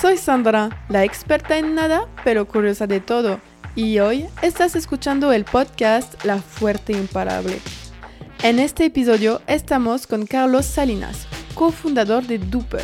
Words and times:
Soy 0.00 0.16
Sandra, 0.16 0.70
la 0.88 1.04
experta 1.04 1.58
en 1.58 1.74
nada, 1.74 2.08
pero 2.24 2.48
curiosa 2.48 2.86
de 2.86 3.00
todo. 3.00 3.38
Y 3.74 3.98
hoy 3.98 4.24
estás 4.40 4.74
escuchando 4.74 5.30
el 5.30 5.44
podcast 5.44 6.24
La 6.24 6.38
Fuerte 6.38 6.94
Imparable. 6.94 7.60
En 8.42 8.60
este 8.60 8.86
episodio 8.86 9.42
estamos 9.46 10.06
con 10.06 10.24
Carlos 10.24 10.64
Salinas, 10.64 11.26
cofundador 11.54 12.26
de 12.26 12.38
Duper, 12.38 12.82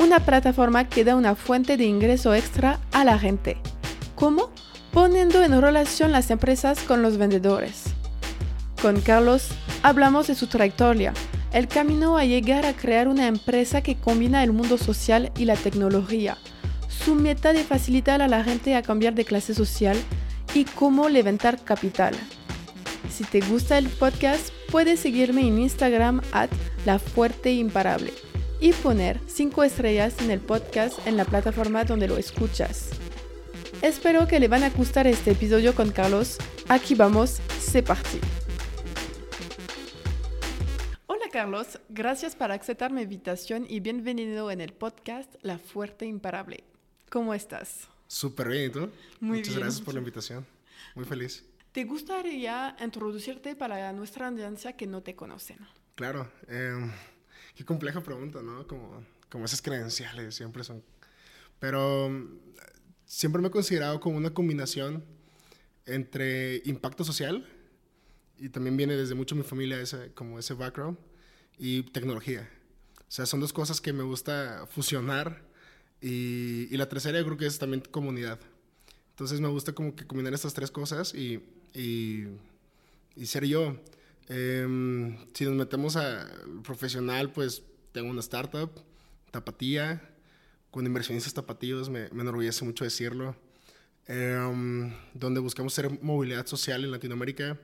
una 0.00 0.18
plataforma 0.18 0.88
que 0.88 1.04
da 1.04 1.14
una 1.14 1.36
fuente 1.36 1.76
de 1.76 1.84
ingreso 1.84 2.34
extra 2.34 2.80
a 2.90 3.04
la 3.04 3.16
gente. 3.16 3.58
¿Cómo? 4.16 4.50
Poniendo 4.92 5.44
en 5.44 5.60
relación 5.60 6.10
las 6.10 6.32
empresas 6.32 6.80
con 6.80 7.00
los 7.00 7.16
vendedores. 7.16 7.94
Con 8.82 9.00
Carlos 9.02 9.50
hablamos 9.84 10.26
de 10.26 10.34
su 10.34 10.48
trayectoria, 10.48 11.12
el 11.52 11.68
camino 11.68 12.18
a 12.18 12.24
llegar 12.24 12.66
a 12.66 12.72
crear 12.72 13.06
una 13.06 13.28
empresa 13.28 13.82
que 13.82 13.94
combina 13.94 14.42
el 14.42 14.52
mundo 14.52 14.78
social 14.78 15.30
y 15.38 15.44
la 15.44 15.54
tecnología, 15.54 16.36
su 17.04 17.14
meta 17.14 17.52
de 17.52 17.64
facilitar 17.64 18.22
a 18.22 18.28
la 18.28 18.42
gente 18.42 18.74
a 18.74 18.82
cambiar 18.82 19.14
de 19.14 19.24
clase 19.24 19.54
social 19.54 19.96
y 20.54 20.64
cómo 20.64 21.08
levantar 21.08 21.62
capital. 21.62 22.14
Si 23.10 23.24
te 23.24 23.40
gusta 23.40 23.78
el 23.78 23.88
podcast, 23.88 24.50
puedes 24.70 25.00
seguirme 25.00 25.46
en 25.46 25.58
Instagram 25.58 26.20
at 26.32 26.50
y 28.60 28.72
poner 28.72 29.20
5 29.26 29.64
estrellas 29.64 30.14
en 30.20 30.30
el 30.30 30.40
podcast 30.40 31.06
en 31.06 31.16
la 31.16 31.24
plataforma 31.24 31.84
donde 31.84 32.08
lo 32.08 32.16
escuchas. 32.16 32.90
Espero 33.82 34.26
que 34.26 34.40
le 34.40 34.48
van 34.48 34.62
a 34.62 34.70
gustar 34.70 35.06
este 35.06 35.32
episodio 35.32 35.74
con 35.74 35.90
Carlos. 35.90 36.38
Aquí 36.68 36.94
vamos, 36.94 37.40
c'est 37.58 37.86
parti. 37.86 38.18
Hola 41.06 41.26
Carlos, 41.30 41.78
gracias 41.88 42.34
por 42.34 42.50
aceptar 42.50 42.92
mi 42.92 43.02
invitación 43.02 43.66
y 43.68 43.80
bienvenido 43.80 44.50
en 44.50 44.60
el 44.60 44.72
podcast 44.72 45.34
La 45.42 45.58
Fuerte 45.58 46.06
Imparable. 46.06 46.75
¿Cómo 47.16 47.32
estás? 47.32 47.88
Súper 48.08 48.48
bien, 48.48 48.66
¿y 48.66 48.68
tú? 48.68 48.90
Muy 49.20 49.38
Muchas 49.38 49.54
bien. 49.54 49.60
gracias 49.60 49.80
por 49.82 49.94
la 49.94 50.00
invitación. 50.00 50.46
Muy 50.94 51.06
feliz. 51.06 51.46
¿Te 51.72 51.84
gustaría 51.84 52.76
introducirte 52.78 53.56
para 53.56 53.90
nuestra 53.94 54.28
audiencia 54.28 54.76
que 54.76 54.86
no 54.86 55.02
te 55.02 55.16
conocen? 55.16 55.56
Claro. 55.94 56.30
em, 56.46 56.92
qué 57.54 57.64
compleja 57.64 58.02
pregunta, 58.02 58.42
¿no? 58.42 58.66
Como, 58.66 59.02
como 59.30 59.46
esas 59.46 59.62
credenciales 59.62 60.34
siempre 60.34 60.62
son. 60.62 60.84
Pero 61.58 62.10
mm, 62.10 62.38
siempre 63.06 63.40
me 63.40 63.48
he 63.48 63.50
considerado 63.50 63.98
como 63.98 64.18
una 64.18 64.34
combinación 64.34 65.02
entre 65.86 66.60
impacto 66.66 67.02
social, 67.02 67.48
y 68.36 68.50
también 68.50 68.76
viene 68.76 68.94
desde 68.94 69.14
mucho 69.14 69.34
mi 69.34 69.42
familia 69.42 69.80
ese, 69.80 70.12
como 70.12 70.38
ese 70.38 70.52
background, 70.52 70.98
y 71.56 71.82
tecnología. 71.84 72.46
O 72.98 73.10
sea, 73.10 73.24
son 73.24 73.40
dos 73.40 73.54
cosas 73.54 73.80
que 73.80 73.94
me 73.94 74.02
gusta 74.02 74.66
fusionar. 74.66 75.45
Y, 76.06 76.68
y 76.72 76.76
la 76.76 76.88
tercera 76.88 77.18
yo 77.18 77.24
creo 77.24 77.36
que 77.36 77.46
es 77.46 77.58
también 77.58 77.82
comunidad. 77.90 78.38
Entonces 79.10 79.40
me 79.40 79.48
gusta 79.48 79.72
como 79.72 79.96
que 79.96 80.06
combinar 80.06 80.32
estas 80.34 80.54
tres 80.54 80.70
cosas 80.70 81.12
y, 81.12 81.42
y, 81.74 82.28
y 83.16 83.26
ser 83.26 83.44
yo. 83.44 83.76
Em, 84.28 85.16
si 85.34 85.44
nos 85.44 85.54
metemos 85.54 85.96
a 85.96 86.30
profesional, 86.62 87.32
pues 87.32 87.64
tengo 87.90 88.08
una 88.08 88.20
startup, 88.20 88.70
Tapatía, 89.32 90.00
con 90.70 90.86
inversionistas 90.86 91.34
tapatíos, 91.34 91.88
me, 91.90 92.08
me 92.10 92.22
enorgullece 92.22 92.64
mucho 92.64 92.84
decirlo, 92.84 93.34
em, 94.06 94.92
donde 95.12 95.40
buscamos 95.40 95.74
ser 95.74 95.90
movilidad 96.02 96.46
social 96.46 96.84
en 96.84 96.92
Latinoamérica, 96.92 97.58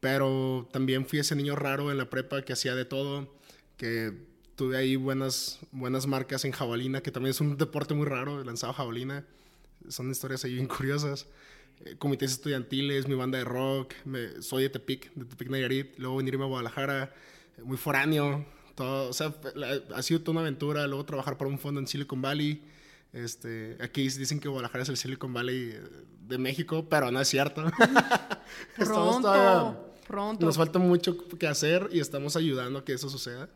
pero 0.00 0.68
también 0.70 1.06
fui 1.06 1.18
ese 1.18 1.34
niño 1.34 1.56
raro 1.56 1.90
en 1.90 1.96
la 1.96 2.10
prepa 2.10 2.42
que 2.42 2.52
hacía 2.52 2.74
de 2.74 2.84
todo, 2.84 3.34
que 3.78 4.33
tuve 4.56 4.76
ahí 4.76 4.96
buenas, 4.96 5.58
buenas 5.72 6.06
marcas 6.06 6.44
en 6.44 6.52
jabalina, 6.52 7.00
que 7.00 7.10
también 7.10 7.30
es 7.30 7.40
un 7.40 7.56
deporte 7.56 7.94
muy 7.94 8.06
raro, 8.06 8.42
lanzado 8.44 8.72
jabalina, 8.72 9.24
son 9.88 10.10
historias 10.10 10.44
ahí 10.44 10.54
bien 10.54 10.66
curiosas. 10.66 11.26
Eh, 11.84 11.96
comités 11.98 12.30
estudiantiles, 12.32 13.08
mi 13.08 13.14
banda 13.16 13.38
de 13.38 13.44
rock, 13.44 13.94
me- 14.04 14.40
soy 14.42 14.62
de 14.62 14.70
Tepic, 14.70 15.12
de 15.14 15.24
Tepic 15.24 15.48
Nayarit, 15.50 15.98
luego 15.98 16.16
venirme 16.16 16.44
a 16.44 16.46
Guadalajara, 16.46 17.12
eh, 17.58 17.62
muy 17.64 17.76
foráneo, 17.76 18.46
todo, 18.76 19.10
o 19.10 19.12
sea, 19.12 19.34
la- 19.56 19.80
ha 19.94 20.02
sido 20.02 20.20
toda 20.20 20.32
una 20.32 20.40
aventura, 20.42 20.86
luego 20.86 21.04
trabajar 21.04 21.36
para 21.36 21.50
un 21.50 21.58
fondo 21.58 21.80
en 21.80 21.86
Silicon 21.88 22.22
Valley, 22.22 22.62
este, 23.12 23.76
aquí 23.80 24.02
dicen 24.08 24.38
que 24.40 24.48
Guadalajara 24.48 24.82
es 24.84 24.88
el 24.88 24.96
Silicon 24.96 25.32
Valley 25.32 25.70
eh, 25.72 25.80
de 26.28 26.38
México, 26.38 26.86
pero 26.88 27.10
no 27.10 27.20
es 27.20 27.28
cierto. 27.28 27.64
Estamos 28.78 29.20
todavía- 29.20 29.72
Pronto, 29.76 29.94
pronto. 30.06 30.46
nos 30.46 30.56
falta 30.56 30.78
mucho 30.78 31.16
que 31.28 31.46
hacer 31.46 31.88
y 31.92 32.00
estamos 32.00 32.36
ayudando 32.36 32.78
a 32.78 32.84
que 32.84 32.92
eso 32.92 33.08
suceda. 33.08 33.48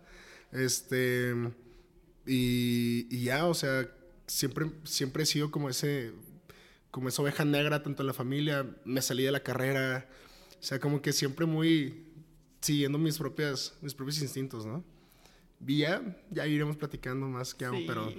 Este, 0.53 1.35
y, 2.27 3.07
y 3.11 3.25
ya, 3.25 3.47
o 3.47 3.55
sea, 3.55 3.89
siempre, 4.27 4.71
siempre 4.85 5.23
he 5.23 5.27
sido 5.27 5.51
como 5.51 5.69
ese, 5.69 6.13
como 6.91 7.09
esa 7.09 7.23
oveja 7.23 7.45
negra, 7.45 7.83
tanto 7.83 8.03
en 8.03 8.07
la 8.07 8.15
familia, 8.15 8.67
me 8.85 9.03
salí 9.03 9.23
de 9.25 9.33
la 9.33 9.41
carrera, 9.41 10.09
o 10.59 10.63
sea, 10.63 10.79
como 10.81 11.01
que 11.03 11.13
siempre 11.13 11.47
muy 11.47 12.05
siguiendo 12.61 12.99
mis 12.99 13.19
propias, 13.19 13.75
mis 13.83 13.95
propios 13.95 14.21
instintos, 14.21 14.67
¿no? 14.67 14.83
Y 15.67 15.79
ya, 15.79 16.03
ya 16.31 16.47
iremos 16.47 16.77
platicando 16.77 17.27
más 17.27 17.55
qué 17.55 17.65
hago, 17.67 17.77
Sí. 17.77 17.85
pero, 17.87 18.13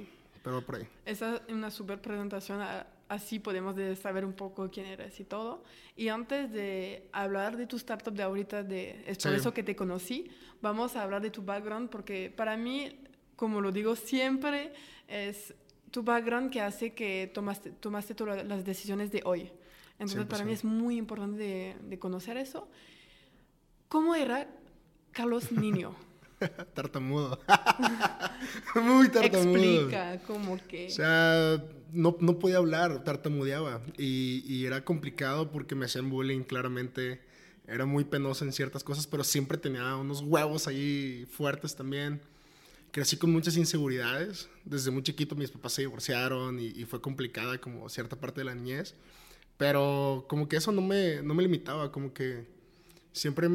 pero 0.43 0.65
por 0.65 0.75
ahí. 0.75 0.87
Esa 1.05 1.35
es 1.37 1.41
una 1.53 1.71
super 1.71 2.01
presentación, 2.01 2.61
a- 2.61 2.87
así 3.09 3.39
podemos 3.39 3.75
de 3.75 3.95
saber 3.95 4.23
un 4.23 4.33
poco 4.33 4.69
quién 4.71 4.85
eres 4.85 5.19
y 5.19 5.25
todo. 5.25 5.63
Y 5.95 6.07
antes 6.07 6.51
de 6.51 7.09
hablar 7.11 7.57
de 7.57 7.67
tu 7.67 7.75
startup 7.75 8.13
de 8.13 8.23
ahorita, 8.23 8.63
de, 8.63 9.03
es 9.05 9.17
por 9.17 9.31
Sí. 9.33 9.37
eso 9.37 9.53
que 9.53 9.63
te 9.63 9.75
conocí, 9.75 10.29
vamos 10.61 10.95
a 10.95 11.03
hablar 11.03 11.21
de 11.21 11.29
tu 11.31 11.41
background, 11.43 11.89
porque 11.89 12.31
para 12.35 12.55
mí, 12.55 12.97
como 13.35 13.59
lo 13.61 13.71
digo 13.71 13.95
siempre, 13.95 14.71
es 15.07 15.53
tu 15.91 16.03
background 16.03 16.51
que 16.51 16.61
hace 16.61 16.93
que 16.93 17.29
tomaste, 17.33 17.71
tomaste 17.71 18.13
todas 18.15 18.45
las 18.45 18.63
decisiones 18.63 19.11
de 19.11 19.21
hoy. 19.25 19.51
Entonces, 19.97 20.25
para 20.27 20.45
mí 20.45 20.51
100%. 20.51 20.53
es 20.53 20.63
muy 20.63 20.95
importante 20.97 21.37
de, 21.39 21.75
de 21.81 21.99
conocer 21.99 22.37
eso. 22.37 22.69
¿Cómo 23.89 24.15
era 24.15 24.47
Carlos 25.11 25.51
Niño? 25.51 25.95
Tartamudo. 26.73 27.39
Muy 28.75 29.09
tartamudo. 29.09 29.57
Explica, 29.57 30.19
como 30.25 30.57
que... 30.67 30.87
O 30.87 30.89
sea, 30.89 31.63
no, 31.91 32.17
no 32.19 32.39
podía 32.39 32.57
hablar, 32.57 33.03
tartamudeaba. 33.03 33.81
Y, 33.97 34.43
y 34.47 34.65
era 34.65 34.83
complicado 34.83 35.51
porque 35.51 35.75
me 35.75 35.85
hacían 35.85 36.09
bullying, 36.09 36.43
claramente. 36.43 37.21
Era 37.67 37.85
muy 37.85 38.03
penoso 38.03 38.45
en 38.45 38.51
ciertas 38.51 38.83
cosas, 38.83 39.05
pero 39.05 39.23
siempre 39.23 39.57
tenía 39.57 39.95
unos 39.95 40.21
huevos 40.21 40.67
ahí 40.67 41.27
fuertes 41.31 41.75
también. 41.75 42.21
Crecí 42.91 43.17
con 43.17 43.31
muchas 43.31 43.57
inseguridades. 43.57 44.49
Desde 44.65 44.89
muy 44.89 45.03
chiquito 45.03 45.35
mis 45.35 45.51
papás 45.51 45.73
se 45.73 45.83
divorciaron 45.83 46.59
y, 46.59 46.67
y 46.67 46.85
fue 46.85 46.99
complicada 46.99 47.59
como 47.59 47.87
cierta 47.89 48.15
parte 48.15 48.41
de 48.41 48.45
la 48.45 48.55
niñez. 48.55 48.95
Pero 49.59 50.25
como 50.29 50.47
que 50.47 50.55
eso 50.55 50.71
no 50.71 50.81
me, 50.81 51.21
no 51.21 51.33
me 51.33 51.43
limitaba, 51.43 51.91
como 51.91 52.13
que 52.13 52.47
siempre, 53.11 53.49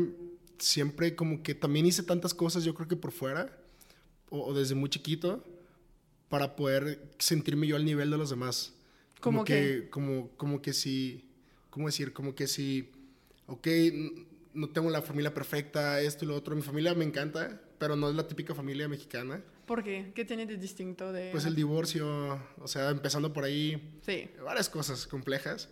siempre 0.59 1.15
como 1.16 1.42
que 1.42 1.54
también 1.54 1.87
hice 1.87 2.03
tantas 2.03 2.34
cosas, 2.34 2.65
yo 2.65 2.75
creo 2.75 2.88
que 2.88 2.97
por 2.97 3.12
fuera, 3.12 3.56
o, 4.31 4.44
o 4.47 4.54
desde 4.54 4.75
muy 4.75 4.88
chiquito, 4.91 5.44
para 6.28 6.56
poder 6.56 7.00
sentirme 7.19 7.66
yo 7.66 7.76
al 7.76 7.84
nivel 7.84 8.10
de 8.10 8.16
los 8.19 8.31
demás. 8.31 8.72
Como 9.20 9.38
¿Cómo 9.38 9.44
que, 9.44 9.88
como, 9.91 10.31
como 10.37 10.60
que 10.62 10.72
si, 10.72 11.28
¿cómo 11.70 11.87
decir? 11.87 12.12
Como 12.12 12.34
que 12.34 12.47
si, 12.47 12.91
ok, 13.47 13.66
no 14.53 14.69
tengo 14.70 14.91
la 14.91 15.03
familia 15.03 15.32
perfecta, 15.32 16.00
esto 16.00 16.25
y 16.25 16.28
lo 16.28 16.37
otro. 16.37 16.54
Mi 16.54 16.62
familia 16.62 16.94
me 16.94 17.04
encanta, 17.04 17.60
pero 17.78 17.97
no 17.97 18.09
es 18.10 18.14
la 18.16 18.26
típica 18.28 18.54
familia 18.54 18.88
mexicana. 18.88 19.43
¿Por 19.66 19.82
qué? 19.82 20.12
¿Qué 20.14 20.25
tiene 20.26 20.44
de 20.44 20.59
distinto 20.59 21.10
de...? 21.12 21.31
Pues 21.31 21.47
el 21.47 21.54
divorcio, 21.54 22.38
o 22.59 22.69
sea, 22.69 22.91
empezando 22.91 23.32
por 23.32 23.44
ahí, 23.44 23.98
Sí. 24.04 24.28
varias 24.44 24.69
cosas 24.69 25.06
complejas, 25.06 25.70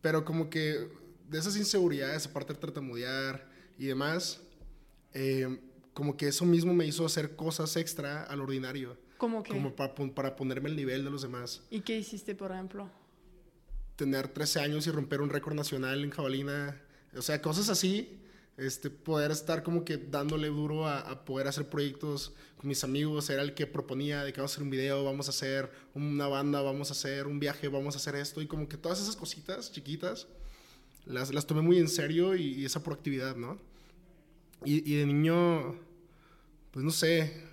pero 0.00 0.24
como 0.24 0.48
que 0.48 0.88
de 1.28 1.38
esas 1.38 1.56
inseguridades, 1.58 2.26
aparte 2.26 2.54
de 2.54 2.58
tartamudear 2.60 3.47
y 3.78 3.86
demás, 3.86 4.40
eh, 5.14 5.60
como 5.94 6.16
que 6.16 6.28
eso 6.28 6.44
mismo 6.44 6.74
me 6.74 6.86
hizo 6.86 7.06
hacer 7.06 7.36
cosas 7.36 7.76
extra 7.76 8.24
al 8.24 8.40
ordinario, 8.40 8.96
¿Cómo 9.16 9.42
que? 9.42 9.52
como 9.52 9.74
para, 9.74 9.94
para 9.94 10.36
ponerme 10.36 10.68
al 10.68 10.76
nivel 10.76 11.04
de 11.04 11.10
los 11.10 11.22
demás. 11.22 11.62
¿Y 11.70 11.80
qué 11.80 11.98
hiciste, 11.98 12.34
por 12.34 12.52
ejemplo? 12.52 12.90
Tener 13.96 14.28
13 14.28 14.60
años 14.60 14.86
y 14.86 14.90
romper 14.90 15.20
un 15.20 15.30
récord 15.30 15.54
nacional 15.54 16.04
en 16.04 16.10
jabalina, 16.10 16.80
o 17.16 17.22
sea, 17.22 17.40
cosas 17.40 17.68
así. 17.68 18.14
Este, 18.56 18.90
poder 18.90 19.30
estar 19.30 19.62
como 19.62 19.84
que 19.84 19.96
dándole 19.98 20.48
duro 20.48 20.84
a, 20.84 20.98
a 20.98 21.24
poder 21.24 21.46
hacer 21.46 21.68
proyectos 21.68 22.34
con 22.56 22.66
mis 22.66 22.82
amigos, 22.82 23.30
era 23.30 23.42
el 23.42 23.54
que 23.54 23.68
proponía 23.68 24.24
de 24.24 24.32
que 24.32 24.40
vamos 24.40 24.50
a 24.50 24.54
hacer 24.54 24.64
un 24.64 24.70
video, 24.70 25.04
vamos 25.04 25.28
a 25.28 25.30
hacer 25.30 25.70
una 25.94 26.26
banda, 26.26 26.60
vamos 26.60 26.90
a 26.90 26.92
hacer 26.92 27.28
un 27.28 27.38
viaje, 27.38 27.68
vamos 27.68 27.94
a 27.94 27.98
hacer 27.98 28.16
esto, 28.16 28.42
y 28.42 28.48
como 28.48 28.68
que 28.68 28.76
todas 28.76 29.00
esas 29.00 29.14
cositas 29.14 29.70
chiquitas 29.70 30.26
las, 31.06 31.32
las 31.32 31.46
tomé 31.46 31.62
muy 31.62 31.78
en 31.78 31.88
serio 31.88 32.34
y, 32.34 32.54
y 32.54 32.64
esa 32.64 32.82
proactividad, 32.82 33.36
¿no? 33.36 33.58
Y, 34.64 34.90
y 34.92 34.96
de 34.96 35.06
niño, 35.06 35.76
pues 36.70 36.84
no 36.84 36.90
sé, 36.90 37.44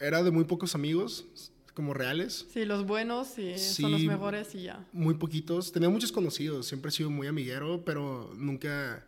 era 0.00 0.22
de 0.22 0.30
muy 0.30 0.44
pocos 0.44 0.74
amigos, 0.74 1.26
como 1.74 1.92
reales, 1.92 2.46
Sí, 2.52 2.64
los 2.64 2.86
buenos 2.86 3.38
y 3.38 3.58
son 3.58 3.92
los 3.92 4.00
Sí. 4.00 4.08
mejores 4.08 4.54
y 4.54 4.62
ya. 4.62 4.86
muy 4.92 5.14
poquitos. 5.14 5.72
Tenía 5.72 5.90
muchos 5.90 6.10
conocidos, 6.12 6.66
siempre 6.66 6.88
he 6.88 6.92
sido 6.92 7.10
muy 7.10 7.26
amiguero, 7.26 7.84
pero 7.84 8.32
nunca 8.36 9.04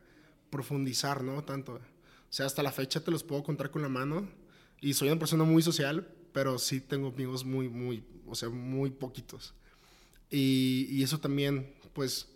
profundizar, 0.51 1.23
¿no? 1.25 1.43
Tanto. 1.45 1.75
O 1.75 1.81
sea, 2.33 2.45
hasta 2.47 2.63
la 2.63 2.71
fecha 2.73 3.01
te 3.01 3.11
los 3.11 3.23
puedo 3.23 3.43
contar 3.43 3.71
con 3.71 3.81
la 3.83 3.89
mano. 3.89 4.29
Y 4.81 4.93
soy 4.95 5.09
una 5.09 5.19
persona 5.19 5.45
muy 5.45 5.63
social, 5.63 6.07
pero 6.33 6.59
sí 6.59 6.81
tengo 6.81 7.09
amigos 7.09 7.45
muy, 7.45 7.69
muy, 7.71 8.05
o 8.27 8.35
sea, 8.35 8.49
muy 8.51 8.91
poquitos. 8.91 9.55
Y, 10.31 10.87
y 10.91 11.03
eso 11.03 11.19
también, 11.19 11.73
pues, 11.95 12.29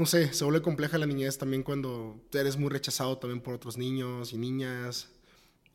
no 0.00 0.06
sé, 0.06 0.32
se 0.32 0.44
vuelve 0.44 0.62
compleja 0.62 0.96
la 0.96 1.04
niñez 1.04 1.36
también 1.36 1.62
cuando 1.62 2.18
eres 2.32 2.56
muy 2.56 2.70
rechazado 2.70 3.18
también 3.18 3.42
por 3.42 3.52
otros 3.52 3.76
niños 3.76 4.32
y 4.32 4.38
niñas 4.38 5.10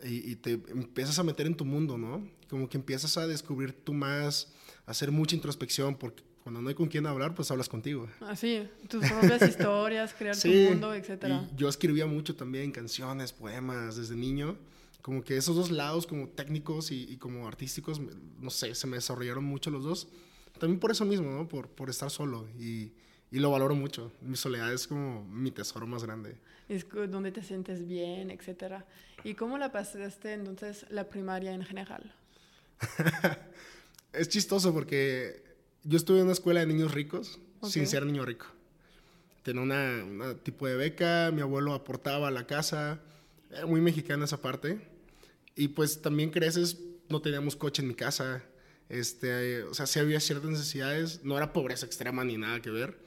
y, 0.04 0.32
y, 0.32 0.36
te 0.36 0.54
empiezas 0.54 1.20
a 1.20 1.24
meter 1.24 1.46
en 1.46 1.56
tu 1.56 1.64
mundo, 1.64 1.96
¿no? 1.96 2.28
Como 2.50 2.68
que 2.68 2.76
empiezas 2.76 3.18
a 3.18 3.28
descubrir 3.28 3.72
tú 3.72 3.94
más, 3.94 4.52
a 4.88 4.92
hacer 4.92 5.12
mucha 5.12 5.36
introspección, 5.36 5.96
porque 5.96 6.24
cuando 6.42 6.60
no 6.60 6.70
hay 6.70 6.76
con 6.76 6.88
quién 6.88 7.06
hablar, 7.06 7.36
pues 7.36 7.52
hablas 7.52 7.70
contigo. 7.70 8.10
Así, 8.22 8.68
tus 8.90 9.08
propias 9.08 9.42
historias, 9.48 10.16
crear 10.16 10.36
tu 10.36 10.48
mundo, 10.48 10.96
etc. 10.96 11.26
Y 11.54 11.56
yo 11.56 11.70
escribía 11.70 12.08
mucho 12.08 12.36
también 12.36 12.72
canciones, 12.72 13.32
poemas 13.32 13.96
desde 13.96 14.16
niño. 14.16 14.58
Como 15.04 15.24
que 15.24 15.38
esos 15.38 15.56
dos 15.56 15.70
lados, 15.70 16.08
como 16.08 16.30
técnicos 16.30 16.90
y, 16.90 17.04
y 17.04 17.18
como 17.18 17.48
artísticos, 17.48 18.02
no 18.40 18.50
sé, 18.50 18.74
se 18.74 18.88
me 18.88 18.98
desarrollaron 18.98 19.44
mucho 19.44 19.70
los 19.70 19.84
dos. 19.84 20.08
También 20.58 20.80
por 20.80 20.90
eso 20.90 21.06
mismo, 21.06 21.30
¿no? 21.30 21.48
Por, 21.48 21.70
por 21.70 21.92
estar 21.92 22.10
solo 22.10 22.48
y, 22.60 22.92
y 23.36 23.40
lo 23.40 23.52
valoro 23.52 23.76
mucho. 23.76 24.14
Mi 24.22 24.38
soledad 24.38 24.72
es 24.72 24.88
como 24.88 25.26
mi 25.26 25.52
tesoro 25.52 25.86
más 25.86 26.06
grande. 26.06 26.38
Es 26.70 26.88
donde 26.90 27.34
te 27.34 27.44
sientes 27.44 27.86
bien, 27.86 28.32
etc. 28.32 28.86
¿Y 29.26 29.34
cómo 29.34 29.58
la 29.58 29.74
pasaste 29.74 30.32
entonces 30.32 30.86
la 30.90 31.10
primaria 31.10 31.52
en 31.52 31.66
general? 31.66 32.16
es 34.14 34.30
chistoso 34.30 34.74
porque 34.74 35.44
yo 35.84 35.98
estuve 35.98 36.20
en 36.20 36.24
una 36.24 36.32
escuela 36.32 36.62
de 36.62 36.68
niños 36.68 36.94
ricos 36.94 37.38
okay. 37.60 37.72
sin 37.72 37.88
ser 37.88 38.06
niño 38.06 38.24
rico. 38.24 38.46
Tenía 39.44 39.64
una, 39.64 40.06
una, 40.06 40.36
tipo 40.36 40.66
de 40.66 40.78
beca, 40.78 41.30
mi 41.34 41.42
abuelo 41.42 41.74
aportaba 41.74 42.30
a 42.30 42.32
la 42.32 42.48
casa, 42.48 43.02
era 43.52 43.66
muy 43.66 43.82
mexicana 43.82 44.24
esa 44.24 44.42
parte. 44.42 44.80
Y 45.58 45.68
pues 45.68 46.02
también 46.02 46.30
creces, 46.30 46.80
no 47.10 47.22
teníamos 47.22 47.58
coche 47.58 47.82
en 47.82 47.90
mi 47.90 47.96
casa, 47.96 48.46
este, 48.88 49.64
o 49.64 49.74
sea, 49.74 49.88
sí 49.88 50.00
había 50.00 50.22
ciertas 50.22 50.50
necesidades, 50.50 51.26
no 51.26 51.36
era 51.36 51.52
pobreza 51.52 51.86
extrema 51.86 52.24
ni 52.24 52.38
nada 52.38 52.62
que 52.62 52.70
ver. 52.70 53.04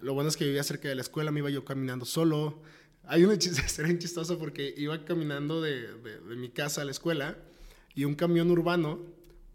Lo 0.00 0.14
bueno 0.14 0.28
es 0.28 0.36
que 0.36 0.44
vivía 0.44 0.62
cerca 0.62 0.88
de 0.88 0.94
la 0.94 1.02
escuela, 1.02 1.30
me 1.30 1.40
iba 1.40 1.50
yo 1.50 1.64
caminando 1.64 2.04
solo. 2.04 2.62
Hay 3.04 3.24
una 3.24 3.34
historia 3.34 3.98
chistosa 3.98 4.38
porque 4.38 4.74
iba 4.76 5.04
caminando 5.04 5.60
de, 5.60 5.92
de, 5.98 6.20
de, 6.20 6.36
mi 6.36 6.48
casa 6.50 6.82
a 6.82 6.84
la 6.84 6.90
escuela 6.90 7.36
y 7.94 8.04
un 8.04 8.14
camión 8.14 8.50
urbano 8.50 9.00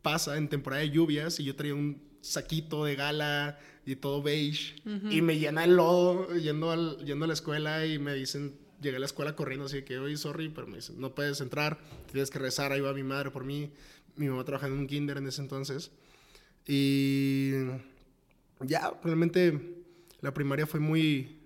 pasa 0.02 0.38
en 0.38 0.48
temporada 0.48 0.82
de 0.82 0.92
lluvias 0.92 1.40
y 1.40 1.44
yo 1.44 1.56
traía 1.56 1.76
un 1.76 2.02
saquito 2.22 2.86
de 2.86 2.96
gala 2.96 3.60
y 3.86 3.96
todo 3.96 4.22
beige 4.22 4.76
uh 4.86 4.90
-huh. 4.90 5.12
y 5.14 5.22
me 5.22 5.38
llena 5.40 5.64
el 5.64 5.76
lodo 5.76 6.36
yendo, 6.36 6.72
al, 6.72 6.98
yendo 7.06 7.26
a 7.26 7.28
la 7.28 7.34
escuela 7.34 7.86
y 7.86 7.98
me 7.98 8.14
dicen, 8.14 8.56
llegué 8.82 8.98
a 8.98 9.00
la 9.00 9.06
escuela 9.06 9.36
corriendo 9.36 9.66
así 9.66 9.84
que, 9.84 10.00
oye, 10.00 10.18
sorry, 10.18 10.50
pero 10.50 10.68
me 10.68 10.78
dicen, 10.78 11.00
no 11.00 11.16
puedes 11.16 11.42
entrar, 11.42 11.80
tienes 12.12 12.30
que 12.30 12.40
rezar, 12.40 12.72
ahí 12.72 12.82
va 12.82 12.94
mi 12.94 13.04
madre 13.04 13.32
por 13.32 13.44
mí, 13.44 13.72
mi 14.16 14.28
mamá 14.28 14.44
trabajando 14.44 14.76
en 14.76 14.82
un 14.82 14.88
kinder 14.88 15.18
en 15.18 15.28
ese 15.28 15.42
entonces 15.42 15.92
y 16.68 17.52
ya, 18.62 18.94
realmente 19.04 19.79
la 20.22 20.34
primaria 20.34 20.66
fue 20.66 20.80
muy 20.80 21.40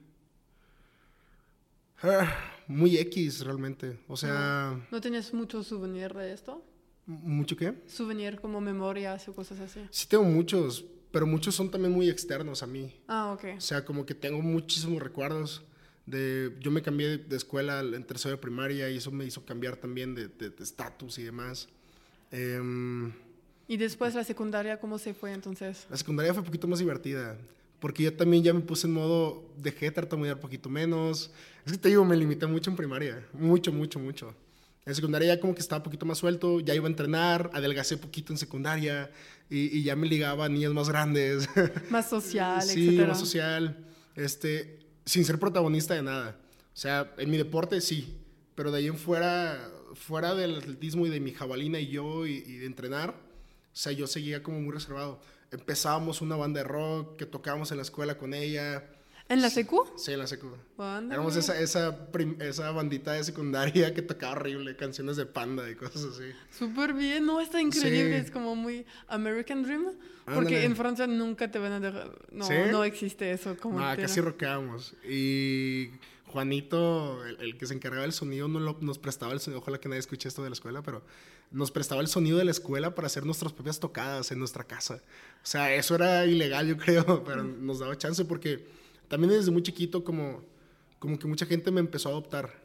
muy 2.68 2.98
X 2.98 3.42
realmente. 3.42 4.00
O 4.08 4.18
sea. 4.18 4.80
¿No 4.92 5.02
tenías 5.02 5.34
mucho 5.34 5.64
souvenir 5.64 6.14
de 6.14 6.34
esto? 6.34 6.64
¿Mucho 7.06 7.56
qué? 7.58 7.74
Souvenir 7.88 8.40
como 8.40 8.62
memorias 8.62 9.28
o 9.28 9.36
cosas 9.36 9.60
así. 9.60 9.82
Sí, 9.90 10.08
tengo 10.08 10.24
muchos, 10.24 10.86
pero 11.12 11.26
muchos 11.26 11.54
son 11.56 11.70
también 11.70 11.94
muy 11.94 12.10
externos 12.10 12.64
a 12.64 12.68
mí. 12.68 12.94
Ah, 13.08 13.34
ok. 13.34 13.58
O 13.58 13.62
sea, 13.62 13.84
como 13.84 14.06
que 14.06 14.16
tengo 14.16 14.42
muchísimos 14.42 15.02
recuerdos. 15.02 15.64
De, 16.06 16.54
yo 16.60 16.70
me 16.70 16.82
cambié 16.82 17.18
de 17.18 17.36
escuela 17.38 17.80
en 17.80 18.04
tercero 18.04 18.36
de 18.36 18.42
primaria 18.42 18.90
y 18.90 18.98
eso 18.98 19.10
me 19.10 19.24
hizo 19.24 19.46
cambiar 19.46 19.78
también 19.78 20.14
de 20.16 20.54
estatus 20.60 21.18
y 21.18 21.24
demás. 21.24 21.70
Eh, 22.32 22.60
¿Y 23.68 23.78
después 23.78 24.14
la 24.14 24.26
secundaria 24.26 24.80
cómo 24.80 24.98
se 24.98 25.14
fue 25.14 25.32
entonces? 25.32 25.88
La 25.90 25.96
secundaria 25.96 26.34
fue 26.34 26.42
un 26.42 26.46
poquito 26.46 26.68
más 26.68 26.80
divertida 26.80 27.38
porque 27.84 28.02
yo 28.04 28.14
también 28.14 28.44
ya 28.44 28.54
me 28.54 28.62
puse 28.62 28.88
en 28.88 28.94
modo, 28.94 29.44
dejé 29.58 29.88
de 29.88 29.92
tartamudear 29.92 30.36
un 30.38 30.42
poquito 30.42 30.70
menos. 30.70 31.32
Es 31.66 31.74
que 31.74 31.78
te 31.78 31.90
digo, 31.90 32.06
me 32.06 32.16
limité 32.16 32.48
mucho 32.48 32.70
en 32.70 32.78
primaria, 32.78 33.28
mucho, 33.34 33.74
mucho, 33.74 34.00
mucho. 34.00 34.34
En 34.86 34.96
secundaria 34.96 35.36
ya 35.36 35.42
como 35.42 35.54
que 35.54 35.60
estaba 35.60 35.80
un 35.80 35.84
poquito 35.84 36.06
más 36.06 36.18
suelto, 36.18 36.62
ya 36.62 36.74
iba 36.74 36.88
a 36.88 36.90
entrenar, 36.90 37.50
adelgacé 37.54 37.98
poquito 37.98 38.32
en 38.32 38.38
secundaria 38.38 39.12
y, 39.50 39.78
y 39.80 39.84
ya 39.84 39.98
me 39.98 40.08
ligaba 40.08 40.46
a 40.46 40.50
niñas 40.50 40.72
más 40.72 40.88
grandes. 40.88 41.50
Más 41.90 42.10
social, 42.10 42.62
Sí, 42.62 42.86
etcétera. 42.86 43.08
más 43.10 43.20
social, 43.20 43.86
este, 44.16 44.80
sin 45.06 45.26
ser 45.26 45.38
protagonista 45.38 45.94
de 45.94 46.04
nada. 46.04 46.40
O 46.74 46.78
sea, 46.78 47.14
en 47.18 47.30
mi 47.30 47.36
deporte 47.36 47.82
sí, 47.82 48.16
pero 48.56 48.72
de 48.72 48.78
ahí 48.78 48.88
en 48.88 48.96
fuera, 48.98 49.70
fuera 49.96 50.36
del 50.36 50.56
atletismo 50.60 51.06
y 51.06 51.10
de 51.10 51.20
mi 51.20 51.34
jabalina 51.34 51.82
y 51.82 51.88
yo 51.90 52.26
y, 52.28 52.36
y 52.48 52.58
de 52.60 52.66
entrenar, 52.66 53.10
o 53.10 53.76
sea, 53.76 53.92
yo 53.92 54.08
seguía 54.08 54.42
como 54.42 54.62
muy 54.62 54.72
reservado 54.74 55.20
empezábamos 55.54 56.22
una 56.22 56.36
banda 56.36 56.62
de 56.62 56.68
rock 56.68 57.16
que 57.18 57.26
tocábamos 57.26 57.72
en 57.72 57.78
la 57.78 57.84
escuela 57.84 58.18
con 58.18 58.34
ella. 58.34 58.84
¿En 59.30 59.42
la 59.42 59.50
secu? 59.50 59.88
Sí, 59.96 60.12
en 60.12 60.20
la 60.20 60.28
secu. 60.28 60.50
Banda. 60.78 61.16
Éramos 61.16 61.36
esa, 61.38 61.58
esa, 61.60 61.98
esa 62.40 62.72
bandita 62.72 63.14
de 63.14 63.24
secundaria 63.24 63.94
que 63.94 64.02
tocaba 64.02 64.34
horrible, 64.34 64.76
canciones 64.76 65.16
de 65.16 65.26
panda 65.26 65.70
y 65.70 65.76
cosas 65.76 66.04
así. 66.04 66.26
Súper 66.52 66.94
bien, 66.94 67.26
no, 67.26 67.40
está 67.40 67.62
increíble, 67.62 68.20
sí. 68.20 68.26
es 68.26 68.32
como 68.32 68.56
muy 68.56 68.86
American 69.08 69.64
Dream. 69.64 69.94
Porque 70.26 70.40
Ándale. 70.40 70.66
en 70.66 70.76
Francia 70.76 71.08
nunca 71.08 71.50
te 71.52 71.60
van 71.60 71.72
a 71.74 71.80
dejar, 71.80 72.12
no, 72.32 72.46
¿Sí? 72.46 72.54
no 72.72 72.84
existe 72.84 73.32
eso 73.32 73.56
como 73.58 73.80
No, 73.80 73.90
entera. 73.90 74.08
casi 74.08 74.22
rockeábamos. 74.22 74.94
Y 75.08 75.90
Juanito, 76.34 77.24
el, 77.26 77.40
el, 77.42 77.58
que 77.60 77.68
se 77.68 77.76
encargaba 77.76 78.02
del 78.02 78.12
sonido, 78.12 78.48
no 78.48 78.60
lo, 78.60 78.76
nos 78.82 78.98
prestaba 78.98 79.34
el 79.34 79.40
sonido. 79.40 79.62
Ojalá 79.62 79.80
que 79.80 79.88
nadie 79.88 80.00
escuche 80.00 80.28
esto 80.28 80.42
de 80.42 80.50
la 80.50 80.54
escuela, 80.54 80.82
pero 80.82 81.04
nos 81.52 81.70
prestaba 81.70 82.02
el 82.02 82.08
sonido 82.08 82.40
de 82.40 82.44
la 82.44 82.50
escuela 82.50 82.96
para 82.96 83.06
hacer 83.06 83.24
nuestras 83.24 83.54
propias 83.54 83.80
tocadas 83.80 84.32
en 84.32 84.40
nuestra 84.40 84.64
casa. 84.64 84.96
O 85.44 85.46
sea, 85.46 85.74
eso 85.76 85.94
era 85.94 86.26
ilegal, 86.26 86.68
yo 86.68 86.76
creo, 86.76 87.24
pero 87.26 87.44
nos 87.44 87.80
daba 87.80 87.96
chance 88.00 88.26
porque 88.26 88.66
también 89.08 89.32
desde 89.32 89.52
muy 89.52 89.62
chiquito, 89.62 90.04
como, 90.04 90.44
como 90.98 91.20
que 91.20 91.28
mucha 91.28 91.46
gente 91.46 91.70
me 91.70 91.80
empezó 91.80 92.10
a 92.10 92.14
adoptar. 92.14 92.64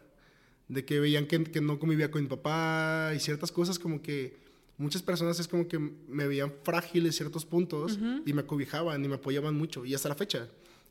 De 0.68 0.84
que 0.86 0.98
veían 0.98 1.26
que, 1.26 1.44
que 1.44 1.60
no 1.60 1.78
convivía 1.78 2.10
con 2.10 2.22
mi 2.22 2.28
papá 2.28 3.12
y 3.14 3.20
ciertas 3.20 3.52
cosas, 3.52 3.78
como 3.78 4.00
que 4.00 4.38
muchas 4.78 5.02
personas 5.02 5.38
es 5.40 5.46
como 5.46 5.68
que 5.68 5.78
me 5.78 6.26
veían 6.26 6.54
frágil 6.62 7.04
en 7.04 7.12
ciertos 7.12 7.44
puntos 7.44 7.96
uh 7.96 8.00
-huh. 8.00 8.22
y 8.24 8.32
me 8.32 8.42
acobijaban 8.42 9.04
y 9.04 9.08
me 9.08 9.16
apoyaban 9.16 9.54
mucho. 9.54 9.84
Y 9.84 9.94
hasta 9.94 10.08
la 10.08 10.14
fecha 10.14 10.48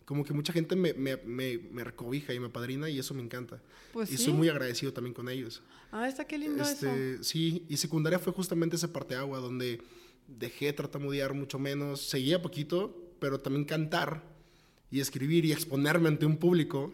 como 0.07 0.23
que 0.23 0.33
mucha 0.33 0.53
gente 0.53 0.77
me, 0.77 0.93
me, 0.93 1.17
me, 1.17 1.57
me, 1.57 1.83
recobija 1.83 2.33
y 2.33 2.39
me 2.39 2.47
padrina 2.47 2.89
y 2.89 2.97
eso 2.97 3.13
me 3.13 3.21
encanta. 3.21 3.61
Pues 3.91 4.09
y 4.09 4.15
sí. 4.15 4.23
soy 4.23 4.33
muy 4.33 4.47
agradecido 4.47 4.93
también 4.93 5.13
con 5.13 5.27
ellos. 5.27 5.61
Ah, 5.91 6.07
está 6.07 6.23
qué 6.25 6.37
lindo 6.37 6.63
este, 6.63 7.15
eso. 7.15 7.23
Sí, 7.25 7.65
y 7.67 7.75
secundaria 7.75 8.17
fue 8.17 8.31
justamente 8.31 8.77
ese 8.77 8.87
parteagua 8.87 9.39
donde 9.39 9.81
dejé 10.25 10.67
de 10.67 10.73
tartamudear 10.73 11.33
mucho 11.33 11.59
menos, 11.59 12.07
seguía 12.07 12.41
poquito, 12.41 12.95
pero 13.19 13.41
también 13.41 13.65
cantar 13.65 14.23
y 14.89 15.01
escribir 15.01 15.43
y 15.43 15.51
exponerme 15.51 16.07
ante 16.07 16.25
un 16.25 16.37
público 16.37 16.93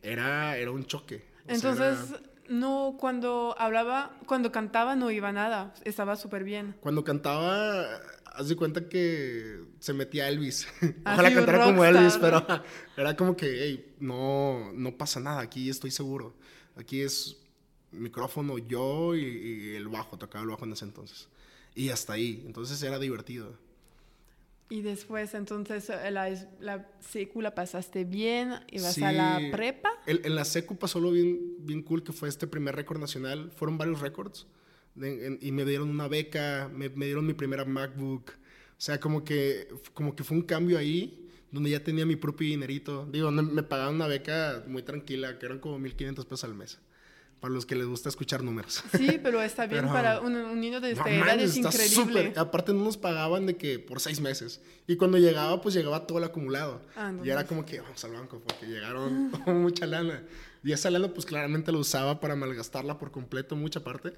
era, 0.00 0.56
era 0.56 0.70
un 0.70 0.86
choque. 0.86 1.26
O 1.46 1.52
Entonces, 1.52 1.98
sea, 2.08 2.16
era... 2.16 2.30
no, 2.48 2.96
cuando 2.98 3.54
hablaba, 3.58 4.18
cuando 4.24 4.50
cantaba 4.50 4.96
no 4.96 5.10
iba 5.10 5.30
nada, 5.30 5.74
estaba 5.84 6.16
súper 6.16 6.44
bien. 6.44 6.74
Cuando 6.80 7.04
cantaba 7.04 8.00
haz 8.32 8.48
de 8.48 8.56
cuenta 8.56 8.88
que 8.88 9.60
se 9.78 9.92
metía 9.92 10.28
Elvis. 10.28 10.66
Ojalá 11.04 11.32
cantara 11.34 11.64
como 11.64 11.84
Elvis, 11.84 12.18
pero 12.18 12.44
era 12.96 13.16
como 13.16 13.36
que, 13.36 13.46
hey, 13.46 13.94
no, 14.00 14.72
no 14.72 14.96
pasa 14.96 15.20
nada, 15.20 15.40
aquí 15.40 15.68
estoy 15.68 15.90
seguro. 15.90 16.34
Aquí 16.76 17.00
es 17.00 17.36
micrófono 17.92 18.58
yo 18.58 19.14
y, 19.16 19.24
y, 19.24 19.74
el 19.74 19.88
bajo, 19.88 20.16
tocaba 20.18 20.44
el 20.44 20.50
bajo 20.50 20.64
en 20.64 20.72
ese 20.72 20.84
entonces. 20.84 21.28
Y 21.74 21.90
hasta 21.90 22.14
ahí, 22.14 22.42
entonces 22.46 22.82
era 22.82 22.98
divertido. 22.98 23.56
Y 24.68 24.82
después, 24.82 25.34
entonces, 25.34 25.88
la, 25.88 26.30
la 26.60 26.88
secu 27.00 27.42
la 27.42 27.56
pasaste 27.56 28.04
bien, 28.04 28.54
ibas 28.70 28.94
sí, 28.94 29.02
a 29.02 29.10
la 29.10 29.40
prepa. 29.50 29.90
En, 30.06 30.20
en 30.24 30.36
la 30.36 30.44
secu 30.44 30.76
pasó 30.76 31.00
lo 31.00 31.10
bien, 31.10 31.56
bien 31.58 31.82
cool 31.82 32.04
que 32.04 32.12
fue 32.12 32.28
este 32.28 32.46
primer 32.46 32.76
récord 32.76 33.00
nacional. 33.00 33.50
Fueron 33.50 33.78
varios 33.78 34.00
récords 34.00 34.46
y 34.96 35.52
me 35.52 35.64
dieron 35.64 35.88
una 35.88 36.08
beca, 36.08 36.70
me, 36.72 36.88
me, 36.90 37.06
dieron 37.06 37.26
mi 37.26 37.34
primera 37.34 37.64
MacBook. 37.64 38.30
O 38.30 38.82
sea, 38.82 38.98
como 38.98 39.24
que, 39.24 39.68
como 39.94 40.16
que 40.16 40.24
fue 40.24 40.36
un 40.36 40.42
cambio 40.42 40.78
ahí 40.78 41.28
donde 41.50 41.70
ya 41.70 41.82
tenía 41.82 42.06
mi 42.06 42.16
propio 42.16 42.48
dinerito. 42.48 43.06
Digo, 43.10 43.30
me 43.30 43.62
pagaban 43.62 43.94
una 43.96 44.06
beca 44.06 44.64
muy 44.66 44.82
tranquila, 44.82 45.38
que 45.38 45.46
eran 45.46 45.58
como 45.58 45.78
1.500 45.78 46.24
pesos 46.24 46.44
al 46.44 46.54
mes. 46.54 46.78
Para 47.40 47.54
los 47.54 47.64
que 47.64 47.74
les 47.74 47.86
gusta 47.86 48.10
escuchar 48.10 48.42
números. 48.42 48.84
Sí, 48.96 49.18
pero 49.22 49.40
está 49.40 49.66
bien 49.66 49.80
pero, 49.82 49.92
para 49.94 50.20
un, 50.20 50.36
un, 50.36 50.60
niño 50.60 50.78
de 50.78 50.92
esta 50.92 51.04
no, 51.04 51.10
edad, 51.10 51.24
man, 51.24 51.40
es 51.40 51.56
increíble. 51.56 51.88
Super. 52.28 52.38
Aparte 52.38 52.74
no 52.74 52.84
nos 52.84 52.98
pagaban 52.98 53.46
de 53.46 53.56
que 53.56 53.78
por 53.78 53.98
seis 53.98 54.20
meses. 54.20 54.60
Y 54.86 54.96
cuando 54.96 55.16
llegaba, 55.16 55.62
pues 55.62 55.74
llegaba 55.74 56.06
todo 56.06 56.18
el 56.18 56.24
acumulado. 56.24 56.82
Ah, 56.96 57.14
y 57.24 57.30
era 57.30 57.46
como 57.46 57.64
que 57.64 57.80
vamos 57.80 58.04
al 58.04 58.12
banco 58.12 58.42
porque 58.46 58.66
llegaron 58.66 59.32
mucha 59.46 59.86
lana. 59.86 60.22
Y 60.62 60.72
esa 60.72 60.90
lana 60.90 61.08
pues 61.08 61.24
claramente 61.24 61.72
la 61.72 61.78
usaba 61.78 62.20
para 62.20 62.36
malgastarla 62.36 62.98
por 62.98 63.10
completo, 63.10 63.56
mucha 63.56 63.82
parte. 63.82 64.12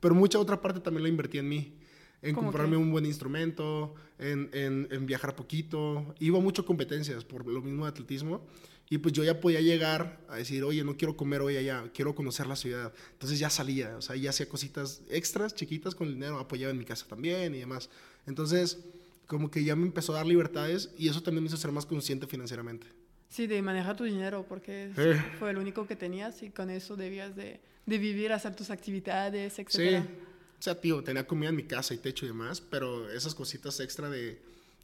Pero 0.00 0.14
mucha 0.14 0.38
otra 0.38 0.60
parte 0.60 0.80
también 0.80 1.02
la 1.04 1.08
invertí 1.08 1.38
en 1.38 1.48
mí. 1.48 1.74
En 2.22 2.34
comprarme 2.34 2.72
que? 2.72 2.76
un 2.82 2.90
buen 2.90 3.04
instrumento, 3.06 3.94
en, 4.18 4.48
en, 4.52 4.88
en, 4.90 5.06
viajar 5.06 5.36
poquito. 5.36 6.14
Iba 6.18 6.40
mucho 6.40 6.62
a 6.62 6.66
competencias 6.66 7.24
por 7.24 7.46
lo 7.46 7.60
mismo 7.60 7.84
de 7.84 7.90
atletismo. 7.90 8.46
Y 8.88 8.98
pues 8.98 9.12
yo 9.14 9.24
ya 9.24 9.40
podía 9.40 9.60
llegar 9.60 10.20
a 10.28 10.36
decir, 10.36 10.62
oye, 10.64 10.84
no 10.84 10.96
quiero 10.96 11.16
comer 11.16 11.40
hoy 11.40 11.56
allá, 11.56 11.90
quiero 11.92 12.14
conocer 12.14 12.46
la 12.46 12.54
ciudad. 12.56 12.92
Entonces 13.12 13.38
ya 13.38 13.50
salía, 13.50 13.96
o 13.96 14.00
sea, 14.02 14.14
ya 14.16 14.30
hacía 14.30 14.48
cositas 14.48 15.02
extras, 15.10 15.54
chiquitas 15.54 15.94
con 15.94 16.06
el 16.08 16.14
dinero, 16.14 16.38
apoyaba 16.38 16.70
en 16.70 16.78
mi 16.78 16.84
casa 16.84 17.04
también 17.08 17.54
y 17.54 17.58
demás. 17.58 17.90
Entonces, 18.26 18.78
como 19.26 19.50
que 19.50 19.64
ya 19.64 19.74
me 19.74 19.86
empezó 19.86 20.12
a 20.12 20.16
dar 20.16 20.26
libertades 20.26 20.90
y 20.96 21.08
eso 21.08 21.20
también 21.22 21.42
me 21.42 21.48
hizo 21.48 21.56
ser 21.56 21.72
más 21.72 21.84
consciente 21.84 22.26
financieramente. 22.28 22.86
Sí, 23.28 23.48
de 23.48 23.60
manejar 23.60 23.96
tu 23.96 24.04
dinero, 24.04 24.46
porque 24.48 24.92
Eh. 24.96 25.20
fue 25.40 25.50
el 25.50 25.58
único 25.58 25.86
que 25.88 25.96
tenías 25.96 26.42
y 26.44 26.50
con 26.50 26.70
eso 26.70 26.94
debías 26.96 27.34
de, 27.34 27.60
de 27.86 27.98
vivir, 27.98 28.32
hacer 28.32 28.54
tus 28.54 28.70
actividades, 28.70 29.54
Sí, 29.54 29.62
etc. 29.62 30.04
o 30.58 30.62
sea, 30.62 30.80
tío, 30.80 31.02
tenía 31.02 31.26
comida 31.26 31.48
en 31.50 31.56
mi 31.56 31.62
casa 31.64 31.94
y 31.94 31.98
techo 31.98 32.24
y 32.24 32.28
demás, 32.28 32.60
pero 32.60 33.08
esas 33.10 33.34
cositas 33.34 33.78
extra 33.80 34.10
de 34.10 34.40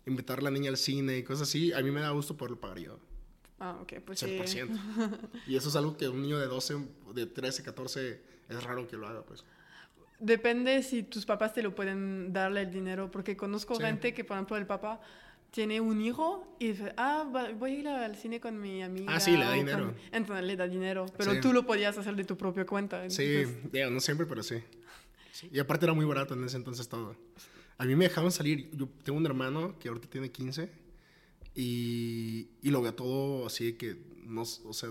invitar 0.06 0.38
a 0.38 0.42
la 0.42 0.50
niña 0.50 0.70
al 0.70 0.76
cine 0.76 1.18
y 1.18 1.22
cosas 1.22 1.48
así, 1.48 1.72
a 1.72 1.80
mí 1.80 1.90
me 1.90 2.00
da 2.00 2.10
gusto 2.10 2.36
poderlo 2.36 2.60
pagar 2.60 2.78
yo. 2.78 2.98
Ah, 3.58 3.78
ok, 3.80 3.94
pues 4.04 4.18
sí. 4.20 4.26
100%. 4.26 4.68
Y 5.46 5.56
eso 5.56 5.68
es 5.68 5.76
algo 5.76 5.96
que 5.96 6.08
un 6.08 6.22
niño 6.22 6.38
de 6.38 6.46
12, 6.46 6.76
de 7.14 7.26
13, 7.26 7.62
14, 7.62 8.20
es 8.48 8.62
raro 8.64 8.86
que 8.88 8.96
lo 8.96 9.06
haga, 9.06 9.22
pues. 9.24 9.44
Depende 10.18 10.82
si 10.84 11.02
tus 11.02 11.26
papás 11.26 11.52
te 11.52 11.62
lo 11.62 11.74
pueden 11.74 12.32
darle 12.32 12.62
el 12.62 12.70
dinero, 12.70 13.10
porque 13.10 13.36
conozco 13.36 13.74
Sí. 13.76 13.82
gente 13.82 14.14
que, 14.14 14.22
por 14.24 14.36
ejemplo, 14.36 14.56
el 14.56 14.66
papá 14.66 15.00
tiene 15.52 15.80
un 15.80 16.00
hijo 16.00 16.56
y 16.58 16.68
dice, 16.68 16.92
ah, 16.96 17.24
voy 17.58 17.70
a 17.70 17.74
ir 17.78 17.86
al 17.88 18.16
cine 18.16 18.40
con 18.40 18.58
mi 18.60 18.82
amiga. 18.82 19.14
Ah, 19.14 19.20
sí, 19.20 19.32
le 19.36 19.44
da 19.44 19.44
o 19.44 19.50
con- 19.50 19.58
dinero. 19.58 19.94
Entonces 20.10 20.44
le 20.44 20.56
da 20.56 20.66
dinero, 20.66 21.06
pero 21.16 21.34
Sí. 21.34 21.40
tú 21.40 21.52
lo 21.52 21.64
podías 21.64 21.96
hacer 21.96 22.16
de 22.16 22.24
tu 22.24 22.36
propia 22.36 22.64
cuenta. 22.66 23.08
Sí, 23.10 23.22
entonces- 23.22 23.70
digo, 23.72 23.90
no 23.90 24.00
siempre, 24.00 24.26
pero 24.26 24.42
sí. 24.42 24.56
Sí, 25.30 25.48
Y 25.52 25.58
aparte 25.60 25.84
era 25.86 25.92
muy 25.94 26.04
barato 26.06 26.34
en 26.34 26.42
ese 26.44 26.56
entonces 26.56 26.88
todo. 26.88 27.14
A 27.78 27.84
mí 27.84 27.94
me 27.94 28.04
dejaban 28.04 28.32
salir. 28.32 28.70
Yo 28.76 28.88
tengo 29.04 29.18
un 29.18 29.26
hermano 29.26 29.78
que 29.78 29.88
ahorita 29.88 30.08
tiene 30.08 30.30
15 30.30 30.68
y, 31.54 32.48
y 32.62 32.70
lo 32.70 32.80
veo 32.82 32.94
todo 32.94 33.46
así 33.46 33.66
de 33.72 33.76
que, 33.76 33.96
no, 34.24 34.42
o 34.42 34.72
sea, 34.72 34.90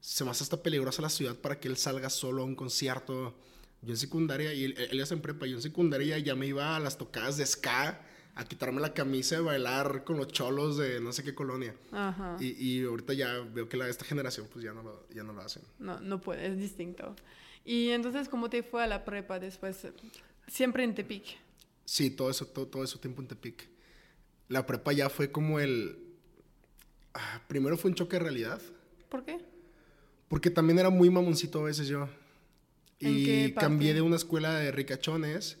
se 0.00 0.24
me 0.24 0.30
hace 0.30 0.42
hasta 0.44 0.62
peligrosa 0.62 1.02
la 1.02 1.08
ciudad 1.08 1.36
para 1.36 1.58
que 1.60 1.68
él 1.68 1.76
salga 1.76 2.10
solo 2.10 2.42
a 2.42 2.44
un 2.44 2.54
concierto. 2.56 3.34
Yo 3.82 3.90
en 3.92 3.96
secundaria, 3.96 4.52
y 4.54 4.64
él, 4.64 4.74
él 4.90 5.00
es 5.00 5.12
en 5.12 5.20
prepa, 5.20 5.46
yo 5.46 5.56
en 5.56 5.62
secundaria 5.62 6.18
ya 6.18 6.34
me 6.34 6.46
iba 6.46 6.74
a 6.76 6.80
las 6.80 6.96
tocadas 6.98 7.36
de 7.36 7.46
ska 7.46 8.00
a 8.36 8.44
quitarme 8.44 8.80
la 8.80 8.92
camisa 8.94 9.36
y 9.38 9.42
bailar 9.42 10.02
con 10.04 10.16
los 10.16 10.28
cholos 10.28 10.76
de 10.76 11.00
no 11.00 11.12
sé 11.12 11.22
qué 11.22 11.34
colonia. 11.34 11.74
Ajá. 11.92 12.36
Y, 12.40 12.50
y 12.80 12.84
ahorita 12.84 13.12
ya 13.12 13.38
veo 13.40 13.68
que 13.68 13.76
la, 13.76 13.88
esta 13.88 14.04
generación 14.04 14.48
pues 14.52 14.64
ya 14.64 14.72
no 14.72 14.82
lo, 14.82 15.08
ya 15.10 15.22
no 15.22 15.32
lo 15.32 15.40
hacen. 15.42 15.62
No, 15.78 16.00
no 16.00 16.20
puede, 16.20 16.46
es 16.46 16.58
distinto. 16.58 17.14
Y 17.64 17.90
entonces, 17.90 18.28
¿cómo 18.28 18.50
te 18.50 18.62
fue 18.62 18.82
a 18.82 18.86
la 18.86 19.04
prepa 19.04 19.38
después? 19.38 19.86
Siempre 20.48 20.84
en 20.84 20.94
Tepic. 20.94 21.38
Sí, 21.84 22.10
todo 22.10 22.30
eso, 22.30 22.46
todo, 22.46 22.66
todo 22.66 22.82
eso 22.84 22.98
tiempo 22.98 23.22
en 23.22 23.28
Tepic. 23.28 23.68
La 24.48 24.66
prepa 24.66 24.92
ya 24.92 25.08
fue 25.08 25.30
como 25.30 25.60
el... 25.60 25.96
ah, 27.14 27.40
primero 27.48 27.76
fue 27.76 27.90
un 27.90 27.94
choque 27.94 28.16
de 28.16 28.22
realidad, 28.22 28.60
¿Por 29.08 29.24
qué? 29.24 29.38
porque 30.28 30.50
también 30.50 30.78
era 30.80 30.90
muy 30.90 31.08
mamoncito 31.08 31.60
a 31.60 31.64
veces 31.64 31.86
yo. 31.86 32.08
¿En 33.00 33.10
Y 33.16 33.24
qué 33.24 33.52
parte? 33.54 33.66
cambié 33.66 33.94
de 33.94 34.02
una 34.02 34.16
escuela 34.16 34.54
de 34.56 34.72
ricachones 34.72 35.56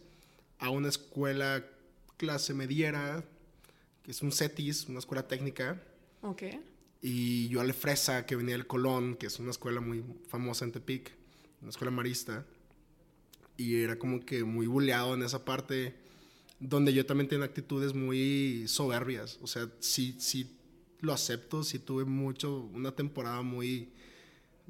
a 0.58 0.70
una 0.70 0.88
escuela 0.88 1.64
clase 2.24 2.54
mediera, 2.54 3.22
que 4.02 4.10
es 4.10 4.22
un 4.22 4.32
CETIS, 4.32 4.86
una 4.88 4.98
escuela 4.98 5.28
técnica. 5.28 5.82
Ok. 6.22 6.42
Y 7.02 7.48
yo 7.48 7.60
al 7.60 7.74
Fresa, 7.74 8.24
que 8.24 8.34
venía 8.34 8.54
del 8.54 8.66
Colón, 8.66 9.16
que 9.16 9.26
es 9.26 9.38
una 9.38 9.50
escuela 9.50 9.80
muy 9.80 10.02
famosa 10.28 10.64
en 10.64 10.72
Tepic, 10.72 11.12
una 11.60 11.70
escuela 11.70 11.90
marista. 11.90 12.46
Y 13.58 13.76
era 13.76 13.98
como 13.98 14.24
que 14.24 14.42
muy 14.42 14.66
buleado 14.66 15.14
en 15.14 15.22
esa 15.22 15.44
parte, 15.44 15.94
donde 16.60 16.94
yo 16.94 17.04
también 17.04 17.28
tenía 17.28 17.44
actitudes 17.44 17.94
muy 17.94 18.64
soberbias. 18.68 19.38
O 19.42 19.46
sea, 19.46 19.68
sí, 19.80 20.16
sí 20.18 20.50
lo 21.00 21.12
acepto, 21.12 21.62
sí 21.62 21.78
tuve 21.78 22.04
mucho, 22.06 22.60
una 22.72 22.92
temporada 22.92 23.42
muy, 23.42 23.90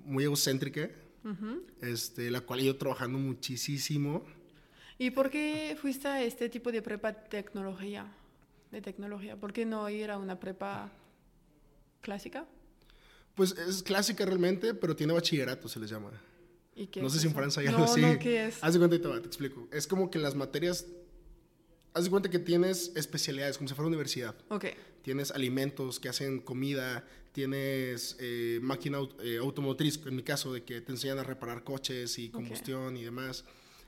muy 0.04 0.24
egocéntrica, 0.24 0.90
Ujú. 1.24 1.62
este, 1.80 2.30
la 2.32 2.40
cual 2.40 2.60
he 2.60 2.64
ido 2.64 2.76
trabajando 2.76 3.16
muchísimo. 3.18 4.24
¿Y 4.98 5.10
por 5.10 5.30
qué 5.30 5.76
fuiste 5.80 6.08
a 6.08 6.22
este 6.22 6.48
tipo 6.48 6.70
de 6.70 6.82
prepa 6.82 7.12
tecnología? 7.12 8.12
De 8.70 8.80
tecnología. 8.80 9.36
¿Por 9.36 9.52
qué 9.52 9.64
no 9.64 9.88
ir 9.90 10.10
a 10.10 10.18
una 10.18 10.38
prepa 10.38 10.90
clásica? 12.00 12.46
Pues 13.34 13.52
es 13.52 13.82
clásica 13.82 14.24
realmente, 14.24 14.74
pero 14.74 14.94
tiene 14.94 15.12
bachillerato, 15.12 15.68
se 15.68 15.80
les 15.80 15.90
llama. 15.90 16.10
¿Y 16.76 16.86
qué 16.86 17.00
No 17.00 17.08
es 17.08 17.14
sé 17.14 17.20
si 17.20 17.26
en? 17.26 17.34
Francia 17.34 17.62
ya 17.62 17.72
no, 17.72 17.78
lo 17.78 17.88
sigue. 17.88 18.12
No, 18.12 18.18
¿qué 18.18 18.46
es? 18.46 18.62
Haz 18.62 18.72
de 18.72 18.78
cuenta 18.78 18.96
y 18.96 18.98
te, 19.00 19.08
va, 19.08 19.20
te 19.20 19.26
explico. 19.26 19.68
Es 19.72 19.86
como 19.86 20.10
que 20.10 20.18
las 20.18 20.34
materias. 20.34 20.86
Haz 21.92 22.04
de 22.04 22.10
cuenta 22.10 22.28
que 22.28 22.40
tienes 22.40 22.92
especialidades, 22.96 23.56
como 23.56 23.68
si 23.68 23.74
fuera 23.74 23.86
universidad. 23.88 24.34
Ok. 24.48 24.66
Tienes 25.02 25.30
alimentos 25.30 26.00
que 26.00 26.08
hacen 26.08 26.40
comida, 26.40 27.04
tienes 27.32 28.16
eh, 28.20 28.58
máquina 28.62 28.98
eh, 29.22 29.38
automotriz, 29.40 30.00
en 30.04 30.16
mi 30.16 30.22
caso, 30.22 30.52
de 30.52 30.64
que 30.64 30.80
te 30.80 30.90
enseñan 30.90 31.18
a 31.18 31.22
reparar 31.22 31.62
coches 31.62 32.18
y 32.18 32.30
combustión 32.30 32.96
y 32.96 33.04
demás. 33.04 33.44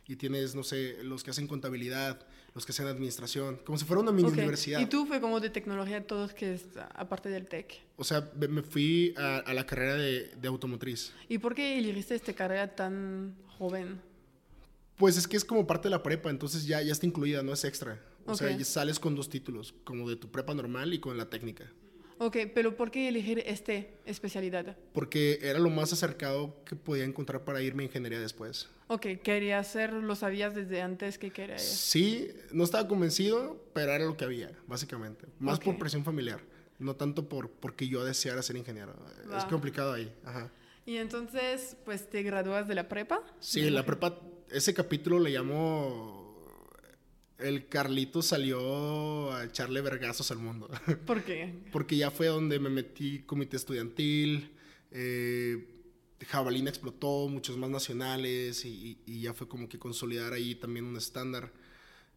Y 0.09 0.17
tienes, 0.17 0.55
no 0.55 0.63
sé, 0.63 0.99
los 1.03 1.25
que 1.25 1.31
hacen 1.31 1.49
contabilidad, 1.49 2.25
los 2.55 2.65
que 2.65 2.73
hacen 2.73 2.87
administración, 2.87 3.61
como 3.65 3.77
si 3.77 3.85
fuera 3.85 4.01
una 4.01 4.13
mini 4.13 4.29
universidad. 4.29 4.81
Y 4.81 4.87
tú 4.87 5.05
fue 5.05 5.21
como 5.21 5.41
de 5.41 5.51
tecnología 5.51 6.07
todos 6.07 6.33
que 6.33 6.55
es 6.55 6.65
aparte 6.95 7.29
del 7.29 7.49
tech. 7.49 7.83
O 7.97 8.05
sea, 8.05 8.31
me 8.49 8.63
fui 8.63 9.15
a, 9.17 9.39
a 9.39 9.53
la 9.53 9.67
carrera 9.67 9.95
de, 9.95 10.29
de 10.37 10.49
automotriz. 10.49 11.13
¿Y 11.29 11.39
por 11.39 11.55
qué 11.55 11.79
elegiste 11.79 12.15
esta 12.15 12.33
carrera 12.33 12.75
tan 12.75 13.35
joven? 13.59 14.01
Pues 14.97 15.17
es 15.17 15.27
que 15.27 15.37
es 15.37 15.45
como 15.45 15.67
parte 15.67 15.89
de 15.89 15.91
la 15.91 16.03
prepa, 16.03 16.31
entonces 16.31 16.67
ya, 16.67 16.81
ya 16.83 16.93
está 16.93 17.05
incluida, 17.05 17.43
no 17.43 17.53
es 17.53 17.65
extra. 17.65 18.01
O 18.27 18.35
sea, 18.35 18.51
ya 18.51 18.65
sales 18.65 18.99
con 18.99 19.15
dos 19.15 19.29
títulos, 19.29 19.75
como 19.85 20.09
de 20.09 20.17
tu 20.17 20.31
prepa 20.31 20.55
normal 20.55 20.93
y 20.95 20.99
con 20.99 21.17
la 21.17 21.31
técnica. 21.31 21.71
Ok, 22.19 22.37
pero 22.55 22.77
¿por 22.77 22.91
qué 22.91 23.09
elegir 23.09 23.43
esta 23.47 23.75
especialidad? 24.07 24.77
Porque 24.95 25.39
era 25.43 25.59
lo 25.59 25.69
más 25.69 25.93
acercado 25.93 26.57
que 26.65 26.75
podía 26.75 27.05
encontrar 27.05 27.45
para 27.45 27.61
irme 27.61 27.83
a 27.83 27.87
ingeniería 27.87 28.19
después. 28.19 28.69
Ok, 28.89 29.07
quería 29.23 29.59
hacer, 29.59 29.93
lo 29.93 30.17
sabías 30.17 30.55
desde 30.55 30.81
antes 30.81 31.19
que 31.19 31.31
querías. 31.31 31.63
Sí, 31.63 32.29
no 32.53 32.65
estaba 32.65 32.89
convencido, 32.89 33.63
pero 33.75 33.93
era 33.93 34.05
lo 34.07 34.17
que 34.17 34.25
había, 34.25 34.51
básicamente. 34.67 35.27
Más 35.39 35.59
por 35.61 35.75
Ok. 35.75 35.81
presión 35.81 36.05
familiar, 36.05 36.41
no 36.79 36.97
tanto 36.97 37.29
por 37.29 37.51
porque 37.51 37.87
yo 37.89 38.03
deseara 38.05 38.43
ser 38.43 38.57
ingeniero. 38.57 38.95
Es 39.37 39.45
Va. 39.45 39.49
complicado 39.49 39.93
ahí. 39.93 40.11
Ajá. 40.25 40.51
Y 40.87 40.97
entonces, 40.99 41.77
pues 41.85 42.09
te 42.09 42.23
gradúas 42.23 42.67
de 42.69 42.77
la 42.77 42.89
prepa. 42.89 43.21
Sí, 43.41 43.69
la 43.71 43.85
prepa, 43.85 44.21
ese 44.51 44.73
capítulo 44.73 45.19
le 45.19 45.31
llamo... 45.31 46.16
El 47.39 47.69
Carlito 47.69 48.23
salió 48.23 49.33
a 49.33 49.45
echarle 49.45 49.83
vergazos 49.83 50.31
al 50.31 50.39
mundo. 50.39 50.71
¿Por 51.07 51.23
qué? 51.23 51.55
Porque 51.71 51.97
ya 51.97 52.11
fue 52.11 52.29
donde 52.29 52.59
me 52.59 52.71
metí 52.71 53.21
comité 53.21 53.57
estudiantil, 53.57 54.53
eh, 54.91 55.77
Jabalina 56.25 56.71
explotó, 56.71 57.29
muchos 57.29 57.59
más 57.59 57.69
nacionales 57.69 58.65
y, 58.65 58.99
ya 59.07 59.35
fue 59.35 59.49
como 59.49 59.69
que 59.69 59.79
consolidar 59.79 60.33
ahí 60.33 60.55
también 60.55 60.87
un 60.87 60.97
estándar. 60.97 61.53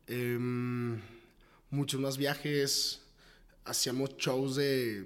Em, 0.07 0.99
muchos 1.69 1.99
más 1.99 2.17
viajes, 2.17 3.01
hacíamos 3.65 4.15
shows 4.17 4.55
de 4.55 5.05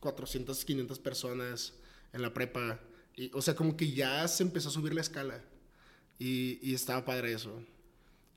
400, 0.00 0.64
500 0.64 0.98
personas 0.98 1.74
en 2.12 2.22
la 2.22 2.32
prepa. 2.32 2.80
Y, 3.14 3.30
o 3.34 3.42
sea, 3.42 3.54
como 3.54 3.76
que 3.76 3.92
ya 3.92 4.26
se 4.26 4.42
empezó 4.42 4.70
a 4.70 4.72
subir 4.72 4.94
la 4.94 5.02
escala 5.02 5.44
y, 6.18 6.58
y 6.62 6.74
estaba 6.74 7.04
padre 7.04 7.32
eso. 7.32 7.62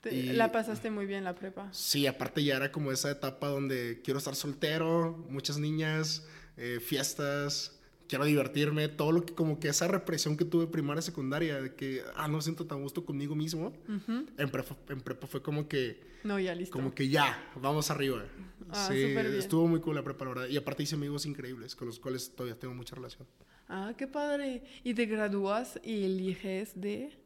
Te- 0.01 0.13
Y- 0.15 0.33
La 0.33 0.51
pasaste 0.51 0.89
muy 0.91 1.05
bien 1.05 1.23
la 1.23 1.35
prepa. 1.35 1.69
Sí, 1.71 2.07
aparte 2.07 2.43
ya 2.43 2.55
era 2.57 2.71
como 2.71 2.91
esa 2.91 3.11
etapa 3.11 3.47
donde 3.47 4.01
quiero 4.03 4.17
estar 4.17 4.35
soltero, 4.35 5.25
muchas 5.29 5.57
niñas, 5.59 6.25
eh, 6.57 6.79
fiestas, 6.83 7.79
quiero 8.07 8.25
divertirme, 8.25 8.87
todo 8.89 9.11
lo 9.11 9.25
que 9.25 9.33
como 9.33 9.59
que 9.59 9.69
esa 9.69 9.87
represión 9.87 10.35
que 10.37 10.43
tuve 10.43 10.67
primaria, 10.67 11.01
secundaria, 11.01 11.61
de 11.61 11.75
que, 11.75 12.01
ah, 12.15 12.27
no 12.27 12.41
siento 12.41 12.65
tan 12.65 12.81
gusto 12.81 13.05
conmigo 13.05 13.35
mismo, 13.35 13.73
en, 14.37 14.49
prepa, 14.49 14.75
en 14.89 15.01
prepa 15.01 15.27
fue 15.27 15.41
como 15.41 15.67
que, 15.67 16.01
No, 16.23 16.37
ya 16.39 16.53
listo. 16.55 16.73
como 16.73 16.93
que 16.93 17.07
ya, 17.07 17.41
vamos 17.61 17.89
arriba. 17.91 18.25
Ah, 18.69 18.87
sí, 18.89 18.95
bien. 18.95 19.25
estuvo 19.35 19.67
muy 19.67 19.79
cool 19.81 19.95
la 19.95 20.03
prepa, 20.03 20.25
la 20.25 20.33
verdad. 20.33 20.47
Y 20.49 20.57
aparte 20.57 20.83
hice 20.83 20.95
amigos 20.95 21.25
increíbles 21.25 21.75
con 21.75 21.87
los 21.87 21.99
cuales 21.99 22.31
todavía 22.35 22.57
tengo 22.59 22.73
mucha 22.73 22.95
relación. 22.95 23.27
Ah, 23.69 23.93
qué 23.97 24.07
padre. 24.07 24.63
Y 24.83 24.93
te 24.93 25.05
gradúas 25.05 25.79
y 25.83 26.03
eliges 26.03 26.71
de... 26.79 27.17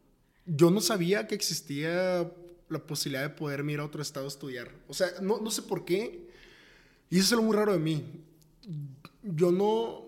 Yo 0.44 0.70
no 0.70 0.80
sabía 0.80 1.26
que 1.26 1.34
existía 1.34 2.30
la 2.68 2.78
posibilidad 2.78 3.22
de 3.22 3.30
poder 3.30 3.64
ir 3.68 3.80
a 3.80 3.84
otro 3.84 4.02
estado 4.02 4.26
a 4.26 4.28
estudiar. 4.28 4.70
O 4.88 4.94
sea, 4.94 5.08
no, 5.22 5.38
no 5.40 5.50
sé 5.50 5.62
por 5.62 5.84
qué. 5.84 6.28
Y 7.10 7.18
eso 7.18 7.26
es 7.26 7.32
algo 7.32 7.44
muy 7.44 7.56
raro 7.56 7.72
de 7.72 7.78
mí. 7.78 8.04
Yo 9.22 9.52
no... 9.52 10.04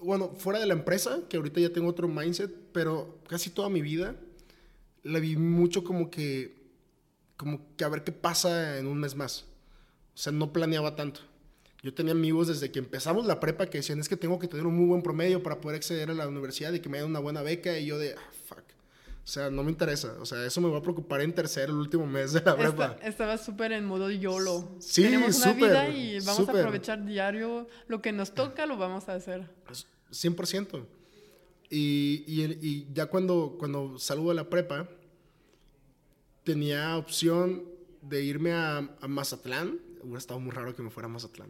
Bueno, 0.00 0.34
fuera 0.36 0.58
de 0.58 0.66
la 0.66 0.74
empresa, 0.74 1.20
que 1.28 1.36
ahorita 1.36 1.60
ya 1.60 1.72
tengo 1.72 1.88
otro 1.88 2.08
mindset, 2.08 2.52
pero 2.72 3.20
casi 3.28 3.50
toda 3.50 3.68
mi 3.68 3.82
vida 3.82 4.16
la 5.02 5.18
vi 5.18 5.36
mucho 5.36 5.84
como 5.84 6.10
que... 6.10 6.60
Como 7.36 7.74
que 7.76 7.84
a 7.84 7.88
ver 7.88 8.04
qué 8.04 8.12
pasa 8.12 8.78
en 8.78 8.86
un 8.86 8.98
mes 8.98 9.16
más. 9.16 9.46
O 10.14 10.18
sea, 10.18 10.32
no 10.32 10.52
planeaba 10.52 10.94
tanto. 10.94 11.20
Yo 11.82 11.92
tenía 11.92 12.12
amigos 12.12 12.46
desde 12.46 12.70
que 12.70 12.78
empezamos 12.78 13.26
la 13.26 13.40
prepa 13.40 13.66
que 13.66 13.78
decían, 13.78 13.98
es 13.98 14.08
que 14.08 14.16
tengo 14.16 14.38
que 14.38 14.46
tener 14.46 14.66
un 14.66 14.76
muy 14.76 14.86
buen 14.86 15.02
promedio 15.02 15.42
para 15.42 15.60
poder 15.60 15.76
acceder 15.76 16.10
a 16.10 16.14
la 16.14 16.28
universidad 16.28 16.72
y 16.72 16.78
que 16.78 16.88
me 16.88 16.98
den 16.98 17.08
una 17.08 17.18
buena 17.18 17.42
beca. 17.42 17.76
Y 17.76 17.86
yo 17.86 17.98
de, 17.98 18.14
ah, 18.14 18.30
fuck. 18.46 18.62
O 19.24 19.26
sea, 19.26 19.50
no 19.50 19.62
me 19.62 19.70
interesa. 19.70 20.16
O 20.20 20.26
sea, 20.26 20.44
eso 20.44 20.60
me 20.60 20.68
va 20.68 20.78
a 20.78 20.82
preocupar 20.82 21.20
en 21.20 21.32
tercer, 21.32 21.68
el 21.68 21.76
último 21.76 22.06
mes 22.06 22.32
de 22.32 22.40
la 22.40 22.56
prepa. 22.56 22.96
estaba 23.02 23.38
súper 23.38 23.72
en 23.72 23.84
modo 23.84 24.10
YOLO. 24.10 24.76
Sí, 24.80 25.02
Tenemos 25.02 25.36
una 25.40 25.52
vida 25.52 25.88
y 25.90 26.18
vamos 26.20 26.48
a 26.48 26.52
aprovechar 26.52 27.04
diario 27.04 27.68
lo 27.86 28.02
que 28.02 28.10
nos 28.12 28.34
toca, 28.34 28.66
lo 28.66 28.76
vamos 28.76 29.08
a 29.08 29.14
hacer. 29.14 29.48
100%. 30.10 30.84
Y, 31.70 32.24
y, 32.26 32.42
y 32.60 32.88
ya 32.92 33.06
cuando, 33.06 33.56
cuando 33.58 33.98
salgo 33.98 34.30
de 34.30 34.34
la 34.34 34.50
prepa, 34.50 34.88
tenía 36.44 36.96
opción 36.96 37.64
de 38.02 38.24
irme 38.24 38.52
a, 38.52 38.78
a 39.00 39.08
Mazatlán. 39.08 39.78
Hubiera 40.02 40.18
estado 40.18 40.40
muy 40.40 40.50
raro 40.50 40.74
que 40.74 40.82
me 40.82 40.90
fuera 40.90 41.06
a 41.06 41.10
Mazatlán. 41.10 41.48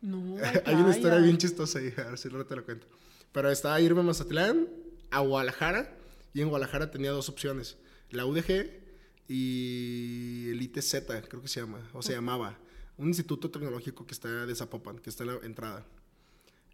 No, 0.00 0.36
Hay 0.66 0.74
una 0.74 0.90
historia 0.90 1.18
bien 1.18 1.38
chistosa 1.38 1.78
ahí, 1.78 1.94
a 1.96 2.08
ver 2.08 2.18
si 2.18 2.28
luego 2.28 2.44
te 2.44 2.56
lo 2.56 2.64
cuento. 2.64 2.86
Pero 3.30 3.50
estaba 3.50 3.80
irme 3.80 4.00
a 4.00 4.02
Mazatlán, 4.02 4.68
a 5.10 5.20
Guadalajara, 5.20 5.96
y 6.34 6.40
en 6.40 6.48
Guadalajara 6.48 6.90
tenía 6.90 7.10
dos 7.10 7.28
opciones: 7.28 7.76
la 8.10 8.26
UDG 8.26 8.82
y 9.28 10.48
el 10.50 10.60
ITZ, 10.60 10.94
creo 11.28 11.40
que 11.42 11.48
se 11.48 11.60
llama, 11.60 11.88
o 11.92 12.02
se 12.02 12.12
llamaba. 12.12 12.58
Un 12.98 13.08
instituto 13.08 13.50
tecnológico 13.50 14.06
que 14.06 14.12
está 14.12 14.46
de 14.46 14.54
Zapopan, 14.54 14.98
que 14.98 15.10
está 15.10 15.24
en 15.24 15.30
la 15.30 15.38
entrada. 15.42 15.86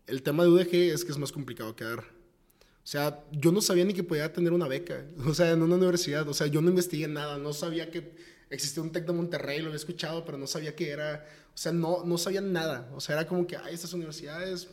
El 0.06 0.22
tema 0.22 0.42
de 0.42 0.50
UDG 0.50 0.74
es 0.74 1.04
que 1.04 1.12
es 1.12 1.18
más 1.18 1.30
complicado 1.30 1.76
quedar. 1.76 2.00
O 2.00 2.90
sea, 2.90 3.22
yo 3.32 3.52
no 3.52 3.60
sabía 3.60 3.84
ni 3.84 3.92
que 3.92 4.02
podía 4.02 4.32
tener 4.32 4.52
una 4.52 4.66
beca, 4.66 5.04
o 5.26 5.34
sea, 5.34 5.50
en 5.52 5.62
una 5.62 5.76
universidad. 5.76 6.28
O 6.28 6.34
sea, 6.34 6.46
yo 6.46 6.60
no 6.60 6.70
investigué 6.70 7.06
nada, 7.06 7.38
no 7.38 7.52
sabía 7.52 7.90
que 7.90 8.12
existía 8.50 8.82
un 8.82 8.90
TEC 8.90 9.06
de 9.06 9.12
Monterrey, 9.12 9.60
lo 9.60 9.66
había 9.66 9.76
escuchado, 9.76 10.24
pero 10.24 10.38
no 10.38 10.46
sabía 10.46 10.74
que 10.74 10.88
era, 10.88 11.26
o 11.54 11.56
sea, 11.56 11.72
no, 11.72 12.04
no 12.04 12.18
sabía 12.18 12.40
nada. 12.40 12.90
O 12.94 13.00
sea, 13.00 13.16
era 13.16 13.28
como 13.28 13.46
que, 13.46 13.56
ay, 13.56 13.74
estas 13.74 13.92
universidades, 13.92 14.68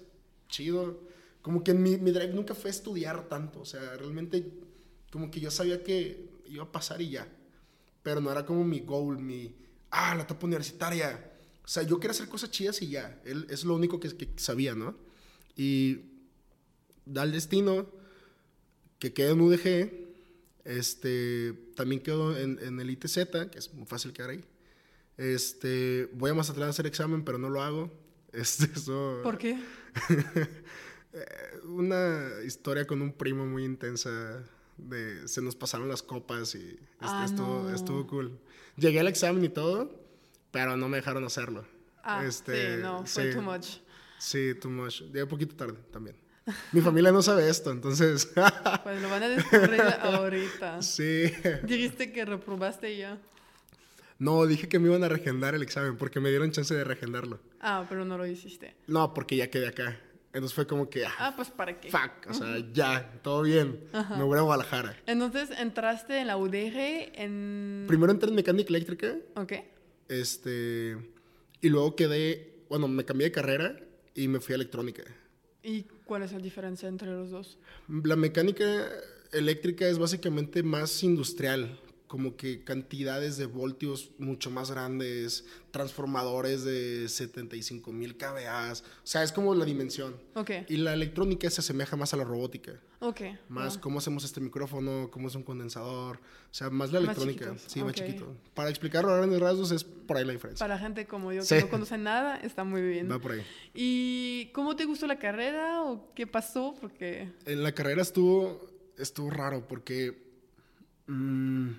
chido. 0.47 1.01
Como 1.41 1.63
que 1.63 1.73
mi, 1.73 1.97
mi 1.97 2.11
drive 2.11 2.33
nunca 2.33 2.55
fue 2.55 2.69
estudiar 2.71 3.27
tanto, 3.27 3.59
o 3.61 3.65
sea, 3.65 3.97
realmente 3.97 4.51
como 5.15 5.31
que 5.31 5.39
yo 5.39 5.49
sabía 5.49 5.81
que 5.81 6.27
iba 6.47 6.65
a 6.65 6.71
pasar 6.73 7.01
y 7.01 7.11
ya. 7.11 7.25
Pero 8.03 8.19
no 8.19 8.29
era 8.29 8.45
como 8.45 8.65
mi 8.65 8.81
goal, 8.81 9.17
mi, 9.17 9.55
ah, 9.89 10.13
la 10.13 10.23
etapa 10.23 10.45
universitaria. 10.45 11.31
O 11.63 11.67
sea, 11.69 11.83
yo 11.83 12.01
quería 12.01 12.11
hacer 12.11 12.27
cosas 12.27 12.51
chidas 12.51 12.81
y 12.81 12.89
ya. 12.89 13.21
Él, 13.23 13.47
es 13.49 13.63
lo 13.63 13.75
único 13.75 13.97
que, 13.97 14.09
que 14.09 14.27
sabía, 14.35 14.75
¿no? 14.75 14.97
Y 15.55 16.01
da 17.05 17.23
el 17.23 17.31
destino 17.31 17.89
que 18.99 19.13
queda 19.13 19.31
en 19.31 19.39
UDG. 19.39 19.89
Este, 20.65 21.53
también 21.77 22.01
quedo 22.01 22.37
en, 22.37 22.59
en 22.61 22.77
el 22.81 22.89
ITZ, 22.89 23.29
que 23.49 23.57
es 23.57 23.73
muy 23.73 23.85
fácil 23.85 24.11
quedar 24.11 24.31
ahí. 24.31 24.43
Este, 25.15 26.09
voy 26.11 26.31
a 26.31 26.33
Mazatlán 26.33 26.67
a 26.67 26.71
hacer 26.71 26.87
examen, 26.87 27.23
pero 27.23 27.37
no 27.37 27.49
lo 27.49 27.61
hago. 27.61 27.89
Este, 28.33 28.65
eso, 28.65 29.21
¿Por 29.23 29.37
qué? 29.37 29.57
una 31.63 32.31
historia 32.45 32.85
con 32.85 33.01
un 33.01 33.13
primo 33.13 33.45
muy 33.45 33.63
intensa. 33.63 34.43
De, 34.77 35.27
se 35.27 35.41
nos 35.41 35.55
pasaron 35.55 35.87
las 35.87 36.03
copas 36.03 36.53
y 36.55 36.59
este, 36.59 36.79
Ah, 36.99 37.23
estuvo, 37.25 37.63
no. 37.63 37.73
estuvo 37.73 38.05
cool. 38.07 38.37
Llegué 38.77 38.99
al 38.99 39.07
examen 39.07 39.43
y 39.45 39.49
todo, 39.49 40.03
pero 40.51 40.75
no 40.75 40.89
me 40.89 40.97
dejaron 40.97 41.23
hacerlo. 41.23 41.65
Ah, 42.03 42.25
Este, 42.25 42.75
sí, 42.77 42.81
no, 42.81 43.05
fue 43.05 43.29
sí. 43.31 43.33
too 43.37 43.41
much. 43.41 43.67
Sí, 44.19 44.53
too 44.61 44.69
much. 44.69 45.01
Llegué 45.03 45.23
un 45.23 45.29
poquito 45.29 45.55
tarde 45.55 45.77
también. 45.91 46.15
Mi 46.71 46.81
familia 46.81 47.11
no 47.11 47.21
sabe 47.23 47.49
esto, 47.49 47.71
entonces. 47.71 48.31
Pues 48.83 49.01
lo 49.01 49.09
van 49.09 49.23
a 49.23 49.29
descubrir 49.29 49.81
ahorita. 50.01 50.81
sí. 50.81 51.31
Dijiste 51.63 52.11
que 52.11 52.25
reprobaste 52.25 52.95
ya. 52.97 53.17
No, 54.19 54.45
dije 54.45 54.69
que 54.69 54.77
me 54.79 54.87
iban 54.89 55.03
a 55.03 55.09
regendar 55.09 55.55
el 55.55 55.63
examen 55.63 55.97
porque 55.97 56.19
me 56.19 56.29
dieron 56.29 56.51
chance 56.51 56.73
de 56.75 56.83
regendarlo. 56.83 57.39
Ah, 57.59 57.85
pero 57.89 58.05
no 58.05 58.17
lo 58.17 58.25
hiciste. 58.27 58.75
No, 58.87 59.13
porque 59.13 59.35
ya 59.37 59.49
quedé 59.49 59.67
acá. 59.67 59.99
Entonces 60.35 60.53
fue 60.53 60.67
como 60.67 60.89
que, 60.89 61.05
ah, 61.05 61.13
Ah, 61.17 61.33
pues 61.33 61.49
¿para 61.49 61.79
qué? 61.79 61.89
fuck, 61.89 62.29
o 62.29 62.33
sea, 62.33 62.57
ya, 62.73 63.09
todo 63.23 63.41
bien. 63.43 63.79
Me 64.17 64.21
voy 64.23 64.37
a 64.37 64.41
Guadalajara. 64.41 64.97
Entonces 65.07 65.49
entraste 65.57 66.19
en 66.19 66.27
la 66.27 66.35
UDG 66.35 67.13
en... 67.15 67.85
Primero 67.87 68.11
entré 68.11 68.27
en 68.27 68.35
mecánica 68.35 68.67
eléctrica, 68.69 69.15
Ok. 69.37 69.53
este, 70.09 70.97
y 71.61 71.69
luego 71.69 71.95
quedé, 71.95 72.65
bueno, 72.69 72.89
me 72.89 73.05
cambié 73.05 73.27
de 73.27 73.31
carrera 73.31 73.79
y 74.13 74.27
me 74.27 74.41
fui 74.41 74.51
a 74.53 74.55
electrónica. 74.57 75.03
¿Y 75.63 75.83
cuál 76.03 76.23
es 76.23 76.33
la 76.33 76.39
diferencia 76.39 76.89
entre 76.89 77.07
los 77.11 77.31
dos? 77.31 77.57
La 77.87 78.17
mecánica 78.17 78.87
eléctrica 79.31 79.87
es 79.87 79.97
básicamente 79.97 80.63
más 80.63 81.01
industrial, 81.01 81.79
como 82.07 82.35
que 82.37 82.63
cantidades 82.63 83.37
de 83.37 83.47
voltios 83.47 84.11
mucho 84.19 84.51
más 84.51 84.69
grandes, 84.69 85.45
transformadores 85.71 86.63
de 86.63 87.09
75 87.09 87.91
mil 87.91 88.15
kVA, 88.15 88.73
o 88.73 88.75
sea, 89.03 89.23
es 89.23 89.31
como 89.31 89.55
la 89.55 89.65
dimensión. 89.65 90.15
Ok, 90.35 90.51
Y 90.69 90.77
la 90.77 90.93
electrónica 90.93 91.49
se 91.49 91.61
asemeja 91.61 91.95
más 91.97 92.13
a 92.13 92.17
la 92.17 92.23
robótica, 92.23 92.79
ok. 92.99 93.21
más 93.49 93.77
cómo 93.77 93.97
hacemos 93.99 94.23
este 94.23 94.39
micrófono, 94.39 95.09
cómo 95.11 95.27
es 95.27 95.35
un 95.35 95.43
condensador, 95.43 96.17
o 96.17 96.53
sea, 96.53 96.69
más 96.69 96.91
la 96.91 96.99
electrónica, 96.99 97.55
sí, 97.65 97.83
más 97.83 97.93
chiquito. 97.93 98.35
Para 98.53 98.69
explicarlo 98.69 99.11
a 99.11 99.17
grandes 99.17 99.39
rasgos 99.39 99.71
es 99.71 99.83
por 99.83 100.17
ahí 100.17 100.25
la 100.25 100.33
diferencia. 100.33 100.63
Para 100.63 100.77
gente 100.77 101.05
como 101.07 101.33
yo 101.33 101.41
que 101.41 101.47
Sí. 101.47 101.55
no 101.59 101.69
conoce 101.69 101.97
nada, 101.97 102.37
está 102.37 102.63
muy 102.63 102.81
bien. 102.83 103.11
Va 103.11 103.19
por 103.19 103.31
ahí. 103.33 103.41
¿Y 103.73 104.51
cómo 104.53 104.75
te 104.75 104.85
gustó 104.85 105.07
la 105.07 105.17
carrera 105.19 105.81
o 105.83 106.13
qué 106.13 106.27
pasó? 106.27 106.75
Porque... 106.79 107.31
En 107.45 107.63
la 107.63 107.71
carrera 107.73 108.01
estuvo, 108.03 108.65
estuvo 108.97 109.29
raro 109.31 109.67
porque 109.67 110.23
mm, 111.07 111.69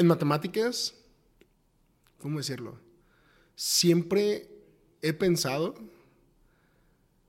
en 0.00 0.06
matemáticas, 0.06 0.94
¿cómo 2.16 2.38
decirlo? 2.38 2.80
Siempre 3.54 4.48
he 5.02 5.12
pensado, 5.12 5.74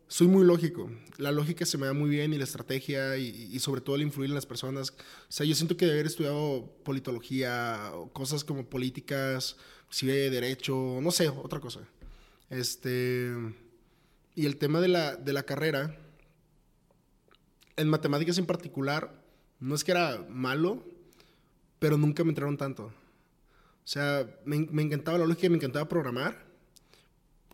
soy 0.07 0.27
muy 0.27 0.45
lógico, 0.45 0.89
la 1.17 1.33
lógica 1.33 1.65
se 1.65 1.77
me 1.77 1.85
da 1.85 1.91
muy 1.91 2.09
bien 2.09 2.33
y 2.33 2.37
la 2.37 2.45
estrategia 2.45 3.17
y, 3.17 3.49
y 3.51 3.59
sobre 3.59 3.81
todo 3.81 3.97
el 3.97 4.03
influir 4.03 4.29
en 4.29 4.35
las 4.35 4.45
personas. 4.45 4.91
O 4.91 4.95
sea, 5.27 5.45
yo 5.45 5.53
siento 5.53 5.75
que 5.75 5.85
de 5.85 5.91
haber 5.91 6.05
estudiado 6.05 6.73
politología, 6.85 7.91
cosas 8.13 8.45
como 8.45 8.65
políticas, 8.65 9.57
si 9.89 10.07
de 10.07 10.29
derecho, 10.29 10.99
no 11.01 11.11
sé, 11.11 11.27
otra 11.27 11.59
cosa. 11.59 11.81
Este, 12.49 13.33
y 14.33 14.45
el 14.45 14.55
tema 14.55 14.79
de 14.79 14.87
la, 14.87 15.17
de 15.17 15.33
la 15.33 15.43
carrera, 15.43 15.99
en 17.75 17.89
matemáticas 17.89 18.37
en 18.37 18.45
particular, 18.45 19.21
no 19.59 19.75
es 19.75 19.83
que 19.83 19.91
era 19.91 20.25
malo, 20.29 20.85
pero 21.81 21.97
nunca 21.97 22.23
me 22.23 22.29
entraron 22.29 22.57
tanto. 22.57 22.83
O 22.85 23.87
sea, 23.87 24.29
me, 24.45 24.59
me 24.71 24.83
encantaba 24.83 25.17
la 25.17 25.25
lógica, 25.25 25.49
me 25.49 25.55
encantaba 25.55 25.89
programar, 25.89 26.45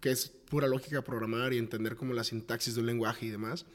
que 0.02 0.12
es 0.12 0.28
pura 0.28 0.68
lógica 0.68 1.02
programar 1.02 1.54
y 1.54 1.58
entender 1.58 1.96
como 1.96 2.14
la 2.14 2.26
sintaxis 2.26 2.76
de 2.76 2.82
un 2.82 2.88
lenguaje 2.88 3.26
y 3.26 3.30
demás. 3.30 3.66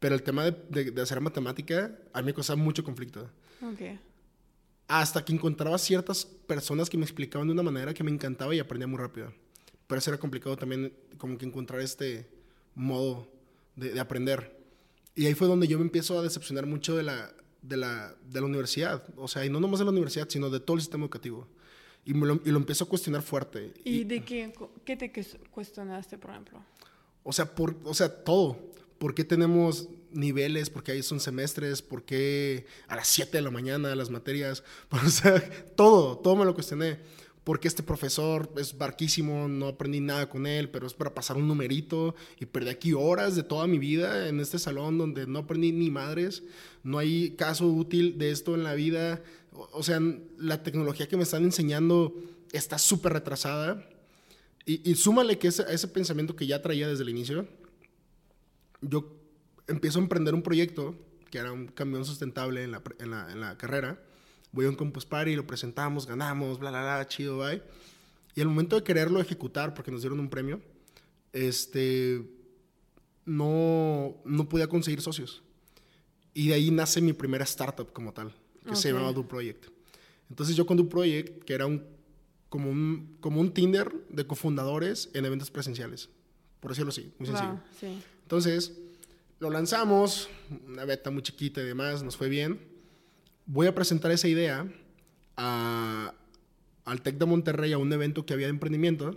Pero 0.00 0.16
el 0.16 0.24
tema 0.24 0.44
de, 0.44 0.50
de- 0.70 0.90
de 0.90 1.02
hacer 1.02 1.20
matemática, 1.20 1.96
a 2.12 2.20
mí 2.20 2.26
me 2.26 2.34
causaba 2.34 2.56
mucho 2.60 2.82
conflicto. 2.82 3.30
Ok. 3.62 3.96
Hasta 4.88 5.24
que 5.24 5.32
encontraba 5.32 5.78
ciertas 5.78 6.24
personas 6.24 6.90
que 6.90 6.98
me 6.98 7.04
explicaban 7.04 7.46
de 7.46 7.52
una 7.52 7.62
manera 7.62 7.94
que 7.94 8.02
me 8.02 8.10
encantaba 8.10 8.54
y 8.56 8.58
aprendía 8.58 8.88
muy 8.88 8.98
rápido. 8.98 9.32
Pero 9.86 10.00
eso 10.00 10.10
era 10.10 10.18
complicado 10.18 10.56
también, 10.56 10.92
como 11.16 11.38
que 11.38 11.46
encontrar 11.46 11.80
este 11.80 12.28
modo 12.74 13.28
de, 13.76 13.92
de 13.92 14.00
aprender. 14.00 14.56
Y 15.14 15.26
ahí 15.26 15.34
fue 15.34 15.46
donde 15.46 15.68
yo 15.68 15.78
me 15.78 15.84
empiezo 15.84 16.18
a 16.18 16.22
decepcionar 16.22 16.66
mucho 16.66 16.96
de 16.96 17.04
la, 17.04 17.32
de 17.68 17.76
la, 17.76 18.14
de 18.28 18.40
la 18.40 18.46
universidad. 18.46 19.02
O 19.16 19.28
sea, 19.28 19.44
y 19.44 19.50
no 19.50 19.60
nomás 19.60 19.78
de 19.78 19.84
la 19.84 19.90
universidad, 19.90 20.28
sino 20.28 20.50
de 20.50 20.60
todo 20.60 20.76
el 20.76 20.82
sistema 20.82 21.04
educativo. 21.04 21.46
Y, 22.04 22.14
me 22.14 22.26
lo, 22.26 22.40
y 22.44 22.50
lo 22.50 22.58
empiezo 22.58 22.84
a 22.84 22.88
cuestionar 22.88 23.22
fuerte. 23.22 23.74
¿Y 23.84 24.04
de 24.04 24.24
qué, 24.24 24.52
qué 24.84 24.96
te 24.96 25.12
cuestionaste, 25.50 26.18
por 26.18 26.30
ejemplo? 26.30 26.62
O 27.24 27.32
sea, 27.32 27.54
por, 27.54 27.76
o 27.84 27.94
sea, 27.94 28.08
todo. 28.08 28.56
¿Por 28.98 29.14
qué 29.14 29.24
tenemos 29.24 29.88
niveles? 30.12 30.70
¿Por 30.70 30.82
qué 30.82 30.92
ahí 30.92 31.02
son 31.02 31.20
semestres? 31.20 31.82
¿Por 31.82 32.04
qué 32.04 32.66
a 32.86 32.96
las 32.96 33.08
7 33.08 33.36
de 33.36 33.42
la 33.42 33.50
mañana 33.50 33.94
las 33.94 34.10
materias? 34.10 34.62
O 34.90 35.08
sea, 35.08 35.42
todo, 35.74 36.18
todo 36.18 36.36
me 36.36 36.44
lo 36.44 36.54
cuestioné. 36.54 36.98
¿Por 37.46 37.60
qué 37.60 37.68
este 37.68 37.84
profesor 37.84 38.52
es 38.56 38.76
barquísimo? 38.76 39.46
No 39.46 39.68
aprendí 39.68 40.00
nada 40.00 40.28
con 40.28 40.48
él, 40.48 40.68
pero 40.68 40.84
es 40.84 40.94
para 40.94 41.14
pasar 41.14 41.36
un 41.36 41.46
numerito 41.46 42.16
y 42.40 42.46
perdí 42.46 42.70
aquí 42.70 42.92
horas 42.92 43.36
de 43.36 43.44
toda 43.44 43.68
mi 43.68 43.78
vida 43.78 44.28
en 44.28 44.40
este 44.40 44.58
salón 44.58 44.98
donde 44.98 45.28
no 45.28 45.38
aprendí 45.38 45.70
ni 45.70 45.88
madres. 45.88 46.42
No 46.82 46.98
hay 46.98 47.36
caso 47.36 47.68
útil 47.68 48.18
de 48.18 48.32
esto 48.32 48.56
en 48.56 48.64
la 48.64 48.74
vida. 48.74 49.22
O, 49.52 49.84
sea, 49.84 50.00
la 50.38 50.64
tecnología 50.64 51.06
que 51.06 51.16
me 51.16 51.22
están 51.22 51.44
enseñando 51.44 52.16
está 52.50 52.78
súper 52.78 53.12
retrasada. 53.12 53.88
Y, 54.64 54.90
y 54.90 54.96
súmale 54.96 55.38
que 55.38 55.46
ese, 55.46 55.64
ese 55.72 55.86
pensamiento 55.86 56.34
que 56.34 56.48
ya 56.48 56.62
traía 56.62 56.88
desde 56.88 57.04
el 57.04 57.10
inicio, 57.10 57.46
yo 58.80 59.16
empiezo 59.68 60.00
a 60.00 60.02
emprender 60.02 60.34
un 60.34 60.42
proyecto 60.42 60.96
que 61.30 61.38
era 61.38 61.52
un 61.52 61.68
camión 61.68 62.04
sustentable 62.04 62.64
en 62.64 62.72
la, 62.72 62.82
en 62.98 63.10
la, 63.12 63.30
en 63.30 63.40
la 63.40 63.56
carrera. 63.56 64.02
Voy 64.56 64.64
a 64.64 64.70
un 64.70 64.74
Campus 64.74 65.04
Party, 65.04 65.36
lo 65.36 65.46
presentamos, 65.46 66.06
ganamos, 66.06 66.58
bla, 66.58 66.70
bla, 66.70 66.80
bla, 66.80 67.06
chido, 67.06 67.36
bye. 67.36 67.62
Y 68.34 68.40
al 68.40 68.46
momento 68.48 68.74
de 68.76 68.82
quererlo 68.82 69.20
ejecutar, 69.20 69.74
porque 69.74 69.90
nos 69.90 70.00
dieron 70.00 70.18
un 70.18 70.30
premio, 70.30 70.62
este, 71.34 72.22
no, 73.26 74.16
no 74.24 74.48
podía 74.48 74.66
conseguir 74.66 75.02
socios. 75.02 75.42
Y 76.32 76.48
de 76.48 76.54
ahí 76.54 76.70
nace 76.70 77.02
mi 77.02 77.12
primera 77.12 77.44
startup 77.44 77.92
como 77.92 78.14
tal, 78.14 78.32
que 78.66 78.74
se 78.76 78.90
llamaba 78.90 79.12
Do 79.12 79.28
Project. 79.28 79.66
Entonces 80.30 80.56
yo 80.56 80.64
con 80.64 80.78
Do 80.78 80.88
Project, 80.88 81.44
que 81.44 81.52
era 81.52 81.66
un, 81.66 81.84
como, 82.48 82.70
un, 82.70 83.18
como 83.20 83.42
un 83.42 83.52
Tinder 83.52 83.92
de 84.08 84.26
cofundadores 84.26 85.10
en 85.12 85.26
eventos 85.26 85.50
presenciales, 85.50 86.08
por 86.60 86.70
decirlo 86.70 86.88
así, 86.88 87.12
muy 87.18 87.26
sencillo. 87.28 87.60
Sí. 87.78 87.98
Entonces, 88.22 88.72
lo 89.38 89.50
lanzamos, 89.50 90.30
una 90.66 90.86
beta 90.86 91.10
muy 91.10 91.22
chiquita 91.22 91.60
y 91.60 91.66
demás, 91.66 92.02
nos 92.02 92.16
fue 92.16 92.30
bien. 92.30 92.74
Voy 93.46 93.66
a 93.66 93.74
presentar 93.74 94.10
esa 94.10 94.28
idea 94.28 94.68
a, 95.36 96.12
al 96.84 97.02
TEC 97.02 97.18
de 97.18 97.26
Monterrey 97.26 97.72
a 97.72 97.78
un 97.78 97.92
evento 97.92 98.26
que 98.26 98.34
había 98.34 98.46
de 98.46 98.50
emprendimiento. 98.50 99.16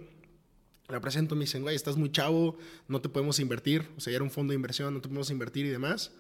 La 0.88 1.02
presento, 1.02 1.36
me 1.36 1.42
dicen, 1.42 1.62
güey, 1.62 1.76
estás 1.76 1.98
muy 1.98 2.12
chavo, 2.12 2.58
no 2.88 3.02
te 3.02 3.10
podemos 3.10 3.40
invertir. 3.40 3.88
O 3.98 4.00
sea, 4.00 4.14
era 4.14 4.24
un 4.24 4.32
fondo 4.32 4.52
de 4.52 4.56
inversión, 4.56 4.94
no 4.94 5.02
te 5.02 5.08
podemos 5.08 5.30
invertir 5.30 5.66
y 5.66 5.70
demás. 5.70 6.12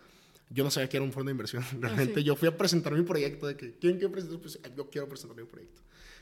Yo 0.51 0.63
no 0.63 0.71
sabía 0.71 0.89
que 0.89 0.97
era 0.97 1.03
un 1.03 1.11
fondo 1.11 1.29
de 1.29 1.33
inversión. 1.33 1.63
Realmente 1.79 2.23
yo 2.23 2.35
fui 2.35 2.47
a 2.47 2.57
presentar 2.57 2.93
mi 2.93 3.03
proyecto 3.03 3.47
de 3.47 3.55
que, 3.55 3.73
¿quién 3.79 3.97
quiere 3.97 4.09
presentar? 4.09 4.39
Pues 4.39 4.59
yo 4.75 4.89
quiero 4.89 5.07
presentar 5.07 5.37
mi 5.37 5.45
proyecto. 5.45 5.81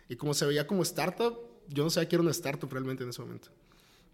Y 0.10 0.16
como 0.16 0.34
se 0.34 0.46
veía 0.46 0.68
como 0.68 0.84
startup, 0.84 1.38
yo 1.68 1.84
no 1.84 1.90
sabía 1.90 2.08
que 2.08 2.16
era 2.16 2.22
una 2.22 2.32
startup 2.32 2.72
realmente 2.72 3.04
en 3.04 3.10
ese 3.10 3.22
momento. 3.22 3.50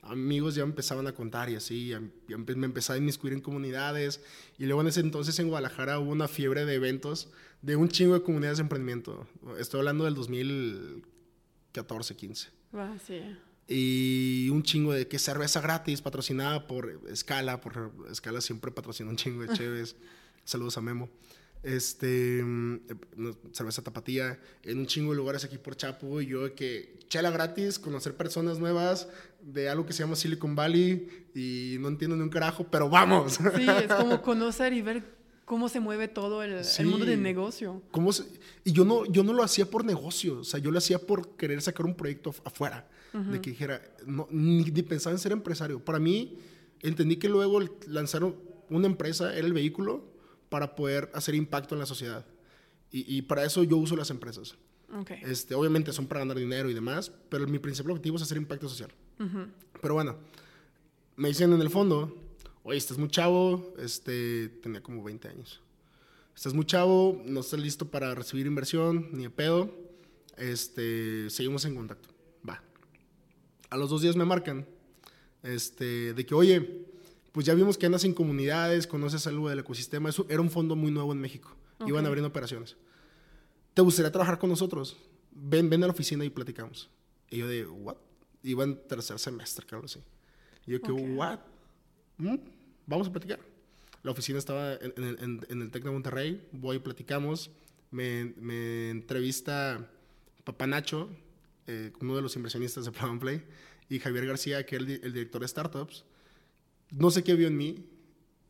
Amigos 0.02 0.56
ya 0.56 0.66
me 0.66 0.72
empezaban 0.72 1.08
a 1.08 1.14
contar 1.14 1.50
y 1.50 1.56
así, 1.56 1.90
ya 1.90 2.02
me 2.28 2.66
empezaba 2.66 2.96
a 2.96 2.98
inmiscuir 2.98 3.34
en 3.34 3.40
comunidades. 3.40 4.20
Y 4.58 4.66
luego 4.66 4.82
en 4.82 4.88
ese 4.88 5.00
entonces 5.00 5.38
en 5.40 5.48
Guadalajara 5.48 6.00
hubo 6.00 6.12
una 6.12 6.28
fiebre 6.28 6.66
de 6.66 6.74
eventos 6.74 7.30
de 7.64 7.76
un 7.76 7.90
chingo 7.90 8.14
de 8.14 8.22
comunidades 8.22 8.60
de 8.60 8.62
emprendimiento. 8.62 9.26
Estoy 9.58 9.80
hablando 9.80 10.06
del 10.06 10.14
2014, 10.14 12.16
15. 12.16 12.50
Ah, 12.74 12.96
sí. 13.04 13.20
Y 13.68 14.50
un 14.50 14.62
chingo 14.62 14.94
de 14.94 15.08
que 15.08 15.18
cerveza 15.18 15.62
gratis 15.62 16.02
patrocinada 16.02 16.68
por 16.68 17.02
Escala, 17.10 17.60
por 17.60 17.92
Escala 18.12 18.42
siempre 18.42 18.70
patrocina 18.70 19.10
un 19.10 19.16
chingo 19.16 19.42
de 19.42 19.58
chéves. 19.58 19.96
Saludos 20.44 20.78
a 20.78 20.82
Memo 20.82 21.10
este, 21.64 22.44
mm, 22.44 22.80
cerveza 23.54 23.82
tapatía, 23.82 24.38
en 24.64 24.80
un 24.80 24.86
chingo 24.86 25.12
de 25.12 25.18
lugares 25.18 25.44
aquí 25.46 25.58
por 25.58 25.76
Chapo, 25.76 26.22
y 26.22 26.28
yo 26.28 26.54
que 26.56 27.00
chela 27.08 27.32
gratis, 27.32 27.80
conocer 27.80 28.16
personas 28.16 28.60
nuevas 28.60 29.08
de 29.42 29.70
algo 29.70 29.86
que 29.86 29.94
se 29.94 30.04
llama 30.04 30.16
Silicon 30.16 30.56
Valley, 30.56 31.26
y 31.34 31.78
no 31.80 31.88
entiendo 31.88 32.18
ni 32.18 32.24
un 32.24 32.30
carajo, 32.30 32.68
pero 32.70 32.90
vamos. 32.90 33.40
Sí, 33.56 33.68
es 33.68 33.94
como 33.94 34.22
conocer 34.22 34.74
y 34.74 34.82
ver 34.82 35.04
cómo 35.54 35.70
se 35.70 35.80
mueve 35.80 36.08
todo 36.08 36.42
el, 36.42 36.64
mundo 36.84 37.06
del 37.06 37.22
negocio. 37.22 37.84
Cómo 37.92 38.10
y 38.64 38.72
yo 38.72 38.86
no, 38.86 39.06
yo 39.06 39.24
no 39.24 39.34
lo 39.34 39.44
hacía 39.44 39.68
por 39.68 39.86
negocio, 39.86 40.40
o 40.40 40.44
sea, 40.44 40.60
yo 40.60 40.72
lo 40.72 40.80
hacía 40.80 40.98
por 40.98 41.36
querer 41.36 41.62
sacar 41.62 41.86
un 41.86 41.94
proyecto 41.94 42.34
afuera, 42.44 42.90
de 43.14 43.40
que 43.40 43.52
dijera, 43.52 43.80
no, 44.08 44.28
ni, 44.32 44.64
ni 44.64 44.82
pensaba 44.82 45.14
en 45.14 45.20
ser 45.20 45.32
empresario. 45.32 45.80
Para 45.80 46.00
mí, 46.00 46.40
entendí 46.82 47.18
que 47.18 47.30
luego 47.30 47.60
lanzar 47.86 48.24
una 48.68 48.88
empresa 48.88 49.38
era 49.38 49.46
el 49.46 49.54
vehículo 49.54 50.04
para 50.50 50.74
poder 50.74 51.12
hacer 51.14 51.36
impacto 51.36 51.76
en 51.76 51.80
la 51.82 51.86
sociedad. 51.86 52.26
Y, 52.90 53.22
para 53.22 53.46
eso 53.46 53.64
yo 53.64 53.78
uso 53.78 53.96
las 53.96 54.10
empresas. 54.10 54.56
Okay. 55.02 55.20
Este, 55.22 55.54
obviamente 55.54 55.94
son 55.94 56.08
para 56.08 56.22
ganar 56.22 56.38
dinero 56.38 56.68
y 56.68 56.74
demás, 56.74 57.12
pero 57.30 57.46
mi 57.48 57.60
principal 57.60 57.92
objetivo 57.92 58.16
es 58.16 58.24
hacer 58.24 58.38
impacto 58.38 58.68
social. 58.68 58.90
Pero 59.82 59.94
bueno, 59.94 60.18
me 61.16 61.28
dicen 61.28 61.54
en 61.54 61.62
el 61.62 61.70
fondo, 61.70 62.23
oye, 62.64 62.78
estás 62.78 62.98
muy 62.98 63.10
chavo, 63.10 63.74
este, 63.78 64.50
tenía 64.62 64.82
como 64.82 65.04
20 65.04 65.28
años. 65.28 65.62
Estás 66.36 66.54
muy 66.54 66.66
chavo, 66.66 67.22
no 67.26 67.42
estás 67.42 67.60
listo 67.60 67.90
para 67.90 68.16
recibir 68.16 68.48
inversión, 68.48 69.10
ni 69.12 69.24
de 69.24 69.30
pedo. 69.30 69.74
Este, 70.38 71.30
seguimos 71.30 71.64
en 71.66 71.76
contacto. 71.76 72.10
Va. 72.48 72.64
A 73.70 73.78
los 73.78 73.90
dos 73.90 74.02
días 74.02 74.16
me 74.16 74.26
marcan, 74.26 74.66
este, 75.44 76.14
de 76.14 76.26
que, 76.26 76.34
oye, 76.34 76.88
pues 77.32 77.46
ya 77.46 77.54
vimos 77.54 77.78
que 77.78 77.86
andas 77.86 78.04
en 78.04 78.14
comunidades, 78.14 78.88
conoces 78.88 79.28
algo 79.28 79.50
del 79.50 79.60
ecosistema. 79.60 80.10
Eso 80.10 80.26
era 80.30 80.42
un 80.42 80.50
fondo 80.50 80.76
muy 80.76 80.92
nuevo 80.92 81.12
en 81.12 81.20
México. 81.20 81.56
Iban 81.86 82.06
abriendo 82.06 82.30
operaciones. 82.30 82.78
¿Te 83.74 83.82
gustaría 83.82 84.12
trabajar 84.12 84.40
con 84.40 84.50
nosotros? 84.50 84.96
Ven, 85.32 85.70
ven 85.70 85.84
a 85.84 85.88
la 85.88 85.94
oficina 85.94 86.24
y 86.24 86.30
platicamos. 86.30 86.90
Y 87.30 87.38
yo 87.38 87.48
de, 87.48 87.66
¿what? 87.66 87.98
Iba 88.44 88.64
en 88.64 88.88
tercer 88.88 89.18
semestre, 89.20 89.66
claro, 89.66 89.88
sí. 89.88 90.00
Y 90.66 90.72
yo 90.74 90.82
que, 90.82 90.92
¿what? 90.92 91.40
¿Mm? 92.18 92.36
Vamos 92.86 93.08
a 93.08 93.12
platicar. 93.12 93.40
La 94.04 94.12
oficina 94.12 94.40
estaba 94.40 94.74
en, 94.74 95.40
el 95.50 95.72
TEC 95.72 95.84
de 95.84 95.92
Monterrey. 95.92 96.48
Voy 96.52 96.80
platicamos. 96.80 97.52
Me, 97.92 98.34
me 98.38 98.90
entrevista 98.90 99.90
Papá 100.44 100.68
Nacho, 100.68 101.10
eh, 101.68 101.92
uno 102.02 102.16
de 102.16 102.22
los 102.22 102.36
inversionistas 102.36 102.86
de 102.86 102.92
Plan 102.92 103.20
Play, 103.20 103.44
y 103.88 104.00
Javier 104.00 104.26
García, 104.26 104.66
que 104.66 104.78
es 104.78 104.82
el 104.82 105.14
director 105.14 105.42
de 105.42 105.48
startups 105.48 106.06
no 106.94 107.10
sé 107.12 107.24
qué 107.24 107.36
vio 107.36 107.48
en 107.48 107.58
mí 107.58 107.90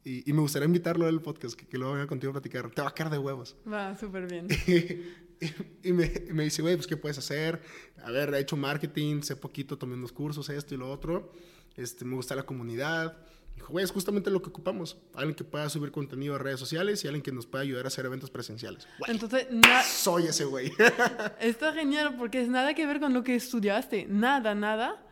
y, 0.05 0.33
me 0.33 0.41
gustaría 0.41 0.65
invitarlo 0.65 1.07
al 1.07 1.21
podcast, 1.21 1.57
que, 1.57 1.65
que 1.65 1.77
lo 1.77 1.93
venga 1.93 2.07
contigo 2.07 2.31
a 2.31 2.33
platicar. 2.33 2.69
Te 2.71 2.81
va 2.81 2.89
a 2.89 2.93
caer 2.93 3.09
de 3.09 3.17
huevos. 3.17 3.55
Va, 3.65 3.97
súper 3.97 4.27
bien. 4.27 4.47
y, 5.81 5.93
me, 5.93 6.11
me, 6.33 6.43
dice, 6.43 6.61
güey, 6.61 6.75
pues, 6.75 6.87
¿qué 6.87 6.97
puedes 6.97 7.17
hacer? 7.17 7.61
A 8.03 8.11
ver, 8.11 8.33
he 8.33 8.39
hecho 8.39 8.57
marketing, 8.57 9.21
sé 9.21 9.37
poquito, 9.37 9.77
tomé 9.77 9.93
unos 9.93 10.11
cursos, 10.11 10.49
esto 10.49 10.75
y 10.75 10.77
lo 10.77 10.91
otro. 10.91 11.31
Este, 11.77 12.03
me 12.03 12.15
gusta 12.15 12.35
la 12.35 12.43
comunidad. 12.43 13.17
Dijo, 13.55 13.71
güey, 13.71 13.85
es 13.85 13.91
justamente 13.91 14.29
lo 14.29 14.41
que 14.41 14.49
ocupamos. 14.49 14.97
Alguien 15.13 15.35
que 15.35 15.43
pueda 15.43 15.69
subir 15.69 15.91
contenido 15.91 16.35
a 16.35 16.37
redes 16.37 16.59
sociales 16.59 17.03
y 17.03 17.07
alguien 17.07 17.21
que 17.21 17.31
nos 17.31 17.45
pueda 17.45 17.63
ayudar 17.63 17.85
a 17.85 17.87
hacer 17.87 18.05
eventos 18.05 18.29
presenciales. 18.29 18.87
Entonces, 19.07 19.47
soy 19.85 20.27
ese 20.27 20.45
güey. 20.45 20.71
Está 21.39 21.73
genial 21.73 22.15
porque 22.17 22.41
es 22.41 22.49
nada 22.49 22.73
que 22.73 22.85
ver 22.85 22.99
con 22.99 23.13
lo 23.13 23.23
que 23.23 23.35
estudiaste. 23.35 24.07
Nada, 24.09 24.55
nada. 24.55 25.05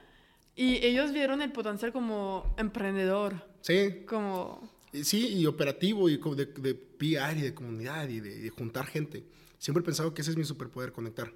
Y 0.55 0.85
ellos 0.85 1.13
vieron 1.13 1.41
el 1.41 1.51
potencial 1.51 1.91
como 1.91 2.53
emprendedor. 2.57 3.35
Sí. 3.61 4.03
Como... 4.07 4.69
Sí, 5.03 5.27
y 5.27 5.45
operativo, 5.45 6.09
y 6.09 6.17
de, 6.17 6.45
de 6.45 6.75
PR 6.75 7.37
y 7.37 7.41
de 7.41 7.53
comunidad 7.53 8.09
y 8.09 8.19
de, 8.19 8.49
juntar 8.49 8.85
gente. 8.85 9.23
Siempre 9.57 9.81
he 9.81 9.85
pensado 9.85 10.13
que 10.13 10.21
ese 10.21 10.31
es 10.31 10.37
mi 10.37 10.43
superpoder, 10.43 10.91
conectar. 10.91 11.31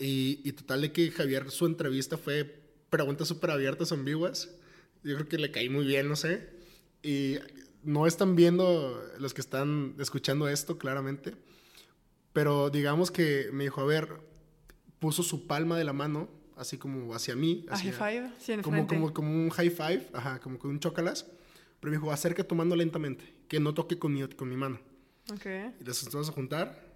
Y, 0.00 0.40
y 0.42 0.52
total 0.52 0.80
de 0.80 0.92
que 0.92 1.10
Javier, 1.12 1.50
su 1.52 1.66
entrevista 1.66 2.16
fue 2.16 2.60
preguntas 2.90 3.28
súper 3.28 3.52
abiertas, 3.52 3.92
ambiguas. 3.92 4.50
Yo 5.04 5.14
creo 5.16 5.28
que 5.28 5.38
le 5.38 5.50
caí 5.50 5.68
muy 5.68 5.84
bien, 5.84 6.08
no 6.08 6.16
sé. 6.16 6.48
Y 7.02 7.36
no 7.82 8.06
están 8.06 8.36
viendo 8.36 9.02
los 9.18 9.34
que 9.34 9.40
están 9.40 9.94
escuchando 9.98 10.48
esto, 10.48 10.78
claramente. 10.78 11.34
Pero 12.32 12.70
digamos 12.70 13.10
que 13.10 13.50
me 13.52 13.64
dijo, 13.64 13.80
a 13.80 13.84
ver, 13.84 14.20
puso 14.98 15.22
su 15.22 15.46
palma 15.46 15.76
de 15.76 15.84
la 15.84 15.92
mano 15.92 16.28
así 16.56 16.78
como 16.78 17.14
hacia 17.14 17.36
mí. 17.36 17.66
Hacia, 17.68 17.92
high 17.92 18.18
five? 18.18 18.32
Sí, 18.38 18.52
en 18.52 18.62
como, 18.62 18.86
como, 18.86 19.12
como, 19.12 19.30
un 19.30 19.50
high 19.50 19.70
five, 19.70 20.08
ajá, 20.12 20.40
como 20.40 20.58
con 20.58 20.70
un 20.70 20.80
chocalas. 20.80 21.26
Pero 21.80 21.90
me 21.90 21.96
dijo, 21.98 22.12
acerca 22.12 22.44
tomando 22.44 22.76
lentamente, 22.76 23.24
que 23.48 23.58
no 23.58 23.74
toque 23.74 23.98
con 23.98 24.14
mi, 24.14 24.26
con 24.28 24.48
mi 24.48 24.56
mano. 24.56 24.80
Ok. 25.32 25.46
Y 25.80 25.84
las 25.84 25.98
empezamos 26.00 26.28
a 26.28 26.32
juntar 26.32 26.92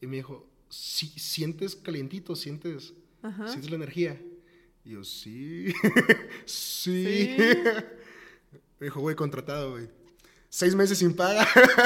y 0.00 0.06
me 0.06 0.16
dijo, 0.16 0.46
sí, 0.68 1.08
sientes 1.16 1.74
calientito, 1.74 2.36
sientes, 2.36 2.92
sientes 3.46 3.70
la 3.70 3.76
energía. 3.76 4.20
Y 4.86 4.90
yo, 4.90 5.02
sí, 5.02 5.74
sí. 6.44 7.36
me 8.78 8.86
dijo, 8.86 9.00
güey, 9.00 9.16
contratado, 9.16 9.72
güey. 9.72 9.88
Seis 10.48 10.76
meses 10.76 10.98
sin 10.98 11.12
paga, 11.12 11.44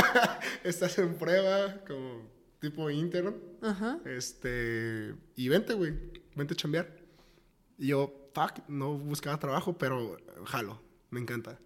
estás 0.64 0.98
en 0.98 1.16
prueba, 1.16 1.82
como 1.86 2.30
tipo 2.60 2.90
intern. 2.90 3.34
Ajá. 3.62 3.98
Este, 4.04 5.14
y 5.34 5.48
vente, 5.48 5.72
güey, 5.72 5.94
vente 6.36 6.52
a 6.52 6.56
chambear. 6.58 6.94
Y 7.78 7.86
yo, 7.86 8.30
fuck, 8.34 8.68
no 8.68 8.98
buscaba 8.98 9.38
trabajo, 9.38 9.78
pero 9.78 10.18
jalo, 10.44 10.82
me 11.08 11.20
encanta. 11.20 11.58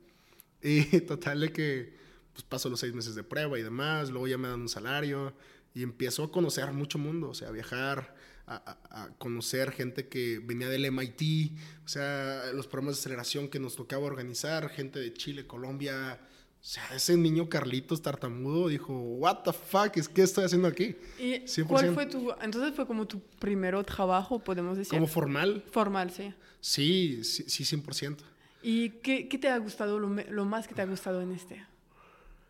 Y 0.62 1.00
total 1.00 1.40
de 1.40 1.52
que 1.52 1.96
pues 2.32 2.44
paso 2.44 2.68
los 2.68 2.78
seis 2.78 2.94
meses 2.94 3.16
de 3.16 3.24
prueba 3.24 3.58
y 3.58 3.62
demás, 3.64 4.10
luego 4.10 4.28
ya 4.28 4.38
me 4.38 4.46
dan 4.46 4.60
un 4.60 4.68
salario 4.68 5.34
y 5.74 5.82
empiezo 5.82 6.22
a 6.22 6.30
conocer 6.30 6.70
mucho 6.72 6.96
mundo, 6.96 7.30
o 7.30 7.34
sea, 7.34 7.48
a 7.48 7.52
viajar, 7.52 8.14
a, 8.46 8.78
a, 8.90 9.08
conocer 9.18 9.72
gente 9.72 10.08
que 10.08 10.38
venía 10.38 10.68
del 10.68 10.90
MIT, 10.90 11.52
o 11.84 11.88
sea, 11.88 12.52
los 12.52 12.66
programas 12.66 12.96
de 12.96 13.00
aceleración 13.00 13.48
que 13.48 13.58
nos 13.58 13.76
tocaba 13.76 14.04
organizar, 14.04 14.68
gente 14.68 14.98
de 14.98 15.12
Chile, 15.12 15.46
Colombia, 15.46 16.20
o 16.64 16.66
sea, 16.66 16.82
ese 16.94 17.14
niño 17.18 17.50
Carlitos 17.50 18.00
tartamudo 18.00 18.68
dijo, 18.68 18.94
what 18.94 19.42
the 19.42 19.52
fuck, 19.52 19.90
¿qué 19.90 20.22
estoy 20.22 20.44
haciendo 20.44 20.66
aquí? 20.66 20.96
¿Y 21.18 21.44
cuál 21.64 21.92
fue 21.92 22.06
tu, 22.06 22.32
entonces 22.40 22.74
fue 22.74 22.86
como 22.86 23.06
tu 23.06 23.20
primer 23.20 23.82
trabajo, 23.84 24.38
podemos 24.38 24.78
decir? 24.78 24.90
¿Como 24.90 25.06
formal? 25.06 25.62
Formal, 25.70 26.10
sí. 26.10 26.32
Sí, 26.60 27.22
sí, 27.22 27.44
sí 27.48 27.64
100%. 27.64 28.16
¿Y 28.62 28.88
qué, 29.02 29.28
qué, 29.28 29.36
te 29.36 29.48
ha 29.48 29.58
gustado, 29.58 29.98
lo, 29.98 30.08
lo, 30.08 30.44
más 30.46 30.66
que 30.66 30.74
te 30.74 30.80
ha 30.80 30.86
gustado 30.86 31.20
en 31.20 31.32
este? 31.32 31.62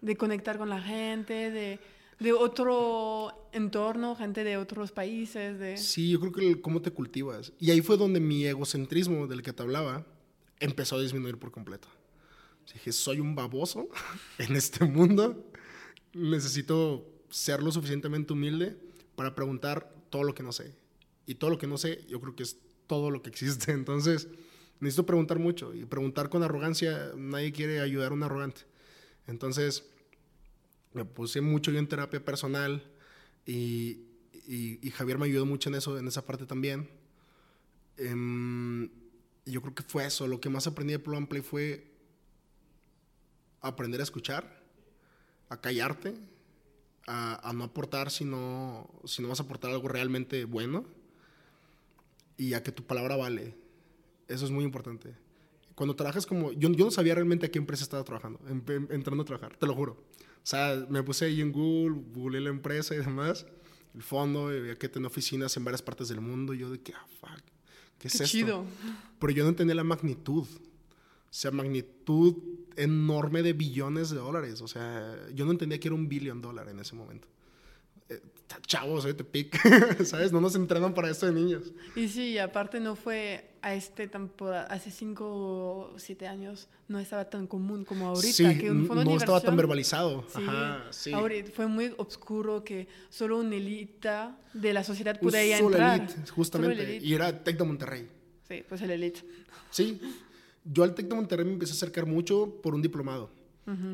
De 0.00 0.14
conectar 0.14 0.58
con 0.58 0.68
la 0.68 0.80
gente, 0.80 1.50
de, 1.50 1.80
de 2.24 2.32
otro 2.32 3.48
entorno, 3.52 4.16
gente 4.16 4.42
de 4.42 4.56
otros 4.56 4.90
países, 4.90 5.58
de... 5.58 5.76
Sí, 5.76 6.10
yo 6.10 6.20
creo 6.20 6.32
que 6.32 6.60
cómo 6.60 6.82
te 6.82 6.90
cultivas. 6.90 7.52
Y 7.60 7.70
ahí 7.70 7.82
fue 7.82 7.96
donde 7.96 8.18
mi 8.18 8.44
egocentrismo 8.44 9.28
del 9.28 9.42
que 9.42 9.52
te 9.52 9.62
hablaba 9.62 10.06
empezó 10.58 10.96
a 10.96 11.02
disminuir 11.02 11.38
por 11.38 11.52
completo. 11.52 11.88
Dije, 12.72 12.92
soy 12.92 13.20
un 13.20 13.34
baboso 13.34 13.88
en 14.38 14.56
este 14.56 14.84
mundo. 14.84 15.50
Necesito 16.14 17.06
ser 17.30 17.62
lo 17.62 17.70
suficientemente 17.70 18.32
humilde 18.32 18.76
para 19.14 19.34
preguntar 19.34 19.94
todo 20.10 20.24
lo 20.24 20.34
que 20.34 20.42
no 20.42 20.50
sé. 20.50 20.74
Y 21.26 21.36
todo 21.36 21.50
lo 21.50 21.58
que 21.58 21.66
no 21.66 21.78
sé, 21.78 22.04
yo 22.08 22.20
creo 22.20 22.34
que 22.34 22.42
es 22.42 22.58
todo 22.86 23.10
lo 23.10 23.22
que 23.22 23.30
existe. 23.30 23.70
Entonces, 23.72 24.28
necesito 24.80 25.06
preguntar 25.06 25.38
mucho. 25.38 25.74
Y 25.74 25.84
preguntar 25.84 26.30
con 26.30 26.42
arrogancia, 26.42 27.12
nadie 27.16 27.52
quiere 27.52 27.80
ayudar 27.80 28.12
a 28.12 28.14
un 28.14 28.22
arrogante. 28.22 28.62
Entonces, 29.26 29.84
me 30.94 31.04
puse 31.04 31.40
mucho 31.40 31.70
yo 31.70 31.78
en 31.78 31.88
terapia 31.88 32.24
personal 32.24 32.82
y, 33.44 34.00
y, 34.46 34.90
Javier 34.90 35.18
me 35.18 35.26
ayudó 35.26 35.44
mucho 35.44 35.68
en 35.68 35.74
eso, 35.74 35.98
en 35.98 36.06
esa 36.06 36.24
parte 36.24 36.46
también. 36.46 36.88
Em, 37.96 38.88
yo 39.46 39.60
creo 39.60 39.74
que 39.74 39.82
fue 39.82 40.06
eso. 40.06 40.26
Lo 40.26 40.40
que 40.40 40.48
más 40.48 40.66
aprendí 40.66 40.96
de 40.96 41.16
and 41.16 41.28
Play 41.28 41.42
fue 41.42 41.90
aprender 43.60 44.00
a 44.00 44.04
escuchar, 44.04 44.62
a 45.48 45.60
callarte, 45.60 46.14
a, 47.06 47.52
no 47.54 47.64
aportar 47.64 48.10
si 48.10 48.24
no, 48.24 48.88
si 49.04 49.22
no 49.22 49.28
vas 49.28 49.40
a 49.40 49.44
aportar 49.44 49.70
algo 49.70 49.88
realmente 49.88 50.44
bueno 50.44 50.84
y 52.36 52.54
a 52.54 52.62
que 52.62 52.72
tu 52.72 52.84
palabra 52.84 53.16
vale. 53.16 53.54
Eso 54.28 54.44
es 54.44 54.50
muy 54.50 54.64
importante. 54.64 55.14
Cuando 55.74 55.96
trabajas 55.96 56.24
como... 56.24 56.52
Yo, 56.52 56.70
yo 56.70 56.84
no 56.84 56.90
sabía 56.90 57.14
realmente 57.14 57.46
a 57.46 57.50
qué 57.50 57.58
empresa 57.58 57.82
estaba 57.82 58.04
trabajando, 58.04 58.40
entrando 58.90 59.22
a 59.22 59.26
trabajar, 59.26 59.56
te 59.56 59.66
lo 59.66 59.74
juro. 59.74 60.02
O 60.44 60.46
sea, 60.46 60.86
me 60.90 61.02
puse 61.02 61.24
ahí 61.24 61.40
en 61.40 61.52
Google, 61.52 62.02
googleé 62.14 62.42
la 62.42 62.50
empresa 62.50 62.94
y 62.94 62.98
demás, 62.98 63.46
el 63.94 64.02
fondo, 64.02 64.54
y 64.54 64.60
veía 64.60 64.76
que 64.76 64.90
tenía 64.90 65.06
oficinas 65.08 65.56
en 65.56 65.64
varias 65.64 65.80
partes 65.80 66.08
del 66.08 66.20
mundo, 66.20 66.52
y 66.52 66.58
yo 66.58 66.70
de 66.70 66.80
que, 66.80 66.92
ah, 66.92 67.06
fuck, 67.18 67.40
¿qué 67.98 68.08
es 68.08 68.20
esto? 68.20 68.66
Pero 69.18 69.32
yo 69.32 69.42
no 69.44 69.48
entendía 69.48 69.74
la 69.74 69.84
magnitud. 69.84 70.44
O 70.44 71.36
sea, 71.36 71.50
magnitud 71.50 72.36
enorme 72.76 73.42
de 73.42 73.54
billones 73.54 74.10
de 74.10 74.16
dólares. 74.16 74.60
O 74.60 74.68
sea, 74.68 75.18
yo 75.34 75.46
no 75.46 75.50
entendía 75.50 75.80
que 75.80 75.88
era 75.88 75.94
un 75.94 76.08
billón 76.08 76.42
dólar 76.42 76.68
en 76.68 76.78
ese 76.78 76.94
momento. 76.94 77.26
Eh, 78.08 78.20
chavos, 78.66 79.04
te 79.04 79.24
pic, 79.24 79.56
¿sabes? 80.04 80.32
No 80.32 80.40
nos 80.40 80.54
entrenan 80.54 80.94
para 80.94 81.10
esto 81.10 81.26
de 81.26 81.32
niños. 81.32 81.72
Y 81.96 82.08
sí, 82.08 82.38
aparte 82.38 82.80
no 82.80 82.96
fue 82.96 83.50
a 83.62 83.74
este 83.74 84.06
temporada, 84.08 84.66
hace 84.66 84.90
cinco 84.90 85.24
o 85.26 85.98
siete 85.98 86.26
años 86.26 86.68
no 86.86 86.98
estaba 86.98 87.30
tan 87.30 87.46
común 87.46 87.84
como 87.84 88.08
ahorita. 88.08 88.32
Sí, 88.32 88.58
que 88.58 88.70
un 88.70 88.86
fondo 88.86 89.04
no 89.04 89.16
estaba 89.16 89.40
tan 89.40 89.56
verbalizado. 89.56 90.24
Sí, 90.28 90.42
Ajá, 90.46 90.84
sí. 90.90 91.12
Ahorita 91.12 91.50
fue 91.50 91.66
muy 91.66 91.94
oscuro 91.96 92.62
que 92.62 92.88
solo 93.08 93.38
una 93.38 93.56
élite 93.56 94.10
de 94.52 94.72
la 94.72 94.84
sociedad 94.84 95.18
podía 95.18 95.58
solo 95.58 95.70
entrar. 95.70 96.00
Elite, 96.00 96.30
justamente. 96.30 96.98
Y 97.02 97.14
era 97.14 97.42
Tec 97.42 97.56
de 97.56 97.64
Monterrey. 97.64 98.08
Sí, 98.46 98.62
pues 98.68 98.82
el 98.82 98.90
elite. 98.90 99.22
Sí. 99.70 100.00
Yo 100.64 100.84
al 100.84 100.94
Tec 100.94 101.08
de 101.08 101.14
Monterrey 101.14 101.46
me 101.46 101.52
empecé 101.52 101.72
a 101.72 101.76
acercar 101.76 102.06
mucho 102.06 102.60
por 102.62 102.74
un 102.74 102.82
diplomado 102.82 103.30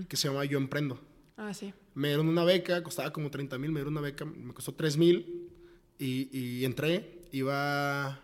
que 0.09 0.17
se 0.17 0.27
llama 0.27 0.45
Yo 0.45 0.59
Emprendo. 0.59 1.01
Ah, 1.43 1.55
sí. 1.55 1.73
Me 1.95 2.09
dieron 2.09 2.29
una 2.29 2.45
beca, 2.45 2.83
costaba 2.83 3.11
como 3.15 3.31
30 3.31 3.57
mil, 3.57 3.73
me 3.73 3.81
dieron 3.81 3.95
una 3.95 4.03
beca, 4.03 4.27
me 4.27 4.53
costó 4.53 4.75
3 4.75 4.99
mil 4.99 5.49
y, 5.99 6.29
y, 6.39 6.67
entré, 6.67 7.25
iba, 7.33 8.21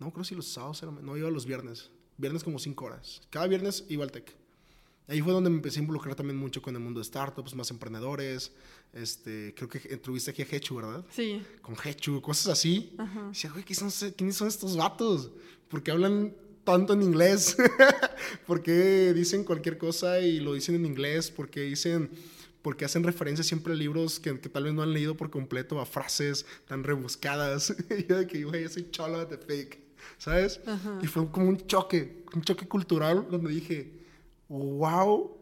no 0.00 0.12
creo 0.12 0.24
si 0.24 0.34
los 0.34 0.48
sábados, 0.48 0.82
no, 1.00 1.16
iba 1.16 1.30
los 1.30 1.46
viernes, 1.46 1.92
viernes 2.16 2.42
como 2.42 2.58
5 2.58 2.84
horas. 2.84 3.22
Cada 3.30 3.46
viernes 3.46 3.84
iba 3.88 4.02
al 4.02 4.10
TEC. 4.10 4.34
Ahí 5.06 5.22
fue 5.22 5.32
donde 5.32 5.48
me 5.48 5.56
empecé 5.56 5.78
a 5.78 5.82
involucrar 5.82 6.16
también 6.16 6.36
mucho 6.36 6.60
con 6.60 6.74
el 6.74 6.82
mundo 6.82 6.98
de 6.98 7.04
startups, 7.04 7.54
más 7.54 7.70
emprendedores. 7.70 8.52
Este, 8.92 9.54
creo 9.54 9.68
que 9.68 9.78
tuviste 9.98 10.32
aquí 10.32 10.42
a 10.42 10.46
Hechu, 10.50 10.74
¿verdad? 10.74 11.04
Sí. 11.10 11.40
Con 11.62 11.76
Hechu, 11.82 12.20
cosas 12.20 12.48
así. 12.48 12.94
Ajá. 12.98 13.28
decía, 13.28 13.52
güey, 13.52 13.62
¿quiénes 13.64 14.36
son 14.36 14.48
estos 14.48 14.76
vatos? 14.76 15.30
Porque 15.68 15.92
hablan 15.92 16.34
tanto 16.72 16.92
en 16.92 17.02
inglés? 17.02 17.56
porque 18.46 19.14
dicen 19.14 19.42
cualquier 19.44 19.78
cosa 19.78 20.20
y 20.20 20.38
lo 20.38 20.52
dicen 20.52 20.74
en 20.74 20.84
inglés? 20.84 21.30
porque 21.30 21.62
dicen 21.62 22.10
porque 22.60 22.84
hacen 22.84 23.04
referencia 23.04 23.42
siempre 23.42 23.72
a 23.72 23.76
libros 23.76 24.20
que, 24.20 24.38
que, 24.38 24.48
tal 24.50 24.64
vez 24.64 24.74
no 24.74 24.82
han 24.82 24.92
leído 24.92 25.16
por 25.16 25.30
completo, 25.30 25.80
a 25.80 25.86
frases 25.86 26.44
tan 26.66 26.84
rebuscadas. 26.84 27.74
y 27.88 28.06
yo 28.08 28.18
de 28.18 28.26
que, 28.26 28.44
güey, 28.44 28.68
soy 28.68 28.90
cholo 28.90 29.24
de 29.24 29.38
fake, 29.38 29.78
¿sabes? 30.18 30.60
Y 31.00 31.06
fue 31.06 31.30
como 31.30 31.48
un 31.48 31.66
choque, 31.66 32.24
un 32.34 32.42
choque 32.42 32.68
cultural 32.68 33.26
donde 33.30 33.50
dije, 33.50 33.90
wow, 34.48 35.34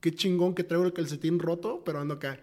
qué 0.00 0.14
chingón 0.14 0.54
que 0.54 0.62
traigo 0.62 0.84
el 0.84 0.92
calcetín 0.92 1.40
roto, 1.40 1.82
pero 1.84 1.98
ando 1.98 2.14
acá. 2.14 2.38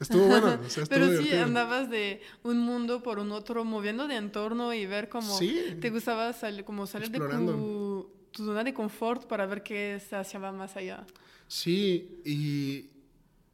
Estuvo 0.00 0.26
bueno. 0.26 0.58
Pero 0.88 1.22
sí, 1.22 1.32
andabas 1.32 1.88
de 1.90 2.20
un 2.42 2.58
mundo 2.58 3.02
por 3.02 3.18
un 3.18 3.32
otro, 3.32 3.64
moviendo 3.64 4.08
de 4.08 4.16
entorno 4.16 4.74
y 4.74 4.86
ver 4.86 5.08
cómo 5.08 5.38
te 5.38 5.90
gustaba 5.90 6.32
salir, 6.32 6.64
como 6.64 6.86
salir 6.86 7.10
de 7.10 7.18
tu, 7.18 8.10
zona 8.36 8.64
de 8.64 8.74
confort 8.74 9.26
para 9.26 9.46
ver 9.46 9.62
qué 9.62 10.00
se 10.06 10.16
hacía 10.16 10.40
más 10.40 10.76
allá. 10.76 11.06
Sí, 11.46 12.20
y, 12.24 12.90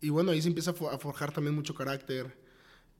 y 0.00 0.08
bueno, 0.08 0.30
ahí 0.30 0.40
se 0.40 0.48
empieza 0.48 0.70
a 0.70 0.98
forjar 0.98 1.32
también 1.32 1.54
mucho 1.54 1.74
carácter. 1.74 2.38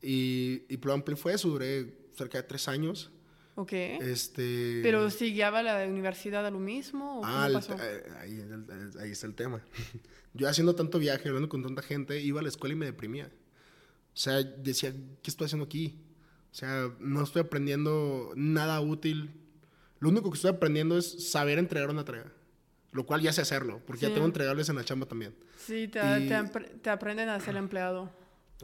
Y, 0.03 0.63
y 0.69 0.77
Plum 0.77 1.03
Play 1.03 1.17
fue 1.17 1.35
eso, 1.35 1.49
duré 1.49 2.11
cerca 2.13 2.39
de 2.39 2.45
tres 2.45 2.69
años. 2.69 3.11
Ok. 3.61 3.73
Este... 3.73 4.81
¿Pero 4.83 5.11
si 5.11 5.35
guiaba 5.35 5.63
la 5.63 5.87
universidad 5.87 6.47
a 6.47 6.51
lo 6.51 6.59
mismo? 6.59 7.21
¿o 7.21 7.23
ah, 7.27 7.47
pasó? 7.53 7.75
Eh, 7.79 8.03
ahí, 8.19 8.43
ahí, 8.99 9.11
está 9.11 9.27
el 9.27 9.35
tema. 9.35 9.61
Yo 10.33 10.49
haciendo 10.49 10.75
tanto 10.75 10.99
viaje, 10.99 11.29
hablando 11.29 11.51
con 11.51 11.63
tanta 11.63 11.83
gente, 11.83 12.23
iba 12.23 12.41
a 12.41 12.43
la 12.43 12.49
escuela 12.49 12.73
y 12.73 12.79
me 12.79 12.87
deprimía. 12.87 13.27
O 13.27 14.17
sea, 14.17 14.43
decía, 14.43 14.95
¿qué 15.23 15.31
estoy 15.31 15.45
haciendo 15.45 15.67
aquí? 15.67 16.01
O 16.51 16.55
sea, 16.55 16.91
no 17.01 17.23
estoy 17.23 17.43
aprendiendo 17.43 18.33
nada 18.35 18.81
útil. 18.81 19.31
Lo 19.99 20.09
único 20.09 20.31
que 20.31 20.37
estoy 20.37 20.53
aprendiendo 20.53 20.97
es 20.97 21.31
saber 21.31 21.59
entregar 21.59 21.91
una 21.91 22.01
entrega. 22.01 22.33
Lo 22.93 23.05
cual 23.05 23.21
ya 23.21 23.31
sé 23.31 23.43
hacerlo, 23.43 23.83
porque 23.87 24.07
ya 24.07 24.15
tengo 24.15 24.25
entregables 24.25 24.71
en 24.71 24.77
la 24.77 24.85
chamba 24.85 25.05
también. 25.05 25.35
Sí, 25.59 25.87
te, 25.87 26.01
te, 26.83 26.91
aprenden 26.91 27.29
a 27.29 27.39
ser 27.41 27.57
empleado. 27.57 28.11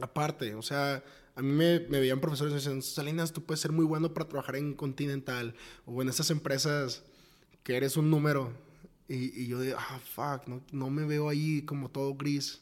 Aparte, 0.01 0.55
o 0.55 0.61
sea, 0.61 1.03
a 1.35 1.41
mí 1.41 1.51
me, 1.51 1.79
me 1.81 1.99
veían 1.99 2.19
profesores 2.19 2.51
y 2.51 2.55
me 2.55 2.59
decían, 2.59 2.81
Salinas, 2.81 3.31
tú 3.31 3.43
puedes 3.43 3.61
ser 3.61 3.71
muy 3.71 3.85
bueno 3.85 4.13
para 4.13 4.27
trabajar 4.27 4.55
en 4.55 4.73
Continental 4.73 5.53
o 5.85 6.01
en 6.01 6.09
estas 6.09 6.29
empresas 6.31 7.03
que 7.63 7.75
eres 7.75 7.97
un 7.97 8.09
número. 8.09 8.53
Y, 9.07 9.43
y 9.43 9.47
yo 9.47 9.59
de, 9.59 9.73
ah, 9.73 9.99
fuck, 10.03 10.47
no, 10.47 10.61
no, 10.71 10.89
me 10.89 11.05
veo 11.05 11.29
ahí 11.29 11.61
como 11.61 11.89
todo 11.89 12.15
gris. 12.15 12.61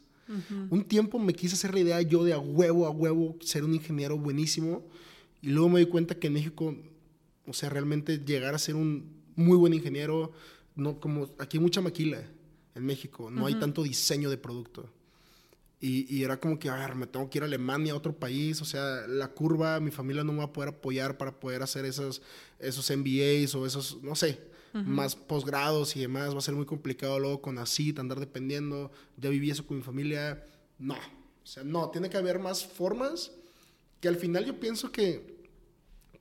Un 0.72 0.84
tiempo 0.84 1.20
me 1.20 1.34
quise 1.34 1.54
hacer 1.54 1.74
la 1.74 1.82
idea 1.82 2.02
yo 2.02 2.24
de 2.24 2.34
a 2.34 2.40
huevo, 2.40 2.88
a 2.88 2.90
huevo, 2.90 3.38
ser 3.42 3.64
un 3.64 3.76
ingeniero 3.76 4.18
buenísimo. 4.18 4.84
Y 5.42 5.50
luego 5.50 5.70
me 5.70 5.80
di 5.80 5.86
cuenta 5.86 6.16
que 6.16 6.28
en 6.28 6.34
México, 6.34 6.76
o 7.46 7.54
sea, 7.54 7.70
realmente 7.70 8.18
llegar 8.18 8.56
a 8.56 8.58
ser 8.58 8.76
un 8.76 9.24
muy 9.36 9.56
buen 9.56 9.74
ingeniero, 9.74 10.34
no 10.76 11.00
como 11.00 11.30
aquí 11.38 11.58
hay 11.58 11.62
mucha 11.62 11.82
maquila 11.82 12.28
en 12.74 12.86
México, 12.86 13.30
no 13.30 13.46
hay 13.46 13.56
tanto 13.56 13.84
diseño 13.84 14.30
de 14.30 14.38
producto. 14.38 14.90
Y, 15.80 16.16
y, 16.16 16.24
era 16.24 16.40
como 16.40 16.58
que, 16.58 16.70
a 16.70 16.76
ver, 16.76 16.96
me 16.96 17.06
tengo 17.06 17.30
que 17.30 17.38
ir 17.38 17.44
a 17.44 17.48
Alemania, 17.48 17.94
a 17.94 17.98
otro 17.98 18.18
país, 18.18 18.62
o 18.62 18.66
sea, 18.66 19.06
la 19.08 19.28
curva, 19.28 19.80
mi 19.80 19.92
familia 19.92 20.24
no 20.24 20.32
me 20.32 20.40
va 20.40 20.46
a 20.46 20.54
poder 20.54 20.70
apoyar 20.70 21.18
para 21.18 21.38
poder 21.38 21.62
hacer 21.62 21.86
esos, 21.86 22.22
esos 22.60 22.90
MBAs 22.90 23.54
o 23.56 23.66
esos, 23.66 24.02
no 24.02 24.16
sé, 24.16 24.40
más 24.74 25.16
posgrados 25.16 25.96
y 25.96 26.02
demás, 26.02 26.34
va 26.34 26.40
a 26.40 26.42
ser 26.42 26.54
muy 26.54 26.66
complicado 26.66 27.20
luego 27.20 27.42
con 27.42 27.58
así, 27.60 27.94
andar 27.98 28.20
dependiendo, 28.20 28.92
ya 29.18 29.30
viví 29.30 29.50
eso 29.50 29.66
con 29.66 29.78
mi 29.78 29.84
familia, 29.84 30.44
no, 30.80 30.96
o 30.96 31.46
sea, 31.46 31.64
no, 31.64 31.90
tiene 31.92 32.10
que 32.10 32.18
haber 32.18 32.40
más 32.40 32.66
formas 32.66 33.32
que 34.02 34.08
al 34.08 34.16
final 34.18 34.46
yo 34.46 34.60
pienso 34.60 34.92
que 34.92 35.36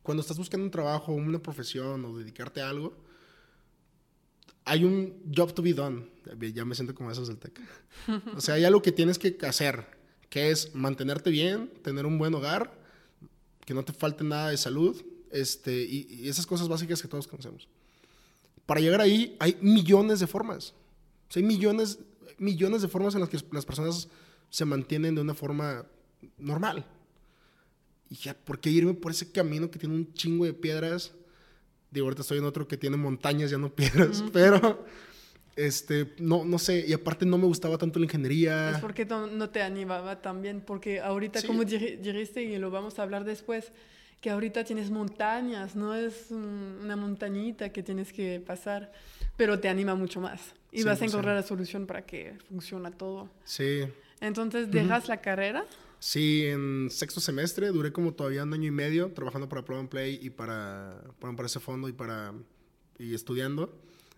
cuando 0.03 0.21
estás 0.21 0.37
buscando 0.37 0.65
un 0.65 0.71
trabajo, 0.71 1.13
una 1.13 1.39
profesión 1.39 2.05
o 2.05 2.19
dedicarte 2.19 2.61
a 2.61 2.69
algo, 2.69 2.95
hay 4.65 4.85
un 4.85 5.23
job 5.35 5.53
to 5.53 5.63
be 5.63 5.73
done. 5.73 6.07
Ya 6.55 6.65
me 6.65 6.75
siento 6.75 6.95
como 6.95 7.11
esos 7.11 7.29
del 7.29 7.39
TEC. 7.39 7.61
O 8.37 8.41
sea, 8.41 8.55
hay 8.55 8.65
algo 8.65 8.81
que 8.83 8.93
tienes 8.93 9.19
que 9.19 9.37
hacer, 9.47 9.87
que 10.31 10.51
es 10.51 10.75
mantenerte 10.75 11.31
bien, 11.31 11.71
tener 11.83 12.07
un 12.07 12.19
buen 12.19 12.35
hogar, 12.35 12.73
que 13.65 13.75
no 13.75 13.85
te 13.85 13.93
falte 13.93 14.25
nada 14.25 14.51
de 14.51 14.57
salud, 14.57 15.03
este, 15.31 15.83
y, 15.83 16.29
esas 16.29 16.47
cosas 16.47 16.69
básicas 16.69 17.03
que 17.03 17.09
todos 17.09 17.27
conocemos. 17.27 17.69
Para 18.67 18.81
llegar 18.81 19.01
ahí 19.01 19.37
hay 19.39 19.59
millones 19.61 20.21
de 20.21 20.27
formas. 20.27 20.73
Hay 21.35 21.43
millones, 21.43 21.99
millones 22.39 22.83
de 22.83 22.89
formas 22.89 23.15
en 23.15 23.21
las 23.21 23.29
que 23.29 23.39
las 23.51 23.67
personas 23.67 24.09
se 24.49 24.65
mantienen 24.65 25.15
de 25.15 25.21
una 25.21 25.35
forma 25.35 25.85
normal. 26.39 26.87
Y 28.09 28.15
ya, 28.15 28.35
¿por 28.35 28.61
qué 28.61 28.71
irme 28.71 28.95
por 28.95 29.11
ese 29.11 29.31
camino 29.33 29.71
que 29.71 29.79
tiene 29.79 29.95
un 29.95 30.15
chingo 30.15 30.45
de 30.45 30.55
piedras? 30.55 31.13
Digo, 31.95 32.07
ahorita 32.07 32.23
estoy 32.23 32.39
en 32.39 32.45
otro 32.45 32.67
que 32.67 32.77
tiene 32.77 32.97
montañas, 32.97 33.51
ya 33.51 33.57
no 33.57 33.73
piedras, 33.73 34.25
pero 34.33 34.85
este, 35.55 36.13
no, 36.19 36.45
no 36.45 36.59
sé, 36.59 36.85
y 36.87 36.93
aparte 36.93 37.25
no 37.25 37.39
me 37.39 37.47
gustaba 37.47 37.79
tanto 37.79 38.01
la 38.01 38.07
ingeniería. 38.07 38.71
Es 38.71 38.79
porque 38.79 39.07
no, 39.07 39.49
te 39.51 39.63
animaba 39.63 40.21
también, 40.21 40.61
porque 40.61 41.01
ahorita, 41.01 41.43
como 41.47 41.65
dijiste, 41.65 42.43
y 42.43 42.59
lo 42.59 42.73
vamos 42.73 42.99
a 42.99 43.05
hablar 43.05 43.25
después, 43.25 43.71
que 44.21 44.31
ahorita 44.31 44.65
tienes 44.65 44.91
montañas, 44.91 45.77
no 45.77 45.95
es 45.95 46.33
una 46.33 46.97
montañita 46.97 47.69
que 47.69 47.85
tienes 47.85 48.13
que 48.13 48.43
pasar, 48.45 48.91
pero 49.37 49.61
te 49.61 49.69
anima 49.69 49.95
mucho 49.95 50.21
más. 50.21 50.41
Y 50.73 50.83
vas 50.83 51.01
a 51.01 51.05
encontrar 51.05 51.37
la 51.37 51.45
solución 51.45 51.87
para 51.87 52.03
que 52.03 52.37
funcione 52.49 52.91
todo. 52.91 53.31
Sí. 53.45 53.85
Entonces, 54.21 54.69
¿dejas 54.69 55.07
la 55.07 55.21
carrera? 55.21 55.65
Sí, 56.05 56.45
en 56.45 56.91
sexto 56.91 57.19
semestre 57.19 57.69
duré 57.69 57.91
como 57.91 58.13
todavía 58.13 58.43
un 58.43 58.53
año 58.53 58.69
y 58.69 58.71
medio 58.71 59.11
trabajando 59.15 59.49
para 59.49 59.65
Plug 59.65 59.79
and 59.79 59.89
Play 59.89 60.19
y 60.21 60.29
para, 60.29 61.03
para, 61.19 61.47
ese 61.47 61.61
fondo 61.61 61.89
y, 61.89 61.95
para, 61.95 62.35
y 62.99 63.15
estudiando. 63.15 63.75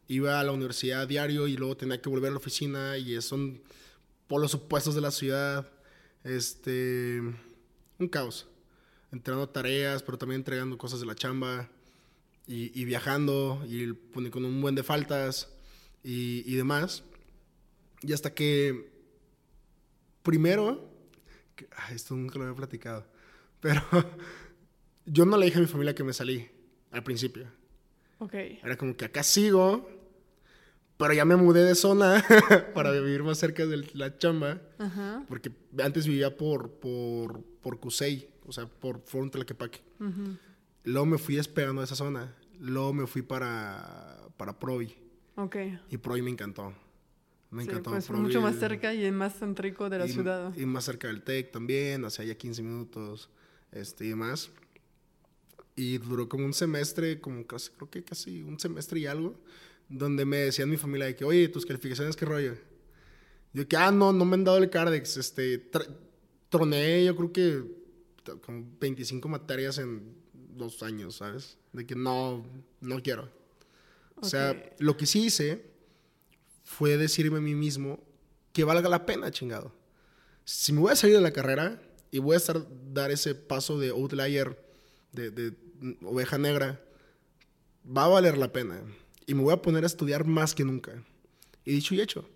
Iba 0.09 0.40
a 0.40 0.42
la 0.42 0.51
universidad 0.51 1.07
diario 1.07 1.46
y 1.46 1.57
luego 1.57 1.77
tenía 1.77 2.03
que 2.03 2.09
volver 2.09 2.31
a 2.31 2.33
la 2.33 2.38
oficina 2.38 2.99
y 2.99 3.22
son 3.22 3.62
polos 4.27 4.53
opuestos 4.53 4.96
de 4.96 5.01
la 5.01 5.12
ciudad. 5.12 5.70
Este, 6.25 7.20
un 8.01 8.09
caos. 8.09 8.49
Entregando 9.12 9.49
tareas, 9.49 10.03
pero 10.03 10.18
también 10.18 10.40
entregando 10.40 10.77
cosas 10.79 10.99
de 10.99 11.07
la 11.07 11.14
chamba 11.14 11.70
y, 12.49 12.85
viajando 12.85 13.64
y 13.64 13.94
con 14.12 14.44
un 14.44 14.61
buen 14.61 14.75
de 14.75 14.83
faltas 14.83 15.55
y, 16.03 16.42
y 16.53 16.57
demás. 16.57 17.05
Y 18.03 18.12
hasta 18.12 18.35
que 18.35 18.90
primero 20.25 20.96
esto 21.90 22.14
nunca 22.14 22.38
lo 22.38 22.45
había 22.45 22.57
platicado. 22.57 23.07
Pero 23.61 23.83
yo 25.07 25.25
no 25.27 25.37
le 25.37 25.47
dije 25.47 25.59
a 25.59 25.61
mi 25.61 25.66
familia 25.66 25.95
que 25.95 26.05
me 26.05 26.12
salí 26.12 26.49
al 26.90 27.03
principio. 27.03 27.47
Ok. 28.19 28.35
Era 28.35 28.77
como 28.77 28.97
que 28.97 29.05
acá 29.05 29.23
sigo, 29.23 29.88
Pero 30.97 31.12
ya 31.12 31.25
me 31.27 31.37
mudé 31.37 31.62
de 31.64 31.75
zona 31.75 32.25
para 32.75 32.90
vivir 32.90 33.23
más 33.23 33.38
cerca 33.38 33.66
de 33.66 33.87
la 33.95 34.16
chamba. 34.19 34.61
Ajá. 34.79 35.25
Porque 35.29 35.53
antes 35.83 36.07
vivía 36.07 36.37
por, 36.37 36.71
por, 36.81 37.42
por 37.61 37.79
Cusey, 37.81 38.31
o 38.47 38.53
sea, 38.53 38.66
por 38.66 39.03
Forum 39.05 39.31
Tlaquepaque. 39.31 39.83
ujú. 40.01 40.37
Luego 40.85 41.05
me 41.07 41.19
fui 41.19 41.35
despegando 41.35 41.81
de 41.81 41.87
esa 41.87 41.97
zona. 41.97 42.33
Luego 42.61 42.92
me 42.92 43.07
fui 43.09 43.21
para, 43.23 44.19
para 44.37 44.57
Provi. 44.59 44.95
Ok. 45.35 45.57
Y 45.90 45.97
Provi 45.99 46.23
me 46.23 46.31
encantó. 46.31 46.73
Me 47.51 47.63
Sí, 47.63 47.71
encantó. 47.71 47.91
pues 47.91 48.11
mucho 48.11 48.41
más 48.41 48.57
cerca 48.57 48.93
y 48.93 49.11
más 49.13 49.39
céntrico 49.39 49.89
de 49.89 49.99
la 49.99 50.07
y, 50.07 50.13
ciudad. 50.13 50.53
Y 50.57 50.67
más 50.67 50.85
cerca 50.85 51.09
del 51.09 51.23
TEC 51.23 51.53
también, 51.53 52.09
sea, 52.11 52.25
ya 52.25 52.35
15 52.35 52.63
minutos 52.63 53.31
este, 53.73 54.07
y 54.07 54.09
demás. 54.11 54.51
Y 55.77 55.99
duró 55.99 56.29
como 56.29 56.45
un 56.45 56.55
semestre, 56.55 57.21
como 57.21 57.47
casi, 57.47 57.71
creo 57.73 57.91
que 57.91 58.03
casi 58.03 58.43
un 58.43 58.59
semestre 58.59 59.01
y 59.01 59.07
algo, 59.07 59.39
donde 59.89 60.25
me 60.25 60.39
decían 60.39 60.69
mi 60.71 60.77
familia 60.77 61.07
de 61.07 61.15
que, 61.15 61.25
oye, 61.25 61.49
tus 61.49 61.65
calificaciones, 61.67 62.17
¿qué 62.17 62.25
rollo? 62.25 62.55
Yo 63.53 63.69
que, 63.69 63.77
ah, 63.77 63.91
no, 63.91 64.13
no 64.13 64.25
me 64.25 64.35
han 64.35 64.45
dado 64.45 64.59
el 64.59 64.69
Cardex, 64.69 65.17
este, 65.17 65.71
troné, 66.49 67.05
yo 67.05 67.15
creo 67.17 67.33
que 67.33 67.65
como 68.43 68.67
25 68.81 69.29
materias 69.29 69.79
en 69.79 70.15
dos 70.35 70.83
años, 70.83 71.17
¿sabes? 71.17 71.59
De 71.73 71.87
que 71.87 71.95
no, 71.95 72.45
no 72.81 73.03
quiero. 73.03 73.31
O 74.17 74.25
sea, 74.25 74.73
lo 74.79 74.97
que 74.97 75.07
sí 75.07 75.27
hice 75.27 75.63
fue 76.67 76.97
decirme 76.97 77.39
a 77.39 77.41
mí 77.41 77.55
mismo 77.55 78.03
que 78.53 78.65
valga 78.65 78.89
la 78.89 79.07
pena, 79.07 79.31
chingado. 79.31 79.73
Si 80.45 80.73
me 80.73 80.81
voy 80.81 80.93
a 80.93 80.97
salir 80.97 81.17
de 81.17 81.23
la 81.23 81.33
carrera 81.33 81.81
y 82.11 82.19
voy 82.19 82.35
a 82.35 82.39
estar 82.39 82.67
dar 82.93 83.11
ese 83.11 83.35
paso 83.35 83.79
de 83.79 83.91
outlier, 83.91 84.59
de, 85.13 85.55
oveja 86.03 86.39
negra, 86.39 86.83
va 87.87 88.05
a 88.05 88.09
valer 88.09 88.37
la 88.37 88.53
pena. 88.53 88.83
Y 89.27 89.35
me 89.35 89.43
voy 89.43 89.55
a 89.55 89.63
poner 89.63 89.85
a 89.85 89.87
estudiar 89.87 90.27
más 90.27 90.55
que 90.55 90.65
nunca. 90.65 91.05
Y 91.65 91.73
dicho 91.73 91.95
y 91.95 92.01
hecho, 92.01 92.29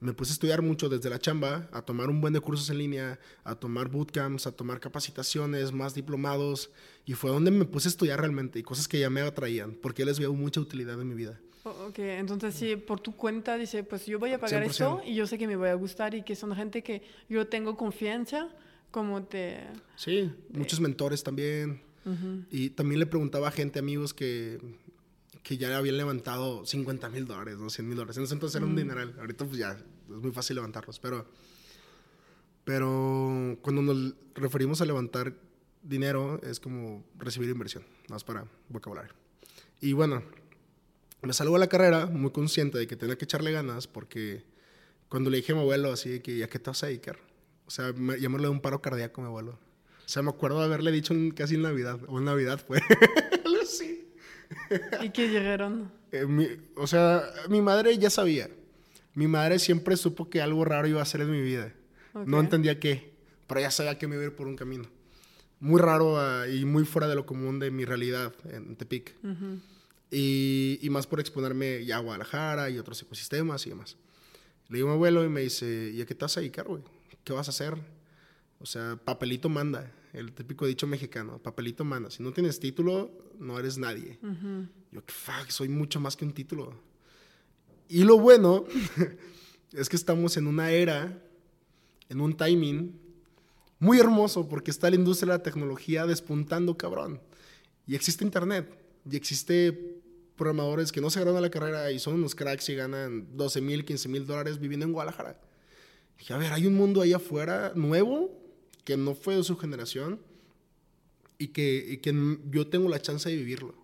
me 0.00 0.14
puse 0.14 0.32
a 0.32 0.34
estudiar 0.34 0.62
mucho 0.62 0.88
desde 0.88 1.10
la 1.10 1.18
chamba, 1.18 1.68
a 1.70 1.82
tomar 1.82 2.08
un 2.08 2.20
buen 2.22 2.32
de 2.32 2.40
cursos 2.40 2.70
en 2.70 2.78
línea, 2.78 3.20
a 3.44 3.56
tomar 3.56 3.90
bootcamps, 3.90 4.46
a 4.46 4.52
tomar 4.52 4.80
capacitaciones, 4.80 5.70
más 5.70 5.94
diplomados. 5.94 6.70
Y 7.04 7.12
fue 7.12 7.30
donde 7.30 7.50
me 7.50 7.66
puse 7.66 7.88
a 7.88 7.90
estudiar 7.90 8.20
realmente 8.20 8.58
y 8.58 8.62
cosas 8.62 8.88
que 8.88 9.00
ya 9.00 9.10
me 9.10 9.20
atraían, 9.20 9.74
porque 9.74 10.06
les 10.06 10.18
veo 10.18 10.32
mucha 10.32 10.60
utilidad 10.60 10.98
en 11.00 11.08
mi 11.08 11.14
vida. 11.14 11.38
Ok, 11.70 11.98
entonces 11.98 12.54
sí, 12.54 12.76
por 12.76 13.00
tu 13.00 13.16
cuenta 13.16 13.56
dice, 13.56 13.82
pues 13.82 14.06
yo 14.06 14.18
voy 14.18 14.32
a 14.32 14.38
pagar 14.38 14.62
esto 14.62 15.00
100%. 15.02 15.06
y 15.06 15.14
yo 15.14 15.26
sé 15.26 15.36
que 15.38 15.46
me 15.46 15.56
voy 15.56 15.68
a 15.68 15.74
gustar 15.74 16.14
y 16.14 16.22
que 16.22 16.36
son 16.36 16.54
gente 16.54 16.82
que 16.82 17.02
yo 17.28 17.48
tengo 17.48 17.76
confianza, 17.76 18.48
como 18.90 19.24
te... 19.24 19.60
Sí, 19.96 20.30
muchos 20.50 20.80
mentores 20.80 21.22
también. 21.22 21.80
Ujú. 22.04 22.44
Y 22.50 22.70
también 22.70 23.00
le 23.00 23.06
preguntaba 23.06 23.48
a 23.48 23.50
gente, 23.50 23.78
amigos, 23.78 24.14
que, 24.14 24.60
que 25.42 25.56
ya 25.56 25.76
habían 25.76 25.96
levantado 25.96 26.64
50 26.64 27.08
mil 27.10 27.26
dólares, 27.26 27.58
¿no? 27.58 27.68
100 27.68 27.88
mil 27.88 27.96
dólares. 27.96 28.16
En 28.16 28.24
ese 28.24 28.34
entonces 28.34 28.56
era 28.56 28.66
un 28.66 28.76
dineral. 28.76 29.14
Ahorita 29.18 29.44
pues 29.44 29.58
ya 29.58 29.72
es 29.72 30.22
muy 30.22 30.30
fácil 30.30 30.56
levantarlos. 30.56 31.00
Pero, 31.00 31.26
pero 32.64 33.58
cuando 33.60 33.82
nos 33.82 34.14
referimos 34.34 34.80
a 34.80 34.84
levantar 34.84 35.34
dinero 35.82 36.40
es 36.42 36.60
como 36.60 37.04
recibir 37.18 37.48
inversión, 37.48 37.84
más 38.08 38.24
para 38.24 38.46
vocabulario. 38.68 39.12
Y 39.80 39.92
bueno, 39.92 40.22
me 41.26 41.32
salgo 41.32 41.56
a 41.56 41.58
la 41.58 41.66
carrera 41.68 42.06
muy 42.06 42.30
consciente 42.30 42.78
de 42.78 42.86
que 42.86 42.96
tenía 42.96 43.16
que 43.18 43.24
echarle 43.24 43.52
ganas 43.52 43.86
porque 43.86 44.44
cuando 45.08 45.30
le 45.30 45.38
dije 45.38 45.52
a 45.52 45.54
mi 45.56 45.60
abuelo 45.62 45.92
así 45.92 46.08
de 46.10 46.22
que, 46.22 46.42
¿a 46.44 46.48
qué 46.48 46.58
te 46.58 46.70
vas 46.70 46.82
a 46.82 46.86
dedicar? 46.86 47.18
O 47.66 47.70
sea, 47.70 47.92
me, 47.92 48.18
ya 48.20 48.28
le 48.28 48.38
dio 48.38 48.50
un 48.50 48.60
paro 48.60 48.80
cardíaco 48.80 49.20
a 49.20 49.24
mi 49.24 49.28
abuelo. 49.28 49.52
O 49.52 50.08
sea, 50.08 50.22
me 50.22 50.30
acuerdo 50.30 50.60
de 50.60 50.66
haberle 50.66 50.92
dicho 50.92 51.14
en- 51.14 51.32
casi 51.32 51.56
en 51.56 51.62
Navidad, 51.62 51.98
o 52.06 52.18
en 52.18 52.24
Navidad 52.26 52.60
fue. 52.64 52.80
Así. 53.62 54.08
¿Y 55.02 55.10
qué 55.10 55.28
llegaron? 55.28 55.90
Eh, 56.12 56.26
mi- 56.26 56.48
o 56.76 56.86
sea, 56.86 57.24
mi 57.48 57.60
madre 57.60 57.96
ya 57.98 58.10
sabía. 58.10 58.48
Mi 59.14 59.26
madre 59.26 59.58
siempre 59.58 59.96
supo 59.96 60.30
que 60.30 60.40
algo 60.40 60.64
raro 60.64 60.86
iba 60.86 61.00
a 61.00 61.02
hacer 61.02 61.22
en 61.22 61.30
mi 61.30 61.40
vida. 61.40 61.72
No 62.14 62.38
Ok. 62.38 62.44
entendía 62.44 62.78
qué, 62.78 63.14
pero 63.46 63.60
ya 63.60 63.70
sabía 63.70 63.98
que 63.98 64.06
me 64.06 64.14
iba 64.14 64.22
a 64.22 64.26
ir 64.26 64.36
por 64.36 64.46
un 64.46 64.56
camino. 64.56 64.84
Muy 65.58 65.80
raro 65.80 66.20
ah, 66.20 66.46
y 66.48 66.64
muy 66.64 66.84
fuera 66.84 67.08
de 67.08 67.14
lo 67.14 67.26
común 67.26 67.58
de 67.58 67.70
mi 67.70 67.84
realidad 67.84 68.32
en 68.50 68.76
Tepic. 68.76 69.14
Ujú. 69.24 69.58
Y, 70.10 70.78
y 70.82 70.90
más 70.90 71.06
por 71.06 71.20
exponerme 71.20 71.84
ya 71.84 71.96
a 71.96 72.00
Guadalajara 72.00 72.70
y 72.70 72.78
otros 72.78 73.02
ecosistemas 73.02 73.66
y 73.66 73.70
demás. 73.70 73.96
Le 74.68 74.78
digo 74.78 74.88
a 74.88 74.92
mi 74.92 74.96
abuelo 74.96 75.24
y 75.24 75.28
me 75.28 75.42
dice, 75.42 75.92
¿y 75.94 76.00
a 76.00 76.06
qué 76.06 76.14
te 76.14 76.24
vas 76.24 76.36
a 76.36 76.40
dedicar, 76.40 76.66
güey? 76.66 76.82
¿Qué 77.24 77.32
vas 77.32 77.48
a 77.48 77.50
hacer? 77.50 77.76
O 78.58 78.66
sea, 78.66 78.96
papelito 79.04 79.48
manda, 79.48 79.92
el 80.12 80.32
típico 80.32 80.66
dicho 80.66 80.86
mexicano, 80.86 81.38
papelito 81.38 81.84
manda. 81.84 82.10
Si 82.10 82.22
no 82.22 82.32
tienes 82.32 82.58
título, 82.58 83.10
no 83.38 83.58
eres 83.58 83.78
nadie. 83.78 84.18
Ujú. 84.22 84.66
Yo, 84.92 85.04
que 85.04 85.12
fuck, 85.12 85.50
soy 85.50 85.68
mucho 85.68 86.00
más 86.00 86.16
que 86.16 86.24
un 86.24 86.32
título. 86.32 86.74
Y 87.88 88.02
lo 88.04 88.18
bueno 88.18 88.64
es 89.72 89.88
que 89.88 89.96
estamos 89.96 90.36
en 90.36 90.46
una 90.46 90.70
era, 90.70 91.22
en 92.08 92.20
un 92.20 92.36
timing 92.36 92.98
muy 93.78 94.00
hermoso, 94.00 94.48
porque 94.48 94.70
está 94.70 94.88
la 94.90 94.96
industria 94.96 95.32
de 95.32 95.38
la 95.38 95.42
tecnología 95.42 96.06
despuntando, 96.06 96.76
cabrón. 96.76 97.20
Y 97.86 97.94
existe 97.94 98.24
internet, 98.24 98.68
y 99.08 99.16
existe 99.16 99.95
programadores 100.36 100.92
que 100.92 101.00
no 101.00 101.10
se 101.10 101.20
graduan 101.20 101.38
a 101.38 101.46
la 101.46 101.50
carrera 101.50 101.90
y 101.90 101.98
son 101.98 102.14
unos 102.14 102.34
cracks 102.34 102.68
y 102.68 102.74
ganan 102.74 103.26
12 103.36 103.60
mil, 103.60 103.84
15 103.84 104.08
mil 104.08 104.26
dólares 104.26 104.58
viviendo 104.60 104.84
en 104.86 104.92
Guadalajara. 104.92 105.40
Dije, 106.18 106.32
a 106.34 106.38
ver, 106.38 106.52
hay 106.52 106.66
un 106.66 106.74
mundo 106.74 107.00
ahí 107.02 107.12
afuera 107.12 107.72
nuevo 107.74 108.30
que 108.84 108.96
no 108.96 109.14
fue 109.14 109.36
de 109.36 109.42
su 109.44 109.56
generación 109.56 110.20
y 111.38 111.48
que, 111.48 111.84
y 111.88 111.96
que 111.98 112.38
yo 112.50 112.66
tengo 112.68 112.88
la 112.88 113.00
chance 113.00 113.28
de 113.28 113.36
vivirlo. 113.36 113.74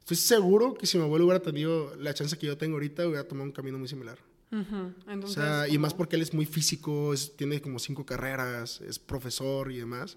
Estoy 0.00 0.16
seguro 0.16 0.74
que 0.74 0.86
si 0.86 0.98
mi 0.98 1.04
abuelo 1.04 1.24
hubiera 1.26 1.40
tenido 1.42 1.94
la 1.96 2.12
chance 2.14 2.36
que 2.36 2.46
yo 2.46 2.56
tengo 2.58 2.74
ahorita, 2.74 3.06
hubiera 3.06 3.24
tomado 3.26 3.44
un 3.46 3.52
camino 3.52 3.78
muy 3.78 3.88
similar. 3.88 4.18
Ujú. 4.50 4.76
O 5.06 5.10
Entonces, 5.10 5.34
sea, 5.34 5.66
y 5.68 5.78
más 5.78 5.94
porque 5.94 6.16
él 6.16 6.22
es 6.22 6.34
muy 6.34 6.44
físico, 6.44 7.14
es- 7.14 7.34
tiene 7.36 7.60
como 7.62 7.78
cinco 7.78 8.04
carreras, 8.04 8.80
es 8.82 8.98
profesor 8.98 9.70
y 9.72 9.78
demás. 9.78 10.16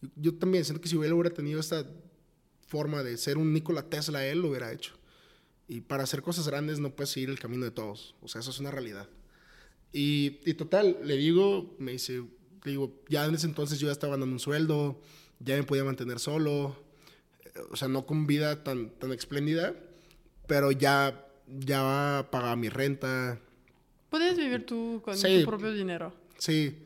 Yo, 0.00 0.08
yo 0.16 0.34
también 0.34 0.64
siento 0.64 0.80
que 0.80 0.88
si 0.88 0.96
él 0.96 1.12
hubiera 1.12 1.30
tenido 1.30 1.60
esta 1.60 1.84
forma 2.66 3.02
de 3.02 3.16
ser 3.18 3.36
un 3.38 3.52
Nikola 3.52 3.82
Tesla, 3.88 4.24
él 4.26 4.40
lo 4.40 4.48
hubiera 4.48 4.72
hecho. 4.72 4.94
Y 5.68 5.80
para 5.80 6.04
hacer 6.04 6.22
cosas 6.22 6.46
grandes 6.48 6.78
no 6.78 6.90
puedes 6.94 7.10
seguir 7.10 7.28
el 7.30 7.38
camino 7.38 7.64
de 7.64 7.70
todos. 7.72 8.14
O 8.22 8.28
sea, 8.28 8.40
eso 8.40 8.50
es 8.50 8.60
una 8.60 8.70
realidad. 8.70 9.08
Y, 9.92 10.38
y 10.44 10.54
total, 10.54 10.98
le 11.04 11.16
digo, 11.16 11.74
me 11.78 11.92
dice, 11.92 12.22
le 12.64 12.70
digo, 12.70 12.92
ya 13.08 13.24
en 13.24 13.34
ese 13.34 13.46
entonces 13.46 13.78
yo 13.78 13.86
ya 13.86 13.92
estaba 13.92 14.12
ganando 14.14 14.32
un 14.34 14.40
sueldo, 14.40 15.00
ya 15.40 15.56
me 15.56 15.62
podía 15.64 15.84
mantener 15.84 16.18
solo, 16.18 16.76
eh, 17.44 17.50
o 17.70 17.76
sea, 17.76 17.88
no 17.88 18.06
con 18.06 18.26
vida 18.26 18.62
tan, 18.62 18.90
tan 18.90 19.12
espléndida, 19.12 19.74
pero 20.46 20.70
ya, 20.72 21.26
ya 21.48 22.28
pagaba 22.30 22.56
mi 22.56 22.68
renta, 22.68 23.40
Puedes 24.10 24.36
vivir 24.38 24.64
tú 24.64 25.02
con 25.04 25.16
Sí. 25.18 25.40
tu 25.40 25.46
propio 25.46 25.72
dinero. 25.72 26.14
Sí. 26.38 26.78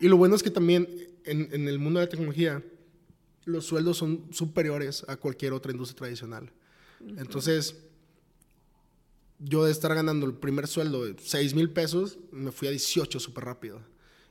Y 0.00 0.08
lo 0.08 0.16
bueno 0.16 0.34
es 0.34 0.42
que 0.42 0.50
también 0.50 0.88
en, 1.24 1.48
en 1.52 1.68
el 1.68 1.78
mundo 1.78 2.00
de 2.00 2.06
la 2.06 2.10
tecnología 2.10 2.62
los 3.44 3.66
sueldos 3.66 3.98
son 3.98 4.26
superiores 4.32 5.04
a 5.06 5.16
cualquier 5.16 5.52
otra 5.52 5.70
industria 5.70 5.98
tradicional. 5.98 6.50
Entonces, 7.18 7.76
yo 9.38 9.64
de 9.64 9.72
estar 9.72 9.94
ganando 9.94 10.26
el 10.26 10.34
primer 10.34 10.66
sueldo 10.66 11.04
de 11.04 11.16
6 11.20 11.54
mil 11.54 11.70
pesos, 11.70 12.18
me 12.32 12.52
fui 12.52 12.68
a 12.68 12.70
18 12.70 13.20
súper 13.20 13.44
rápido. 13.44 13.80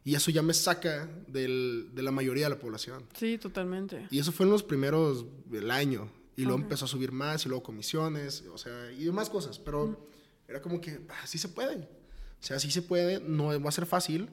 Y 0.03 0.13
eso 0.15 0.29
ya 0.31 0.41
me 0.43 0.53
saca 0.53 1.09
del- 1.27 1.89
de 1.93 2.03
la 2.03 2.11
mayoría 2.11 2.45
de 2.45 2.51
la 2.51 2.59
población. 2.59 3.03
Sí, 3.17 3.37
totalmente. 3.37 4.07
Y 4.11 4.19
eso 4.19 4.31
fue 4.31 4.45
en 4.45 4.51
los 4.51 4.61
primeros 4.63 5.25
del 5.45 5.71
año. 5.71 6.09
Y 6.37 6.41
luego 6.43 6.57
Ok. 6.57 6.63
empezó 6.63 6.85
a 6.85 6.87
subir 6.87 7.11
más 7.11 7.45
y 7.45 7.49
luego 7.49 7.63
comisiones, 7.63 8.43
o 8.53 8.57
sea, 8.57 8.91
y 8.91 9.05
demás 9.05 9.29
cosas. 9.29 9.57
Pero 9.57 10.07
era 10.47 10.61
como 10.61 10.79
que, 10.81 10.99
ah, 11.09 11.25
sí 11.25 11.37
se 11.37 11.49
puede. 11.49 11.75
O 11.77 12.43
sea, 12.47 12.59
sí 12.59 12.69
se 12.69 12.81
puede, 12.83 13.19
no 13.21 13.59
va 13.59 13.69
a 13.69 13.71
ser 13.71 13.85
fácil. 13.87 14.29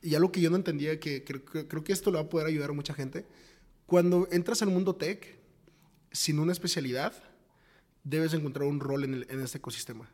Y 0.00 0.14
algo 0.14 0.32
que 0.32 0.40
yo 0.40 0.48
no 0.48 0.56
entendía, 0.56 0.98
que 0.98 1.22
creo, 1.24 1.44
que 1.44 1.66
creo 1.68 1.84
que 1.84 1.92
esto 1.92 2.10
le 2.10 2.16
va 2.16 2.22
a 2.24 2.28
poder 2.28 2.46
ayudar 2.46 2.70
a 2.70 2.72
mucha 2.72 2.94
gente. 2.94 3.26
Cuando 3.84 4.26
entras 4.32 4.62
al 4.62 4.68
mundo 4.70 4.94
tech, 4.96 5.38
sin 6.12 6.38
una 6.38 6.52
especialidad, 6.52 7.12
debes 8.04 8.34
encontrar 8.34 8.68
un 8.68 8.80
rol 8.80 9.04
en, 9.04 9.40
este 9.40 9.58
ecosistema. 9.58 10.08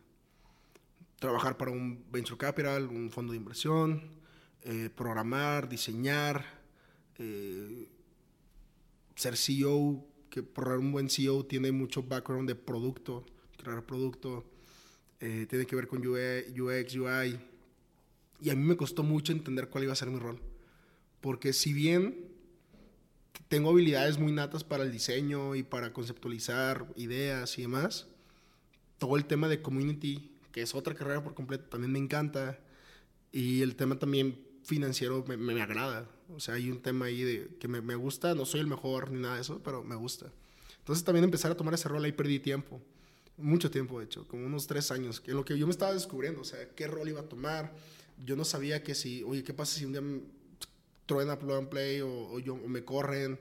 Trabajar 1.18 1.56
para 1.56 1.70
un 1.70 2.04
venture 2.10 2.38
capital, 2.38 2.88
un 2.88 3.10
fondo 3.10 3.32
de 3.32 3.38
inversión, 3.38 4.02
eh, 4.62 4.90
programar, 4.94 5.68
diseñar, 5.68 6.44
eh, 7.18 7.88
ser 9.14 9.36
CEO, 9.36 10.04
que 10.30 10.42
por 10.42 10.68
un 10.68 10.92
buen 10.92 11.08
CEO 11.08 11.44
tiene 11.44 11.72
mucho 11.72 12.02
background 12.02 12.48
de 12.48 12.54
producto, 12.54 13.24
crear 13.56 13.84
producto, 13.84 14.44
eh, 15.20 15.46
tiene 15.48 15.66
que 15.66 15.74
ver 15.74 15.88
con 15.88 16.06
UX, 16.06 16.94
UI. 16.94 17.40
Y 18.40 18.50
a 18.50 18.54
mí 18.54 18.62
me 18.62 18.76
costó 18.76 19.02
mucho 19.02 19.32
entender 19.32 19.68
cuál 19.68 19.84
iba 19.84 19.92
a 19.92 19.96
ser 19.96 20.10
mi 20.10 20.18
rol. 20.18 20.40
Porque 21.20 21.52
si 21.52 21.72
bien 21.72 22.27
tengo 23.48 23.70
habilidades 23.70 24.18
muy 24.18 24.32
natas 24.32 24.64
para 24.64 24.82
el 24.82 24.92
diseño 24.92 25.54
y 25.54 25.62
para 25.62 25.92
conceptualizar 25.92 26.86
ideas 26.96 27.58
y 27.58 27.62
demás, 27.62 28.06
todo 28.98 29.16
el 29.16 29.24
tema 29.24 29.48
de 29.48 29.62
community, 29.62 30.32
que 30.52 30.62
es 30.62 30.74
otra 30.74 30.94
carrera 30.94 31.22
por 31.22 31.34
completo, 31.34 31.64
también 31.68 31.92
me 31.92 31.98
encanta. 31.98 32.58
Y 33.32 33.62
el 33.62 33.76
tema 33.76 33.98
también 33.98 34.38
financiero 34.64 35.24
me, 35.26 35.36
me, 35.36 35.54
me 35.54 35.62
agrada. 35.62 36.08
O 36.34 36.40
sea, 36.40 36.54
hay 36.54 36.70
un 36.70 36.80
tema 36.82 37.06
ahí 37.06 37.22
de, 37.22 37.56
que 37.58 37.68
me, 37.68 37.80
me 37.80 37.94
gusta, 37.94 38.34
no 38.34 38.44
soy 38.44 38.60
el 38.60 38.66
mejor 38.66 39.10
ni 39.10 39.20
nada 39.20 39.36
de 39.36 39.40
eso, 39.42 39.62
pero 39.62 39.82
me 39.82 39.94
gusta. 39.94 40.32
Entonces 40.78 41.04
también 41.04 41.24
empezar 41.24 41.50
a 41.50 41.56
tomar 41.56 41.74
ese 41.74 41.88
rol 41.88 42.04
ahí 42.04 42.12
perdí 42.12 42.38
tiempo. 42.38 42.80
mucho 43.36 43.70
tiempo, 43.70 43.98
de 43.98 44.06
hecho, 44.06 44.26
como 44.26 44.46
unos 44.46 44.66
tres 44.66 44.90
años, 44.90 45.22
en 45.26 45.34
lo 45.34 45.44
que 45.44 45.56
yo 45.56 45.66
me 45.66 45.70
estaba 45.70 45.92
descubriendo, 45.92 46.40
o 46.40 46.44
sea, 46.44 46.68
qué 46.74 46.86
rol 46.86 47.08
iba 47.08 47.20
a 47.20 47.28
tomar. 47.28 47.74
Yo 48.24 48.36
no 48.36 48.44
sabía 48.44 48.82
que 48.82 48.94
si, 48.94 49.22
oye, 49.22 49.44
¿qué 49.44 49.54
pasa 49.54 49.78
si 49.78 49.84
un 49.84 49.92
día 49.92 50.02
truena 51.08 51.38
plug 51.38 51.58
and 51.58 51.68
play 51.68 52.00
o, 52.02 52.38
yo, 52.38 52.54
me 52.56 52.84
corren? 52.84 53.40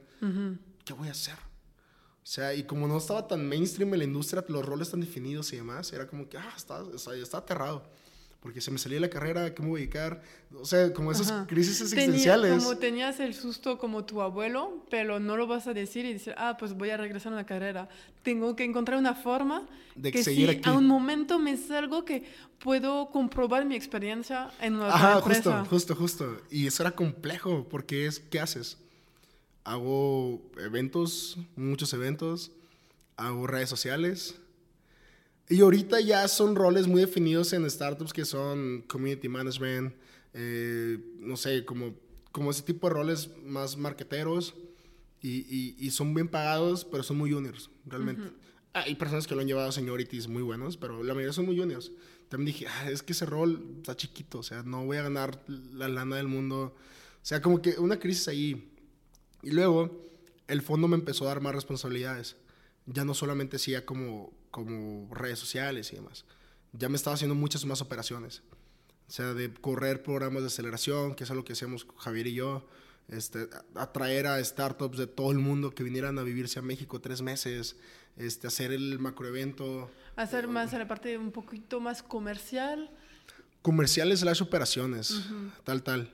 ¿Qué 0.83 0.93
voy 0.93 1.09
a 1.09 1.11
hacer? 1.11 1.35
O 1.35 2.29
sea, 2.29 2.53
y 2.53 2.63
como 2.63 2.87
no 2.87 2.97
estaba 2.97 3.27
tan 3.27 3.47
mainstream 3.47 3.93
en 3.93 3.99
la 3.99 4.05
industria, 4.05 4.43
los 4.47 4.65
roles 4.65 4.89
tan 4.89 5.01
definidos 5.01 5.53
y 5.53 5.57
demás, 5.57 5.93
era 5.93 6.07
como 6.07 6.27
que, 6.27 6.37
ah, 6.37 6.53
estaba, 6.55 6.89
estaba 6.95 7.43
aterrado 7.43 7.83
porque 8.39 8.61
se 8.61 8.71
me 8.71 8.77
salía 8.77 8.99
la 8.99 9.09
carrera, 9.09 9.53
¿qué 9.53 9.61
me 9.61 9.69
voy 9.69 9.79
a 9.79 9.81
dedicar? 9.81 10.21
O 10.59 10.65
sea, 10.65 10.93
como 10.93 11.11
esas 11.11 11.47
crisis 11.47 11.81
existenciales. 11.81 12.63
como 12.63 12.77
tenías 12.77 13.19
el 13.19 13.33
susto 13.33 13.77
como 13.77 14.05
tu 14.05 14.21
abuelo, 14.21 14.85
pero 14.89 15.19
no 15.19 15.35
lo 15.37 15.47
vas 15.47 15.67
a 15.67 15.73
decir 15.73 16.05
y 16.05 16.13
decir, 16.13 16.33
ah, 16.37 16.55
pues 16.57 16.73
voy 16.73 16.91
a 16.91 16.97
regresar 16.97 17.33
a 17.33 17.35
la 17.35 17.45
carrera. 17.45 17.89
Tengo 18.23 18.55
que 18.55 18.63
encontrar 18.63 18.99
una 18.99 19.15
forma 19.15 19.67
de 19.95 20.11
que 20.11 20.23
seguir 20.23 20.61
si 20.63 20.69
a 20.69 20.73
un 20.73 20.85
momento 20.85 21.39
me 21.39 21.57
salgo 21.57 22.05
que 22.05 22.23
puedo 22.59 23.09
comprobar 23.09 23.65
mi 23.65 23.75
experiencia 23.75 24.51
en 24.61 24.75
una 24.75 24.87
Ajá, 24.87 25.21
justo, 25.21 25.65
justo, 25.65 25.95
justo. 25.95 26.41
Y 26.51 26.67
eso 26.67 26.83
era 26.83 26.91
complejo, 26.91 27.67
porque 27.69 28.05
es, 28.05 28.19
¿qué 28.19 28.39
haces? 28.39 28.77
Hago 29.63 30.41
eventos, 30.57 31.37
muchos 31.55 31.91
eventos, 31.93 32.51
hago 33.17 33.47
redes 33.47 33.69
sociales, 33.69 34.35
y 35.49 35.61
ahorita 35.61 36.01
ya 36.01 36.27
son 36.27 36.55
roles 36.55 36.87
muy 36.87 37.01
definidos 37.01 37.53
en 37.53 37.69
startups 37.69 38.11
que 38.11 38.25
son 38.25 38.83
community 38.87 39.29
management, 39.29 39.95
eh, 40.33 40.99
no 41.19 41.37
sé, 41.37 41.63
como, 41.63 41.95
como 42.31 42.51
ese 42.51 42.63
tipo 42.63 42.87
de 42.87 42.93
roles 42.93 43.29
más 43.43 43.77
marqueteros 43.77 44.55
y, 45.21 45.75
y, 45.79 45.91
son 45.91 46.13
bien 46.13 46.27
pagados, 46.27 46.85
pero 46.85 47.03
son 47.03 47.17
muy 47.17 47.31
juniors, 47.31 47.69
realmente. 47.85 48.31
Hay 48.73 48.95
personas 48.95 49.25
que 49.25 49.33
lo 49.33 49.41
han 49.41 49.47
llevado 49.47 49.69
a 49.69 49.71
seniorities 49.71 50.27
muy 50.27 50.43
buenos, 50.43 50.77
pero 50.77 51.03
la 51.03 51.13
mayoría 51.13 51.33
son 51.33 51.47
muy 51.47 51.57
juniors. 51.57 51.91
También 52.29 52.53
dije, 52.53 52.67
ah, 52.67 52.91
es 52.91 53.01
que 53.01 53.13
ese 53.13 53.25
rol 53.25 53.77
está 53.77 53.95
chiquito, 53.95 54.39
o 54.39 54.43
sea, 54.43 54.63
no 54.63 54.85
voy 54.85 54.97
a 54.97 55.03
ganar 55.03 55.43
la 55.47 55.87
lana 55.87 56.17
del 56.17 56.27
mundo. 56.27 56.75
O 56.75 57.25
sea, 57.25 57.41
como 57.41 57.61
que 57.61 57.71
una 57.79 57.99
crisis 57.99 58.27
ahí. 58.27 58.71
Y 59.41 59.51
luego 59.51 60.05
el 60.47 60.61
fondo 60.61 60.87
me 60.87 60.95
empezó 60.95 61.25
a 61.25 61.29
dar 61.29 61.41
más 61.41 61.55
responsabilidades. 61.55 62.35
Ya 62.85 63.03
no 63.03 63.13
solamente 63.13 63.55
hacía 63.55 63.85
como 63.85 64.36
como 64.51 65.13
redes 65.13 65.39
sociales 65.39 65.91
y 65.91 65.95
demás. 65.95 66.25
Ya 66.73 66.89
me 66.89 66.95
estaba 66.95 67.15
haciendo 67.15 67.35
muchas 67.35 67.65
más 67.65 67.81
operaciones. 67.81 68.41
O 69.07 69.11
sea, 69.11 69.33
de 69.33 69.53
correr 69.53 70.03
programas 70.03 70.43
de 70.43 70.47
aceleración, 70.47 71.15
que 71.15 71.23
es 71.23 71.31
algo 71.31 71.45
que 71.45 71.53
hacemos 71.53 71.87
Javier 71.97 72.27
y 72.27 72.33
yo, 72.33 72.67
este, 73.07 73.47
atraer 73.75 74.27
a 74.27 74.43
startups 74.43 74.97
de 74.97 75.07
todo 75.07 75.31
el 75.31 75.39
mundo 75.39 75.71
que 75.71 75.83
vinieran 75.83 76.19
a 76.19 76.23
vivirse 76.23 76.59
a 76.59 76.61
México 76.61 76.99
tres 76.99 77.21
meses, 77.21 77.77
este, 78.17 78.47
hacer 78.47 78.73
el 78.73 78.99
macroevento. 78.99 79.89
Hacer 80.17 80.47
más 80.47 80.73
a 80.73 80.79
la 80.79 80.87
parte 80.87 81.17
un 81.17 81.31
poquito 81.31 81.79
más 81.79 82.03
comercial. 82.03 82.91
Comerciales 83.61 84.23
las 84.23 84.41
operaciones, 84.41 85.27
tal, 85.63 85.83
tal. 85.83 86.13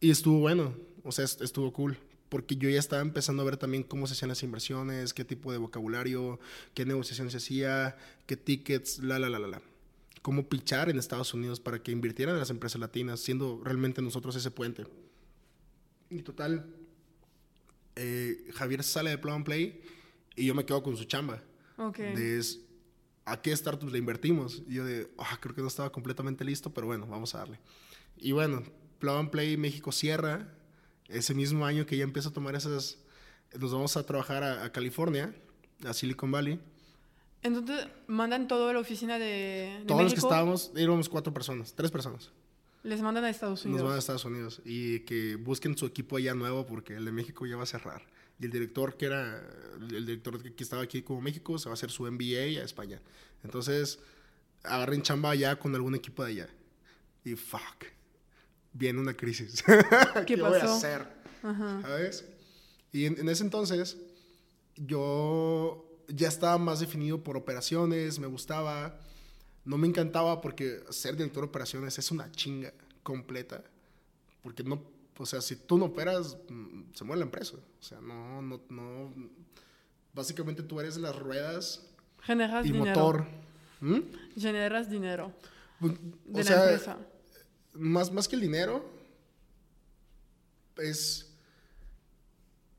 Y 0.00 0.10
estuvo 0.10 0.40
bueno, 0.40 0.74
o 1.04 1.12
sea, 1.12 1.24
estuvo 1.24 1.72
cool 1.72 1.98
porque 2.36 2.56
yo 2.56 2.68
ya 2.68 2.78
estaba 2.78 3.00
empezando 3.00 3.40
a 3.40 3.46
ver 3.46 3.56
también 3.56 3.82
cómo 3.82 4.06
se 4.06 4.12
hacían 4.12 4.28
las 4.28 4.42
inversiones, 4.42 5.14
qué 5.14 5.24
tipo 5.24 5.52
de 5.52 5.56
vocabulario, 5.56 6.38
qué 6.74 6.84
negociación 6.84 7.30
se 7.30 7.38
hacía, 7.38 7.96
qué 8.26 8.36
tickets, 8.36 8.98
la, 8.98 9.18
la, 9.18 9.30
la, 9.30 9.38
la, 9.38 9.48
la. 9.48 9.62
Cómo 10.20 10.46
pichar 10.46 10.90
en 10.90 10.98
Estados 10.98 11.32
Unidos 11.32 11.60
para 11.60 11.82
que 11.82 11.92
invirtieran 11.92 12.34
en 12.34 12.40
las 12.40 12.50
empresas 12.50 12.78
latinas, 12.78 13.20
siendo 13.20 13.62
realmente 13.64 14.02
nosotros 14.02 14.36
ese 14.36 14.50
puente. 14.50 14.86
Y 16.10 16.20
total, 16.20 16.66
eh, 17.94 18.50
Javier 18.52 18.82
sale 18.82 19.08
de 19.08 19.16
Plug 19.16 19.32
and 19.32 19.44
Play 19.46 19.80
y 20.36 20.44
yo 20.44 20.54
me 20.54 20.66
quedo 20.66 20.82
con 20.82 20.94
su 20.94 21.04
chamba. 21.04 21.42
Ok. 21.78 21.96
De 21.96 22.44
¿a 23.24 23.40
qué 23.40 23.56
startups 23.56 23.92
le 23.92 23.98
invertimos? 23.98 24.62
Y 24.68 24.74
yo 24.74 24.84
de, 24.84 25.08
ah, 25.16 25.38
creo 25.40 25.54
que 25.54 25.62
no 25.62 25.68
estaba 25.68 25.90
completamente 25.90 26.44
listo, 26.44 26.74
pero 26.74 26.86
bueno, 26.86 27.06
vamos 27.06 27.34
a 27.34 27.38
darle. 27.38 27.60
Y 28.18 28.32
bueno, 28.32 28.62
Plug 28.98 29.16
and 29.16 29.30
Play 29.30 29.56
México 29.56 29.90
cierra 29.90 30.52
ese 31.08 31.34
mismo 31.34 31.64
año 31.64 31.86
que 31.86 31.96
ya 31.96 32.04
empiezo 32.04 32.30
a 32.30 32.32
tomar 32.32 32.54
esas, 32.54 32.98
nos 33.58 33.72
vamos 33.72 33.96
a 33.96 34.04
trabajar 34.04 34.42
a, 34.42 34.70
California, 34.72 35.34
a 35.84 35.92
Silicon 35.92 36.30
Valley. 36.30 36.60
Entonces, 37.42 37.86
¿mandan 38.06 38.48
todo 38.48 38.68
a 38.68 38.72
la 38.72 38.80
oficina 38.80 39.18
de, 39.18 39.84
Todos 39.86 40.02
los 40.02 40.14
que 40.14 40.20
estábamos, 40.20 40.72
íbamos 40.74 41.08
cuatro 41.08 41.32
personas, 41.32 41.74
tres 41.74 41.90
personas. 41.90 42.30
Les 42.82 43.00
mandan 43.00 43.24
a 43.24 43.30
Estados 43.30 43.64
Unidos. 43.64 43.80
Nos 43.80 43.84
mandan 43.84 43.96
a 43.96 43.98
Estados 43.98 44.24
Unidos 44.24 44.60
y 44.64 45.00
que 45.00 45.36
busquen 45.36 45.76
su 45.76 45.86
equipo 45.86 46.16
allá 46.16 46.34
nuevo 46.34 46.66
porque 46.66 46.94
el 46.94 47.04
de 47.04 47.12
México 47.12 47.46
ya 47.46 47.56
va 47.56 47.64
a 47.64 47.66
cerrar. 47.66 48.02
Y 48.38 48.44
el 48.44 48.50
director 48.50 48.96
que 48.96 49.06
era, 49.06 49.42
el 49.80 50.06
director 50.06 50.40
que 50.54 50.62
estaba 50.62 50.82
aquí 50.82 51.02
como 51.02 51.20
México, 51.20 51.58
se 51.58 51.68
va 51.68 51.72
a 51.72 51.74
hacer 51.74 51.90
su 51.90 52.04
MBA 52.04 52.60
a 52.60 52.64
España. 52.64 53.00
Entonces, 53.42 53.98
agarren 54.62 55.02
chamba 55.02 55.30
allá 55.30 55.56
con 55.56 55.74
algún 55.74 55.94
equipo 55.94 56.24
de 56.24 56.30
allá. 56.30 56.48
Y 57.24 57.34
fuck 57.34 57.86
viene 58.76 59.00
una 59.00 59.14
crisis. 59.14 59.64
¿Qué, 60.26 60.36
voy 60.36 60.58
a 60.58 60.64
hacer? 60.64 61.06
¿Sabes? 61.42 62.24
Y 62.92 63.06
en, 63.06 63.28
ese 63.28 63.44
entonces 63.44 63.96
yo 64.76 65.84
ya 66.08 66.28
estaba 66.28 66.58
más 66.58 66.80
definido 66.80 67.22
por 67.22 67.36
operaciones, 67.36 68.18
me 68.18 68.26
gustaba, 68.26 68.98
no 69.64 69.78
me 69.78 69.86
encantaba 69.86 70.40
porque 70.40 70.80
ser 70.90 71.16
director 71.16 71.44
de 71.44 71.48
operaciones 71.48 71.98
es 71.98 72.10
una 72.10 72.30
chinga 72.32 72.72
completa, 73.02 73.62
porque 74.42 74.62
no, 74.62 74.82
o 75.18 75.26
sea, 75.26 75.40
si 75.40 75.56
tú 75.56 75.78
no 75.78 75.86
operas, 75.86 76.36
mm, 76.48 76.92
se 76.94 77.04
muere 77.04 77.20
la 77.20 77.26
empresa, 77.26 77.56
o 77.56 77.82
sea, 77.82 78.00
no, 78.00 78.42
no, 78.42 78.60
no, 78.68 79.12
básicamente 80.12 80.62
tú 80.62 80.80
eres 80.80 80.96
las 80.96 81.16
ruedas 81.16 81.86
Generas 82.22 82.66
y 82.66 82.72
dinero. 82.72 82.94
motor. 82.94 83.26
¿Mm? 83.80 84.00
Generas 84.38 84.88
dinero 84.88 85.32
pues, 85.78 85.92
de 86.24 86.44
la 86.44 86.64
empresa 86.64 86.98
más, 87.78 88.12
más 88.12 88.28
que 88.28 88.36
el 88.36 88.42
dinero, 88.42 88.88
es 90.78 91.32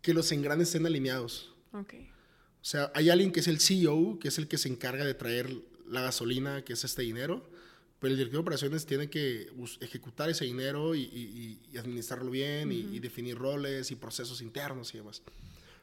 que 0.02 0.14
los 0.14 0.32
engranes 0.32 0.70
estén 0.70 0.86
alineados. 0.86 1.54
Okay. 1.72 2.10
O 2.62 2.66
sea, 2.70 2.92
hay 2.96 3.10
alguien 3.10 3.32
que 3.32 3.40
es 3.40 3.48
el 3.48 3.60
CEO, 3.60 4.20
que 4.20 4.28
es 4.28 4.38
el 4.38 4.48
que 4.48 4.58
se 4.58 4.70
encarga 4.70 5.06
de 5.06 5.14
traer 5.14 5.54
la 5.88 6.02
gasolina, 6.02 6.64
que 6.64 6.74
es 6.74 6.84
este 6.84 7.02
dinero, 7.02 7.50
pero 8.00 8.12
el 8.12 8.18
director 8.18 8.38
de 8.38 8.42
operaciones 8.42 8.86
tiene 8.86 9.10
que 9.10 9.50
ejecutar 9.82 10.30
ese 10.30 10.46
dinero 10.46 10.94
y, 10.94 11.60
administrarlo 11.78 12.30
bien 12.30 12.72
y, 12.72 13.00
definir 13.00 13.38
roles 13.38 13.92
y 13.92 13.96
procesos 13.96 14.42
internos 14.42 14.94
y 14.94 14.98
demás. 14.98 15.22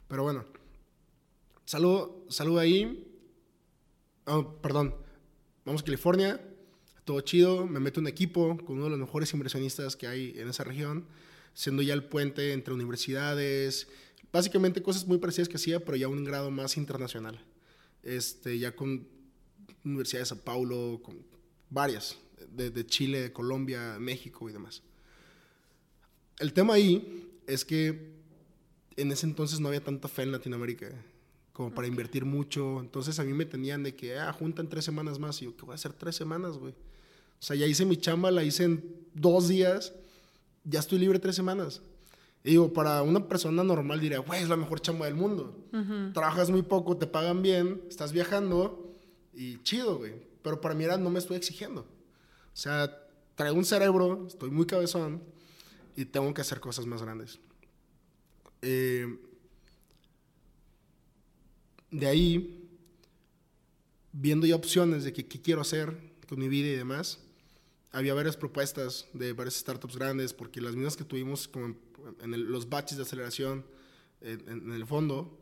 Pero 0.08 0.22
bueno, 0.22 0.44
saludo, 1.64 2.24
saludo 2.28 2.60
ahí. 2.60 3.10
Oh, 4.26 4.56
perdón, 4.60 4.94
vamos 5.64 5.82
a 5.82 5.84
California 5.84 6.40
todo 7.04 7.20
chido, 7.20 7.66
me 7.66 7.80
meto 7.80 8.00
un 8.00 8.06
equipo 8.06 8.56
con 8.64 8.76
uno 8.76 8.84
de 8.84 8.90
los 8.90 8.98
mejores 8.98 9.32
inversionistas 9.32 9.96
que 9.96 10.06
hay 10.06 10.34
en 10.36 10.48
esa 10.48 10.64
región, 10.64 11.06
siendo 11.52 11.82
ya 11.82 11.94
el 11.94 12.04
puente 12.04 12.52
entre 12.52 12.74
universidades, 12.74 13.88
básicamente 14.32 14.82
cosas 14.82 15.06
muy 15.06 15.18
parecidas 15.18 15.48
que 15.48 15.56
hacía, 15.56 15.84
pero 15.84 15.96
ya 15.96 16.06
a 16.06 16.08
un 16.08 16.24
grado 16.24 16.50
más 16.50 16.76
internacional. 16.76 17.40
Este, 18.02 18.58
ya 18.58 18.74
con 18.74 19.06
Universidad 19.84 20.22
de 20.22 20.26
Sao 20.26 20.38
Paulo, 20.38 21.00
con 21.02 21.24
varias, 21.70 22.18
de, 22.50 22.70
de 22.70 22.86
Chile, 22.86 23.20
de 23.20 23.32
Colombia, 23.32 23.96
México 23.98 24.48
y 24.48 24.52
demás. 24.52 24.82
El 26.38 26.52
tema 26.52 26.74
ahí 26.74 27.30
es 27.46 27.64
que 27.64 28.14
en 28.96 29.12
ese 29.12 29.26
entonces 29.26 29.60
no 29.60 29.68
había 29.68 29.82
tanta 29.82 30.08
fe 30.08 30.22
en 30.22 30.32
Latinoamérica 30.32 30.88
como 31.52 31.72
para 31.72 31.86
invertir 31.86 32.24
mucho. 32.24 32.80
Entonces 32.80 33.18
a 33.18 33.24
mí 33.24 33.32
me 33.32 33.44
tenían 33.44 33.82
de 33.82 33.94
que, 33.94 34.18
ah, 34.18 34.32
juntan 34.32 34.68
tres 34.68 34.84
semanas 34.84 35.18
más. 35.18 35.40
Y 35.40 35.46
yo, 35.46 35.56
¿qué 35.56 35.62
voy 35.62 35.72
a 35.72 35.76
hacer 35.76 35.92
tres 35.92 36.16
semanas, 36.16 36.58
güey? 36.58 36.74
O 37.44 37.46
sea, 37.46 37.56
ya 37.56 37.66
hice 37.66 37.84
mi 37.84 37.98
chamba, 37.98 38.30
la 38.30 38.42
hice 38.42 38.64
en 38.64 38.82
dos 39.12 39.48
días, 39.48 39.92
ya 40.64 40.80
estoy 40.80 40.98
libre 40.98 41.18
tres 41.18 41.36
semanas. 41.36 41.82
Y 42.42 42.52
digo, 42.52 42.72
para 42.72 43.02
una 43.02 43.28
persona 43.28 43.62
normal 43.62 44.00
diría, 44.00 44.20
güey, 44.20 44.42
es 44.42 44.48
la 44.48 44.56
mejor 44.56 44.80
chamba 44.80 45.04
del 45.04 45.14
mundo. 45.14 45.54
Trabajas 46.14 46.48
muy 46.48 46.62
poco, 46.62 46.96
te 46.96 47.06
pagan 47.06 47.42
bien, 47.42 47.82
estás 47.86 48.12
viajando 48.12 48.96
y 49.34 49.62
chido, 49.62 49.98
güey. 49.98 50.14
Pero 50.40 50.62
para 50.62 50.74
mí 50.74 50.84
era, 50.84 50.96
no 50.96 51.10
me 51.10 51.18
estoy 51.18 51.36
exigiendo. 51.36 51.82
O 51.82 52.56
sea, 52.56 52.90
traigo 53.34 53.58
un 53.58 53.66
cerebro, 53.66 54.26
estoy 54.26 54.50
muy 54.50 54.64
cabezón 54.64 55.22
y 55.96 56.06
tengo 56.06 56.32
que 56.32 56.40
hacer 56.40 56.60
cosas 56.60 56.86
más 56.86 57.02
grandes. 57.02 57.40
Eh, 58.62 59.18
de 61.90 62.06
ahí, 62.06 62.70
viendo 64.12 64.46
ya 64.46 64.56
opciones 64.56 65.04
de 65.04 65.12
qué 65.12 65.26
quiero 65.26 65.60
hacer 65.60 65.94
con 66.26 66.38
mi 66.38 66.48
vida 66.48 66.68
y 66.68 66.76
demás, 66.76 67.18
había 67.94 68.12
varias 68.12 68.36
propuestas 68.36 69.06
de 69.12 69.32
varias 69.32 69.54
startups 69.54 69.96
grandes, 69.96 70.34
porque 70.34 70.60
las 70.60 70.74
mismas 70.74 70.96
que 70.96 71.04
tuvimos 71.04 71.46
como 71.46 71.76
en, 72.20 72.52
los 72.52 72.68
batches 72.68 72.96
de 72.98 73.04
aceleración 73.04 73.64
en, 74.20 74.72
el 74.72 74.84
fondo, 74.84 75.38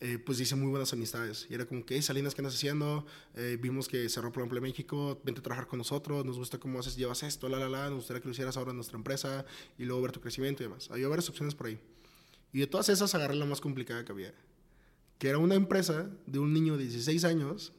eh, 0.00 0.18
pues 0.18 0.40
hice 0.40 0.56
muy 0.56 0.70
buenas 0.70 0.92
amistades. 0.94 1.46
Y 1.50 1.54
era 1.54 1.66
como 1.66 1.84
que, 1.84 1.96
hey, 1.96 2.02
Salinas, 2.02 2.34
¿qué 2.34 2.40
andas 2.40 2.54
haciendo? 2.54 3.04
Eh, 3.34 3.58
vimos 3.60 3.88
que 3.88 4.08
cerró, 4.08 4.32
por 4.32 4.40
ejemplo, 4.40 4.60
México, 4.62 5.20
vente 5.22 5.40
a 5.40 5.42
trabajar 5.42 5.66
con 5.68 5.78
nosotros, 5.78 6.24
nos 6.24 6.38
gusta 6.38 6.58
cómo 6.58 6.80
haces, 6.80 6.96
llevas 6.96 7.22
esto, 7.24 7.48
la, 7.50 7.58
la, 7.58 7.68
la, 7.68 7.84
nos 7.90 7.96
gustaría 7.96 8.22
que 8.22 8.28
lo 8.28 8.32
hicieras 8.32 8.56
ahora 8.56 8.70
en 8.70 8.76
nuestra 8.76 8.96
empresa 8.96 9.44
y 9.76 9.84
luego 9.84 10.00
ver 10.00 10.12
tu 10.12 10.20
crecimiento 10.20 10.62
y 10.62 10.66
demás. 10.66 10.90
Había 10.90 11.08
varias 11.08 11.28
opciones 11.28 11.54
por 11.54 11.66
ahí. 11.66 11.78
Y 12.54 12.60
de 12.60 12.66
todas 12.66 12.88
esas 12.88 13.14
agarré 13.14 13.34
la 13.34 13.44
más 13.44 13.60
complicada 13.60 14.02
que 14.04 14.12
había, 14.12 14.34
que 15.18 15.28
era 15.28 15.36
una 15.36 15.56
empresa 15.56 16.10
de 16.26 16.38
un 16.38 16.54
niño 16.54 16.78
de 16.78 16.84
16 16.84 17.24
años 17.24 17.74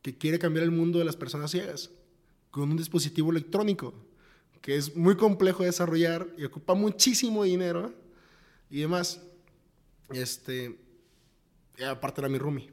que 0.00 0.16
quiere 0.16 0.38
cambiar 0.38 0.64
el 0.64 0.70
mundo 0.70 0.98
de 0.98 1.04
las 1.04 1.16
personas 1.16 1.50
ciegas 1.50 1.90
con 2.56 2.70
un 2.70 2.76
dispositivo 2.78 3.30
electrónico 3.30 3.92
que 4.62 4.76
es 4.76 4.96
muy 4.96 5.14
complejo 5.14 5.62
de 5.62 5.66
desarrollar 5.66 6.26
y 6.38 6.44
ocupa 6.44 6.72
muchísimo 6.72 7.44
dinero 7.44 7.92
y 8.70 8.80
demás. 8.80 9.20
Este, 10.08 10.78
aparte 11.86 12.22
era 12.22 12.30
mi 12.30 12.38
roomie. 12.38 12.70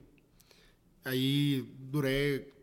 Ahí 1.03 1.69
duré 1.91 2.53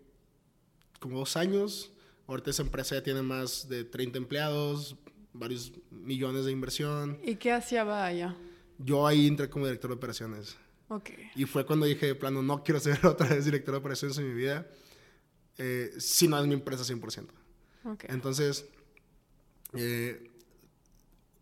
como 0.99 1.19
dos 1.19 1.37
años. 1.37 1.93
Ahorita 2.27 2.51
esa 2.51 2.63
empresa 2.63 2.95
ya 2.95 3.03
tiene 3.03 3.21
más 3.21 3.69
de 3.69 3.85
30 3.85 4.17
empleados, 4.17 4.97
varios 5.35 5.73
millones 5.91 6.47
de 6.47 6.53
inversión. 6.53 7.19
¿Y 7.23 7.37
qué 7.37 7.53
hacía 7.53 7.83
allá? 8.07 8.35
Yo 8.79 9.07
ahí 9.07 9.27
entré 9.27 9.51
como 9.51 9.67
director 9.67 9.91
de 9.91 9.97
operaciones. 9.97 10.57
Ok. 10.89 11.11
Y 11.37 11.45
fue 11.45 11.67
cuando 11.67 11.85
dije, 11.85 12.07
de 12.07 12.15
plano, 12.15 12.43
no 12.43 12.65
quiero 12.65 12.81
ser 12.81 12.99
otra 13.05 13.29
vez 13.29 13.45
director 13.45 13.75
de 13.75 13.79
operaciones 13.79 14.17
en 14.17 14.27
mi 14.27 14.35
vida, 14.35 14.67
eh, 15.63 15.93
si 15.99 16.27
no 16.27 16.41
es 16.41 16.47
mi 16.47 16.55
empresa 16.55 16.83
100%. 16.85 17.27
Okay. 17.85 18.09
Entonces, 18.11 18.67
eh, 19.75 20.31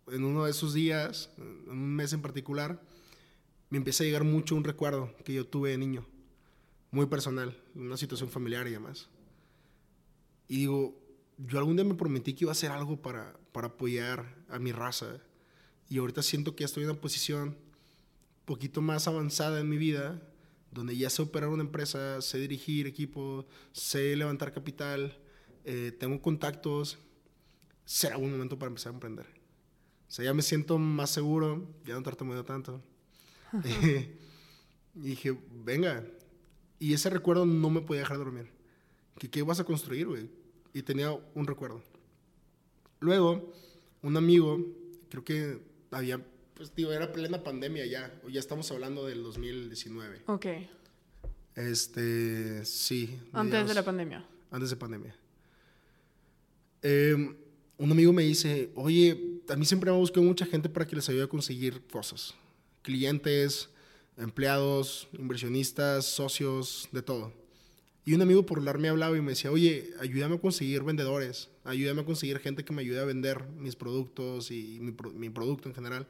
en 0.09 0.25
uno 0.25 0.45
de 0.45 0.51
esos 0.51 0.75
días, 0.75 1.31
en 1.37 1.71
un 1.71 1.95
mes 1.95 2.13
en 2.13 2.21
particular, 2.21 2.83
me 3.71 3.79
empieza 3.79 4.03
a 4.03 4.07
llegar 4.07 4.25
mucho 4.25 4.57
un 4.57 4.65
recuerdo 4.65 5.15
que 5.25 5.35
yo 5.35 5.47
tuve 5.47 5.71
de 5.71 5.79
niño, 5.79 6.05
muy 6.91 7.07
personal, 7.07 7.57
una 7.77 7.97
situación 7.97 8.29
familiar 8.29 8.67
y 8.67 8.73
demás. 8.73 9.09
Y 10.49 10.57
digo, 10.57 10.99
yo 11.37 11.59
algún 11.61 11.77
día 11.77 11.85
me 11.85 11.95
prometí 11.95 12.35
que 12.35 12.45
iba 12.45 12.51
a 12.51 12.59
hacer 12.59 12.73
algo 12.73 13.01
para, 13.01 13.39
para 13.53 13.69
apoyar 13.69 14.35
a 14.49 14.59
mi 14.59 14.73
raza. 14.73 15.21
Y 15.89 15.99
ahorita 15.99 16.23
siento 16.23 16.57
que 16.57 16.63
ya 16.63 16.67
estoy 16.67 16.83
en 16.83 16.91
una 16.91 17.01
posición 17.01 17.51
un 17.51 17.57
poquito 18.47 18.83
más 18.83 19.07
avanzada 19.07 19.61
en 19.61 19.69
mi 19.69 19.77
vida, 19.77 20.21
donde 20.71 20.97
ya 20.97 21.11
sé 21.11 21.23
operar 21.23 21.49
una 21.49 21.63
empresa, 21.63 22.21
sé 22.21 22.39
dirigir 22.39 22.87
equipo, 22.87 23.47
sé 23.73 24.17
levantar 24.17 24.53
capital, 24.53 25.19
eh, 25.65 25.93
tengo 25.99 26.21
contactos. 26.21 26.99
Será 27.85 28.19
un 28.19 28.31
momento 28.31 28.59
para 28.59 28.69
empezar 28.69 28.93
a 28.93 28.95
emprender. 28.95 29.27
O 30.09 30.11
sea, 30.11 30.25
ya 30.25 30.35
me 30.35 30.43
siento 30.43 30.79
más 30.79 31.11
seguro, 31.11 31.69
ya 31.85 31.95
no 31.95 32.03
tartamudeo 32.03 32.45
tanto. 32.45 32.83
y 34.95 35.01
dije, 35.01 35.39
venga. 35.65 36.05
Y 36.79 36.93
ese 36.93 37.11
recuerdo 37.11 37.45
no 37.45 37.71
me 37.71 37.81
podía 37.81 38.03
dejar 38.03 38.19
dormir. 38.19 38.51
¿Qué, 39.19 39.29
qué 39.29 39.43
vas 39.43 39.61
a 39.61 39.65
construir, 39.65 40.07
güey? 40.07 40.31
Y 40.73 40.83
tenía 40.83 41.13
un 41.13 41.47
recuerdo. 41.47 41.83
Luego, 43.01 43.53
un 44.03 44.17
amigo, 44.17 44.65
creo 45.09 45.25
que 45.25 45.61
había, 45.91 46.25
pues 46.59 46.75
digo, 46.75 46.93
era 46.93 47.13
plena 47.13 47.43
pandemia 47.43 47.87
ya. 47.87 48.13
Ya 48.29 48.41
estamos 48.41 48.71
hablando 48.73 49.07
del 49.07 49.23
2019. 49.23 50.23
Ok. 50.27 50.47
Este, 51.55 52.65
sí. 52.65 53.17
Antes 53.33 53.69
de 53.69 53.75
la 53.75 53.85
pandemia. 53.85 54.27
Antes 54.51 54.71
de 54.71 54.77
pandemia. 54.77 55.17
Eh, 56.83 57.15
un 57.77 57.93
amigo 57.93 58.13
me 58.13 58.25
dice, 58.25 58.71
oye, 58.75 59.41
a 59.49 59.55
mí 59.55 59.65
siempre 59.65 59.91
me 59.91 59.97
buscado 59.97 60.27
mucha 60.27 60.47
gente 60.47 60.69
para 60.69 60.85
que 60.85 60.97
les 60.97 61.09
ayude 61.09 61.23
a 61.23 61.29
conseguir 61.29 61.87
cosas. 61.87 62.35
Clientes, 62.83 63.69
empleados, 64.17 65.09
inversionistas, 65.13 66.07
socios, 66.07 66.89
de 66.91 67.03
todo. 67.03 67.33
Y 68.05 68.15
un 68.15 68.23
amigo 68.23 68.45
por 68.45 68.59
hablar 68.59 68.79
me 68.79 68.89
hablaba 68.89 69.17
y 69.17 69.21
me 69.21 69.31
decía, 69.31 69.53
oye, 69.53 69.93
ayúdame 70.01 70.37
a 70.37 70.41
conseguir 70.41 70.83
vendedores, 70.83 71.51
ayúdame 71.63 72.01
a 72.01 72.05
conseguir 72.05 72.41
gente 72.41 72.65
que 72.65 72.73
me 72.73 72.83
ayude 72.83 72.99
a 73.01 73.05
vender 73.05 73.47
mis 73.51 73.77
productos 73.77 74.51
y 74.51 74.81
mi, 74.81 74.93
mi 75.15 75.31
producto 75.31 75.69
en 75.69 75.75
general. 75.77 76.09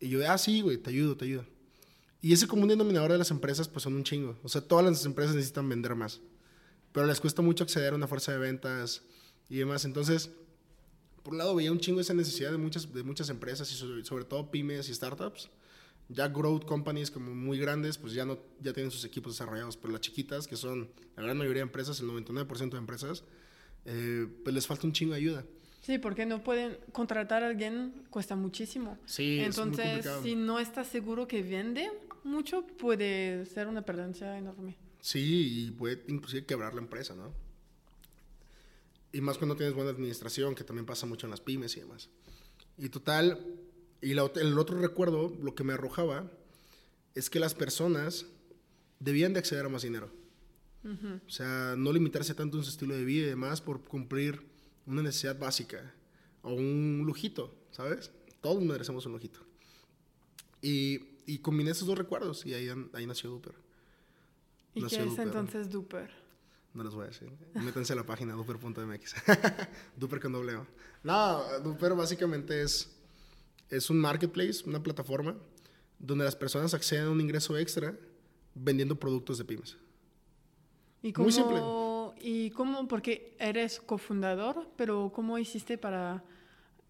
Y 0.00 0.08
yo, 0.08 0.30
ah, 0.30 0.38
sí, 0.38 0.60
güey, 0.60 0.76
te 0.76 0.90
ayudo, 0.90 1.16
te 1.16 1.24
ayudo. 1.24 1.44
Y 2.20 2.32
ese 2.32 2.46
común 2.46 2.68
denominador 2.68 3.12
de 3.12 3.18
las 3.18 3.30
empresas, 3.30 3.68
pues 3.68 3.82
son 3.84 3.94
un 3.94 4.04
chingo. 4.04 4.36
O 4.42 4.48
sea, 4.48 4.60
todas 4.60 4.84
las 4.84 5.04
empresas 5.06 5.34
necesitan 5.34 5.68
vender 5.68 5.94
más. 5.94 6.20
Pero 6.92 7.06
les 7.06 7.20
cuesta 7.20 7.42
mucho 7.42 7.64
acceder 7.64 7.92
a 7.92 7.96
una 7.96 8.08
fuerza 8.08 8.32
de 8.32 8.38
ventas 8.38 9.02
y 9.48 9.58
demás. 9.58 9.84
Entonces, 9.84 10.30
por 11.22 11.32
un 11.34 11.38
lado 11.38 11.54
veía 11.54 11.72
un 11.72 11.80
chingo 11.80 12.00
esa 12.00 12.14
necesidad 12.14 12.50
de 12.50 12.56
muchas, 12.56 12.92
de 12.92 13.02
muchas 13.02 13.28
empresas 13.30 13.70
y 13.72 13.74
sobre, 13.74 14.04
sobre 14.04 14.24
todo 14.24 14.50
pymes 14.50 14.88
y 14.88 14.94
startups. 14.94 15.50
Ya 16.08 16.28
growth 16.28 16.64
companies 16.64 17.10
como 17.10 17.34
muy 17.34 17.58
grandes, 17.58 17.98
pues 17.98 18.12
ya, 18.12 18.24
no, 18.24 18.38
ya 18.60 18.72
tienen 18.72 18.92
sus 18.92 19.04
equipos 19.04 19.34
desarrollados, 19.34 19.76
pero 19.76 19.92
las 19.92 20.00
chiquitas, 20.02 20.46
que 20.46 20.56
son 20.56 20.88
la 21.16 21.24
gran 21.24 21.36
mayoría 21.36 21.62
de 21.62 21.66
empresas, 21.66 21.98
el 22.00 22.06
99% 22.06 22.70
de 22.70 22.78
empresas, 22.78 23.24
eh, 23.86 24.26
pues 24.44 24.54
les 24.54 24.66
falta 24.66 24.86
un 24.86 24.92
chingo 24.92 25.12
de 25.12 25.18
ayuda. 25.18 25.44
Sí, 25.86 25.98
porque 25.98 26.26
no 26.26 26.42
pueden 26.42 26.78
contratar 26.90 27.44
a 27.44 27.46
alguien, 27.46 28.06
cuesta 28.10 28.34
muchísimo. 28.34 28.98
Sí, 29.06 29.38
Entonces, 29.38 30.04
es 30.04 30.20
muy 30.20 30.30
si 30.30 30.34
no 30.34 30.58
estás 30.58 30.88
seguro 30.88 31.28
que 31.28 31.44
vende 31.44 31.88
mucho, 32.24 32.66
puede 32.66 33.46
ser 33.46 33.68
una 33.68 33.82
perdencia 33.82 34.36
enorme. 34.36 34.76
Sí, 35.00 35.66
y 35.66 35.70
puede 35.70 36.02
inclusive 36.08 36.44
quebrar 36.44 36.74
la 36.74 36.80
empresa, 36.80 37.14
¿no? 37.14 37.32
Y 39.12 39.20
más 39.20 39.38
cuando 39.38 39.54
tienes 39.54 39.76
buena 39.76 39.92
administración, 39.92 40.56
que 40.56 40.64
también 40.64 40.86
pasa 40.86 41.06
mucho 41.06 41.28
en 41.28 41.30
las 41.30 41.40
pymes 41.40 41.76
y 41.76 41.80
demás. 41.80 42.10
Y 42.76 42.88
total, 42.88 43.46
y 44.00 44.10
el 44.10 44.18
otro 44.18 44.80
recuerdo, 44.80 45.36
lo 45.40 45.54
que 45.54 45.62
me 45.62 45.74
arrojaba, 45.74 46.28
es 47.14 47.30
que 47.30 47.38
las 47.38 47.54
personas 47.54 48.26
debían 48.98 49.34
de 49.34 49.38
acceder 49.38 49.64
a 49.64 49.68
más 49.68 49.82
dinero. 49.82 50.10
O 50.84 51.30
sea, 51.30 51.74
no 51.76 51.92
limitarse 51.92 52.34
tanto 52.34 52.58
en 52.58 52.64
su 52.64 52.70
estilo 52.70 52.96
de 52.96 53.04
vida 53.04 53.26
y 53.26 53.30
demás 53.30 53.60
por 53.60 53.84
cumplir 53.84 54.55
una 54.86 55.02
necesidad 55.02 55.38
básica 55.38 55.94
o 56.42 56.52
un 56.52 57.02
lujito, 57.04 57.54
¿sabes? 57.70 58.10
Todos 58.40 58.62
merecemos 58.62 59.04
un 59.06 59.12
lujito. 59.12 59.40
Y, 60.62 61.00
y 61.26 61.38
combiné 61.38 61.70
esos 61.70 61.86
dos 61.86 61.98
recuerdos 61.98 62.46
y 62.46 62.54
ahí, 62.54 62.68
ahí 62.92 63.06
nació 63.06 63.30
Duper. 63.30 63.54
¿Y 64.74 64.80
nació 64.80 64.98
qué 64.98 65.04
es 65.04 65.10
Duper. 65.10 65.26
entonces 65.26 65.70
Duper? 65.70 66.10
No 66.74 66.84
les 66.84 66.94
voy 66.94 67.04
a 67.04 67.08
decir. 67.08 67.30
Métanse 67.54 67.94
a 67.94 67.96
la 67.96 68.04
página 68.04 68.34
duper.mx. 68.34 69.14
duper 69.96 70.20
con 70.20 70.32
doble 70.32 70.56
O. 70.56 70.66
No, 71.02 71.42
Duper 71.60 71.94
básicamente 71.94 72.62
es 72.62 72.96
es 73.70 73.90
un 73.90 73.98
marketplace, 73.98 74.62
una 74.66 74.82
plataforma 74.82 75.36
donde 75.98 76.24
las 76.24 76.36
personas 76.36 76.74
acceden 76.74 77.06
a 77.06 77.10
un 77.10 77.20
ingreso 77.20 77.56
extra 77.56 77.96
vendiendo 78.54 78.98
productos 78.98 79.38
de 79.38 79.44
pymes. 79.44 79.76
¿Y 81.02 81.12
cómo, 81.12 81.24
Muy 81.24 81.32
simple. 81.32 81.58
¿Y 82.28 82.50
cómo? 82.50 82.88
Porque 82.88 83.36
eres 83.38 83.78
cofundador, 83.78 84.68
pero 84.76 85.12
¿cómo 85.14 85.38
hiciste 85.38 85.78
para 85.78 86.24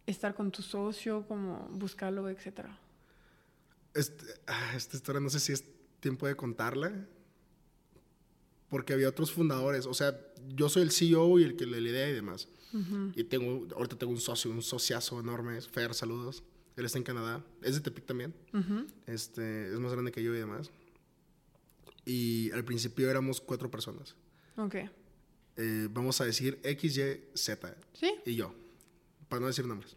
estar 0.07 0.35
con 0.35 0.51
tu 0.51 0.63
socio, 0.63 1.27
cómo 1.29 1.69
buscarlo, 1.73 2.27
etcétera? 2.31 2.81
Este, 3.93 4.25
ah, 4.47 4.73
esta 4.75 4.97
historia 4.97 5.21
no 5.21 5.29
sé 5.29 5.39
si 5.41 5.53
es 5.53 5.63
tiempo 6.01 6.27
de 6.27 6.37
contarla, 6.37 6.91
porque 8.71 8.95
había 8.95 9.11
otros 9.11 9.31
fundadores. 9.31 9.85
O 9.85 9.93
sea, 9.93 10.19
yo 10.55 10.71
soy 10.71 10.85
el 10.85 10.91
CEO 10.91 11.39
y 11.39 11.45
el 11.45 11.57
que 11.57 11.67
le 11.67 11.81
idea 11.81 12.09
y 12.09 12.15
demás. 12.15 12.49
Y 13.15 13.25
tengo, 13.25 13.67
ahorita 13.77 13.99
tengo 13.99 14.13
un 14.13 14.21
socio, 14.21 14.51
un 14.51 14.63
sociazo 14.63 15.21
enorme, 15.21 15.61
Fer, 15.61 15.93
saludos. 15.93 16.45
Él 16.77 16.87
está 16.87 16.97
en 16.97 17.05
Canadá. 17.05 17.45
Es 17.61 17.75
de 17.75 17.83
Tepic 17.83 18.07
también. 18.07 18.35
este, 19.07 19.71
es 19.71 19.79
más 19.81 19.93
grande 19.93 20.13
que 20.13 20.23
yo 20.23 20.35
y 20.35 20.39
demás. 20.39 20.71
Y 22.07 22.51
al 22.53 22.65
principio 22.65 23.11
éramos 23.11 23.43
cuatro 23.43 23.71
personas. 23.71 24.17
Ok. 24.57 24.77
Eh, 25.57 25.89
vamos 25.91 26.21
a 26.21 26.25
decir 26.25 26.59
X, 26.63 26.97
Y, 26.99 27.21
Z. 27.35 27.77
Sí. 27.93 28.15
Y 28.25 28.35
yo. 28.35 28.55
Para 29.29 29.41
no 29.41 29.47
decir 29.47 29.67
nombres. 29.67 29.97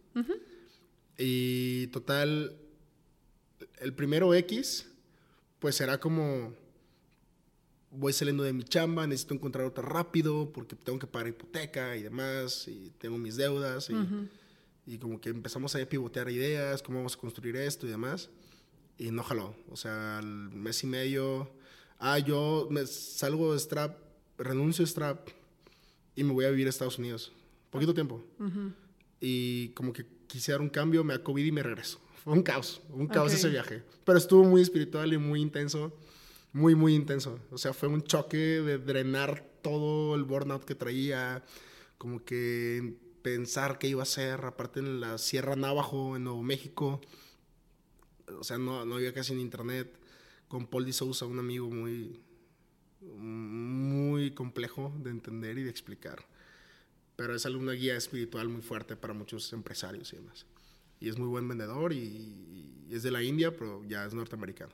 Y 1.18 1.88
total, 1.88 2.58
el 3.80 3.94
primero 3.94 4.34
X, 4.34 4.90
pues 5.60 5.80
era 5.82 6.00
como 6.00 6.54
voy 7.92 8.14
saliendo 8.14 8.44
de 8.44 8.54
mi 8.54 8.64
chamba, 8.64 9.08
necesito 9.08 9.34
encontrar 9.34 9.66
otra 9.66 9.84
rápido 9.84 10.52
porque 10.54 10.76
tengo 10.76 11.00
que 11.00 11.08
pagar 11.08 11.30
hipoteca 11.30 11.96
y 11.98 12.04
demás, 12.04 12.68
y 12.68 12.92
tengo 12.98 13.18
mis 13.18 13.36
deudas. 13.36 13.90
Y, 13.90 14.94
y 14.94 14.98
como 14.98 15.20
que 15.20 15.30
empezamos 15.30 15.76
a 15.76 15.86
pivotear 15.86 16.30
ideas, 16.30 16.82
cómo 16.82 17.00
vamos 17.00 17.16
a 17.16 17.20
construir 17.20 17.56
esto 17.58 17.86
y 17.86 17.90
demás. 17.90 18.30
Y 18.98 19.12
no 19.12 19.24
jaló. 19.24 19.56
O 19.70 19.76
sea, 19.76 20.20
al 20.20 20.26
mes 20.26 20.84
y 20.84 20.88
medio, 20.88 21.52
ah, 22.00 22.20
yo 22.20 22.68
me 22.72 22.86
salgo 22.88 23.54
de 23.54 23.60
Strap, 23.60 23.98
renuncio 24.38 24.84
a 24.84 24.88
Strap 24.88 25.30
y 26.20 26.24
me 26.26 26.34
voy 26.34 26.44
a 26.44 26.50
vivir 26.50 26.68
a 26.68 26.70
Estados 26.70 26.98
Unidos. 26.98 27.32
Poquito 27.70 27.94
tiempo. 27.94 28.22
Y 29.22 29.70
como 29.70 29.94
que 29.94 30.06
quise 30.28 30.52
dar 30.52 30.60
un 30.60 30.70
cambio, 30.70 31.02
me 31.06 31.14
da 31.14 31.24
COVID 31.24 31.46
y 31.46 31.52
me 31.52 31.64
regreso. 31.64 32.02
Fue 32.22 32.34
un 32.34 32.44
caos, 32.44 32.82
un 32.90 33.08
caos 33.08 33.32
ese 33.32 33.48
viaje. 33.48 33.84
Pero 34.04 34.18
estuvo 34.18 34.44
muy 34.44 34.62
espiritual 34.62 35.14
y 35.14 35.18
muy 35.18 35.42
intenso. 35.42 35.98
Muy, 36.52 36.76
muy 36.76 36.94
intenso. 36.94 37.40
O 37.52 37.58
sea, 37.58 37.72
fue 37.72 37.88
un 37.88 38.04
choque 38.04 38.38
de 38.38 38.80
drenar 38.80 39.46
todo 39.62 40.16
el 40.16 40.24
burnout 40.24 40.66
que 40.66 40.76
traía. 40.76 41.42
Como 41.98 42.26
que 42.26 42.96
pensar 43.22 43.80
qué 43.80 43.88
iba 43.88 44.02
a 44.02 44.04
hacer, 44.04 44.44
aparte 44.44 44.82
en 44.82 45.00
la 45.00 45.18
Sierra 45.18 45.56
Navajo, 45.56 46.18
en 46.18 46.26
Nuevo 46.26 46.44
México. 46.44 47.00
O 48.38 48.44
sea, 48.44 48.58
no, 48.58 48.86
no 48.86 48.96
había 48.96 49.14
casi 49.14 49.32
en 49.32 49.40
internet. 49.40 49.98
Con 50.50 50.68
Paul 50.68 50.84
Di 50.84 50.92
Sousa, 50.92 51.26
un 51.26 51.40
amigo 51.40 51.70
muy, 51.70 52.20
muy 53.02 54.32
complejo 54.32 54.94
de 55.04 55.10
entender 55.10 55.58
y 55.58 55.64
de 55.64 55.70
explicar. 55.70 56.26
Pero 57.16 57.36
es 57.36 57.46
una 57.46 57.74
guía 57.74 57.96
espiritual 57.96 58.48
muy 58.50 58.62
fuerte 58.62 58.96
para 58.96 59.14
muchos 59.14 59.52
empresarios 59.54 60.14
y 60.14 60.18
demás. 60.18 60.46
Y 61.00 61.10
es 61.10 61.18
muy 61.18 61.28
buen 61.28 61.48
vendedor 61.48 61.94
y, 61.94 62.86
es 62.90 63.04
de 63.04 63.12
la 63.12 63.22
India, 63.22 63.56
pero 63.56 63.84
ya 63.88 64.06
es 64.06 64.14
norteamericano. 64.14 64.72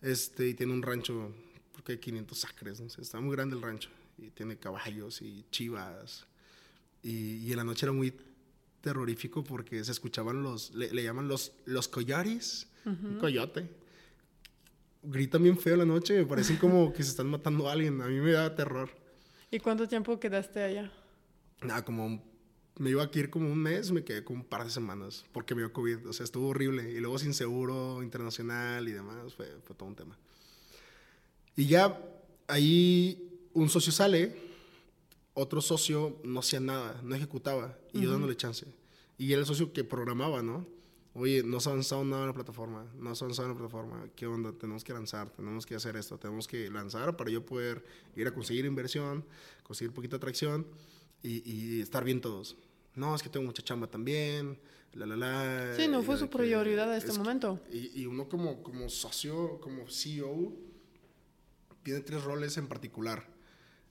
Este, 0.00 0.48
y 0.48 0.54
tiene 0.54 0.72
un 0.72 0.82
rancho 0.82 1.32
porque 1.72 1.92
hay 1.92 1.98
500 1.98 2.44
acres, 2.44 2.80
no 2.80 2.86
está 2.86 3.20
muy 3.20 3.34
grande 3.34 3.56
el 3.56 3.62
rancho 3.62 3.90
y 4.18 4.30
tiene 4.30 4.56
caballos 4.56 5.20
y 5.22 5.44
chivas. 5.50 6.26
Y, 7.02 7.36
y 7.38 7.50
en 7.50 7.56
la 7.56 7.64
noche 7.64 7.86
era 7.86 7.92
muy 7.92 8.14
terrorífico 8.80 9.42
porque 9.42 9.82
se 9.82 9.90
escuchaban 9.90 10.42
los, 10.42 10.74
le, 10.74 10.92
le 10.92 11.02
llaman 11.02 11.26
los, 11.26 11.52
los 11.64 11.88
coyotes, 11.88 12.68
un 12.84 13.18
coyote. 13.18 13.66
Gritan 15.04 15.42
bien 15.42 15.58
feo 15.58 15.76
la 15.76 15.84
noche, 15.84 16.14
me 16.18 16.26
parecen 16.26 16.56
como 16.56 16.92
que 16.92 17.02
se 17.02 17.10
están 17.10 17.28
matando 17.28 17.68
a 17.68 17.72
alguien, 17.72 18.00
a 18.00 18.06
mí 18.06 18.20
me 18.20 18.32
da 18.32 18.54
terror. 18.54 18.90
¿Y 19.50 19.58
cuánto 19.60 19.86
tiempo 19.86 20.18
quedaste 20.18 20.62
allá? 20.62 20.90
Nada, 21.62 21.84
como 21.84 22.22
me 22.78 22.90
iba 22.90 23.04
a 23.04 23.10
ir 23.12 23.30
como 23.30 23.50
un 23.50 23.58
mes, 23.58 23.92
me 23.92 24.02
quedé 24.02 24.24
como 24.24 24.40
un 24.40 24.46
par 24.46 24.64
de 24.64 24.70
semanas 24.70 25.24
porque 25.32 25.54
me 25.54 25.60
dio 25.62 25.72
COVID, 25.72 26.08
o 26.08 26.12
sea, 26.12 26.24
estuvo 26.24 26.48
horrible. 26.48 26.90
Y 26.90 27.00
luego 27.00 27.18
sin 27.18 27.34
seguro 27.34 28.02
internacional 28.02 28.88
y 28.88 28.92
demás, 28.92 29.34
fue, 29.34 29.46
fue 29.62 29.76
todo 29.76 29.88
un 29.88 29.94
tema. 29.94 30.18
Y 31.56 31.66
ya 31.66 32.00
ahí 32.48 33.48
un 33.52 33.68
socio 33.68 33.92
sale, 33.92 34.34
otro 35.34 35.60
socio 35.60 36.20
no 36.24 36.40
hacía 36.40 36.60
nada, 36.60 37.00
no 37.02 37.14
ejecutaba, 37.14 37.78
y 37.92 38.02
yo 38.02 38.10
dándole 38.10 38.36
chance. 38.36 38.66
Y 39.18 39.32
era 39.32 39.40
el 39.40 39.46
socio 39.46 39.72
que 39.72 39.84
programaba, 39.84 40.42
¿no? 40.42 40.66
Oye, 41.16 41.44
no 41.44 41.58
has 41.58 41.66
avanzado 41.68 42.04
nada 42.04 42.22
en 42.22 42.28
la 42.28 42.34
plataforma, 42.34 42.84
no 42.98 43.10
has 43.10 43.22
avanzado 43.22 43.46
en 43.48 43.54
la 43.54 43.58
plataforma, 43.58 44.08
¿qué 44.16 44.26
onda? 44.26 44.52
Tenemos 44.52 44.82
que 44.82 44.92
lanzar, 44.92 45.30
tenemos 45.30 45.64
que 45.64 45.76
hacer 45.76 45.94
esto, 45.96 46.18
tenemos 46.18 46.48
que 46.48 46.68
lanzar 46.70 47.16
para 47.16 47.30
yo 47.30 47.46
poder 47.46 47.84
ir 48.16 48.26
a 48.26 48.34
conseguir 48.34 48.64
inversión, 48.64 49.24
conseguir 49.62 49.94
poquita 49.94 50.16
atracción 50.16 50.66
y, 51.22 51.48
y 51.48 51.80
estar 51.82 52.02
bien 52.02 52.20
todos. 52.20 52.56
No, 52.96 53.14
es 53.14 53.22
que 53.22 53.28
tengo 53.28 53.46
mucha 53.46 53.62
chamba 53.62 53.86
también, 53.86 54.58
la, 54.92 55.06
la, 55.06 55.16
la. 55.16 55.76
Sí, 55.76 55.86
no 55.86 56.02
fue 56.02 56.16
y 56.16 56.18
su 56.18 56.28
que- 56.28 56.36
prioridad 56.38 56.90
a 56.90 56.96
este 56.96 57.10
es 57.10 57.16
que- 57.16 57.22
momento. 57.22 57.60
y, 57.72 58.02
y 58.02 58.06
uno 58.06 58.28
como, 58.28 58.62
como 58.64 58.88
socio, 58.88 59.60
como 59.60 59.88
CEO, 59.88 60.52
tiene 61.84 62.00
tres 62.00 62.24
roles 62.24 62.56
en 62.56 62.66
particular. 62.66 63.24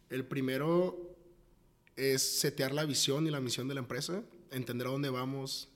El 0.10 0.26
primero 0.26 1.16
es 1.96 2.22
setear 2.22 2.74
la 2.74 2.84
visión 2.84 3.28
y 3.28 3.32
la 3.32 3.40
misión 3.40 3.70
de 3.70 3.76
la 3.76 3.80
empresa, 3.80 4.24
entender 4.52 4.88
a 4.88 4.92
dónde 4.92 5.10
vamos, 5.10 5.70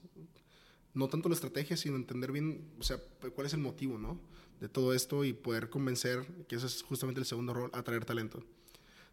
no 0.98 1.08
tanto 1.08 1.30
la 1.30 1.36
estrategia, 1.36 1.78
sino 1.78 1.96
entender 1.96 2.32
bien, 2.32 2.72
o 2.80 2.84
sea, 2.84 2.98
cuál 3.36 3.46
es 3.46 3.54
el 3.54 3.60
motivo, 3.60 4.00
¿no? 4.00 4.20
De 4.60 4.68
todo 4.68 4.94
esto 4.94 5.24
y 5.24 5.34
poder 5.34 5.70
convencer, 5.70 6.26
que 6.48 6.56
ese 6.56 6.66
es 6.66 6.82
justamente 6.82 7.20
el 7.20 7.26
segundo 7.26 7.54
rol, 7.54 7.70
atraer 7.74 8.04
talento. 8.04 8.44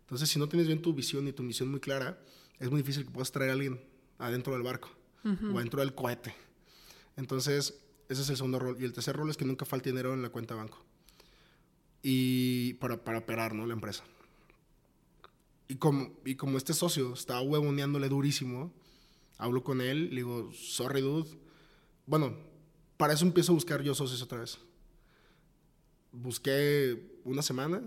Entonces, 0.00 0.30
si 0.30 0.38
no 0.38 0.48
tienes 0.48 0.66
bien 0.66 0.80
tu 0.80 0.94
visión 0.94 1.28
y 1.28 1.32
tu 1.32 1.42
misión 1.42 1.70
muy 1.70 1.80
clara, 1.80 2.18
es 2.58 2.70
muy 2.70 2.80
difícil 2.80 3.04
que 3.04 3.10
puedas 3.10 3.30
traer 3.32 3.50
a 3.50 3.52
alguien 3.52 3.80
adentro 4.18 4.54
del 4.54 4.62
barco 4.62 4.88
o 5.24 5.58
adentro 5.58 5.80
del 5.80 5.94
cohete. 5.94 6.34
Entonces, 7.16 7.74
ese 8.08 8.22
es 8.22 8.30
el 8.30 8.36
segundo 8.36 8.58
rol. 8.58 8.76
Y 8.80 8.84
el 8.84 8.92
tercer 8.92 9.16
rol 9.16 9.28
es 9.28 9.36
que 9.36 9.44
nunca 9.44 9.64
falte 9.66 9.90
dinero 9.90 10.14
en 10.14 10.22
la 10.22 10.30
cuenta 10.30 10.54
de 10.54 10.60
banco. 10.60 10.82
Y 12.02 12.74
para, 12.74 13.02
para 13.02 13.18
operar, 13.18 13.54
¿no? 13.54 13.66
La 13.66 13.74
empresa. 13.74 14.04
Y 15.68 15.76
como, 15.76 16.14
y 16.24 16.34
como 16.34 16.58
este 16.58 16.74
socio 16.74 17.14
estaba 17.14 17.40
huevoneándole 17.42 18.08
durísimo, 18.08 18.72
hablo 19.38 19.62
con 19.62 19.80
él, 19.80 20.10
le 20.10 20.16
digo, 20.16 20.50
sorry, 20.52 21.00
dude. 21.00 21.43
Bueno, 22.06 22.36
para 22.96 23.14
eso 23.14 23.24
empiezo 23.24 23.52
a 23.52 23.54
buscar 23.54 23.82
yo 23.82 23.94
socios 23.94 24.20
otra 24.22 24.40
vez. 24.40 24.58
Busqué 26.12 27.20
una 27.24 27.42
semana, 27.42 27.82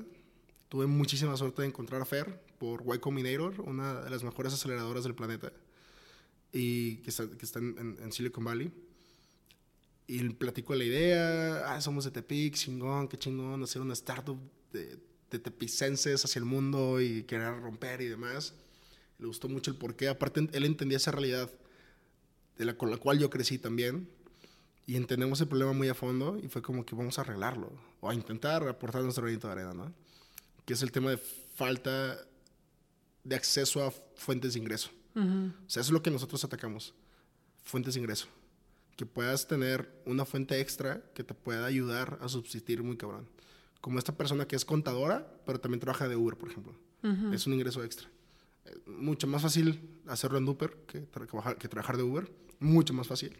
tuve 0.69 0.87
muchísima 0.87 1.37
suerte 1.37 1.61
de 1.61 1.67
encontrar 1.67 2.01
a 2.01 2.05
Fer 2.05 2.41
por 2.57 2.83
Y 2.93 2.99
Combinator, 2.99 3.61
una 3.61 4.01
de 4.01 4.09
las 4.09 4.23
mejores 4.23 4.53
aceleradoras 4.53 5.03
del 5.03 5.15
planeta, 5.15 5.53
y 6.51 6.97
que 6.97 7.09
está, 7.09 7.59
en, 7.59 8.11
Silicon 8.11 8.43
Valley. 8.43 8.71
Y 10.07 10.29
platico 10.29 10.73
la 10.73 10.83
idea, 10.83 11.73
ah, 11.73 11.81
somos 11.81 12.05
de 12.05 12.11
Tepic, 12.11 12.55
chingón, 12.55 13.07
qué 13.07 13.17
chingón, 13.17 13.61
hacer 13.61 13.81
una 13.81 13.93
startup 13.93 14.39
de, 14.71 14.97
de 15.29 15.39
tepicenses 15.39 16.23
hacia 16.23 16.39
el 16.39 16.45
mundo 16.45 17.01
y 17.01 17.23
querer 17.23 17.59
romper 17.61 18.01
y 18.01 18.07
demás. 18.07 18.53
Le 19.19 19.27
gustó 19.27 19.49
mucho 19.49 19.69
el 19.69 19.77
porqué, 19.77 20.07
aparte 20.07 20.47
él 20.51 20.65
entendía 20.65 20.97
esa 20.97 21.11
realidad 21.11 21.51
de 22.57 22.65
la, 22.65 22.77
con 22.77 22.89
la 22.91 22.97
cual 22.97 23.19
yo 23.19 23.29
crecí 23.29 23.57
también. 23.57 24.09
Y 24.85 24.95
entendemos 24.95 25.41
el 25.41 25.47
problema 25.49 25.73
muy 25.73 25.89
a 25.89 25.93
fondo 25.93 26.37
y 26.41 26.47
fue 26.47 26.61
como 26.61 26.85
que 26.85 26.95
vamos 26.95 27.17
a 27.17 27.21
arreglarlo 27.21 27.71
o 27.99 28.09
a 28.09 28.13
intentar 28.15 28.65
aportar 28.67 29.01
nuestro 29.03 29.23
granito 29.25 29.47
de 29.47 29.53
arena, 29.53 29.73
¿no? 29.73 29.93
Que 30.65 30.73
es 30.73 30.81
el 30.81 30.91
tema 30.93 31.09
de 31.11 31.17
falta 31.17 32.17
de 33.23 33.35
acceso 33.35 33.83
a 33.85 33.91
fuentes 34.15 34.53
de 34.53 34.59
ingreso. 34.59 34.89
Ujú. 35.15 35.51
O 35.65 35.69
sea, 35.69 35.81
eso 35.81 35.89
es 35.89 35.91
lo 35.91 36.01
que 36.01 36.09
nosotros 36.11 36.41
atacamos, 36.45 36.93
fuentes 37.63 37.95
de 37.95 37.99
ingreso. 37.99 38.27
Que 38.95 39.05
puedas 39.05 39.45
tener 39.47 39.91
una 40.05 40.23
fuente 40.25 40.59
extra 40.61 41.01
que 41.13 41.23
te 41.23 41.33
pueda 41.33 41.65
ayudar 41.65 42.17
a 42.21 42.29
subsistir 42.29 42.81
muy 42.81 42.95
cabrón. 42.95 43.27
Como 43.81 43.99
esta 43.99 44.15
persona 44.15 44.47
que 44.47 44.55
es 44.55 44.63
contadora, 44.65 45.27
pero 45.45 45.59
también 45.59 45.81
trabaja 45.81 46.07
de 46.07 46.15
Uber, 46.15 46.37
por 46.37 46.49
ejemplo. 46.49 46.73
Es 47.33 47.45
un 47.45 47.53
ingreso 47.53 47.83
extra. 47.83 48.09
Eh, 48.65 48.75
Mucho 48.87 49.27
más 49.27 49.41
fácil 49.41 49.79
hacerlo 50.07 50.37
en 50.37 50.47
Uber 50.47 50.71
que, 50.87 51.01
tra- 51.11 51.27
trabajar- 51.27 51.57
que 51.57 51.67
trabajar 51.67 51.97
de 51.97 52.03
Uber. 52.03 52.31
Mucho 52.59 52.93
más 52.93 53.07
fácil. 53.07 53.35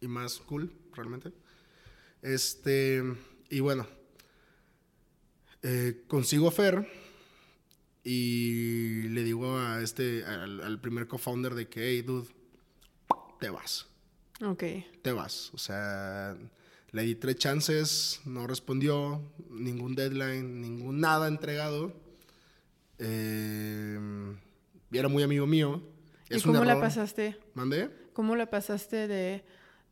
Y 0.00 0.08
más 0.08 0.38
cool, 0.40 0.72
realmente. 0.94 1.32
Este, 2.22 3.02
y 3.50 3.60
bueno, 3.60 3.86
eh, 5.62 6.02
consigo 6.08 6.48
a 6.48 6.52
Fer 6.52 6.86
y 8.04 9.02
le 9.08 9.22
digo 9.22 9.58
a 9.58 9.80
este, 9.82 10.24
al, 10.24 10.60
al 10.60 10.80
primer 10.80 11.06
co-founder 11.06 11.54
de 11.54 11.68
que, 11.68 11.88
hey, 11.88 12.02
dude, 12.02 12.28
te 13.38 13.50
vas, 13.50 13.86
Ok. 14.44 14.64
te 15.02 15.12
vas. 15.12 15.50
O 15.54 15.58
sea, 15.58 16.36
le 16.90 17.02
di 17.02 17.14
tres 17.14 17.36
chances, 17.36 18.20
no 18.24 18.46
respondió, 18.46 19.22
ningún 19.50 19.94
deadline, 19.94 20.60
ningún 20.60 21.00
nada 21.00 21.28
entregado. 21.28 21.92
Eh, 22.98 23.98
era 24.92 25.08
muy 25.08 25.22
amigo 25.22 25.46
mío. 25.46 25.82
¿Y 26.30 26.36
Es 26.36 26.42
cómo 26.42 26.64
la 26.64 26.78
pasaste? 26.80 27.36
¿Mandé? 27.54 27.90
¿Cómo 28.12 28.36
la 28.36 28.50
pasaste 28.50 29.08
de 29.08 29.44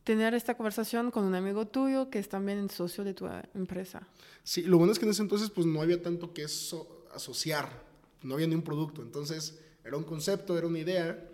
tener 0.03 0.33
esta 0.33 0.55
conversación 0.55 1.11
con 1.11 1.23
un 1.23 1.35
amigo 1.35 1.67
tuyo 1.67 2.09
que 2.09 2.19
es 2.19 2.29
también 2.29 2.69
socio 2.69 3.03
de 3.03 3.13
tu 3.13 3.27
eh, 3.27 3.43
empresa? 3.53 4.07
Sí, 4.43 4.63
lo 4.63 4.77
bueno 4.77 4.93
es 4.93 4.99
que 4.99 5.05
en 5.05 5.11
ese 5.11 5.21
entonces 5.21 5.49
pues 5.49 5.67
no 5.67 5.81
había 5.81 6.01
tanto 6.01 6.33
que 6.33 6.43
eso 6.43 7.05
asociar, 7.13 7.83
no 8.23 8.35
había 8.35 8.47
ni 8.47 8.55
un 8.55 8.63
producto, 8.63 9.01
entonces 9.01 9.59
era 9.83 9.97
un 9.97 10.03
concepto, 10.03 10.57
era 10.57 10.67
una 10.67 10.79
idea 10.79 11.29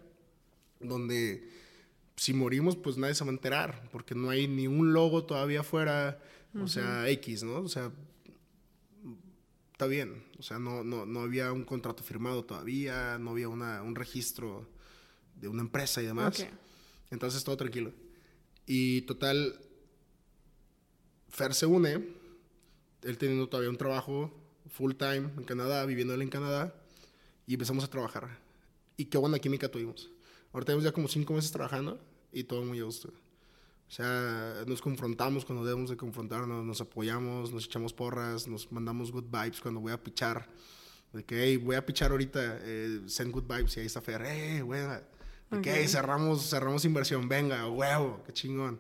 donde 0.80 1.50
si 2.16 2.34
morimos 2.34 2.76
pues 2.76 2.98
nadie 2.98 3.16
se 3.16 3.24
va 3.24 3.30
a 3.30 3.34
enterar, 3.34 3.90
porque 3.92 4.16
no 4.16 4.30
hay 4.30 4.48
ni 4.48 4.68
un 4.68 4.94
logo 4.94 5.24
todavía 5.24 5.62
afuera, 5.62 6.20
o 6.60 6.68
sea, 6.68 7.08
X, 7.10 7.44
¿no? 7.44 7.60
O 7.60 7.68
sea, 7.68 7.92
está 9.72 9.86
bien, 9.86 10.24
o 10.40 10.44
sea, 10.44 10.58
no, 10.58 10.84
no, 10.84 11.06
no 11.06 11.20
había 11.20 11.52
un 11.52 11.64
contrato 11.64 12.02
firmado 12.02 12.44
todavía, 12.44 13.20
no 13.20 13.32
había 13.32 13.48
una, 13.48 13.84
un 13.84 13.96
registro 13.96 14.68
de 15.36 15.48
una 15.48 15.62
empresa 15.62 16.02
y 16.02 16.08
demás. 16.08 16.40
Ok. 16.40 16.48
Entonces 17.12 17.43
todo 17.43 17.58
tranquilo. 17.58 17.91
Y 18.66 19.01
total, 19.01 19.60
Fer 21.30 21.53
se 21.53 21.66
une, 21.66 22.08
él 23.03 23.18
teniendo 23.18 23.47
todavía 23.47 23.70
un 23.70 23.78
trabajo 23.78 24.34
full 24.70 24.93
time 24.93 25.30
en 25.38 25.43
Canadá, 25.43 25.86
viviendo 25.86 26.14
él 26.14 26.22
en 26.22 26.30
Canadá, 26.30 26.76
y 27.45 27.53
empezamos 27.53 27.84
a 27.84 27.89
trabajar. 27.89 28.39
Y 28.97 29.05
qué 29.05 29.18
buena 29.18 29.39
química 29.39 29.70
tuvimos. 29.70 30.10
Ahorita 30.51 30.68
tenemos 30.68 30.84
ya 30.84 30.91
como 30.91 31.08
cinco 31.08 31.34
meses 31.34 31.51
trabajando 31.51 31.99
y 32.32 32.43
todo 32.43 32.64
muy 32.64 32.80
a 32.80 32.84
gusto. 32.84 33.10
O 33.10 33.91
sea, 33.91 34.64
nos 34.68 34.82
confrontamos 34.82 35.45
cuando 35.45 35.64
debemos 35.64 35.89
de 35.89 35.95
confrontarnos, 35.95 36.66
nos 36.66 36.82
apoyamos, 36.82 37.53
nos 37.53 37.66
echamos 37.66 37.93
porras, 37.93 38.47
nos 38.47 38.70
mandamos 38.72 39.12
good 39.12 39.26
vibes 39.26 39.62
cuando 39.62 39.80
voy 39.80 39.93
a 39.93 40.03
pichar. 40.03 40.49
De 41.14 41.24
que, 41.24 41.41
hey, 41.41 41.58
voy 41.58 41.78
a 41.78 41.86
pichar 41.86 42.12
ahorita, 42.12 42.60
eh, 42.64 43.01
send 43.05 43.32
good 43.32 43.45
vibes 43.45 43.78
y 43.78 43.80
ahí 43.80 43.86
está 43.86 44.01
Fer, 44.01 44.24
hey, 44.26 44.62
buena. 44.62 45.01
De 45.52 45.62
que, 45.62 45.70
Ok. 45.72 45.76
"Hey, 45.80 45.88
cerramos, 45.88 46.50
cerramos 46.50 46.84
inversión, 46.86 47.28
venga, 47.30 47.68
huevo, 47.70 48.24
qué 48.26 48.34
chingón. 48.34 48.80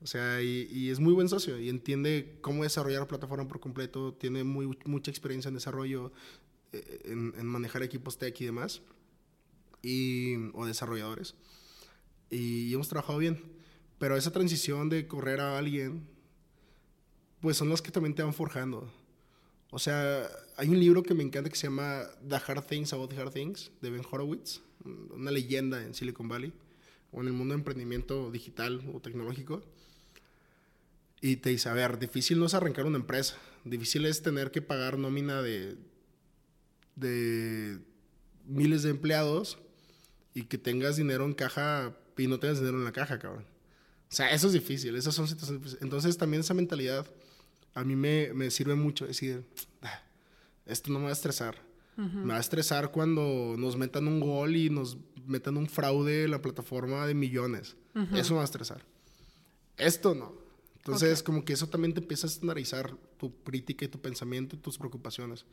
O 0.00 0.06
sea, 0.06 0.40
y, 0.42 0.68
y 0.70 0.90
es 0.90 1.00
muy 1.00 1.12
buen 1.12 1.28
socio 1.28 1.58
y 1.58 1.68
entiende 1.68 2.38
cómo 2.40 2.62
desarrollar 2.62 3.00
la 3.00 3.08
plataforma 3.08 3.48
por 3.48 3.58
completo, 3.60 4.14
tiene 4.14 4.44
muy, 4.44 4.78
mucha 4.84 5.10
experiencia 5.10 5.48
en 5.48 5.54
desarrollo, 5.54 6.12
eh, 6.72 7.00
en, 7.06 7.34
en 7.36 7.46
manejar 7.46 7.82
equipos 7.82 8.16
tech 8.16 8.40
y 8.40 8.44
demás, 8.44 8.80
y, 9.82 10.36
o 10.54 10.66
desarrolladores. 10.66 11.34
Y, 12.30 12.72
hemos 12.72 12.88
trabajado 12.88 13.18
bien. 13.18 13.42
Pero 13.98 14.16
esa 14.16 14.30
transición 14.30 14.88
de 14.88 15.08
correr 15.08 15.40
a 15.40 15.58
alguien, 15.58 16.06
pues 17.40 17.56
son 17.56 17.68
las 17.68 17.82
que 17.82 17.90
también 17.90 18.14
te 18.14 18.22
van 18.22 18.32
forjando. 18.34 18.92
O 19.70 19.78
sea, 19.78 20.28
hay 20.56 20.68
un 20.68 20.80
libro 20.80 21.02
que 21.02 21.14
me 21.14 21.22
encanta 21.22 21.50
que 21.50 21.56
se 21.56 21.66
llama 21.66 22.04
The 22.26 22.36
Hard 22.36 22.64
Things 22.66 22.92
About 22.92 23.12
Hard 23.12 23.32
Things, 23.32 23.70
de 23.82 23.90
Ben 23.90 24.02
Horowitz, 24.10 24.62
una 24.84 25.30
leyenda 25.30 25.82
en 25.82 25.94
Silicon 25.94 26.28
Valley, 26.28 26.52
o 27.12 27.20
en 27.20 27.26
el 27.26 27.32
mundo 27.32 27.54
de 27.54 27.58
emprendimiento 27.58 28.30
digital 28.30 28.82
o 28.92 29.00
tecnológico. 29.00 29.62
Y 31.20 31.36
te 31.36 31.50
dice, 31.50 31.68
a 31.68 31.74
ver, 31.74 31.98
difícil 31.98 32.38
no 32.38 32.46
es 32.46 32.54
arrancar 32.54 32.86
una 32.86 32.96
empresa, 32.96 33.36
difícil 33.64 34.06
es 34.06 34.22
tener 34.22 34.50
que 34.50 34.62
pagar 34.62 34.98
nómina 34.98 35.42
de, 35.42 35.76
de 36.96 37.78
miles 38.46 38.82
de 38.82 38.90
empleados 38.90 39.58
y 40.32 40.44
que 40.44 40.58
tengas 40.58 40.96
dinero 40.96 41.24
en 41.24 41.34
caja 41.34 41.96
y 42.16 42.26
no 42.26 42.38
tengas 42.38 42.58
dinero 42.58 42.78
en 42.78 42.84
la 42.84 42.92
caja, 42.92 43.18
cabrón. 43.18 43.44
O 44.10 44.14
sea, 44.14 44.30
eso 44.32 44.46
es 44.46 44.52
difícil, 44.54 44.96
esas 44.96 45.14
son 45.14 45.28
situaciones. 45.28 45.76
Entonces 45.80 46.16
también 46.16 46.40
esa 46.40 46.54
mentalidad 46.54 47.06
a 47.78 47.84
mí 47.84 47.96
me, 47.96 48.32
me 48.34 48.50
sirve 48.50 48.74
mucho 48.74 49.06
decir, 49.06 49.44
"Ah, 49.82 50.02
esto 50.66 50.92
no 50.92 50.98
me 50.98 51.04
va 51.06 51.10
a 51.10 51.14
estresar. 51.14 51.66
Me 51.96 52.28
va 52.32 52.36
a 52.36 52.40
estresar 52.40 52.92
cuando 52.92 53.56
nos 53.58 53.76
metan 53.76 54.06
un 54.06 54.20
gol 54.20 54.54
y 54.54 54.70
nos 54.70 54.96
metan 55.26 55.56
un 55.56 55.68
fraude 55.68 56.24
en 56.24 56.30
la 56.30 56.40
plataforma 56.40 57.04
de 57.06 57.14
millones. 57.14 57.76
Eso 58.14 58.34
me 58.34 58.36
va 58.36 58.42
a 58.42 58.44
estresar. 58.44 58.84
Esto 59.76 60.14
no. 60.14 60.32
Entonces, 60.76 61.24
como 61.24 61.44
que 61.44 61.54
eso 61.54 61.68
también 61.68 61.92
te 61.94 62.00
empieza 62.00 62.28
a 62.28 62.30
estandarizar 62.30 62.96
tu 63.18 63.34
crítica 63.42 63.84
y 63.84 63.88
tu 63.88 64.00
pensamiento 64.00 64.54
y 64.54 64.60
tus 64.60 64.78
preocupaciones. 64.78 65.44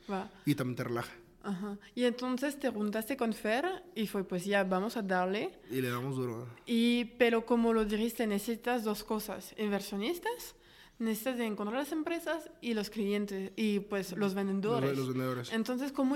Y 0.45 0.53
también 0.53 0.76
te 0.76 0.84
relaja. 0.84 1.11
Ajá. 1.43 1.78
Y 1.95 2.03
entonces 2.03 2.59
te 2.59 2.69
juntaste 2.69 3.17
con 3.17 3.34
Fer 3.34 3.84
y 3.95 4.05
fue 4.07 4.23
pues 4.23 4.45
ya 4.45 4.63
vamos 4.63 4.97
a 4.97 5.01
darle. 5.01 5.51
Y 5.71 5.82
le 5.82 5.89
damos 5.89 6.15
duro. 6.15 6.47
Y, 6.65 7.05
pero 7.17 7.45
como 7.45 7.73
lo 7.73 7.86
dijiste, 7.86 8.28
necesitas 8.28 8.84
dos 8.84 9.03
cosas, 9.03 9.53
inversionistas, 9.57 10.55
necesitas 11.00 11.38
de 11.38 11.46
encontrar 11.46 11.80
las 11.80 11.91
empresas 11.91 12.50
y 12.62 12.74
los 12.74 12.89
clientes 12.89 13.52
y 13.56 13.80
pues 13.80 14.14
los 14.14 14.34
vendedores. 14.34 14.89
Los, 14.89 15.00
los 15.00 15.08
vendedores. 15.10 15.52
Entonces, 15.52 15.91
¿cómo, 15.91 16.16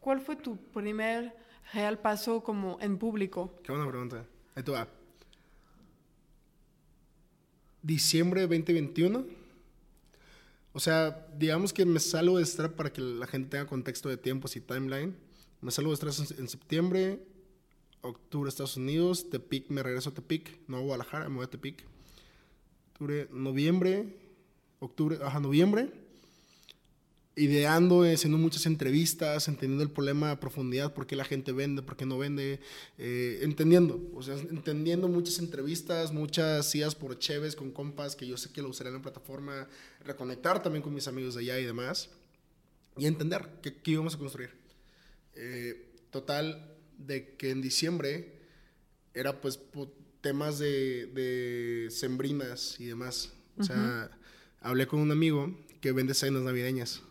¿cuál 0.00 0.20
fue 0.20 0.36
tu 0.36 0.56
primer 0.56 1.34
real 1.72 1.98
paso 1.98 2.42
como 2.42 2.78
en 2.80 2.98
público? 2.98 3.58
Qué 3.62 3.72
buena 3.72 3.88
pregunta. 3.88 4.24
Ahí 4.54 4.62
te 4.62 4.70
va. 4.70 4.88
Diciembre 7.82 8.42
de 8.42 8.46
2021. 8.46 9.24
O 10.74 10.80
sea, 10.80 11.26
digamos 11.36 11.72
que 11.72 11.84
me 11.84 12.00
salgo 12.00 12.38
de 12.38 12.46
Stripe 12.46 12.74
para 12.74 12.92
que 12.92 13.00
la 13.00 13.26
gente 13.26 13.50
tenga 13.50 13.66
contexto 13.66 14.08
de 14.08 14.16
tiempos 14.16 14.56
y 14.56 14.60
timeline. 14.60 15.14
Me 15.60 15.70
salgo 15.70 15.94
de 15.94 16.06
en, 16.06 16.40
en 16.40 16.48
septiembre, 16.48 17.20
octubre 18.00 18.48
Estados 18.48 18.76
Unidos, 18.76 19.28
Tepic, 19.30 19.68
me 19.68 19.82
regreso 19.82 20.10
a 20.10 20.14
Tepic, 20.14 20.58
no 20.66 20.78
a 20.78 20.80
Guadalajara, 20.80 21.28
me 21.28 21.36
voy 21.36 21.44
a 21.44 21.50
Tepic. 21.50 21.84
Octubre, 23.02 23.28
noviembre, 23.32 24.06
octubre, 24.78 25.18
ajá, 25.24 25.40
noviembre. 25.40 25.90
Ideando, 27.34 28.04
eh, 28.04 28.14
haciendo 28.14 28.38
muchas 28.38 28.64
entrevistas, 28.66 29.48
entendiendo 29.48 29.82
el 29.82 29.90
problema 29.90 30.30
a 30.30 30.38
profundidad, 30.38 30.94
por 30.94 31.08
qué 31.08 31.16
la 31.16 31.24
gente 31.24 31.50
vende, 31.50 31.82
por 31.82 31.96
qué 31.96 32.06
no 32.06 32.16
vende, 32.16 32.60
eh, 32.98 33.40
entendiendo, 33.42 34.08
o 34.14 34.22
sea, 34.22 34.36
entendiendo 34.36 35.08
muchas 35.08 35.40
entrevistas, 35.40 36.12
muchas 36.12 36.72
idas 36.76 36.94
por 36.94 37.18
cheves 37.18 37.56
con 37.56 37.72
compas 37.72 38.14
que 38.14 38.24
yo 38.24 38.36
sé 38.36 38.52
que 38.52 38.62
lo 38.62 38.68
usaré 38.68 38.90
en 38.90 38.94
la 38.94 39.02
plataforma, 39.02 39.66
reconectar 40.04 40.62
también 40.62 40.84
con 40.84 40.94
mis 40.94 41.08
amigos 41.08 41.34
de 41.34 41.40
allá 41.40 41.58
y 41.58 41.64
demás, 41.64 42.08
y 42.96 43.06
entender 43.06 43.48
qué, 43.62 43.74
qué 43.74 43.90
íbamos 43.90 44.14
a 44.14 44.18
construir. 44.18 44.50
Eh, 45.34 45.92
total, 46.12 46.72
de 46.98 47.34
que 47.34 47.50
en 47.50 47.62
diciembre 47.62 48.38
era 49.12 49.40
pues 49.40 49.58
temas 50.22 50.58
de, 50.58 51.06
de 51.06 51.90
sembrinas 51.90 52.80
y 52.80 52.86
demás. 52.86 53.32
O 53.58 53.64
sea, 53.64 54.10
hablé 54.60 54.86
con 54.86 55.00
un 55.00 55.10
amigo 55.10 55.54
que 55.80 55.92
vende 55.92 56.14
cenas 56.14 56.42
navideñas. 56.42 57.02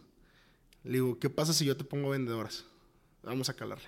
Le 0.83 0.93
digo, 0.93 1.19
¿qué 1.19 1.29
pasa 1.29 1.53
si 1.53 1.65
yo 1.65 1.77
te 1.77 1.83
pongo 1.83 2.09
vendedoras? 2.09 2.65
Vamos 3.21 3.49
a 3.49 3.53
calarle. 3.53 3.85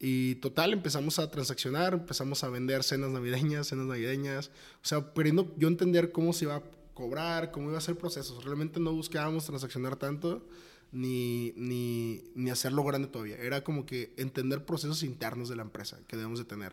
Y 0.00 0.34
total, 0.36 0.72
empezamos 0.72 1.20
a 1.20 1.30
transaccionar, 1.30 1.92
empezamos 1.92 2.42
a 2.42 2.48
vender 2.48 2.82
cenas 2.82 3.10
navideñas, 3.10 3.68
cenas 3.68 3.86
navideñas. 3.86 4.48
O 4.82 4.86
sea, 4.86 5.12
queriendo 5.14 5.54
yo 5.56 5.68
entender 5.68 6.10
cómo 6.10 6.32
se 6.32 6.46
iba 6.46 6.56
a 6.56 6.62
cobrar, 6.94 7.52
cómo 7.52 7.68
iba 7.68 7.78
a 7.78 7.80
ser 7.80 7.92
el 7.92 7.98
proceso. 7.98 8.40
Realmente 8.40 8.80
no 8.80 8.92
buscábamos 8.92 9.44
transaccionar 9.44 9.94
tanto 9.94 10.44
ni, 10.90 11.52
ni, 11.56 12.24
ni 12.34 12.50
hacerlo 12.50 12.82
grande 12.82 13.06
todavía. 13.06 13.36
Era 13.36 13.62
como 13.62 13.86
que 13.86 14.12
entender 14.16 14.64
procesos 14.64 15.04
internos 15.04 15.48
de 15.48 15.54
la 15.54 15.62
empresa 15.62 16.00
que 16.08 16.16
debemos 16.16 16.40
de 16.40 16.46
tener. 16.46 16.72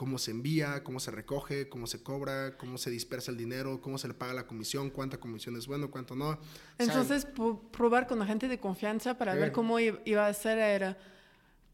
Cómo 0.00 0.16
se 0.16 0.30
envía, 0.30 0.82
cómo 0.82 0.98
se 0.98 1.10
recoge, 1.10 1.68
cómo 1.68 1.86
se 1.86 2.02
cobra, 2.02 2.56
cómo 2.56 2.78
se 2.78 2.88
dispersa 2.88 3.30
el 3.30 3.36
dinero, 3.36 3.82
cómo 3.82 3.98
se 3.98 4.08
le 4.08 4.14
paga 4.14 4.32
la 4.32 4.46
comisión, 4.46 4.88
cuánta 4.88 5.18
comisión 5.20 5.56
es 5.58 5.66
bueno, 5.66 5.90
cuánto 5.90 6.16
no. 6.16 6.38
Entonces, 6.78 7.26
probar 7.70 8.06
con 8.06 8.18
la 8.18 8.24
gente 8.24 8.48
de 8.48 8.58
confianza 8.58 9.18
para 9.18 9.34
ver 9.34 9.52
cómo 9.52 9.78
iba 9.78 10.26
a 10.26 10.32
ser 10.32 10.96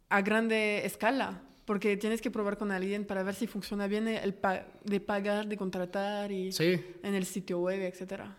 a 0.08 0.20
grande 0.22 0.84
escala. 0.84 1.40
Porque 1.66 1.96
tienes 1.96 2.20
que 2.20 2.32
probar 2.32 2.58
con 2.58 2.72
alguien 2.72 3.04
para 3.04 3.22
ver 3.22 3.36
si 3.36 3.46
funciona 3.46 3.86
bien 3.86 4.08
el 4.08 4.34
pa- 4.34 4.66
de 4.84 4.98
pagar, 5.00 5.46
de 5.46 5.56
contratar 5.56 6.32
y 6.32 6.50
sí, 6.50 6.80
en 7.04 7.14
el 7.14 7.26
sitio 7.26 7.60
web, 7.60 7.80
etcétera. 7.80 8.36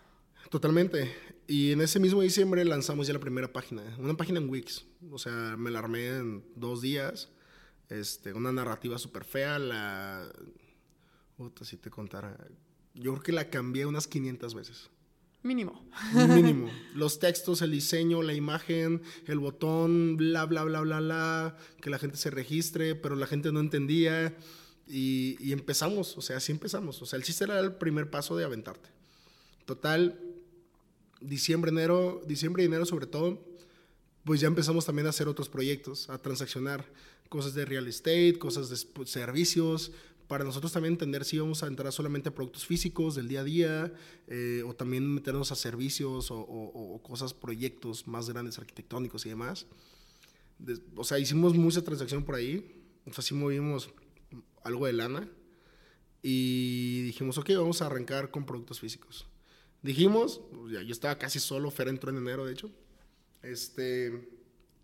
Totalmente. 0.50 1.14
Y 1.46 1.72
en 1.72 1.80
ese 1.80 1.98
mismo 1.98 2.20
diciembre 2.20 2.62
lanzamos 2.66 3.06
ya 3.06 3.14
la 3.14 3.20
primera 3.20 3.50
página, 3.50 3.82
una 3.98 4.14
página 4.18 4.38
en 4.38 4.50
Wix. 4.50 4.84
O 5.10 5.16
sea, 5.18 5.56
me 5.56 5.70
la 5.70 5.78
armé 5.78 6.08
en 6.08 6.44
dos 6.56 6.82
días. 6.82 7.30
Este, 7.88 8.32
una 8.32 8.52
narrativa 8.52 8.98
súper 8.98 9.24
fea. 9.24 9.58
La. 9.58 10.30
Puta, 11.36 11.64
si 11.64 11.76
te 11.76 11.90
contara. 11.90 12.36
Yo 12.94 13.12
creo 13.12 13.22
que 13.22 13.32
la 13.32 13.50
cambié 13.50 13.86
unas 13.86 14.06
500 14.06 14.54
veces. 14.54 14.90
Mínimo. 15.42 15.88
Mínimo. 16.14 16.68
Los 16.94 17.18
textos, 17.18 17.62
el 17.62 17.70
diseño, 17.70 18.22
la 18.22 18.34
imagen, 18.34 19.02
el 19.26 19.38
botón, 19.38 20.16
bla, 20.16 20.44
bla, 20.46 20.64
bla, 20.64 20.80
bla, 20.80 21.00
bla. 21.00 21.56
Que 21.80 21.90
la 21.90 21.98
gente 21.98 22.16
se 22.16 22.30
registre, 22.30 22.94
pero 22.94 23.14
la 23.14 23.26
gente 23.26 23.52
no 23.52 23.60
entendía. 23.60 24.36
Y, 24.86 25.36
y 25.40 25.52
empezamos, 25.52 26.16
o 26.16 26.22
sea, 26.22 26.38
así 26.38 26.50
empezamos. 26.50 27.00
O 27.02 27.06
sea, 27.06 27.18
el 27.18 27.22
chiste 27.22 27.44
era 27.44 27.60
el 27.60 27.74
primer 27.74 28.10
paso 28.10 28.36
de 28.36 28.44
aventarte. 28.44 28.88
Total, 29.64 30.18
diciembre, 31.20 31.70
enero, 31.70 32.22
diciembre 32.26 32.62
y 32.62 32.66
enero 32.66 32.86
sobre 32.86 33.06
todo, 33.06 33.44
pues 34.24 34.40
ya 34.40 34.48
empezamos 34.48 34.84
también 34.84 35.06
a 35.06 35.10
hacer 35.10 35.28
otros 35.28 35.48
proyectos, 35.48 36.08
a 36.10 36.18
transaccionar 36.18 36.84
cosas 37.28 37.54
de 37.54 37.64
real 37.64 37.86
estate, 37.88 38.38
cosas 38.38 38.68
de 38.70 38.76
servicios, 39.06 39.92
para 40.26 40.44
nosotros 40.44 40.72
también 40.72 40.94
entender 40.94 41.24
si 41.24 41.36
íbamos 41.36 41.62
a 41.62 41.66
entrar 41.68 41.90
solamente 41.92 42.28
a 42.28 42.34
productos 42.34 42.66
físicos 42.66 43.14
del 43.14 43.28
día 43.28 43.40
a 43.40 43.44
día, 43.44 43.92
eh, 44.26 44.62
o 44.66 44.74
también 44.74 45.06
meternos 45.12 45.52
a 45.52 45.54
servicios 45.56 46.30
o, 46.30 46.38
o- 46.38 46.94
o 46.94 47.02
cosas, 47.02 47.32
proyectos 47.32 48.06
más 48.06 48.28
grandes, 48.28 48.58
arquitectónicos 48.58 49.24
y 49.24 49.30
demás. 49.30 49.66
De- 50.58 50.78
o 50.96 51.04
sea, 51.04 51.18
hicimos 51.18 51.54
mucha 51.54 51.82
transacción 51.82 52.24
por 52.24 52.34
ahí, 52.34 52.82
o 53.06 53.12
sea, 53.12 53.22
sí 53.22 53.34
movimos 53.34 53.88
algo 54.64 54.84
de 54.86 54.92
lana, 54.92 55.28
y 56.22 57.02
dijimos, 57.02 57.38
ok, 57.38 57.50
vamos 57.56 57.80
a 57.80 57.86
arrancar 57.86 58.30
con 58.30 58.44
productos 58.44 58.80
físicos. 58.80 59.26
Dijimos, 59.82 60.40
ya, 60.70 60.82
yo 60.82 60.90
estaba 60.92 61.16
casi 61.16 61.38
solo, 61.38 61.70
Fer 61.70 61.88
entró 61.88 62.10
en 62.10 62.16
enero, 62.18 62.44
de 62.44 62.52
hecho. 62.52 62.70
Este, 63.42 64.28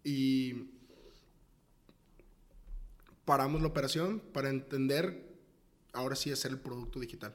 y 0.05 0.53
paramos 3.25 3.61
la 3.61 3.69
operación 3.69 4.21
para 4.33 4.51
entender, 4.51 5.37
ahora 5.93 6.17
sí, 6.17 6.31
hacer 6.31 6.51
el 6.51 6.59
producto 6.59 7.01
digital. 7.01 7.35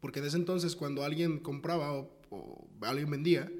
Porque 0.00 0.20
en 0.20 0.26
ese 0.26 0.36
entonces, 0.36 0.76
cuando 0.76 1.04
alguien 1.04 1.38
compraba 1.38 1.92
o, 1.92 2.10
o 2.30 2.68
alguien 2.82 3.10
vendía, 3.10 3.50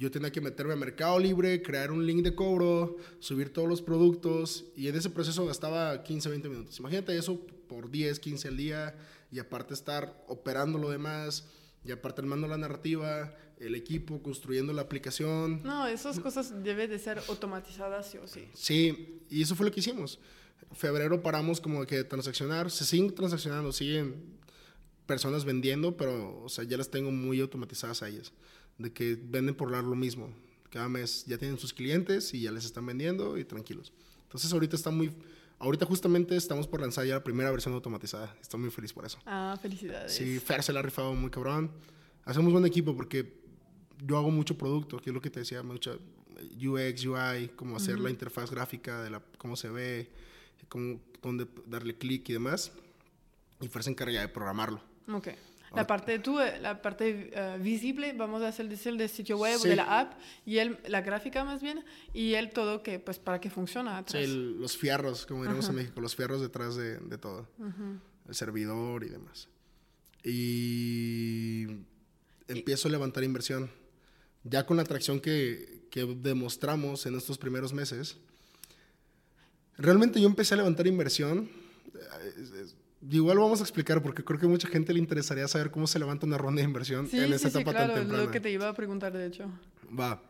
yo 0.00 0.10
tenía 0.10 0.32
que 0.32 0.40
meterme 0.40 0.72
a 0.72 0.76
Mercado 0.76 1.18
Libre, 1.18 1.60
crear 1.60 1.90
un 1.92 2.06
link 2.06 2.22
de 2.22 2.34
cobro, 2.34 2.96
subir 3.18 3.52
todos 3.52 3.68
los 3.68 3.82
productos 3.82 4.64
y 4.74 4.88
en 4.88 4.96
ese 4.96 5.10
proceso 5.10 5.44
gastaba 5.44 6.02
15, 6.02 6.30
20 6.30 6.48
minutos. 6.48 6.78
Imagínate 6.80 7.14
eso 7.18 7.38
por 7.68 7.90
10, 7.90 8.18
15 8.18 8.48
al 8.48 8.56
día 8.56 8.96
y 9.30 9.40
aparte 9.40 9.74
estar 9.74 10.24
operando 10.26 10.78
lo 10.78 10.88
demás 10.88 11.46
y 11.84 11.92
aparte 11.92 12.20
armando 12.20 12.46
la 12.46 12.58
narrativa, 12.58 13.34
el 13.58 13.74
equipo, 13.74 14.22
construyendo 14.22 14.72
la 14.72 14.82
aplicación. 14.82 15.62
No, 15.62 15.86
esas 15.86 16.18
cosas 16.20 16.62
deben 16.62 16.90
de 16.90 16.98
ser 16.98 17.20
automatizadas 17.28 18.10
sí 18.10 18.18
o 18.18 18.26
sí. 18.26 18.48
Sí, 18.54 19.22
y 19.28 19.42
eso 19.42 19.54
fue 19.54 19.66
lo 19.66 19.72
que 19.72 19.80
hicimos. 19.80 20.18
Febrero 20.72 21.22
paramos 21.22 21.60
como 21.60 21.84
que 21.86 21.96
de 21.96 22.04
transaccionar, 22.04 22.70
se 22.70 22.84
siguen 22.84 23.14
transaccionando, 23.14 23.72
siguen 23.72 24.38
personas 25.06 25.44
vendiendo, 25.44 25.96
pero 25.96 26.42
o 26.42 26.48
sea, 26.48 26.64
ya 26.64 26.76
las 26.76 26.90
tengo 26.90 27.10
muy 27.10 27.40
automatizadas 27.40 28.02
a 28.02 28.08
ellas, 28.08 28.32
de 28.78 28.92
que 28.92 29.18
venden 29.20 29.54
por 29.54 29.70
lo 29.70 29.96
mismo. 29.96 30.32
Cada 30.70 30.88
mes 30.88 31.24
ya 31.26 31.36
tienen 31.36 31.58
sus 31.58 31.74
clientes 31.74 32.32
y 32.32 32.42
ya 32.42 32.52
les 32.52 32.64
están 32.64 32.86
vendiendo 32.86 33.36
y 33.36 33.44
tranquilos. 33.44 33.92
Entonces 34.22 34.52
ahorita 34.52 34.76
está 34.76 34.90
muy, 34.90 35.12
ahorita 35.60 35.86
justamente 35.86 36.36
estamos 36.36 36.66
por 36.66 36.80
lanzar 36.80 37.06
ya 37.06 37.14
la 37.14 37.22
primera 37.22 37.50
versión 37.50 37.74
automatizada. 37.74 38.34
Estoy 38.40 38.60
muy 38.60 38.70
feliz 38.70 38.92
por 38.92 39.04
eso. 39.04 39.18
Ah, 39.26 39.56
felicidades. 39.60 40.12
Sí, 40.12 40.40
Fer 40.40 40.62
se 40.62 40.72
la 40.72 40.80
ha 40.80 40.82
rifado 40.82 41.14
muy 41.14 41.30
cabrón. 41.30 41.70
Hacemos 42.24 42.52
buen 42.52 42.66
equipo 42.66 42.96
porque 42.96 43.40
yo 44.04 44.16
hago 44.16 44.30
mucho 44.30 44.56
producto, 44.56 44.98
que 44.98 45.10
es 45.10 45.14
lo 45.14 45.20
que 45.20 45.30
te 45.30 45.40
decía, 45.40 45.62
mucho 45.62 45.98
UX, 46.56 47.04
UI, 47.04 47.48
cómo 47.54 47.76
hacer 47.76 48.00
la 48.00 48.10
interfaz 48.10 48.50
gráfica, 48.50 49.02
de 49.02 49.10
la, 49.10 49.22
cómo 49.38 49.56
se 49.56 49.68
ve, 49.68 50.10
cómo, 50.68 51.00
dónde 51.22 51.46
darle 51.66 51.96
clic 51.96 52.28
y 52.30 52.32
demás. 52.32 52.72
Y 53.60 53.68
Fer 53.68 53.82
se 53.82 53.90
encarga 53.90 54.12
ya 54.14 54.20
de 54.22 54.28
programarlo. 54.28 54.80
Ok. 55.12 55.28
La 55.74 55.86
parte 55.86 56.18
tú, 56.18 56.40
eh, 56.40 56.58
la 56.60 56.82
parte 56.82 57.30
eh, 57.32 57.58
visible, 57.60 58.12
vamos 58.12 58.42
a 58.42 58.48
hacer 58.48 58.68
decir 58.68 58.96
del 58.96 59.08
sitio 59.08 59.38
web 59.38 59.56
o 59.56 59.58
Sí. 59.60 59.68
de 59.68 59.76
la 59.76 60.00
app 60.00 60.14
y 60.44 60.58
él, 60.58 60.78
la 60.88 61.00
gráfica 61.00 61.44
más 61.44 61.62
bien, 61.62 61.84
y 62.12 62.34
él 62.34 62.50
todo 62.50 62.82
que, 62.82 62.98
pues, 62.98 63.18
para 63.20 63.40
que 63.40 63.50
funcione 63.50 63.88
Sí, 63.90 63.96
atrás. 63.96 64.22
el- 64.24 64.60
los 64.60 64.76
fierros, 64.76 65.26
como 65.26 65.42
diríamos 65.42 65.68
en 65.68 65.76
México, 65.76 66.00
los 66.00 66.16
fierros 66.16 66.40
detrás 66.40 66.74
de, 66.74 66.98
de 66.98 67.18
todo. 67.18 67.46
El 68.28 68.34
servidor 68.34 69.04
y 69.04 69.08
demás. 69.10 69.48
Y 70.24 71.66
empiezo 72.48 72.88
a 72.88 72.90
levantar 72.90 73.22
inversión. 73.24 73.70
Ya 74.44 74.66
con 74.66 74.76
la 74.76 74.82
atracción 74.82 75.20
que, 75.20 75.86
que 75.90 76.04
demostramos 76.04 77.06
en 77.06 77.14
estos 77.16 77.38
primeros 77.38 77.72
meses, 77.72 78.16
realmente 79.76 80.20
yo 80.20 80.26
empecé 80.26 80.54
a 80.54 80.56
levantar 80.58 80.86
inversión. 80.86 81.48
Igual 83.08 83.38
vamos 83.38 83.60
a 83.60 83.62
explicar 83.62 84.02
porque 84.02 84.24
creo 84.24 84.38
que 84.38 84.46
a 84.46 84.48
mucha 84.48 84.68
gente 84.68 84.92
le 84.92 84.98
interesaría 84.98 85.46
saber 85.48 85.70
cómo 85.70 85.86
se 85.86 85.98
levanta 85.98 86.26
una 86.26 86.38
ronda 86.38 86.60
de 86.60 86.68
inversión 86.68 87.06
sí, 87.06 87.18
en 87.18 87.32
esta 87.32 87.50
sí, 87.50 87.58
etapa 87.58 87.70
sí, 87.70 87.76
claro, 87.76 87.92
tan 87.92 88.02
temprana. 88.02 88.24
lo 88.24 88.30
que 88.30 88.40
te 88.40 88.50
iba 88.50 88.68
a 88.68 88.74
preguntar, 88.74 89.12
de 89.12 89.26
hecho. 89.26 89.50
Va. 89.98 90.22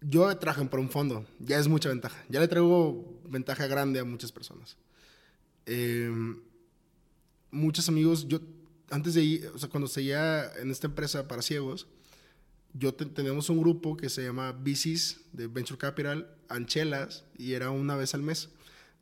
Yo 0.00 0.34
trabajo 0.38 0.68
por 0.68 0.80
un 0.80 0.88
fondo, 0.88 1.26
ya 1.38 1.58
es 1.58 1.68
mucha 1.68 1.90
ventaja. 1.90 2.24
Ya 2.28 2.40
le 2.40 2.48
traigo 2.48 3.20
ventaja 3.28 3.66
grande 3.66 4.00
a 4.00 4.04
muchas 4.04 4.32
personas. 4.32 4.76
Eh, 5.66 6.10
muchos 7.50 7.88
amigos, 7.88 8.26
yo 8.26 8.40
antes 8.90 9.14
de 9.14 9.22
ir, 9.22 9.50
o 9.54 9.58
sea, 9.58 9.68
cuando 9.68 9.86
seguía 9.86 10.52
en 10.60 10.70
esta 10.70 10.86
empresa 10.86 11.28
para 11.28 11.42
ciegos, 11.42 11.86
yo 12.72 12.94
te, 12.94 13.06
teníamos 13.06 13.48
un 13.50 13.60
grupo 13.60 13.96
que 13.96 14.08
se 14.08 14.24
llama 14.24 14.52
VCs 14.52 15.20
de 15.32 15.46
Venture 15.46 15.78
Capital, 15.78 16.34
Anchelas, 16.48 17.24
y 17.36 17.52
era 17.52 17.70
una 17.70 17.96
vez 17.96 18.14
al 18.14 18.22
mes, 18.22 18.48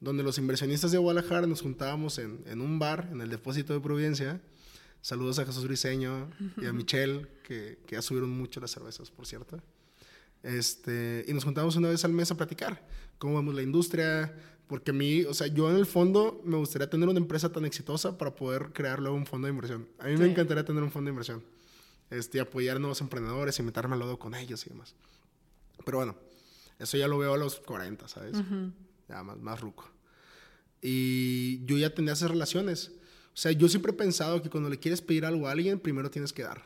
donde 0.01 0.23
los 0.23 0.39
inversionistas 0.39 0.93
de 0.93 0.99
Guadalajara 0.99 1.47
nos 1.47 1.63
juntábamos 1.63 2.19
en, 2.19 2.43
en 2.47 2.61
un 2.61 2.79
bar, 2.79 3.09
en 3.13 3.21
el 3.21 3.31
depósito 3.31 3.73
de 3.73 3.81
Providencia. 3.81 4.41
Saludos 5.01 5.39
a 5.39 5.47
Jesús 5.47 5.65
Briseño 5.65 6.31
y 6.61 6.67
a 6.67 6.73
Michelle, 6.73 7.27
que, 7.45 7.79
que 7.87 7.97
ya 7.97 8.03
subieron 8.03 8.31
mucho 8.31 8.61
las 8.61 8.71
cervezas, 8.71 9.11
por 9.11 9.27
cierto. 9.27 9.61
Este, 10.43 11.25
y 11.27 11.33
nos 11.33 11.45
juntábamos 11.45 11.77
una 11.77 11.89
vez 11.89 12.05
al 12.05 12.13
mes 12.13 12.31
a 12.31 12.37
platicar 12.37 12.87
cómo 13.19 13.37
vemos 13.37 13.55
la 13.55 13.63
industria, 13.63 14.35
porque 14.67 14.91
a 14.93 14.95
mí, 14.95 15.25
o 15.25 15.35
sea, 15.35 15.47
yo 15.49 15.71
en 15.71 15.77
el 15.77 15.87
fondo 15.87 16.41
me 16.45 16.57
gustaría 16.57 16.89
tener 16.89 17.09
una 17.09 17.19
empresa 17.19 17.51
tan 17.51 17.65
exitosa 17.65 18.17
para 18.17 18.35
poder 18.35 18.73
crear 18.73 19.01
luego 19.01 19.17
un 19.17 19.27
fondo 19.27 19.47
de 19.47 19.53
inversión. 19.53 19.89
A 19.99 20.07
mí 20.07 20.17
me 20.17 20.27
encantaría 20.27 20.65
tener 20.65 20.83
un 20.83 20.91
fondo 20.91 21.09
de 21.09 21.13
inversión, 21.13 21.43
este, 22.11 22.41
apoyar 22.41 22.77
a 22.77 22.81
nuevos 22.81 23.01
emprendedores 23.01 23.59
y 23.59 23.63
meterme 23.63 23.95
al 23.95 24.01
lodo 24.01 24.19
con 24.19 24.35
ellos 24.35 24.65
y 24.67 24.71
demás. 24.71 24.95
Pero 25.85 25.99
bueno, 25.99 26.17
eso 26.79 26.97
ya 26.97 27.09
lo 27.09 27.19
veo 27.19 27.35
a 27.35 27.39
los 27.39 27.61
40, 27.61 28.09
¿sabes? 28.09 28.37
Ya 29.09 29.23
más, 29.23 29.39
más 29.39 29.61
ruco. 29.61 29.91
Y 30.83 31.65
yo 31.65 31.77
ya 31.79 31.95
tenía 31.95 32.13
esas 32.13 32.31
relaciones. 32.31 32.93
O 33.33 33.41
sea, 33.41 33.53
yo 33.53 33.69
siempre 33.69 33.93
he 33.93 33.95
pensado 33.95 34.43
que 34.43 34.51
cuando 34.51 34.69
le 34.69 34.79
quieres 34.79 35.01
pedir 35.01 35.25
algo 35.25 35.49
a 35.49 35.53
alguien, 35.53 35.79
primero 35.79 36.11
tienes 36.11 36.33
que 36.33 36.43
dar. 36.43 36.63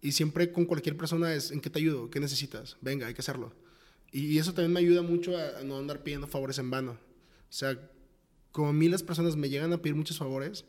Y 0.00 0.12
siempre 0.12 0.50
con 0.50 0.64
cualquier 0.64 0.96
persona 0.96 1.32
es, 1.32 1.52
¿en 1.52 1.60
qué 1.60 1.70
te 1.70 1.78
ayudo? 1.78 2.10
¿Qué 2.10 2.18
necesitas? 2.18 2.76
Venga, 2.80 3.06
hay 3.06 3.14
que 3.14 3.20
hacerlo. 3.20 3.52
Y, 4.10 4.36
eso 4.38 4.52
también 4.52 4.72
me 4.72 4.80
ayuda 4.80 5.00
mucho 5.02 5.38
a, 5.38 5.60
a 5.60 5.62
no 5.62 5.78
andar 5.78 6.02
pidiendo 6.02 6.26
favores 6.26 6.58
en 6.58 6.70
vano. 6.70 6.92
O 6.92 7.52
sea, 7.54 7.78
como 8.50 8.72
miles 8.72 9.00
de 9.00 9.06
personas 9.06 9.36
me 9.36 9.48
llegan 9.48 9.72
a 9.72 9.78
pedir 9.78 9.94
muchos 9.94 10.18
favores, 10.18 10.64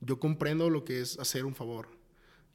yo 0.00 0.18
comprendo 0.18 0.68
lo 0.68 0.84
que 0.84 1.00
es 1.00 1.18
hacer 1.18 1.44
un 1.44 1.54
favor. 1.54 1.88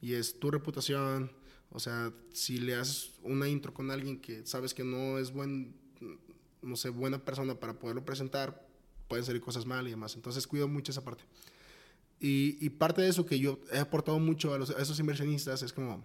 Y 0.00 0.12
es 0.12 0.38
tu 0.38 0.50
reputación. 0.50 1.32
O 1.70 1.80
sea, 1.80 2.12
si 2.32 2.58
le 2.58 2.76
haces 2.76 3.12
una 3.22 3.48
intro 3.48 3.74
con 3.74 3.90
alguien 3.90 4.20
que 4.20 4.46
sabes 4.46 4.74
que 4.74 4.84
no 4.84 5.18
es 5.18 5.32
buen, 5.32 5.74
no 6.62 6.76
sé, 6.76 6.88
buena 6.90 7.18
persona 7.24 7.54
para 7.58 7.78
poderlo 7.78 8.04
presentar, 8.04 8.66
pueden 9.08 9.24
salir 9.24 9.40
cosas 9.40 9.64
mal 9.66 9.86
y 9.86 9.90
demás. 9.90 10.14
Entonces 10.16 10.46
cuido 10.46 10.68
mucho 10.68 10.92
esa 10.92 11.04
parte. 11.04 11.24
Y, 12.20 12.58
y 12.64 12.70
parte 12.70 13.00
de 13.02 13.08
eso 13.08 13.24
que 13.26 13.38
yo 13.38 13.60
he 13.72 13.78
aportado 13.78 14.18
mucho 14.18 14.52
a, 14.52 14.58
los- 14.58 14.70
a 14.70 14.82
esos 14.82 14.98
inversionistas 14.98 15.62
es 15.62 15.72
como, 15.72 16.04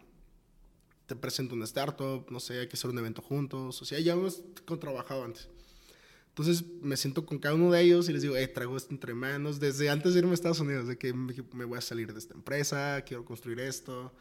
te 1.07 1.15
presento 1.15 1.55
una 1.55 1.65
startup, 1.65 2.25
no 2.29 2.39
sé, 2.39 2.59
hay 2.59 2.67
que 2.67 2.75
hacer 2.75 2.89
un 2.89 2.97
evento 2.99 3.21
juntos, 3.21 3.81
o 3.81 3.85
sea, 3.85 3.99
ya 3.99 4.13
hemos 4.13 4.43
trabajado 4.79 5.23
antes. 5.23 5.49
Entonces 6.29 6.63
me 6.81 6.97
siento 6.97 7.25
con 7.25 7.37
cada 7.39 7.53
uno 7.55 7.71
de 7.71 7.81
ellos 7.81 8.09
y 8.09 8.13
les 8.13 8.21
digo, 8.23 8.35
eh, 8.35 8.47
traigo 8.47 8.75
esto 8.77 8.91
entre 8.91 9.13
manos 9.13 9.59
desde 9.59 9.89
antes 9.89 10.13
de 10.13 10.19
irme 10.19 10.31
a 10.31 10.33
Estados 10.35 10.59
Unidos, 10.59 10.87
de 10.87 10.97
que 10.97 11.13
me, 11.13 11.65
voy 11.65 11.77
a 11.77 11.81
salir 11.81 12.11
de 12.13 12.17
esta 12.19 12.33
empresa, 12.33 13.03
quiero 13.05 13.23
construir 13.25 13.59
esto, 13.59 14.11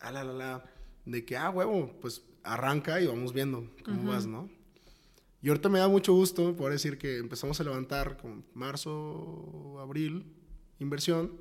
ah, 0.00 0.10
la, 0.12 0.24
la, 0.24 0.32
la, 0.34 0.64
de 1.06 1.24
que, 1.24 1.36
ah, 1.36 1.48
huevo, 1.50 1.94
pues 2.00 2.22
arranca 2.42 3.00
y 3.00 3.06
vamos 3.06 3.32
viendo 3.32 3.70
cómo 3.84 4.02
vas, 4.08 4.26
¿no? 4.26 4.50
Y 5.42 5.48
ahorita 5.48 5.68
me 5.68 5.78
da 5.78 5.88
mucho 5.88 6.12
gusto 6.12 6.56
poder 6.56 6.72
decir 6.72 6.98
que 6.98 7.18
empezamos 7.18 7.60
a 7.60 7.64
levantar 7.64 8.16
como 8.16 8.42
marzo, 8.54 9.78
abril, 9.80 10.24
inversión. 10.78 11.40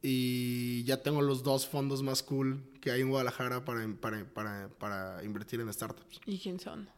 Y 0.00 0.84
ya 0.84 1.02
tengo 1.02 1.22
los 1.22 1.42
dos 1.42 1.66
fondos 1.66 2.02
más 2.02 2.22
cool 2.22 2.62
que 2.80 2.90
hay 2.90 3.00
en 3.00 3.08
Guadalajara 3.08 3.64
para, 3.64 3.86
para, 4.00 4.24
para, 4.24 4.68
para 4.68 5.24
invertir 5.24 5.60
en 5.60 5.72
startups. 5.72 6.20
¿Y 6.26 6.38
quién 6.38 6.60
son? 6.60 6.88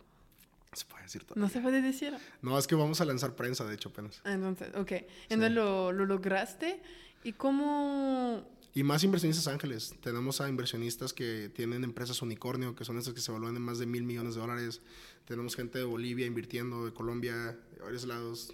Se 0.73 0.85
puede 0.85 1.05
decir 1.05 1.25
todo. 1.25 1.39
No 1.41 1.49
se 1.49 1.61
puede 1.61 1.81
decir. 1.81 2.15
No, 2.43 2.59
es 2.59 2.67
que 2.67 2.75
vamos 2.75 3.01
a 3.01 3.05
lanzar 3.05 3.35
prensa, 3.35 3.65
de 3.65 3.75
hecho, 3.75 3.89
apenas. 3.89 4.21
Ah, 4.25 4.33
Entonces, 4.33 4.69
ok. 4.75 4.93
Entonces 5.29 5.53
lo, 5.53 5.93
lo 5.93 6.05
lograste. 6.05 6.83
¿Y 7.25 7.33
cómo...? 7.33 8.45
Y 8.77 8.85
más 8.85 9.03
inversionistas 9.05 9.49
ángeles. 9.49 9.95
Tenemos 10.03 10.43
a 10.43 10.51
inversionistas 10.51 11.15
que 11.15 11.49
tienen 11.49 11.83
empresas 11.83 12.21
unicornio, 12.21 12.75
que 12.75 12.85
son 12.85 12.99
esas 12.99 13.15
que 13.15 13.23
se 13.23 13.31
evalúan 13.31 13.57
en 13.57 13.63
más 13.63 13.79
de 13.79 13.87
mil 13.87 14.03
millones 14.03 14.35
de 14.35 14.43
dólares. 14.43 14.83
Tenemos 15.25 15.57
gente 15.57 15.79
de 15.79 15.85
Bolivia 15.85 16.27
invirtiendo, 16.27 16.85
de 16.85 16.93
Colombia, 16.93 17.57
de 17.73 17.81
varios 17.81 18.07
lados. 18.07 18.53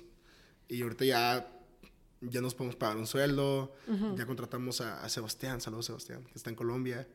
Y 0.68 0.80
ahorita 0.82 1.04
ya, 1.04 1.52
ya 2.20 2.40
nos 2.40 2.54
podemos 2.54 2.76
pagar 2.76 2.98
un 2.98 3.08
sueldo. 3.08 3.74
Ya 4.16 4.24
contratamos 4.24 4.80
a, 4.80 5.02
a 5.02 5.08
Sebastián, 5.08 5.60
saludos 5.60 5.86
Sebastián, 5.86 6.22
que 6.22 6.38
está 6.38 6.50
en 6.50 6.56
Colombia. 6.56 7.08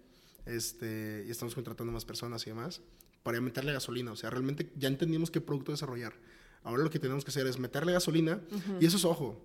Este, 0.45 1.24
y 1.26 1.32
estamos 1.32 1.55
contratando 1.55 1.93
más 1.93 2.03
personas 2.03 2.45
y 2.45 2.49
demás 2.49 2.82
para 3.24 3.39
meterle 3.39 3.72
gasolina. 3.72 4.12
O 4.12 4.18
sea, 4.18 4.32
realmente 4.32 4.70
ya 4.76 4.89
entendimos 4.89 5.32
qué 5.32 5.39
producto 5.39 5.72
desarrollar. 5.72 6.14
Ahora 6.62 6.84
lo 6.84 6.89
que 6.89 6.99
tenemos 6.99 7.24
que 7.24 7.32
hacer 7.32 7.47
es 7.47 7.58
meterle 7.58 7.93
gasolina. 7.93 8.41
Y 8.82 8.86
eso 8.86 8.97
es 8.97 9.05
ojo. 9.05 9.41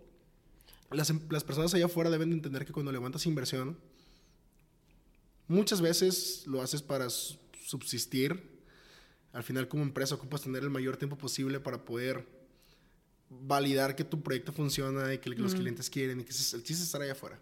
Las, 0.94 1.10
em- 1.10 1.20
las 1.30 1.44
personas 1.44 1.72
allá 1.74 1.86
afuera 1.86 2.10
deben 2.10 2.30
de 2.30 2.36
entender 2.36 2.64
que 2.64 2.72
cuando 2.72 2.92
levantas 2.92 3.26
inversión, 3.26 3.78
muchas 5.48 5.80
veces 5.80 6.44
lo 6.46 6.62
haces 6.62 6.82
para 6.82 7.10
su- 7.10 7.38
subsistir. 7.66 8.50
Al 9.32 9.42
final, 9.42 9.68
como 9.68 9.82
empresa, 9.82 10.14
ocupas 10.14 10.42
tener 10.42 10.62
el 10.62 10.70
mayor 10.70 10.96
tiempo 10.96 11.16
posible 11.16 11.60
para 11.60 11.84
poder 11.84 12.26
validar 13.30 13.96
que 13.96 14.04
tu 14.04 14.22
proyecto 14.22 14.52
funciona 14.52 15.12
y 15.14 15.18
que 15.18 15.30
los 15.30 15.54
clientes 15.54 15.88
quieren 15.88 16.20
y 16.20 16.24
que 16.24 16.30
es- 16.30 16.52
el 16.54 16.60
chiste 16.62 16.82
es 16.82 16.88
estar 16.88 17.00
allá 17.02 17.12
afuera. 17.12 17.40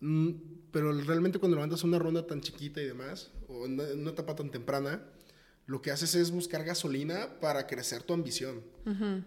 Mm, 0.00 0.30
Pero 0.70 0.92
realmente 0.92 1.38
cuando 1.38 1.56
levantas 1.56 1.82
una 1.82 1.98
ronda 1.98 2.26
tan 2.26 2.40
chiquita 2.42 2.80
y 2.82 2.86
demás, 2.86 3.30
o 3.48 3.64
en 3.64 3.72
una, 3.72 3.88
en 3.88 4.00
una 4.00 4.10
etapa 4.10 4.36
tan 4.36 4.50
temprana, 4.50 5.02
lo 5.66 5.80
que 5.80 5.90
haces 5.90 6.14
es 6.14 6.30
buscar 6.30 6.62
gasolina 6.64 7.40
para 7.40 7.66
crecer 7.66 8.02
tu 8.02 8.12
ambición. 8.12 8.62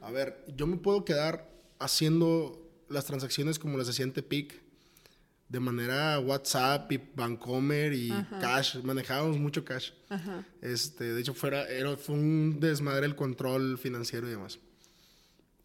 A 0.02 0.12
ver, 0.12 0.46
yo 0.56 0.68
me 0.68 0.78
puedo 0.78 1.04
quedar 1.04 1.52
haciendo 1.80 2.71
las 2.92 3.06
transacciones 3.06 3.60
como 3.60 3.78
las 3.78 3.90
hacía 3.90 4.06
en 4.06 4.14
Tepic, 4.14 4.62
de 5.52 5.60
manera 5.60 6.18
WhatsApp 6.20 6.90
y 6.94 7.02
Bancomer 7.14 7.92
y 7.94 8.10
cash. 8.40 8.78
Manejábamos 8.84 9.38
mucho 9.38 9.66
cash. 9.66 9.92
Ajá. 10.08 10.46
Este, 10.62 11.14
de 11.14 11.20
hecho, 11.20 11.34
fuera, 11.34 11.68
era, 11.68 11.98
fue 11.98 12.16
un 12.16 12.60
desmadre 12.62 13.06
el 13.06 13.18
control 13.18 13.78
financiero 13.78 14.28
y 14.28 14.32
demás. 14.32 14.60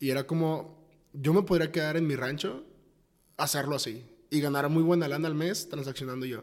Y 0.01 0.11
era 0.11 0.27
como, 0.27 0.89
yo 1.13 1.33
me 1.33 1.43
podría 1.43 1.71
quedar 1.71 1.97
en 1.97 2.07
mi 2.07 2.17
rancho, 2.17 2.65
hacerlo 3.37 3.77
así. 3.77 4.05
Y 4.29 4.41
ganar 4.41 4.69
muy 4.69 4.83
buena 4.83 5.07
lana 5.07 5.29
al 5.29 5.37
mes 5.37 5.69
transaccionando 5.69 6.27
yo. 6.27 6.43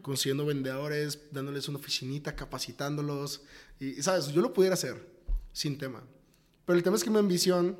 Consiguiendo 0.00 0.46
vendedores, 0.46 1.30
dándoles 1.30 1.68
una 1.68 1.76
oficinita, 1.78 2.34
capacitándolos. 2.34 3.42
Y, 3.78 3.98
y, 3.98 4.02
¿sabes? 4.02 4.28
Yo 4.28 4.40
lo 4.40 4.54
pudiera 4.54 4.72
hacer 4.72 5.06
sin 5.52 5.76
tema. 5.76 6.02
Pero 6.64 6.78
el 6.78 6.82
tema 6.82 6.96
es 6.96 7.04
que 7.04 7.10
mi 7.10 7.18
ambición 7.18 7.78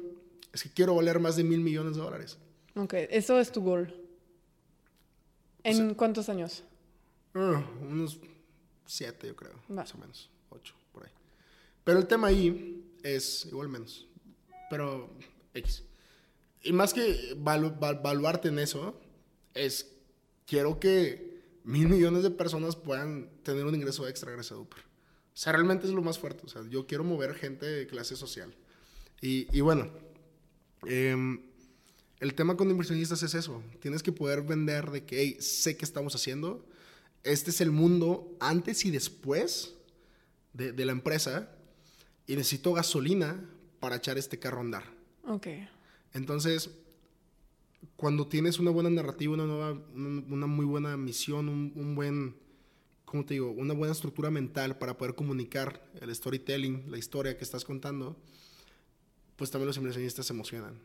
es 0.53 0.63
que 0.63 0.71
quiero 0.71 0.95
valer 0.95 1.19
más 1.21 1.37
de 1.37 1.45
mil 1.45 1.61
millones 1.61 1.97
de 1.97 2.03
dólares. 2.03 2.39
Ok, 2.75 2.95
eso 3.11 3.39
es 3.39 3.51
tu 3.53 3.63
gol. 3.63 3.95
¿En 5.65 5.95
cuántos 5.95 6.29
años? 6.29 6.65
Ah, 7.35 7.65
unos 7.83 8.19
siete, 8.87 9.27
yo 9.27 9.37
creo. 9.37 9.53
Va. 9.71 9.75
Más 9.75 9.95
o 9.95 9.99
menos. 9.99 10.31
Ocho, 10.51 10.75
por 10.93 11.05
ahí. 11.05 11.13
Pero 11.85 11.99
el 11.99 12.07
tema 12.07 12.29
ahí 12.29 12.85
es 13.03 13.47
igual 13.47 13.69
menos. 13.69 14.07
Pero 14.71 15.11
X. 15.55 15.85
Y 16.63 16.73
más 16.73 16.93
que 16.95 17.37
valu- 17.37 17.79
val- 17.79 18.01
valuarte 18.03 18.49
en 18.49 18.59
eso, 18.59 18.99
es 19.55 19.95
quiero 20.47 20.79
que 20.81 21.43
mil 21.65 21.89
millones 21.89 22.23
de 22.23 22.31
personas 22.31 22.77
puedan 22.77 23.29
tener 23.43 23.65
un 23.67 23.75
ingreso 23.75 24.09
extra 24.09 24.31
gracias 24.33 24.53
a 24.53 24.59
Uber. 24.61 24.79
O 24.79 25.41
sea, 25.41 25.53
realmente 25.53 25.87
es 25.87 25.93
lo 25.93 26.03
más 26.03 26.19
fuerte. 26.19 26.45
O 26.47 26.49
sea, 26.49 26.63
yo 26.69 26.87
quiero 26.87 27.05
mover 27.05 27.35
gente 27.35 27.67
de 27.67 27.87
clase 27.87 28.17
social. 28.17 28.55
Y, 29.21 29.55
y 29.57 29.61
bueno, 29.61 29.91
em, 30.87 31.41
el 32.21 32.35
tema 32.35 32.57
con 32.57 32.71
inversionistas 32.71 33.23
es 33.23 33.35
eso. 33.35 33.63
Tienes 33.81 34.03
que 34.03 34.13
poder 34.13 34.43
vender 34.43 34.91
de 34.91 35.05
que, 35.05 35.21
hey, 35.21 35.37
sé 35.41 35.77
que 35.77 35.85
estamos 35.85 36.15
haciendo. 36.15 36.65
Este 37.25 37.51
es 37.51 37.61
el 37.61 37.71
mundo 37.71 38.37
antes 38.41 38.85
y 38.85 38.91
después 38.91 39.75
de, 40.53 40.73
de 40.73 40.85
la 40.85 40.93
empresa. 40.93 41.51
Y 42.27 42.37
necesito 42.37 42.73
gasolina 42.73 43.43
para 43.81 43.97
echar 43.97 44.19
este 44.19 44.39
carro 44.39 44.59
a 44.59 44.63
andar. 44.63 44.85
Ok. 45.27 45.47
Entonces, 46.13 46.71
cuando 47.97 48.27
tienes 48.27 48.59
una 48.59 48.71
buena 48.71 48.91
narrativa, 48.91 49.35
una, 49.35 49.45
nueva, 49.45 49.73
una, 49.95 50.25
una 50.29 50.47
muy 50.47 50.65
buena 50.65 50.97
misión, 50.97 51.49
un, 51.49 51.73
un 51.75 51.95
buen, 51.95 52.37
¿cómo 53.05 53.25
te 53.25 53.35
digo? 53.35 53.51
Una 53.51 53.75
buena 53.75 53.93
estructura 53.93 54.31
mental 54.31 54.79
para 54.79 54.97
poder 54.97 55.15
comunicar 55.15 55.83
el 56.01 56.15
storytelling, 56.15 56.91
la 56.91 56.99
historia 56.99 57.37
que 57.37 57.45
estás 57.45 57.65
contando, 57.65 58.17
pues 59.39 59.51
también 59.51 59.69
los 59.69 59.77
inversionistas 59.77 60.27
se 60.27 60.33
emocionan. 60.33 60.79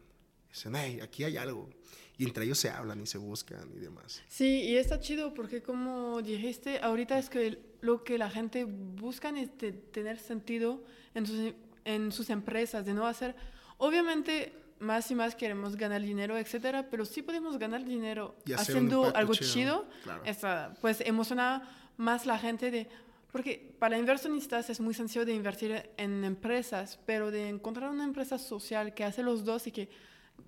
Dicen, 0.48 0.76
hey, 0.76 1.00
aquí 1.02 1.24
hay 1.24 1.36
algo. 1.36 1.70
Y 2.18 2.26
entre 2.26 2.46
ellos 2.46 2.60
se 2.60 2.70
hablan 2.70 3.02
y 3.02 3.08
se 3.08 3.18
buscan 3.18 3.72
y 3.76 3.80
demás. 3.80 4.22
Sí, 4.28 4.62
y 4.62 4.78
está 4.78 5.00
chido 5.00 5.34
porque 5.34 5.64
como 5.64 6.22
dijiste, 6.22 6.78
ahorita 6.80 7.18
es 7.18 7.28
que 7.30 7.60
lo 7.82 8.04
que 8.04 8.20
la 8.20 8.30
gente 8.30 8.64
busca 8.66 9.30
es 9.30 9.58
de 9.58 9.74
tener 9.74 10.20
sentido 10.20 10.84
en 11.16 11.26
sus, 11.26 11.54
en 11.84 12.12
sus 12.12 12.30
empresas, 12.30 12.86
de 12.86 12.94
no 12.94 13.08
hacer... 13.08 13.36
Obviamente 13.80 14.54
más 14.80 15.10
y 15.10 15.16
más 15.16 15.36
queremos 15.36 15.76
ganar 15.76 16.02
dinero, 16.02 16.38
etcétera, 16.38 16.88
pero 16.90 17.06
sí 17.06 17.24
podemos 17.24 17.58
ganar 17.58 17.84
dinero 17.84 18.36
haciendo 18.56 19.16
algo 19.16 19.34
chido, 19.34 19.52
chido, 19.52 19.88
claro. 20.04 20.24
esa, 20.26 20.76
pues 20.80 21.02
emociona 21.02 21.92
más 21.98 22.28
la 22.28 22.38
gente 22.38 22.70
de... 22.70 22.88
Porque 23.34 23.74
para 23.80 23.98
inversionistas 23.98 24.70
es 24.70 24.80
muy 24.80 24.94
sencillo 24.94 25.26
de 25.26 25.34
invertir 25.34 25.90
en 25.98 26.24
empresas, 26.24 27.00
pero 27.08 27.32
de 27.32 27.50
encontrar 27.50 27.90
una 27.90 28.04
empresa 28.04 28.38
social 28.38 28.94
que 28.94 29.04
hace 29.04 29.24
los 29.24 29.44
dos 29.44 29.66
y 29.66 29.72
que 29.72 29.90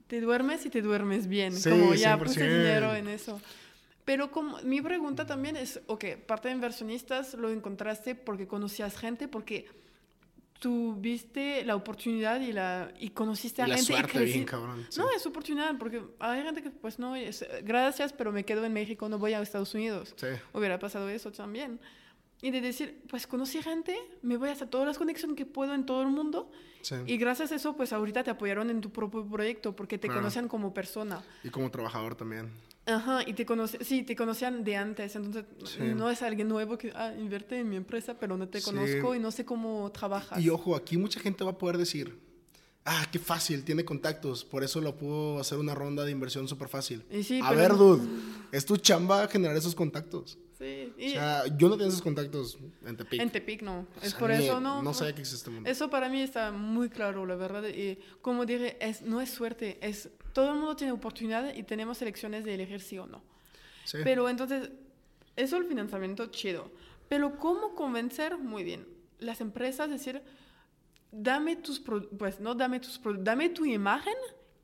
te 0.06 0.22
duermes 0.22 0.68
y 0.68 0.70
te 0.70 0.84
duermes 0.84 1.26
bien, 1.26 1.52
Sí, 1.52 1.72
como 1.72 1.96
ya 1.96 2.16
puse 2.16 2.42
100%. 2.42 2.44
dinero 2.44 2.94
en 2.94 3.08
eso. 3.08 3.42
Pero 4.06 4.30
como, 4.30 4.62
mi 4.62 4.82
pregunta 4.84 5.26
también 5.26 5.56
es, 5.56 5.82
ok, 5.88 6.06
parte 6.28 6.48
de 6.50 6.54
inversionistas 6.54 7.34
lo 7.34 7.50
encontraste 7.50 8.14
porque 8.14 8.46
conocías 8.46 8.96
gente, 9.00 9.28
porque 9.28 9.66
tuviste 10.60 11.66
la 11.66 11.76
oportunidad 11.76 12.40
y, 12.40 12.52
la, 12.52 12.94
y 13.00 13.10
conociste 13.10 13.64
a 13.64 13.68
la 13.68 13.78
gente 13.78 13.94
suerte 13.94 14.22
y 14.22 14.26
bien, 14.26 14.46
cabrón, 14.46 14.86
sí. 14.90 15.00
No, 15.00 15.10
es 15.10 15.26
oportunidad, 15.26 15.76
porque 15.80 16.04
hay 16.20 16.44
gente 16.44 16.62
que 16.62 16.70
pues 16.70 17.00
no, 17.00 17.16
es, 17.16 17.44
gracias, 17.64 18.14
pero 18.14 18.32
me 18.32 18.46
quedo 18.46 18.64
en 18.64 18.74
México, 18.74 19.10
no 19.10 19.18
voy 19.18 19.34
a 19.34 19.42
Estados 19.42 19.74
Unidos. 19.74 20.14
Sí. 20.18 20.28
Hubiera 20.54 20.78
pasado 20.78 21.10
eso 21.10 21.32
también. 21.32 21.80
Y 22.42 22.52
de 22.52 22.62
decir, 22.62 23.02
pues 23.10 23.26
conocí 23.28 23.62
gente, 23.62 23.96
me 24.22 24.38
voy 24.38 24.50
a 24.50 24.52
hacer 24.52 24.68
todas 24.68 24.86
las 24.86 24.98
conexiones 24.98 25.36
que 25.38 25.46
puedo 25.46 25.74
en 25.74 25.86
todo 25.86 26.02
el 26.02 26.10
mundo. 26.10 26.52
Sí. 26.82 26.96
Y 27.08 27.18
gracias 27.18 27.52
a 27.52 27.56
eso, 27.56 27.76
pues 27.76 27.92
ahorita 27.94 28.24
te 28.24 28.30
apoyaron 28.30 28.70
en 28.70 28.82
tu 28.82 28.92
propio 28.92 29.26
proyecto, 29.26 29.76
porque 29.76 29.98
te 29.98 30.08
Claro. 30.08 30.22
conocen 30.22 30.48
como 30.48 30.74
persona. 30.74 31.24
Y 31.44 31.50
como 31.50 31.72
trabajador 31.72 32.14
también. 32.16 32.52
Ajá, 32.86 33.22
y 33.26 33.34
te 33.34 33.48
conoce, 33.48 33.84
sí, 33.84 34.04
te 34.04 34.16
conocían 34.16 34.64
de 34.64 34.76
antes, 34.76 35.16
entonces 35.16 35.46
Sí. 35.64 35.82
no 35.96 36.12
es 36.12 36.22
alguien 36.22 36.48
nuevo 36.48 36.78
que 36.78 36.92
ah, 36.94 37.14
invierte 37.18 37.58
en 37.60 37.68
mi 37.70 37.78
empresa, 37.78 38.20
pero 38.20 38.38
no 38.38 38.48
te 38.48 38.60
Sí. 38.60 38.66
conozco 38.66 39.16
y 39.16 39.20
no 39.20 39.32
sé 39.32 39.44
cómo 39.44 39.92
trabajas. 39.92 40.40
Y 40.40 40.50
ojo, 40.50 40.76
aquí 40.76 40.98
mucha 40.98 41.20
gente 41.20 41.44
va 41.44 41.52
a 41.52 41.58
poder 41.58 41.80
decir, 41.80 42.20
ah, 42.86 43.08
qué 43.12 43.18
fácil, 43.18 43.64
tiene 43.64 43.84
contactos, 43.86 44.46
por 44.46 44.64
eso 44.64 44.82
lo 44.82 44.96
pudo 44.96 45.40
hacer 45.40 45.58
una 45.58 45.74
ronda 45.74 46.04
de 46.06 46.12
inversión 46.12 46.48
súper 46.48 46.68
fácil. 46.68 47.04
Sí, 47.24 47.40
a 47.44 47.50
pero 47.50 47.60
ver, 47.60 47.76
dude, 47.76 48.08
es 48.52 48.66
tu 48.68 48.78
chamba 48.78 49.28
generar 49.30 49.58
esos 49.58 49.74
contactos. 49.74 50.38
Sí, 50.66 50.94
O 50.98 51.00
y 51.02 51.10
sea, 51.12 51.44
yo 51.58 51.70
no 51.70 51.78
tengo 51.78 51.90
esos 51.90 52.02
contactos 52.02 52.58
en 52.86 52.98
Tepic. 52.98 53.22
en 53.22 53.30
Tepic 53.30 53.62
no, 53.62 53.80
O 53.82 54.02
es 54.02 54.12
sea, 54.12 54.20
por 54.20 54.30
ni- 54.32 54.44
eso 54.44 54.60
no. 54.60 54.82
No 54.82 54.94
sabía 54.94 55.14
que 55.14 55.22
existía 55.22 55.38
este 55.38 55.50
mundo. 55.52 55.70
Eso 55.70 55.90
para 55.90 56.10
mí 56.10 56.22
está 56.22 56.52
muy 56.52 56.90
claro, 56.90 57.26
la 57.26 57.36
verdad. 57.36 57.64
Y 57.68 58.00
como 58.22 58.46
dije, 58.46 58.78
es, 58.80 59.02
no 59.02 59.22
es 59.22 59.30
suerte, 59.30 59.78
es 59.82 60.10
todo 60.34 60.50
el 60.54 60.56
mundo 60.56 60.76
tiene 60.76 60.92
oportunidad 60.94 61.54
y 61.56 61.64
tenemos 61.64 62.02
elecciones 62.02 62.44
de 62.44 62.56
elegir 62.56 62.82
sí 62.82 62.98
o 62.98 63.06
no. 63.06 63.22
Sí. 63.86 64.00
Pero 64.04 64.28
entonces, 64.28 64.70
eso 65.36 65.58
el 65.58 65.66
financiamiento 65.66 66.26
chido. 66.28 66.72
Pero 67.08 67.38
¿cómo 67.38 67.76
convencer? 67.76 68.38
Muy 68.38 68.64
bien. 68.64 68.88
Las 69.20 69.40
empresas 69.42 69.90
decir, 69.90 70.22
dame 71.12 71.56
tus, 71.56 71.80
pro- 71.80 72.10
pues 72.10 72.40
no 72.40 72.56
dame 72.56 72.80
tus, 72.80 72.98
pro- 73.00 73.14
dame 73.18 73.50
tu 73.50 73.66
imagen 73.66 74.16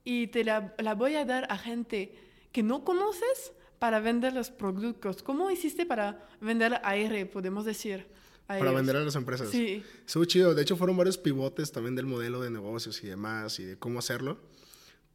y 0.03 0.27
te 0.27 0.43
la, 0.43 0.73
la 0.79 0.95
voy 0.95 1.15
a 1.15 1.25
dar 1.25 1.45
a 1.49 1.57
gente 1.57 2.15
que 2.51 2.63
no 2.63 2.83
conoces 2.83 3.53
para 3.81 3.99
vender 3.99 4.33
los 4.33 4.51
productos. 4.51 5.23
¿Cómo 5.23 5.49
hiciste 5.49 5.87
para 5.87 6.29
vender 6.39 6.79
aire, 6.83 7.25
podemos 7.25 7.65
decir? 7.65 8.05
Para 8.45 8.71
vender 8.73 8.95
a 8.95 9.03
las 9.03 9.15
empresas. 9.15 9.49
Sí. 9.49 9.81
Estuvo 10.05 10.23
chido. 10.25 10.53
De 10.53 10.61
hecho, 10.61 10.77
fueron 10.77 10.95
varios 10.97 11.17
pivotes 11.17 11.71
también 11.71 11.95
del 11.95 12.05
modelo 12.05 12.39
de 12.41 12.51
negocios 12.51 13.03
y 13.03 13.07
demás 13.07 13.59
y 13.59 13.63
de 13.63 13.79
cómo 13.79 13.97
hacerlo. 13.97 14.37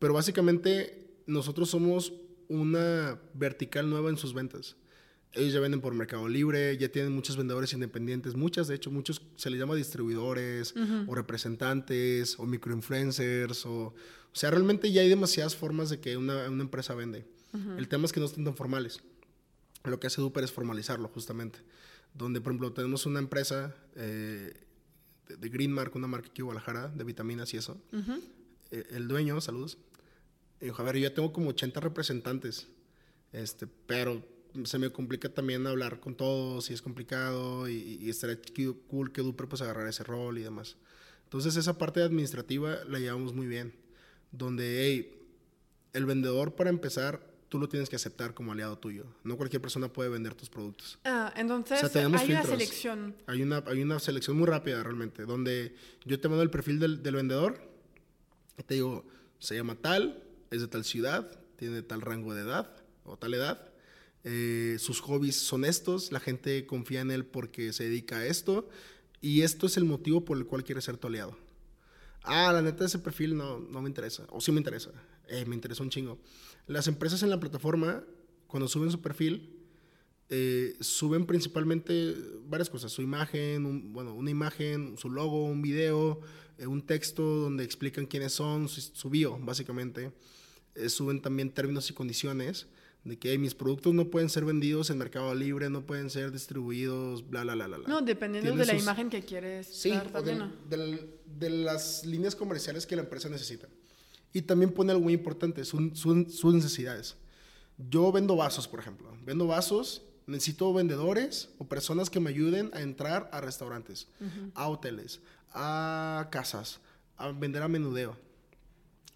Pero 0.01 0.15
básicamente, 0.15 1.13
nosotros 1.27 1.71
somos 1.71 2.13
una 2.49 3.21
vertical 3.35 3.89
nueva 3.89 4.11
en 4.11 4.17
sus 4.17 4.35
ventas. 4.35 4.75
Ellos 5.35 5.53
ya 5.53 5.61
venden 5.61 5.81
por 5.81 5.95
Mercado 5.95 6.27
Libre, 6.27 6.77
ya 6.77 6.89
tienen 6.89 7.13
muchos 7.13 7.37
vendedores 7.37 7.73
independientes, 7.73 8.35
muchas, 8.35 8.67
de 8.67 8.75
hecho, 8.75 8.91
muchos 8.91 9.23
se 9.37 9.49
les 9.49 9.61
llama 9.61 9.77
distribuidores 9.77 10.75
o 11.07 11.15
representantes 11.15 12.37
o 12.41 12.47
microinfluencers. 12.47 13.65
O, 13.65 13.71
o 13.77 13.95
sea, 14.33 14.51
realmente 14.51 14.91
ya 14.91 15.03
hay 15.03 15.09
demasiadas 15.09 15.55
formas 15.55 15.89
de 15.89 16.01
que 16.01 16.17
una, 16.17 16.51
una 16.51 16.65
empresa 16.65 16.97
vende. 16.97 17.36
El 17.79 17.89
tema 17.89 18.07
es 18.07 18.13
que 18.13 18.21
no 18.21 18.27
estén 18.27 18.45
tan 18.45 18.57
formales. 18.57 19.01
Lo 19.85 20.01
que 20.01 20.07
hace 20.07 20.21
Duper 20.21 20.45
es 20.45 20.53
formalizarlo, 20.53 21.09
justamente. 21.09 21.61
Donde, 22.15 22.41
por 22.41 22.53
ejemplo, 22.53 22.73
tenemos 22.73 23.07
una 23.07 23.19
empresa 23.19 23.75
eh, 23.95 24.53
de, 25.29 25.37
de 25.37 25.49
Greenmark, 25.49 25.95
una 25.95 26.07
marca 26.07 26.29
aquí 26.29 26.41
en 26.41 26.47
Guadalajara, 26.47 26.89
de 26.89 27.05
vitaminas 27.05 27.53
y 27.55 27.59
eso. 27.59 27.81
Ujú. 27.93 28.21
Eh, 28.71 28.87
el 28.91 29.09
dueño, 29.09 29.41
saludos, 29.41 29.79
dijo, 30.61 30.81
a 30.81 30.85
ver, 30.85 30.97
yo 30.97 31.09
ya 31.09 31.15
tengo 31.15 31.33
como 31.33 31.51
80 31.51 31.81
representantes, 31.81 32.69
este, 33.33 33.67
pero 33.67 34.25
se 34.65 34.79
me 34.79 34.91
complica 34.91 35.29
también 35.29 35.67
hablar 35.67 36.01
con 36.01 36.15
todos 36.15 36.71
y 36.71 36.75
es 36.75 36.83
complicado 36.83 37.69
y, 37.69 37.99
y 38.01 38.09
estaría 38.09 38.41
cool 38.89 39.13
que 39.13 39.23
Duper 39.23 39.49
pues 39.49 39.63
agarrar 39.63 39.87
ese 39.87 40.03
rol 40.03 40.39
y 40.39 40.43
demás. 40.43 40.77
Entonces 41.25 41.57
esa 41.57 41.77
parte 41.77 42.03
administrativa 42.03 42.79
la 42.89 42.99
llevamos 42.99 43.35
muy 43.35 43.47
bien, 43.47 43.75
donde, 44.33 44.85
hey, 44.85 45.29
el 45.93 46.07
vendedor 46.07 46.55
para 46.55 46.71
empezar, 46.71 47.21
tú 47.49 47.59
lo 47.59 47.69
tienes 47.69 47.89
que 47.89 47.97
aceptar 47.97 48.35
como 48.35 48.53
aliado 48.53 48.79
tuyo. 48.79 49.05
No 49.25 49.37
cualquier 49.37 49.63
persona 49.63 49.89
puede 49.93 50.09
vender 50.11 50.35
tus 50.35 50.49
productos. 50.49 50.99
Ah, 51.05 51.33
entonces 51.37 51.83
O 51.83 51.89
sea, 51.89 52.03
hay 52.03 52.07
una 52.09 52.19
filtros. 52.19 52.49
selección. 52.49 53.15
Hay 53.27 53.43
una, 53.43 53.63
hay 53.67 53.83
una 53.83 53.99
selección 53.99 54.37
muy 54.37 54.47
rápida 54.47 54.83
realmente, 54.83 55.25
donde 55.25 55.75
yo 56.05 56.19
te 56.21 56.29
mando 56.29 56.43
el 56.43 56.51
perfil 56.51 56.79
del, 56.79 57.03
del 57.03 57.15
vendedor, 57.15 57.61
y 58.59 58.63
te 58.63 58.75
digo, 58.75 59.05
se 59.39 59.55
llama 59.55 59.77
tal, 59.77 60.23
es 60.51 60.61
de 60.61 60.69
tal 60.69 60.85
ciudad, 60.85 61.31
tiene 61.57 61.83
tal 61.83 62.01
rango 62.01 62.35
de 62.35 62.43
edad 62.43 62.71
o 63.05 63.17
tal 63.17 63.35
edad, 63.35 63.71
eh, 64.25 64.77
sus 64.81 65.01
hobbies 65.01 65.37
son 65.37 65.65
estos, 65.65 66.11
la 66.11 66.19
gente 66.21 66.67
confía 66.67 67.01
en 67.01 67.11
él 67.13 67.25
porque 67.25 67.73
se 67.73 67.85
dedica 67.85 68.17
a 68.19 68.27
esto, 68.27 68.69
y 69.21 69.43
esto 69.43 69.67
es 69.67 69.77
el 69.77 69.85
motivo 69.85 70.25
por 70.25 70.37
el 70.37 70.47
cual 70.47 70.65
quiere 70.65 70.81
ser 70.81 70.97
tu 70.97 71.07
aliado. 71.07 71.37
Ah, 72.23 72.53
la 72.53 72.61
neta, 72.61 72.85
ese 72.85 72.99
perfil 72.99 73.37
no, 73.37 73.61
no 73.61 73.81
me 73.81 73.89
interesa, 73.89 74.25
o 74.31 74.41
sí 74.41 74.51
me 74.51 74.59
interesa, 74.59 74.91
eh, 75.29 75.45
me 75.47 75.55
interesa 75.55 75.83
un 75.85 75.91
chingo. 75.91 76.19
Las 76.67 76.89
empresas 76.89 77.23
en 77.23 77.31
la 77.31 77.39
plataforma, 77.41 78.05
cuando 78.47 78.69
suben 78.69 78.91
su 78.91 79.01
perfil, 79.01 79.53
eh, 80.29 80.77
suben 80.81 81.25
principalmente 81.27 82.15
varias 82.49 82.69
cosas, 82.69 82.91
su 82.91 83.03
imagen, 83.03 83.65
un- 83.65 83.93
bueno, 83.93 84.15
una 84.15 84.31
imagen, 84.31 84.97
su 84.99 85.09
logo, 85.11 85.45
un 85.45 85.63
video, 85.63 86.21
eh, 86.59 86.67
un 86.67 86.83
texto 86.83 87.23
donde 87.23 87.63
explican 87.63 88.07
quiénes 88.07 88.33
son, 88.33 88.69
su, 88.69 88.81
su 88.81 89.09
bio, 89.11 89.39
básicamente. 89.41 90.13
Eh, 90.75 90.89
suben 90.89 91.23
también 91.23 91.51
términos 91.51 91.89
y 91.91 91.95
condiciones 91.95 92.67
de 93.05 93.17
que 93.17 93.31
"Hey, 93.31 93.39
mis 93.39 93.55
productos 93.55 93.95
no 93.95 94.11
pueden 94.11 94.29
ser 94.29 94.45
vendidos 94.45 94.91
en 94.91 94.99
Mercado 94.99 95.33
Libre, 95.33 95.71
no 95.71 95.87
pueden 95.87 96.11
ser 96.11 96.33
distribuidos, 96.33 97.29
bla, 97.31 97.45
bla, 97.45 97.55
bla, 97.55 97.67
bla. 97.69 97.79
No, 97.87 98.03
dependiendo 98.03 98.51
de 98.57 98.67
la 98.67 98.73
sus- 98.73 98.83
imagen 98.83 99.09
que 99.09 99.23
quieres 99.23 99.69
Sí, 99.69 99.91
dar 99.91 100.11
también. 100.11 100.39
¿no? 100.39 100.53
del- 100.69 101.09
de 101.39 101.51
las 101.51 102.05
líneas 102.05 102.35
comerciales 102.35 102.85
que 102.85 102.97
la 102.97 103.03
empresa 103.03 103.29
necesita. 103.29 103.69
Y 104.33 104.43
también 104.43 104.73
pone 104.73 104.93
algo 104.93 105.05
muy 105.05 105.15
importante, 105.15 105.65
su- 105.65 105.91
su- 105.95 106.27
sus 106.31 106.55
necesidades. 106.55 107.17
Yo 107.91 108.11
vendo 108.13 108.37
vasos, 108.37 108.69
por 108.69 108.81
ejemplo. 108.81 109.11
Vendo 109.25 109.47
vasos, 109.47 110.03
necesito 110.27 110.73
vendedores 110.73 111.51
o 111.59 111.67
personas 111.69 112.11
que 112.11 112.21
me 112.21 112.31
ayuden 112.31 112.71
a 112.75 112.81
entrar 112.81 113.29
a 113.33 113.41
restaurantes, 113.41 114.09
a 114.55 114.69
hoteles, 114.69 115.21
a 115.53 116.29
casas, 116.31 116.81
a 117.17 117.31
vender 117.33 117.63
a 117.63 117.69
menudeo. 117.69 118.17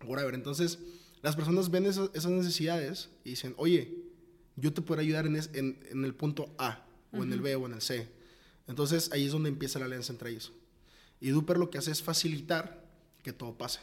Whatever. 0.06 0.34
Entonces, 0.34 0.78
las 1.22 1.36
personas 1.36 1.70
ven 1.70 1.84
esas, 1.86 2.10
esas 2.14 2.30
necesidades 2.30 3.10
y 3.24 3.30
dicen, 3.30 3.54
oye, 3.58 3.94
yo 4.56 4.72
te 4.72 4.80
puedo 4.82 5.00
ayudar 5.00 5.26
en, 5.26 5.36
es- 5.36 5.50
en- 5.52 5.78
en 5.90 6.04
el 6.04 6.14
punto 6.14 6.54
A, 6.58 6.86
o 7.12 7.22
en 7.24 7.32
el 7.32 7.40
B, 7.40 7.56
o 7.56 7.66
en 7.66 7.72
el 7.74 7.82
C. 7.82 8.08
Entonces, 8.68 9.10
ahí 9.12 9.26
es 9.26 9.32
donde 9.32 9.48
empieza 9.48 9.78
la 9.78 9.84
alianza 9.86 10.12
entre 10.12 10.30
ellos. 10.30 10.52
Y 11.20 11.30
Duper 11.30 11.58
lo 11.58 11.68
que 11.70 11.78
hace 11.78 11.90
es 11.90 12.02
facilitar 12.02 12.84
que 13.22 13.32
todo 13.32 13.58
pase. 13.58 13.80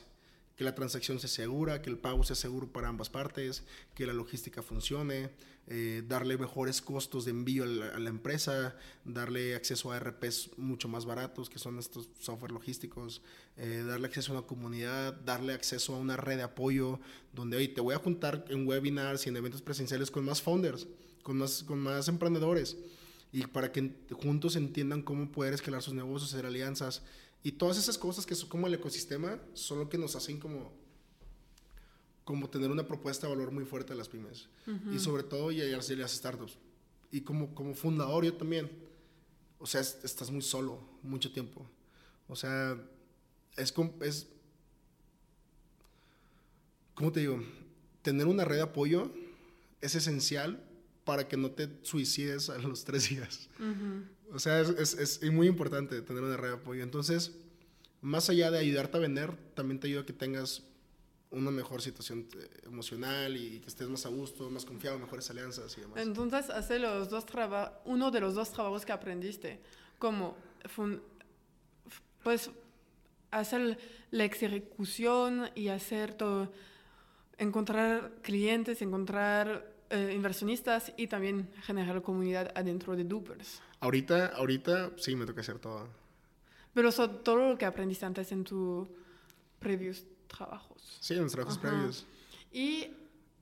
Que 0.57 0.65
la 0.65 0.75
transacción 0.75 1.19
sea 1.19 1.29
segura, 1.29 1.81
que 1.81 1.89
el 1.89 1.97
pago 1.97 2.23
sea 2.23 2.35
seguro 2.35 2.67
para 2.67 2.89
ambas 2.89 3.09
partes, 3.09 3.63
que 3.95 4.05
la 4.05 4.13
logística 4.13 4.61
funcione, 4.61 5.29
eh, 5.67 6.03
darle 6.07 6.37
mejores 6.37 6.81
costos 6.81 7.25
de 7.25 7.31
envío 7.31 7.63
a 7.63 7.67
la, 7.99 8.09
empresa, 8.09 8.75
darle 9.05 9.55
acceso 9.55 9.91
a 9.91 9.99
RPs 9.99 10.51
mucho 10.57 10.87
más 10.87 11.05
baratos, 11.05 11.49
que 11.49 11.59
son 11.59 11.77
estos 11.77 12.09
software 12.19 12.51
logísticos, 12.51 13.21
eh, 13.55 13.83
darle 13.85 14.07
acceso 14.07 14.33
a 14.33 14.39
una 14.39 14.47
comunidad, 14.47 15.13
darle 15.13 15.53
acceso 15.53 15.95
a 15.95 15.99
una 15.99 16.17
red 16.17 16.37
de 16.37 16.43
apoyo, 16.43 16.99
donde 17.33 17.57
hoy 17.57 17.67
te 17.67 17.81
voy 17.81 17.93
a 17.93 17.99
juntar 17.99 18.45
en 18.49 18.67
webinars 18.67 19.25
y 19.25 19.29
en 19.29 19.37
eventos 19.37 19.61
presenciales 19.61 20.09
con 20.09 20.25
más 20.25 20.41
founders, 20.41 20.87
con 21.21 21.37
más, 21.37 21.63
con 21.63 21.79
más 21.79 22.07
emprendedores 22.07 22.77
y 23.31 23.45
para 23.45 23.71
que 23.71 23.91
juntos 24.11 24.55
entiendan 24.55 25.01
cómo 25.01 25.31
poder 25.31 25.53
escalar 25.53 25.81
sus 25.81 25.93
negocios, 25.93 26.33
hacer 26.33 26.45
alianzas 26.45 27.03
y 27.43 27.51
todas 27.53 27.77
esas 27.77 27.97
cosas 27.97 28.25
que 28.25 28.35
son 28.35 28.49
como 28.49 28.67
el 28.67 28.73
ecosistema, 28.73 29.39
son 29.53 29.79
lo 29.79 29.89
que 29.89 29.97
nos 29.97 30.15
hacen 30.15 30.39
como, 30.39 30.71
como 32.25 32.49
tener 32.49 32.69
una 32.71 32.85
propuesta 32.87 33.27
de 33.27 33.33
valor 33.35 33.51
muy 33.51 33.63
fuerte 33.65 33.93
a 33.93 33.95
las 33.95 34.09
pymes 34.09 34.47
y 34.93 34.99
sobre 34.99 35.23
todo 35.23 35.51
y 35.51 35.61
a 35.61 35.65
las, 35.65 35.87
startups. 36.11 36.57
Y 37.11 37.21
como, 37.21 37.55
como 37.55 37.73
fundador 37.73 38.25
yo 38.25 38.33
también, 38.33 38.69
o 39.59 39.65
sea, 39.65 39.79
es- 39.81 39.97
estás 40.03 40.29
muy 40.29 40.41
solo 40.41 40.79
mucho 41.03 41.31
tiempo. 41.31 41.65
O 42.27 42.35
sea, 42.35 42.77
es, 43.55 43.73
es 44.01 44.27
¿cómo 46.95 47.11
te 47.11 47.21
digo? 47.21 47.41
Tener 48.01 48.27
una 48.27 48.43
red 48.45 48.57
de 48.57 48.61
apoyo 48.63 49.11
es 49.81 49.95
esencial 49.95 50.63
para 51.05 51.27
que 51.27 51.37
no 51.37 51.51
te 51.51 51.69
suicides 51.83 52.49
a 52.49 52.57
los 52.57 52.83
tres 52.83 53.09
días. 53.09 53.49
O 54.33 54.39
sea, 54.39 54.59
es, 54.61 54.93
es, 54.93 55.21
es 55.23 55.31
muy 55.31 55.47
importante 55.47 56.01
tener 56.01 56.21
una 56.23 56.37
red 56.37 56.49
de 56.49 56.55
apoyo. 56.55 56.83
Entonces, 56.83 57.31
más 58.01 58.29
allá 58.29 58.51
de 58.51 58.59
ayudarte 58.59 58.97
a 58.97 58.99
vender, 58.99 59.35
también 59.55 59.79
te 59.79 59.87
ayuda 59.87 60.01
a 60.01 60.05
que 60.05 60.13
tengas 60.13 60.63
una 61.29 61.51
mejor 61.51 61.81
situación 61.81 62.27
eh, 62.39 62.47
emocional 62.65 63.35
y 63.35 63.59
que 63.59 63.67
estés 63.67 63.87
más 63.89 64.05
a 64.05 64.09
gusto, 64.09 64.49
más 64.49 64.63
confiado, 64.65 64.97
mejores 64.99 65.29
alianzas 65.29 65.77
y 65.77 65.81
demás. 65.81 65.97
Entonces, 66.01 66.49
hace 66.49 66.79
los 66.79 67.09
dos 67.09 67.25
traba- 67.25 67.81
uno 67.85 68.11
de 68.11 68.19
los 68.21 68.33
dos 68.35 68.51
trabajos 68.51 68.85
que 68.85 68.91
aprendiste, 68.93 69.59
como 69.99 70.37
pues 72.23 72.49
hacer 73.31 73.77
la 74.11 74.25
ejecución 74.25 75.49
y 75.55 75.69
hacer 75.69 76.13
todo, 76.13 76.51
encontrar 77.37 78.11
clientes, 78.21 78.81
encontrar 78.81 79.73
eh, 79.89 80.11
inversionistas 80.15 80.91
y 80.97 81.07
también 81.07 81.49
generar 81.63 82.01
comunidad 82.01 82.51
adentro 82.55 82.95
de 82.95 83.03
Dupers. 83.03 83.61
Ahorita, 83.79 84.27
ahorita 84.35 84.91
sí 84.97 85.15
me 85.15 85.25
toca 85.25 85.41
hacer 85.41 85.59
todo. 85.59 85.87
Pero 86.73 86.89
eso, 86.89 87.09
todo 87.09 87.49
lo 87.51 87.57
que 87.57 87.65
aprendiste 87.65 88.05
antes 88.05 88.31
en 88.31 88.43
tus 88.43 88.87
previos 89.59 90.03
trabajos. 90.27 90.97
Sí, 90.99 91.13
en 91.13 91.23
los 91.23 91.31
trabajos 91.31 91.57
Ajá. 91.57 91.69
previos. 91.69 92.05
Y 92.51 92.87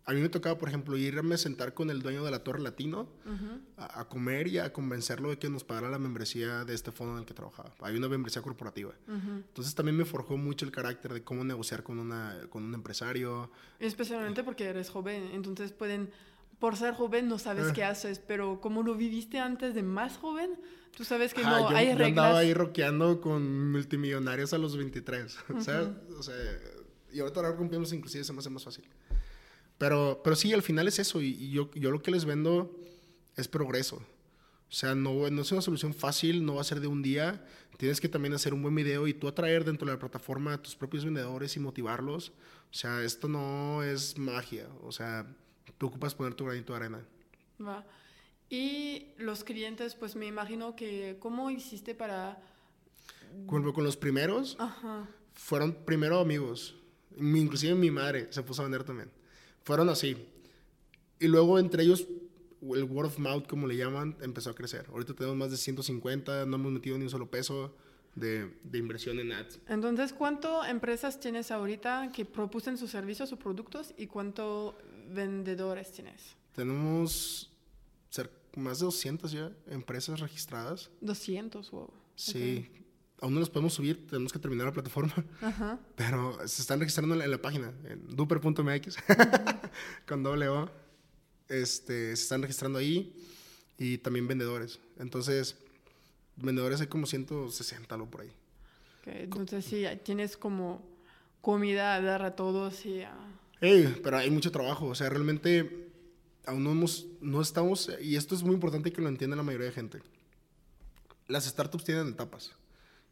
A 0.08 0.14
mí 0.14 0.22
me 0.22 0.30
tocaba, 0.30 0.56
por 0.60 0.70
ejemplo, 0.70 0.96
irme 0.98 1.34
a 1.34 1.38
sentar 1.40 1.74
con 1.74 1.90
el 1.90 2.04
dueño 2.04 2.24
de 2.24 2.30
la 2.30 2.44
Torre 2.44 2.62
Latino 2.62 3.08
ujú, 3.26 3.60
a, 3.78 4.02
a 4.02 4.08
comer 4.08 4.48
y 4.48 4.60
a 4.60 4.72
convencerlo 4.72 5.30
de 5.32 5.40
que 5.40 5.50
nos 5.50 5.64
pagara 5.64 5.90
la 5.90 5.98
membresía 5.98 6.64
de 6.64 6.76
este 6.76 6.92
fondo 6.92 7.14
en 7.14 7.20
el 7.22 7.26
que 7.26 7.34
trabajaba. 7.34 7.74
Hay 7.82 7.98
una 7.98 8.08
membresía 8.08 8.44
corporativa. 8.44 8.94
ujú. 9.08 9.32
Entonces 9.48 9.74
también 9.74 9.98
me 9.98 10.06
forjó 10.06 10.38
mucho 10.38 10.64
el 10.64 10.72
carácter 10.72 11.12
de 11.12 11.24
cómo 11.24 11.44
negociar 11.44 11.82
con, 11.82 11.98
una, 11.98 12.40
con 12.52 12.62
un 12.64 12.76
empresario. 12.76 13.50
Especialmente 13.80 14.44
porque 14.44 14.66
eres 14.66 14.92
joven, 14.92 15.32
entonces 15.34 15.72
pueden, 15.72 16.12
por 16.60 16.76
ser 16.78 16.94
joven 16.94 17.28
no 17.28 17.38
sabes 17.40 17.68
Ah. 17.70 17.74
qué 17.74 17.84
haces, 17.84 18.20
pero 18.20 18.62
como 18.62 18.84
lo 18.84 18.96
viviste 18.96 19.40
antes 19.40 19.76
de 19.76 19.84
más 19.84 20.18
joven, 20.18 20.52
tú 20.96 21.04
sabes 21.04 21.34
que 21.34 21.42
Ajá, 21.42 21.60
no 21.60 21.70
yo, 21.72 21.76
hay 21.76 21.88
yo 21.88 21.92
reglas. 21.98 22.08
andaba 22.10 22.40
ahí 22.40 22.54
rockeando 22.54 23.22
con 23.22 23.72
multimillonarios 23.72 24.54
a 24.54 24.58
los 24.58 24.76
23. 24.78 25.38
¿sabes? 25.60 25.90
O 26.18 26.24
sea, 26.24 26.36
y 27.12 27.20
ahorita 27.20 27.40
ahora 27.42 27.56
cumplimos 27.56 27.92
inclusive 27.94 28.24
se 28.24 28.34
me 28.34 28.40
hace 28.40 28.50
más 28.50 28.64
fácil. 28.64 28.86
Pero, 29.78 30.22
pero 30.24 30.36
sí, 30.36 30.54
al 30.54 30.62
final 30.62 30.88
es 30.88 31.00
eso. 31.00 31.22
Y, 31.22 31.28
y 31.32 31.52
yo, 31.52 31.70
yo 31.76 31.92
lo 31.92 32.02
que 32.02 32.12
les 32.12 32.26
vendo 32.26 32.80
es 33.36 33.48
progreso. 33.48 33.98
O 33.98 34.72
sea, 34.78 34.96
no, 34.96 35.30
no 35.30 35.42
es 35.42 35.52
una 35.52 35.62
solución 35.62 35.94
fácil, 35.94 36.46
no 36.46 36.56
va 36.56 36.62
a 36.62 36.64
ser 36.66 36.80
de 36.80 36.88
un 36.88 37.02
día. 37.02 37.46
Tienes 37.78 38.00
que 38.02 38.10
también 38.10 38.34
hacer 38.34 38.54
un 38.54 38.62
buen 38.64 38.74
video 38.74 39.06
y 39.08 39.14
tú 39.14 39.28
atraer 39.28 39.64
dentro 39.66 39.86
de 39.86 39.94
la 39.94 40.00
plataforma 40.00 40.54
a 40.54 40.62
tus 40.62 40.76
propios 40.76 41.04
vendedores 41.06 41.56
y 41.56 41.60
motivarlos. 41.60 42.30
O 42.72 42.74
sea, 42.74 43.04
esto 43.04 43.28
no 43.28 43.84
es 43.84 44.18
magia. 44.18 44.68
O 44.82 44.92
sea, 44.92 45.28
tú 45.78 45.88
ocupas 45.88 46.16
poner 46.16 46.34
tu 46.34 46.46
granito 46.46 46.74
de 46.74 46.78
arena. 46.78 47.06
Va. 47.62 47.86
Y 48.50 49.08
los 49.18 49.44
clientes, 49.44 49.96
pues 49.96 50.16
me 50.16 50.28
imagino 50.28 50.76
que, 50.76 51.18
¿cómo 51.20 51.50
hiciste 51.52 51.96
para...? 51.96 52.42
Con, 53.48 53.70
con 53.74 53.84
los 53.84 53.98
primeros, 53.98 54.56
Ajá. 54.60 55.10
fueron 55.34 55.74
primero 55.86 56.20
amigos. 56.20 56.76
Mi- 57.18 57.42
Inclusive 57.42 57.76
mi 57.76 57.92
madre 57.92 58.28
se 58.32 58.42
puso 58.44 58.62
a 58.62 58.66
vender 58.66 58.84
también. 58.84 59.10
Fueron 59.64 59.90
así. 59.90 60.16
Y 61.20 61.28
luego 61.28 61.60
entre 61.60 61.84
ellos, 61.84 62.08
el 62.62 62.84
word 62.84 63.08
of 63.08 63.20
mouth, 63.20 63.48
como 63.48 63.68
le 63.68 63.76
llaman, 63.78 64.16
empezó 64.22 64.52
a 64.52 64.56
crecer. 64.56 64.86
Ahorita 64.90 65.14
tenemos 65.14 65.36
más 65.38 65.52
de 65.52 65.58
150, 65.58 66.46
no 66.46 66.56
hemos 66.56 66.72
metido 66.72 66.98
ni 66.98 67.04
un 67.06 67.10
solo 67.10 67.30
peso 67.30 67.76
de, 68.16 68.54
de 68.64 68.78
inversión 68.78 69.20
en 69.20 69.32
ads. 69.34 69.60
Entonces, 69.68 70.14
¿cuánto 70.14 70.64
empresas 70.64 71.20
tienes 71.20 71.52
ahorita 71.52 72.12
que 72.14 72.24
propusen 72.26 72.78
sus 72.78 72.92
servicios 72.92 73.32
o 73.34 73.38
productos 73.38 73.94
y 73.98 74.08
cuánto 74.08 74.78
vendedores 75.10 75.92
tienes? 75.92 76.36
Tenemos 76.56 77.52
más 78.56 78.80
de 78.80 78.86
200 78.86 79.32
ya 79.32 79.52
empresas 79.68 80.20
registradas. 80.20 80.90
200, 81.02 81.72
wow. 81.72 81.90
Sí. 82.16 82.70
Aún 83.22 83.34
no 83.34 83.40
los 83.40 83.50
podemos 83.50 83.74
subir, 83.74 84.08
tenemos 84.08 84.32
que 84.34 84.40
terminar 84.40 84.68
la 84.68 84.74
plataforma. 84.74 85.14
Ajá. 85.42 85.80
Pero 85.96 86.38
se 86.48 86.62
están 86.62 86.80
registrando 86.80 87.16
en 87.16 87.20
la, 87.20 87.26
en 87.26 87.32
la 87.32 87.42
página, 87.42 87.74
en 87.86 88.16
duper.mx, 88.16 88.98
con 90.08 90.24
doble 90.24 90.48
O. 90.50 90.70
Este, 91.48 92.16
se 92.16 92.24
están 92.24 92.42
registrando 92.42 92.80
ahí 92.80 93.16
y 93.78 93.98
también 94.00 94.28
vendedores. 94.28 94.80
Entonces, 94.98 95.56
vendedores 96.36 96.82
hay 96.82 96.88
como 96.88 97.06
160 97.06 97.98
lo 97.98 98.10
por 98.10 98.22
ahí. 98.22 98.32
Ok, 99.02 99.08
Entonces, 99.08 99.66
sí, 99.66 99.86
tienes 100.04 100.36
como 100.36 100.86
comida 101.42 101.96
a 101.96 102.02
dar 102.02 102.24
a 102.24 102.36
todos 102.36 102.86
y 102.86 103.02
a... 103.02 103.16
Ey, 103.62 104.00
pero 104.04 104.18
hay 104.18 104.30
mucho 104.30 104.52
trabajo. 104.52 104.88
O 104.88 104.96
sea, 104.96 105.10
realmente 105.10 105.86
aún 106.46 106.64
no, 106.64 106.72
hemos, 106.72 107.08
no 107.22 107.42
estamos, 107.42 107.90
y 108.02 108.16
esto 108.16 108.36
es 108.36 108.44
muy 108.44 108.54
importante 108.54 108.92
que 108.92 109.02
lo 109.02 109.10
entienda 109.10 109.36
la 109.36 109.44
mayoría 109.44 109.68
de 109.68 109.74
gente. 109.74 110.02
Las 111.28 111.46
startups 111.46 111.84
tienen 111.84 112.10
etapas 112.10 112.52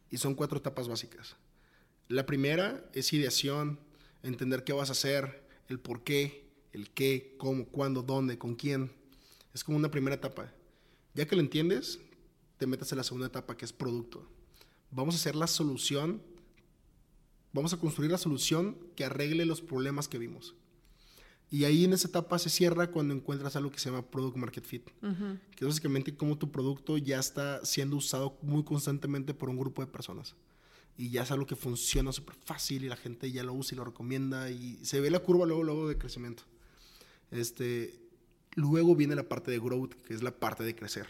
y 0.10 0.18
son 0.18 0.36
cuatro 0.36 0.60
etapas 0.60 0.88
básicas. 0.88 1.36
La 2.08 2.26
primera 2.26 2.90
es 2.94 3.12
ideación, 3.14 3.80
entender 4.22 4.64
qué 4.64 4.74
vas 4.74 4.90
a 4.90 4.94
hacer, 4.94 5.44
el 5.68 5.80
por 5.80 6.04
qué, 6.04 6.52
el 6.74 6.92
qué, 6.92 7.36
cómo, 7.40 7.66
cuándo, 7.66 8.04
dónde, 8.04 8.38
con 8.38 8.56
quién. 8.56 8.92
Es 9.54 9.64
como 9.64 9.78
una 9.78 9.90
primera 9.90 10.16
etapa. 10.16 10.52
Ya 11.14 11.26
que 11.26 11.36
lo 11.36 11.42
entiendes, 11.42 12.00
te 12.58 12.68
metes 12.68 12.92
en 12.92 12.98
la 12.98 13.04
segunda 13.04 13.28
etapa 13.28 13.58
que 13.58 13.66
es 13.66 13.74
producto. 13.74 14.28
Vamos 14.92 15.16
a 15.16 15.18
hacer 15.18 15.36
la 15.36 15.48
solución 15.48 16.22
vamos 17.54 17.74
a 17.74 17.78
construir 17.78 18.12
la 18.12 18.18
solución 18.18 18.78
que 18.96 19.06
arregle 19.06 19.46
los 19.46 19.62
problemas 19.62 20.08
que 20.08 20.18
vimos. 20.18 20.56
Y 21.50 21.66
ahí 21.66 21.86
en 21.86 21.94
esa 21.94 22.08
etapa 22.08 22.40
se 22.40 22.50
cierra 22.50 22.90
cuando 22.90 23.14
encuentras 23.14 23.56
algo 23.56 23.70
que 23.70 23.78
se 23.78 23.90
llama 23.90 24.10
Product 24.10 24.38
Market 24.38 24.66
Fit, 24.66 24.90
que 25.56 25.64
es 25.64 25.68
básicamente 25.68 26.16
como 26.16 26.36
tu 26.36 26.52
producto 26.52 26.98
ya 26.98 27.20
está 27.20 27.64
siendo 27.64 27.96
usado 27.96 28.40
muy 28.42 28.64
constantemente 28.64 29.36
por 29.36 29.50
un 29.50 29.58
grupo 29.58 29.84
de 29.84 29.92
personas. 29.92 30.36
Y 30.98 31.12
ya 31.12 31.22
es 31.22 31.32
algo 31.32 31.46
que 31.46 31.56
funciona 31.56 32.12
súper 32.12 32.36
fácil 32.44 32.84
y 32.84 32.90
la 32.90 32.96
gente 32.96 33.32
ya 33.32 33.44
lo 33.44 33.54
usa 33.54 33.76
y 33.76 33.78
lo 33.78 33.86
recomienda 33.86 34.50
y 34.50 34.80
se 34.84 35.00
ve 35.00 35.12
la 35.12 35.20
curva 35.20 35.46
luego, 35.46 35.64
luego 35.64 35.88
de 35.88 35.98
crecimiento. 35.98 36.42
Este, 37.30 38.00
luego 38.56 38.96
viene 38.96 39.14
la 39.16 39.30
parte 39.30 39.52
de 39.52 39.60
growth, 39.60 39.94
que 40.08 40.16
es 40.16 40.24
la 40.24 40.32
parte 40.32 40.64
de 40.64 40.76
crecer. 40.76 41.08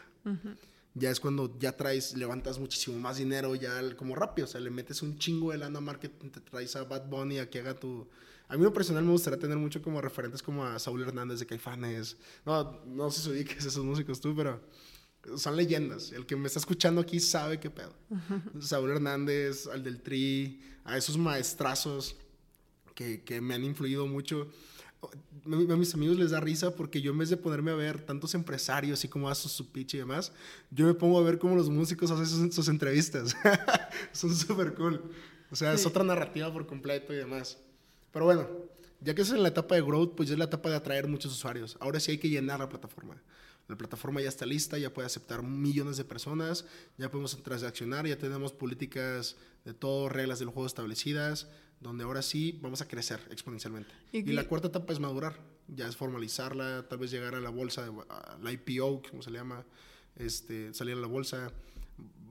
Ya 0.96 1.10
es 1.10 1.20
cuando 1.20 1.58
ya 1.60 1.76
traes, 1.76 2.16
levantas 2.16 2.60
muchísimo 2.60 2.98
más 3.00 3.18
dinero, 3.18 3.56
ya 3.56 3.96
como 3.96 4.16
rápido, 4.16 4.46
o 4.46 4.50
sea, 4.50 4.62
le 4.62 4.70
metes 4.70 5.02
un 5.02 5.18
chingo 5.18 5.52
de 5.52 5.58
lana 5.58 5.80
a 5.80 5.82
marketing, 5.82 6.30
te 6.30 6.40
traes 6.40 6.76
a 6.76 6.84
Bad 6.84 7.08
Bunny 7.08 7.40
a 7.40 7.50
que 7.50 7.60
haga 7.60 7.80
tu... 7.80 8.08
A 8.48 8.58
mí 8.58 8.64
lo 8.64 8.74
personal 8.74 9.04
me 9.04 9.12
gustaría 9.12 9.40
tener 9.40 9.58
mucho 9.58 9.82
como 9.82 10.02
referentes 10.02 10.44
como 10.44 10.66
a 10.66 10.78
Saúl 10.78 11.02
Hernández 11.02 11.40
de 11.40 11.48
Caifanes. 11.48 12.18
No, 12.46 12.82
no 12.86 13.10
sé 13.10 13.22
si 13.22 13.30
ubiques 13.30 13.66
esos 13.66 13.84
músicos 13.84 14.20
tú, 14.22 14.36
pero 14.36 14.62
son 15.38 15.56
leyendas. 15.56 16.12
El 16.12 16.26
que 16.26 16.36
me 16.36 16.48
está 16.48 16.60
escuchando 16.60 17.02
aquí 17.02 17.20
sabe 17.20 17.60
qué 17.60 17.72
pedo. 17.72 17.96
Saúl 18.60 18.92
Hernández, 18.92 19.66
al 19.68 19.82
del 19.82 20.02
Tri, 20.02 20.62
a 20.84 20.98
esos 20.98 21.18
maestrazos 21.18 22.18
que, 22.94 23.24
que 23.24 23.42
me 23.42 23.56
han 23.56 23.64
influido 23.64 24.06
mucho. 24.06 24.52
A 25.46 25.76
mis 25.76 25.94
amigos 25.94 26.18
les 26.18 26.32
da 26.32 26.40
risa 26.40 26.76
porque 26.76 27.02
yo 27.02 27.12
en 27.12 27.18
vez 27.18 27.30
de 27.30 27.38
ponerme 27.38 27.72
a 27.72 27.76
ver 27.76 28.02
tantos 28.06 28.34
empresarios 28.34 29.00
así 29.00 29.10
como 29.10 29.30
hacen 29.30 29.50
su 29.50 29.72
pitch 29.72 29.96
y 29.96 29.98
demás, 29.98 30.32
yo 30.72 30.86
me 30.86 30.94
pongo 30.94 31.20
a 31.20 31.24
ver 31.24 31.38
cómo 31.38 31.56
los 31.56 31.70
músicos 31.70 32.10
hacen 32.12 32.26
sus, 32.26 32.56
sus 32.56 32.68
entrevistas. 32.70 33.36
Son 34.14 34.34
súper 34.34 34.74
cool. 34.74 35.02
O 35.52 35.56
sea, 35.56 35.74
es 35.74 35.86
otra 35.86 36.04
narrativa 36.04 36.52
por 36.52 36.66
completo 36.66 37.14
y 37.14 37.18
demás. 37.18 37.58
Pero 38.12 38.26
bueno, 38.26 38.48
ya 39.02 39.14
que 39.14 39.22
es 39.22 39.30
en 39.32 39.44
la 39.44 39.50
etapa 39.50 39.76
de 39.76 39.82
growth, 39.82 40.16
pues 40.16 40.30
ya 40.30 40.34
es 40.34 40.40
la 40.40 40.46
etapa 40.46 40.70
de 40.70 40.76
atraer 40.76 41.08
muchos 41.08 41.34
usuarios. 41.34 41.78
Ahora 41.80 42.00
sí 42.00 42.12
hay 42.12 42.18
que 42.18 42.30
llenar 42.30 42.60
la 42.60 42.70
plataforma. 42.70 43.22
La 43.68 43.78
plataforma 43.78 44.22
ya 44.22 44.30
está 44.30 44.46
lista, 44.46 44.78
ya 44.78 44.94
puede 44.94 45.06
aceptar 45.06 45.42
millones 45.42 45.98
de 45.98 46.04
personas, 46.04 46.66
ya 46.98 47.10
podemos 47.10 47.42
transaccionar, 47.44 48.06
ya 48.08 48.18
tenemos 48.18 48.52
políticas 48.52 49.38
de 49.64 49.74
todo, 49.74 50.10
reglas 50.10 50.40
del 50.40 50.50
juego 50.50 50.68
establecidas, 50.68 51.48
donde 51.80 52.04
ahora 52.04 52.22
sí 52.22 52.60
vamos 52.62 52.82
a 52.82 52.88
crecer 52.88 53.20
exponencialmente. 53.32 53.94
Y 54.12 54.24
la 54.34 54.48
cuarta 54.48 54.68
etapa 54.68 54.92
es 54.94 55.00
madurar, 55.00 55.40
ya 55.68 55.88
es 55.88 55.96
formalizarla, 55.96 56.86
tal 56.90 56.98
vez 56.98 57.12
llegar 57.12 57.36
a 57.36 57.40
la 57.40 57.50
bolsa, 57.50 57.84
de- 57.86 58.02
a 58.10 58.38
la 58.42 58.52
IPO, 58.52 59.02
como 59.10 59.22
se 59.22 59.32
le 59.32 59.38
llama, 59.40 59.64
este, 60.18 60.74
salir 60.74 60.98
a 60.98 61.00
la 61.00 61.08
bolsa, 61.08 61.52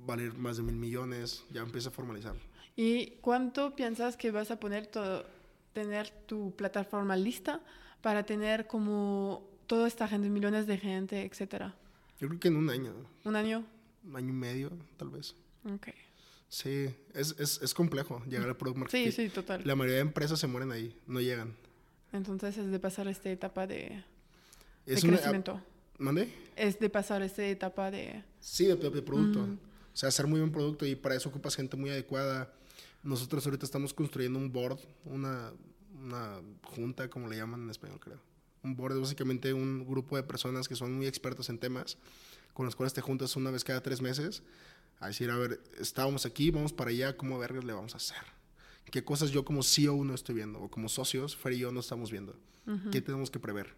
valer 0.07 0.35
más 0.35 0.59
de 0.59 0.63
mil 0.65 0.77
millones, 0.77 1.45
ya 1.51 1.63
empieza 1.63 1.89
a 1.89 1.93
formalizar. 1.93 2.35
¿Y 2.77 3.13
cuánto 3.21 3.75
piensas 3.75 4.17
que 4.17 4.31
vas 4.31 4.51
a 4.51 4.61
poner 4.61 4.87
todo, 4.87 5.25
tener 5.73 6.11
tu 6.27 6.55
plataforma 6.57 7.17
lista 7.17 7.61
para 8.03 8.25
tener 8.25 8.67
como 8.67 9.49
toda 9.73 9.89
esta 9.89 10.07
gente, 10.07 10.29
millones 10.29 10.67
de 10.67 10.77
gente, 10.77 11.23
etcétera? 11.23 11.75
Yo 12.21 12.29
creo 12.29 12.39
que 12.39 12.49
en 12.49 12.57
un 12.57 12.69
año, 12.69 12.93
¿Un 13.25 13.37
año? 13.37 13.65
un 14.07 14.17
año 14.17 14.29
y 14.29 14.33
medio, 14.33 14.71
tal 14.99 15.09
vez. 15.09 15.35
Ok. 15.65 15.89
Sí, 16.51 16.95
es, 17.15 17.35
es, 17.39 17.59
es 17.63 17.73
complejo 17.73 18.23
llegar 18.27 18.51
al 18.51 18.57
product 18.59 18.79
market 18.81 19.05
Sí, 19.07 19.11
sí, 19.13 19.31
total. 19.31 19.63
La 19.65 19.75
mayoría 19.75 19.97
de 19.97 20.03
empresas 20.03 20.39
se 20.39 20.47
mueren 20.47 20.73
ahí, 20.73 20.95
no 21.07 21.23
llegan. 21.23 21.57
Entonces 22.13 22.59
es 22.59 22.71
de 22.71 22.79
pasar 22.79 23.09
esta 23.09 23.31
etapa 23.31 23.67
de, 23.67 24.05
de 24.85 24.95
Es 24.95 25.05
una, 25.05 25.15
crecimiento. 25.15 25.59
¿Mande? 25.97 26.31
Es 26.55 26.79
de 26.79 26.91
pasar 26.91 27.23
esta 27.23 27.43
etapa 27.43 27.91
de... 27.91 28.23
Sí, 28.41 28.67
de, 28.67 28.77
de 28.77 29.01
producto. 29.01 29.39
Mm. 29.39 29.53
O 29.55 29.97
sea, 29.97 30.11
hacer 30.11 30.27
muy 30.27 30.41
buen 30.41 30.53
producto 30.53 30.85
y 30.85 30.97
para 30.97 31.15
eso 31.15 31.31
ocupas 31.31 31.57
gente 31.57 31.79
muy 31.79 31.89
adecuada. 31.89 32.53
Nosotros 33.03 33.47
ahorita 33.47 33.65
estamos 33.65 33.95
construyendo 33.95 34.39
un 34.39 34.53
board, 34.53 34.81
una, 35.07 35.51
una 35.99 36.43
junta, 36.63 37.09
como 37.09 37.27
le 37.27 37.39
llaman 37.39 37.63
en 37.63 37.71
español, 37.71 37.99
creo. 38.01 38.32
Un 38.63 38.77
board 38.77 38.95
es 38.95 39.01
básicamente 39.01 39.53
un 39.53 39.87
grupo 39.87 40.17
de 40.17 40.23
personas 40.23 40.69
que 40.69 40.77
son 40.77 40.95
muy 40.95 41.07
expertos 41.07 41.49
en 41.49 41.59
temas, 41.59 41.99
con 42.53 42.67
los 42.67 42.77
cuales 42.77 42.93
te 42.93 43.01
juntas 43.01 43.35
una 43.37 43.51
vez 43.51 43.65
cada 43.65 43.83
tres 43.83 44.01
meses 44.01 44.43
a 45.01 45.09
decir, 45.09 45.31
a 45.31 45.37
ver, 45.37 45.61
estábamos 45.81 46.27
aquí, 46.27 46.51
vamos 46.51 46.73
para 46.73 46.91
allá, 46.91 47.17
¿cómo 47.17 47.39
vergas 47.39 47.65
le 47.65 47.73
vamos 47.73 47.95
a 47.95 47.97
hacer? 47.97 48.23
¿Qué 48.91 49.03
cosas 49.03 49.31
yo 49.31 49.45
como 49.45 49.63
CEO 49.63 50.05
no 50.05 50.15
estoy 50.15 50.37
viendo? 50.37 50.61
O 50.61 50.69
como 50.69 50.89
socios, 50.89 51.37
Fer 51.37 51.55
y 51.55 51.59
yo 51.59 51.73
no 51.73 51.81
estamos 51.81 52.11
viendo. 52.11 52.37
¿Qué 52.93 53.01
tenemos 53.01 53.31
que 53.31 53.41
prever? 53.41 53.75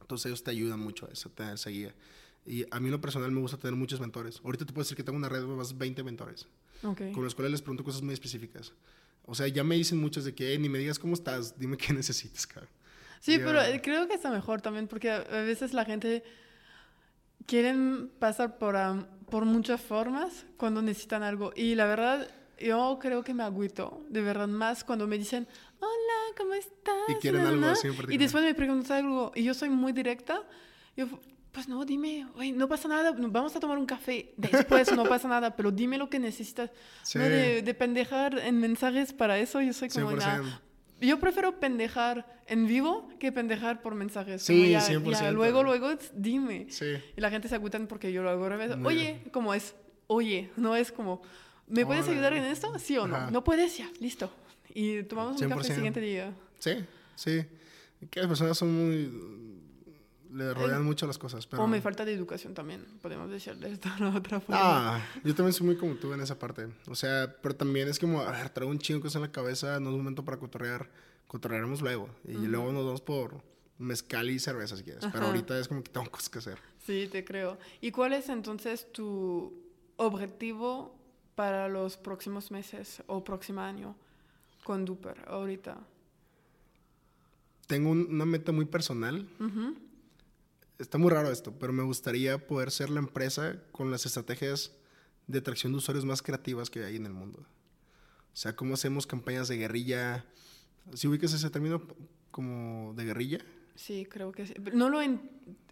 Entonces 0.00 0.26
ellos 0.26 0.42
te 0.42 0.50
ayudan 0.50 0.80
mucho 0.80 1.06
a 1.06 1.10
eso, 1.10 1.30
tener 1.30 1.54
esa 1.54 1.70
guía. 1.70 1.94
Y 2.44 2.64
a 2.70 2.80
mí 2.80 2.86
en 2.86 2.92
lo 2.92 3.00
personal 3.00 3.30
me 3.30 3.40
gusta 3.40 3.56
tener 3.56 3.76
muchos 3.76 4.00
mentores. 4.00 4.40
Ahorita 4.42 4.64
te 4.64 4.72
puedo 4.72 4.84
decir 4.84 4.96
que 4.96 5.04
tengo 5.04 5.16
una 5.16 5.28
red 5.28 5.42
de 5.42 5.46
más 5.46 5.68
de 5.68 5.74
20 5.76 6.02
mentores. 6.02 6.48
Con 6.80 7.22
los 7.22 7.34
cuales 7.34 7.52
les 7.52 7.62
pregunto 7.62 7.84
cosas 7.84 8.02
muy 8.02 8.14
específicas. 8.14 8.72
O 9.24 9.34
sea, 9.36 9.46
ya 9.46 9.62
me 9.62 9.76
dicen 9.76 9.98
muchos 9.98 10.24
de 10.24 10.34
que, 10.34 10.58
ni 10.58 10.68
me 10.68 10.78
digas 10.78 10.98
cómo 10.98 11.14
estás, 11.14 11.58
dime 11.58 11.76
qué 11.76 11.92
necesitas, 11.92 12.46
cabrón. 12.46 12.70
Sí, 13.22 13.38
pero 13.38 13.62
eh, 13.62 13.80
creo 13.80 14.08
que 14.08 14.14
está 14.14 14.30
mejor 14.30 14.60
también 14.60 14.88
porque 14.88 15.08
a 15.12 15.20
veces 15.20 15.72
la 15.72 15.84
gente 15.84 16.24
quieren 17.46 18.10
pasar 18.18 18.58
por, 18.58 18.76
por 19.30 19.44
muchas 19.44 19.80
formas 19.80 20.44
cuando 20.56 20.82
necesitan 20.82 21.22
algo. 21.22 21.52
Y 21.54 21.76
la 21.76 21.86
verdad, 21.86 22.28
yo 22.58 22.98
creo 23.00 23.22
que 23.22 23.32
me 23.32 23.44
agüito, 23.44 24.04
de 24.08 24.22
verdad, 24.22 24.48
más 24.48 24.82
cuando 24.82 25.06
me 25.06 25.18
dicen, 25.18 25.46
hola, 25.78 26.36
¿cómo 26.36 26.54
estás? 26.54 26.96
Y 27.10 27.14
quieren 27.20 27.46
algo 27.46 27.66
así 27.66 27.88
Y 28.08 28.18
después 28.18 28.42
me 28.42 28.54
preguntan 28.54 29.04
algo 29.04 29.30
y 29.36 29.44
yo 29.44 29.54
soy 29.54 29.70
muy 29.70 29.92
directa. 29.92 30.42
Yo, 30.96 31.06
pues 31.52 31.68
no, 31.68 31.84
dime, 31.84 32.26
no 32.54 32.68
pasa 32.68 32.88
nada, 32.88 33.14
vamos 33.16 33.54
a 33.54 33.60
tomar 33.60 33.78
un 33.78 33.86
café, 33.86 34.34
después 34.36 34.90
no 34.96 35.04
pasa 35.04 35.28
nada, 35.28 35.54
pero 35.54 35.70
dime 35.70 35.96
lo 35.96 36.10
que 36.10 36.18
necesitas. 36.18 36.70
No 37.14 37.22
de, 37.22 37.76
pendejar 37.78 38.36
en 38.40 38.58
mensajes 38.58 39.12
para 39.12 39.38
eso, 39.38 39.60
yo 39.60 39.72
soy 39.72 39.90
como, 39.90 40.10
yo 41.06 41.18
prefiero 41.18 41.58
pendejar 41.58 42.40
en 42.46 42.66
vivo 42.66 43.08
que 43.18 43.32
pendejar 43.32 43.82
por 43.82 43.94
mensajes. 43.94 44.42
Sí, 44.42 44.70
ya, 44.70 44.80
100%. 44.80 45.32
luego, 45.32 45.62
luego, 45.62 45.90
dime. 46.14 46.66
Sí. 46.70 46.94
Y 47.16 47.20
la 47.20 47.30
gente 47.30 47.48
se 47.48 47.54
acutan 47.54 47.86
porque 47.86 48.12
yo 48.12 48.22
lo 48.22 48.30
hago 48.30 48.48
revés. 48.48 48.72
Oye, 48.84 49.22
¿cómo 49.32 49.54
es? 49.54 49.74
Oye, 50.06 50.50
no 50.56 50.76
es 50.76 50.92
como, 50.92 51.22
¿me 51.66 51.86
puedes 51.86 52.08
ayudar 52.08 52.34
en 52.34 52.44
esto? 52.44 52.78
¿Sí 52.78 52.96
o 52.96 53.06
no? 53.06 53.30
No 53.30 53.44
puedes, 53.44 53.76
ya, 53.78 53.90
listo. 54.00 54.30
Y 54.74 55.02
tomamos 55.04 55.40
un 55.40 55.48
café 55.48 55.68
el 55.68 55.74
siguiente 55.74 56.00
día. 56.00 56.32
Sí, 56.58 56.72
sí. 57.14 57.44
Que 58.10 58.20
las 58.20 58.28
personas 58.28 58.58
son 58.58 58.74
muy 58.74 59.61
le 60.32 60.54
rodean 60.54 60.84
mucho 60.84 61.06
las 61.06 61.18
cosas. 61.18 61.46
Pero... 61.46 61.62
O 61.62 61.66
me 61.66 61.80
falta 61.80 62.04
de 62.04 62.12
educación 62.12 62.54
también, 62.54 62.84
podemos 63.00 63.30
decirle 63.30 63.68
de 63.68 63.74
esta 63.74 63.94
otra 64.14 64.40
forma. 64.40 64.60
Ah, 64.60 65.06
yo 65.24 65.34
también 65.34 65.52
soy 65.52 65.66
muy 65.66 65.76
como 65.76 65.94
tú 65.94 66.12
en 66.12 66.20
esa 66.20 66.38
parte. 66.38 66.68
O 66.86 66.94
sea, 66.94 67.36
pero 67.42 67.54
también 67.54 67.88
es 67.88 67.98
como, 67.98 68.20
a 68.20 68.30
ver, 68.30 68.50
traigo 68.50 68.70
un 68.70 68.78
chingo 68.78 69.06
en 69.12 69.20
la 69.20 69.32
cabeza, 69.32 69.78
no 69.80 69.90
es 69.90 69.96
momento 69.96 70.24
para 70.24 70.38
cotorrear, 70.38 70.90
cotorrearemos 71.26 71.80
luego. 71.80 72.08
Y 72.24 72.46
luego 72.46 72.72
nos 72.72 72.84
vamos 72.84 73.00
por 73.00 73.42
mezcal 73.78 74.30
y 74.30 74.38
cerveza 74.38 74.76
si 74.76 74.84
quieres. 74.84 75.04
Pero 75.12 75.26
ahorita 75.26 75.58
es 75.58 75.68
como 75.68 75.82
que 75.82 75.90
tengo 75.90 76.10
cosas 76.10 76.28
que 76.28 76.38
hacer. 76.38 76.58
Sí, 76.86 77.08
te 77.10 77.24
creo. 77.24 77.58
¿Y 77.80 77.90
cuál 77.90 78.12
es 78.12 78.28
entonces 78.28 78.90
tu 78.92 79.52
objetivo 79.96 80.96
para 81.34 81.68
los 81.68 81.96
próximos 81.96 82.50
meses 82.50 83.02
o 83.06 83.24
próximo 83.24 83.60
año 83.60 83.96
con 84.64 84.84
Duper 84.84 85.24
ahorita? 85.26 85.78
Tengo 87.66 87.90
una 87.90 88.26
meta 88.26 88.52
muy 88.52 88.66
personal 88.66 89.26
está 90.78 90.98
muy 90.98 91.10
raro 91.10 91.30
esto, 91.30 91.52
pero 91.58 91.72
me 91.72 91.82
gustaría 91.82 92.46
poder 92.46 92.70
ser 92.70 92.90
la 92.90 93.00
empresa 93.00 93.62
con 93.72 93.90
las 93.90 94.06
estrategias 94.06 94.72
de 95.26 95.38
atracción 95.38 95.72
de 95.72 95.78
usuarios 95.78 96.04
más 96.04 96.22
creativas 96.22 96.70
que 96.70 96.84
hay 96.84 96.96
en 96.96 97.06
el 97.06 97.12
mundo. 97.12 97.40
O 97.40 98.36
sea, 98.36 98.56
cómo 98.56 98.74
hacemos 98.74 99.06
campañas 99.06 99.48
de 99.48 99.56
guerrilla. 99.56 100.24
¿Si 100.94 101.06
ubicas 101.06 101.32
ese 101.32 101.50
término 101.50 101.82
como 102.30 102.94
de 102.94 103.04
guerrilla? 103.04 103.38
Sí, 103.74 104.06
creo 104.08 104.32
que 104.32 104.46
sí. 104.46 104.54
No 104.72 104.88
lo, 104.88 105.00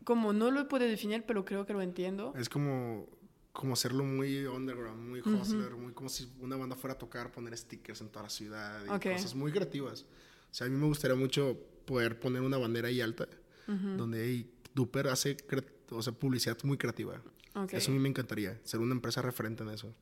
como 0.05 0.33
no 0.33 0.51
lo 0.51 0.69
puedo 0.69 0.87
definir, 0.87 1.25
pero 1.27 1.45
creo 1.45 1.67
que 1.67 1.73
lo 1.73 1.83
entiendo. 1.83 2.33
Es 2.37 2.49
como, 2.49 3.09
como 3.53 3.73
hacerlo 3.73 4.05
muy 4.05 4.47
underground, 4.47 5.09
muy 5.09 5.21
hustler, 5.21 5.73
muy 5.73 5.93
como 5.93 6.09
si 6.09 6.31
una 6.41 6.57
banda 6.57 6.77
fuera 6.77 6.95
a 6.95 6.99
tocar, 6.99 7.33
poner 7.33 7.57
stickers 7.57 8.01
en 8.01 8.09
toda 8.09 8.25
la 8.25 8.31
ciudad 8.31 8.85
y 8.85 9.09
cosas 9.09 9.35
muy 9.35 9.53
creativas. 9.53 10.03
O 10.51 10.55
sea, 10.55 10.67
a 10.67 10.71
mí 10.71 10.77
me 10.77 10.87
gustaría 10.87 11.17
mucho 11.17 11.59
poder 11.87 12.19
poner 12.19 12.43
una 12.43 12.59
bandera 12.59 12.89
ahí 12.89 13.01
alta, 13.01 13.29
donde 13.67 14.23
hay 14.23 14.51
Duper 14.75 15.09
hace 15.09 15.37
o 15.91 16.03
sea, 16.03 16.13
publicidad 16.13 16.57
muy 16.63 16.77
creativa. 16.77 17.21
Eso 17.71 17.91
a 17.91 17.95
mí 17.95 18.01
me 18.01 18.09
encantaría, 18.09 18.61
ser 18.65 18.81
una 18.81 18.95
empresa 18.95 19.23
referente 19.23 19.63
en 19.63 19.71
eso. 19.71 19.93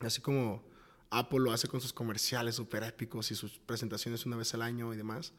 Así 0.00 0.20
como 0.20 0.62
Apple 1.10 1.40
lo 1.40 1.52
hace 1.52 1.68
con 1.68 1.80
sus 1.80 1.92
comerciales 1.92 2.56
súper 2.56 2.82
épicos 2.82 3.30
y 3.30 3.34
sus 3.34 3.58
presentaciones 3.58 4.26
una 4.26 4.36
vez 4.36 4.52
al 4.54 4.62
año 4.62 4.92
y 4.92 4.96
demás. 4.96 5.32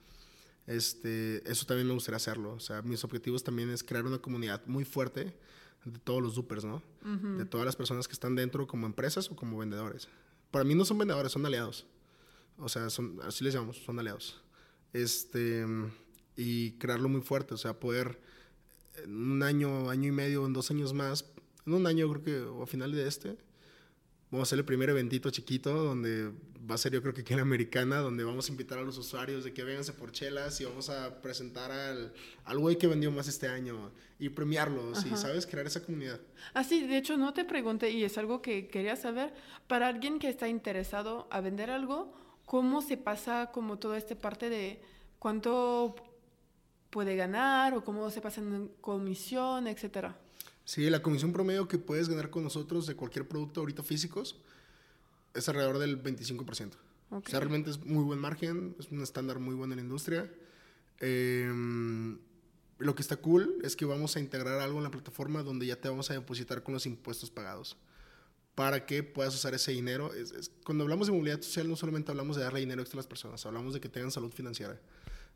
Este, 0.68 1.50
eso 1.50 1.66
también 1.66 1.88
me 1.88 1.94
gustaría 1.94 2.18
hacerlo. 2.18 2.54
O 2.54 2.60
sea, 2.60 2.82
mis 2.82 3.04
objetivos 3.04 3.44
también 3.44 3.70
es 3.70 3.84
crear 3.84 4.06
una 4.06 4.20
comunidad 4.20 4.66
muy 4.68 4.86
fuerte 4.86 5.34
de 5.86 6.00
todos 6.00 6.22
los 6.22 6.36
dupers, 6.36 6.66
¿no? 6.66 6.84
De 7.38 7.46
todas 7.46 7.66
las 7.66 7.76
personas 7.76 8.08
que 8.08 8.14
están 8.14 8.36
dentro 8.36 8.68
como 8.68 8.86
empresas 8.86 9.32
o 9.32 9.36
como 9.36 9.58
vendedores. 9.58 10.10
Para 10.52 10.66
mí 10.66 10.76
no 10.76 10.86
son 10.86 10.98
vendedores, 10.98 11.32
son 11.32 11.46
aliados. 11.46 11.86
O 12.58 12.68
sea, 12.68 12.90
son, 12.90 13.20
así 13.24 13.44
les 13.44 13.54
llamamos, 13.54 13.78
son 13.78 13.98
aliados. 14.00 14.42
Este, 14.92 15.66
y 16.38 16.74
crearlo 16.74 17.10
muy 17.10 17.22
fuerte, 17.22 17.56
o 17.56 17.58
sea, 17.58 17.80
poder 17.80 18.20
en 19.04 19.16
un 19.16 19.44
año, 19.44 19.90
año 19.90 20.08
y 20.08 20.12
medio, 20.12 20.46
en 20.46 20.54
dos 20.54 20.72
años 20.72 20.94
más, 20.94 21.26
en 21.66 21.74
un 21.74 21.88
año 21.88 22.10
creo 22.10 22.24
que, 22.24 22.40
o 22.42 22.64
a 22.64 22.68
final 22.68 22.92
de 22.92 23.08
este, 23.08 23.36
vamos 24.32 24.48
a 24.48 24.50
hacer 24.50 24.60
el 24.60 24.66
primer 24.66 24.90
eventito 24.90 25.30
chiquito 25.30 25.74
donde 25.74 26.32
va 26.70 26.76
a 26.76 26.78
ser 26.78 26.92
yo 26.92 27.02
creo 27.02 27.14
que 27.14 27.22
aquí 27.22 27.34
en 27.34 27.40
Americana, 27.40 28.00
donde 28.00 28.24
vamos 28.24 28.50
a 28.50 28.52
invitar 28.52 28.78
a 28.78 28.82
los 28.82 28.98
usuarios 28.98 29.44
de 29.44 29.54
que 29.54 29.64
vénganse 29.64 29.94
por 29.94 30.12
chelas 30.12 30.60
y 30.60 30.66
vamos 30.66 30.90
a 30.90 31.22
presentar 31.22 31.72
al, 31.72 32.14
al 32.44 32.60
güey 32.60 32.78
que 32.78 32.88
vendió 32.88 33.12
más 33.12 33.28
este 33.28 33.48
año 33.48 33.92
y 34.20 34.30
premiarlos 34.30 35.06
y, 35.06 35.16
¿sabes? 35.16 35.48
Crear 35.48 35.68
esa 35.68 35.84
comunidad. 35.84 36.20
Ah, 36.54 36.64
sí, 36.64 36.86
de 36.86 36.98
hecho 36.98 37.18
no 37.18 37.34
te 37.34 37.46
pregunté 37.46 37.92
y 37.92 38.04
es 38.04 38.18
algo 38.18 38.42
que 38.42 38.68
quería 38.68 38.96
saber, 38.96 39.34
para 39.68 39.88
alguien 39.88 40.20
que 40.20 40.30
está 40.30 40.50
interesado 40.50 41.28
a 41.32 41.40
vender 41.40 41.70
algo, 41.70 42.14
¿cómo 42.46 42.82
se 42.82 42.98
pasa 42.98 43.52
como 43.54 43.80
toda 43.80 43.98
esta 43.98 44.16
parte 44.16 44.50
de 44.50 44.82
cuánto 45.20 45.96
puede 46.90 47.16
ganar 47.16 47.74
o 47.74 47.84
cómo 47.84 48.10
se 48.12 48.22
pasa 48.22 48.42
en 48.42 48.70
comisión, 48.82 49.68
etcétera. 49.68 50.18
Sí, 50.66 50.90
la 50.90 51.02
comisión 51.02 51.32
promedio 51.32 51.68
que 51.68 51.78
puedes 51.78 52.10
ganar 52.10 52.30
con 52.30 52.44
nosotros 52.44 52.88
de 52.88 52.96
cualquier 52.96 53.28
producto 53.28 53.62
ahorita 53.62 53.84
físicos 53.84 54.38
es 55.34 55.48
alrededor 55.48 55.80
del 55.80 56.02
25%. 56.02 56.72
O 57.10 57.22
sea, 57.26 57.40
realmente 57.40 57.70
es 57.70 57.86
muy 57.86 58.04
buen 58.04 58.20
margen, 58.20 58.76
es 58.80 58.92
un 58.92 59.02
estándar 59.02 59.40
muy 59.40 59.56
bueno 59.56 59.74
en 59.74 59.78
la 59.78 59.84
industria. 59.84 60.30
Em, 61.00 62.18
lo 62.80 62.96
que 62.96 63.02
está 63.02 63.16
cool 63.18 63.60
es 63.64 63.76
que 63.76 63.86
vamos 63.86 64.16
a 64.18 64.20
integrar 64.20 64.60
algo 64.60 64.78
en 64.78 64.84
la 64.84 64.92
plataforma 64.92 65.42
donde 65.42 65.66
ya 65.66 65.78
te 65.80 65.88
vamos 65.88 66.10
a 66.12 66.14
depositar 66.14 66.64
con 66.64 66.74
los 66.74 66.86
impuestos 66.86 67.32
pagados 67.32 67.78
para 68.56 68.86
que 68.86 69.04
puedas 69.04 69.36
usar 69.36 69.54
ese 69.54 69.72
dinero. 69.72 70.12
cuando 70.66 70.84
hablamos 70.84 71.08
de 71.08 71.14
movilidad 71.14 71.42
social 71.42 71.70
no 71.70 71.76
solamente 71.76 72.12
hablamos 72.12 72.36
de 72.36 72.44
darle 72.44 72.60
dinero 72.60 72.82
extra 72.82 72.98
a 72.98 73.02
las 73.02 73.08
personas, 73.08 73.46
hablamos 73.46 73.74
de 73.74 73.80
que 73.80 73.88
tengan 73.88 74.12
salud 74.12 74.32
financiera. 74.32 74.80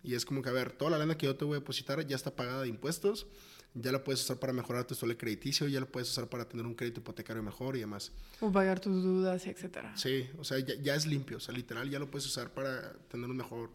Y 0.04 0.16
es 0.16 0.26
como 0.26 0.42
que, 0.42 0.50
a 0.50 0.52
ver, 0.52 0.72
toda 0.72 0.92
la 0.92 0.98
lana 0.98 1.18
que 1.18 1.28
yo 1.28 1.36
te 1.36 1.46
voy 1.46 1.56
a 1.56 1.60
depositar 1.60 2.06
ya 2.06 2.16
está 2.16 2.36
pagada 2.36 2.64
de 2.64 2.68
impuestos, 2.68 3.28
ya 3.74 3.92
la 3.92 4.04
puedes 4.04 4.22
usar 4.22 4.38
para 4.38 4.52
mejorar 4.52 4.86
tu 4.86 4.94
estilo 4.94 5.18
crediticio, 5.18 5.68
ya 5.68 5.80
la 5.80 5.86
puedes 5.86 6.10
usar 6.10 6.28
para 6.28 6.48
tener 6.48 6.66
un 6.66 6.74
crédito 6.74 7.00
hipotecario 7.00 7.42
mejor 7.42 7.76
y 7.78 7.80
demás. 7.80 8.12
O 8.40 8.52
pagar 8.52 8.80
tus 8.80 9.04
dudas, 9.04 9.46
etcétera. 9.46 9.96
Sí, 9.96 10.28
o 10.38 10.44
sea, 10.44 10.60
ya, 10.60 10.96
es 10.96 11.06
limpio, 11.06 11.38
o 11.38 11.40
sea, 11.40 11.54
literal 11.54 11.90
ya 11.90 12.00
lo 12.00 12.10
puedes 12.10 12.26
usar 12.26 12.54
para 12.54 12.94
tener 13.08 13.30
un 13.30 13.38
mejor 13.38 13.72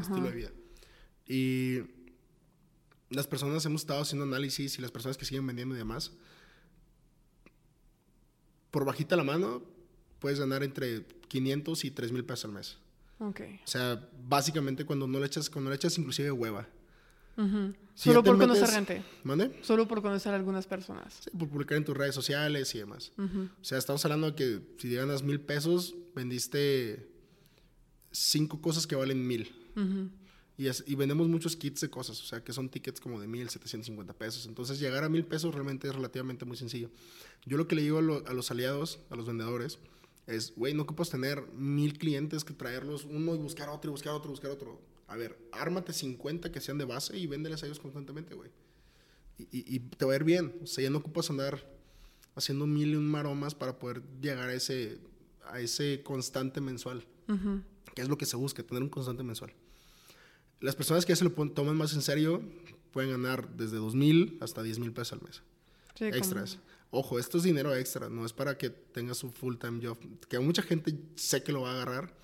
estilo 0.00 0.24
de 0.24 0.32
vida. 0.32 0.50
Y 1.26 1.78
las 3.10 3.26
personas 3.26 3.64
hemos 3.64 3.82
estado 3.82 4.02
haciendo 4.02 4.24
análisis 4.24 4.78
y 4.78 4.82
las 4.82 4.90
personas 4.90 5.16
que 5.16 5.24
siguen 5.24 5.46
vendiendo 5.46 5.74
y 5.74 5.78
demás, 5.78 6.12
por 8.70 8.84
bajita 8.84 9.16
la 9.16 9.24
mano, 9.24 9.62
puedes 10.18 10.38
ganar 10.38 10.62
entre 10.62 11.06
500 11.28 11.84
y 11.84 11.90
3 11.90 12.12
mil 12.12 12.24
pesos 12.24 12.46
al 12.46 12.52
mes. 12.52 12.78
Okay. 13.18 13.60
O 13.64 13.66
sea, 13.66 14.08
básicamente 14.28 14.84
cuando 14.84 15.06
no 15.06 15.18
le 15.18 15.26
echas, 15.26 15.50
cuando 15.50 15.70
le 15.70 15.76
echas 15.76 15.98
inclusive 15.98 16.30
hueva. 16.30 16.68
Solo 17.94 18.22
por 18.22 18.38
conocer 18.38 18.68
gente. 18.68 19.02
¿Mande? 19.22 19.58
Solo 19.62 19.86
por 19.86 20.02
conocer 20.02 20.32
a 20.32 20.36
algunas 20.36 20.66
personas. 20.66 21.20
Sí, 21.20 21.30
por 21.36 21.48
publicar 21.48 21.78
en 21.78 21.84
tus 21.84 21.96
redes 21.96 22.14
sociales 22.14 22.74
y 22.74 22.78
demás. 22.78 23.12
O 23.16 23.64
sea, 23.64 23.78
estamos 23.78 24.04
hablando 24.04 24.30
de 24.30 24.34
que 24.34 24.60
si 24.78 24.92
ganas 24.94 25.22
mil 25.22 25.40
pesos, 25.40 25.94
vendiste 26.14 27.08
cinco 28.10 28.60
cosas 28.60 28.86
que 28.86 28.96
valen 28.96 29.26
mil. 29.26 29.52
y, 30.56 30.66
y, 30.66 30.94
vendemos 30.96 31.28
muchos 31.28 31.54
kits 31.54 31.80
de 31.80 31.88
cosas, 31.88 32.20
o 32.20 32.24
sea, 32.24 32.42
que 32.42 32.52
son 32.52 32.68
tickets 32.68 33.00
como 33.00 33.20
de 33.20 33.28
mil, 33.28 33.48
setecientos 33.48 33.86
cincuenta 33.86 34.12
pesos. 34.12 34.46
Entonces, 34.46 34.80
llegar 34.80 35.04
a 35.04 35.08
mil 35.08 35.24
pesos 35.24 35.54
realmente 35.54 35.86
es 35.86 35.94
relativamente 35.94 36.44
muy 36.44 36.56
sencillo. 36.56 36.90
Yo 37.46 37.56
lo 37.56 37.68
que 37.68 37.76
le 37.76 37.82
digo 37.82 37.98
a, 37.98 38.30
a 38.30 38.32
los 38.32 38.50
aliados, 38.50 38.98
a 39.10 39.16
los 39.16 39.26
vendedores, 39.26 39.78
es, 40.28 40.54
güey, 40.54 40.74
no 40.74 40.82
ocupas 40.82 41.08
tener 41.08 41.42
mil 41.52 41.96
clientes 41.96 42.44
que 42.44 42.52
traerlos 42.52 43.04
uno 43.04 43.34
y 43.34 43.38
buscar 43.38 43.70
otro 43.70 43.90
y 43.90 43.92
buscar 43.92 44.12
otro, 44.12 44.30
buscar 44.30 44.50
otro. 44.50 44.78
A 45.06 45.16
ver, 45.16 45.38
ármate 45.52 45.94
50 45.94 46.52
que 46.52 46.60
sean 46.60 46.76
de 46.76 46.84
base 46.84 47.16
y 47.16 47.26
véndeles 47.26 47.62
a 47.62 47.66
ellos 47.66 47.78
constantemente, 47.78 48.34
güey. 48.34 48.50
Y, 49.38 49.48
y, 49.74 49.78
te 49.78 50.04
va 50.04 50.12
a 50.12 50.16
ir 50.16 50.24
bien. 50.24 50.54
O 50.62 50.66
sea, 50.66 50.84
ya 50.84 50.90
no 50.90 50.98
ocupas 50.98 51.30
andar 51.30 51.66
haciendo 52.34 52.66
mil 52.66 52.90
y 52.90 52.96
un 52.96 53.10
maromas 53.10 53.54
para 53.54 53.78
poder 53.78 54.02
llegar 54.20 54.50
a 54.50 54.54
ese, 54.54 54.98
a 55.46 55.60
ese 55.60 56.02
constante 56.02 56.60
mensual. 56.60 57.06
Que 57.94 58.02
es 58.02 58.08
lo 58.08 58.18
que 58.18 58.26
se 58.26 58.36
busca, 58.36 58.62
tener 58.62 58.82
un 58.82 58.90
constante 58.90 59.22
mensual. 59.22 59.54
Las 60.60 60.76
personas 60.76 61.06
que 61.06 61.12
ya 61.12 61.16
se 61.16 61.24
lo 61.24 61.30
toman 61.30 61.76
más 61.76 61.94
en 61.94 62.02
serio 62.02 62.42
pueden 62.92 63.10
ganar 63.10 63.56
desde 63.56 63.76
dos 63.76 63.94
mil 63.94 64.36
hasta 64.40 64.62
diez 64.62 64.78
mil 64.78 64.92
pesos 64.92 65.14
al 65.14 65.22
mes. 65.22 65.42
extras. 66.00 66.58
Ojo, 66.90 67.18
esto 67.18 67.36
es 67.38 67.44
dinero 67.44 67.74
extra, 67.74 68.08
no 68.08 68.24
es 68.24 68.32
para 68.32 68.56
que 68.56 68.70
tengas 68.70 69.22
un 69.22 69.32
full-time 69.32 69.86
job, 69.86 69.98
que 70.28 70.38
mucha 70.38 70.62
gente 70.62 70.94
sé 71.16 71.42
que 71.42 71.52
lo 71.52 71.62
va 71.62 71.70
a 71.70 71.82
agarrar, 71.82 72.14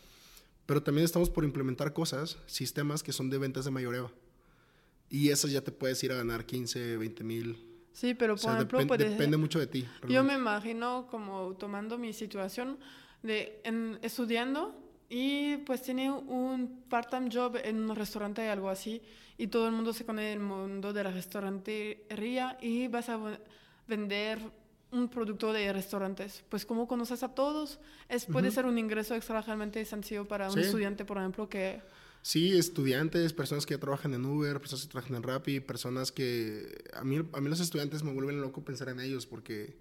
Pero 0.66 0.82
también 0.82 1.05
estamos 1.05 1.28
por 1.28 1.45
implementar 1.45 1.93
cosas, 1.93 2.39
sistemas 2.47 3.03
que 3.03 3.12
son 3.12 3.28
de 3.28 3.36
ventas 3.36 3.66
de 3.66 3.70
mayoreo. 3.70 4.11
Y 5.11 5.28
esas 5.28 5.51
ya 5.51 5.61
te 5.61 5.70
puedes 5.70 6.03
ir 6.03 6.11
a 6.12 6.16
ganar 6.16 6.47
15, 6.47 6.97
20 6.97 7.23
mil. 7.24 7.74
Sí, 7.93 8.15
pero 8.15 8.35
por 8.36 8.55
ejemplo, 8.55 8.97
depende 8.97 9.36
mucho 9.36 9.59
de 9.59 9.66
ti. 9.66 9.86
Yo 10.09 10.24
me 10.24 10.35
imagino 10.35 11.07
como 11.11 11.55
tomando 11.57 11.99
mi 11.99 12.15
situación 12.15 12.78
de 13.23 13.61
estudiando 14.01 14.74
y 15.09 15.59
pues 15.59 15.82
tiene 15.82 16.11
un 16.11 16.85
part-time 16.89 17.28
job 17.31 17.57
en 17.62 17.91
un 17.91 17.95
restaurante 17.95 18.49
o 18.49 18.53
algo 18.53 18.70
así 18.70 19.03
y 19.39 19.47
todo 19.47 19.66
el 19.66 19.73
mundo 19.73 19.93
se 19.93 20.05
conoce 20.05 20.32
en 20.32 20.39
el 20.41 20.45
mundo 20.45 20.93
de 20.93 21.05
la 21.05 21.11
restaurantería 21.11 22.59
y 22.61 22.89
vas 22.89 23.09
a 23.11 23.39
vender 23.86 24.39
un 24.90 25.09
producto 25.09 25.52
de 25.52 25.73
restaurantes. 25.73 26.44
Pues 26.48 26.65
como 26.65 26.86
conoces 26.86 27.23
a 27.23 27.35
todos, 27.35 27.81
es, 28.09 28.27
puede 28.27 28.51
ser 28.51 28.66
un 28.66 28.78
ingreso 28.78 29.15
extra 29.15 29.40
realmente 29.43 29.85
sencillo 29.85 30.27
para 30.27 30.51
un 30.51 30.59
estudiante, 30.59 31.05
por 31.05 31.19
ejemplo, 31.19 31.48
que... 31.48 31.82
Sí, 32.23 32.56
estudiantes, 32.56 33.35
personas 33.35 33.66
que 33.66 33.77
trabajan 33.77 34.15
en 34.15 34.24
Uber, 34.24 34.59
personas 34.59 34.86
que 34.86 34.93
trabajan 34.93 35.16
en 35.16 35.23
Rappi, 35.23 35.61
personas 35.61 36.11
que... 36.11 36.85
A 36.94 37.05
mí, 37.05 37.19
a 37.32 37.40
mí 37.40 37.48
los 37.51 37.61
estudiantes 37.61 38.02
me 38.02 38.12
vuelven 38.12 38.40
loco 38.40 38.65
pensar 38.65 38.89
en 38.89 39.01
ellos 39.01 39.27
porque 39.27 39.77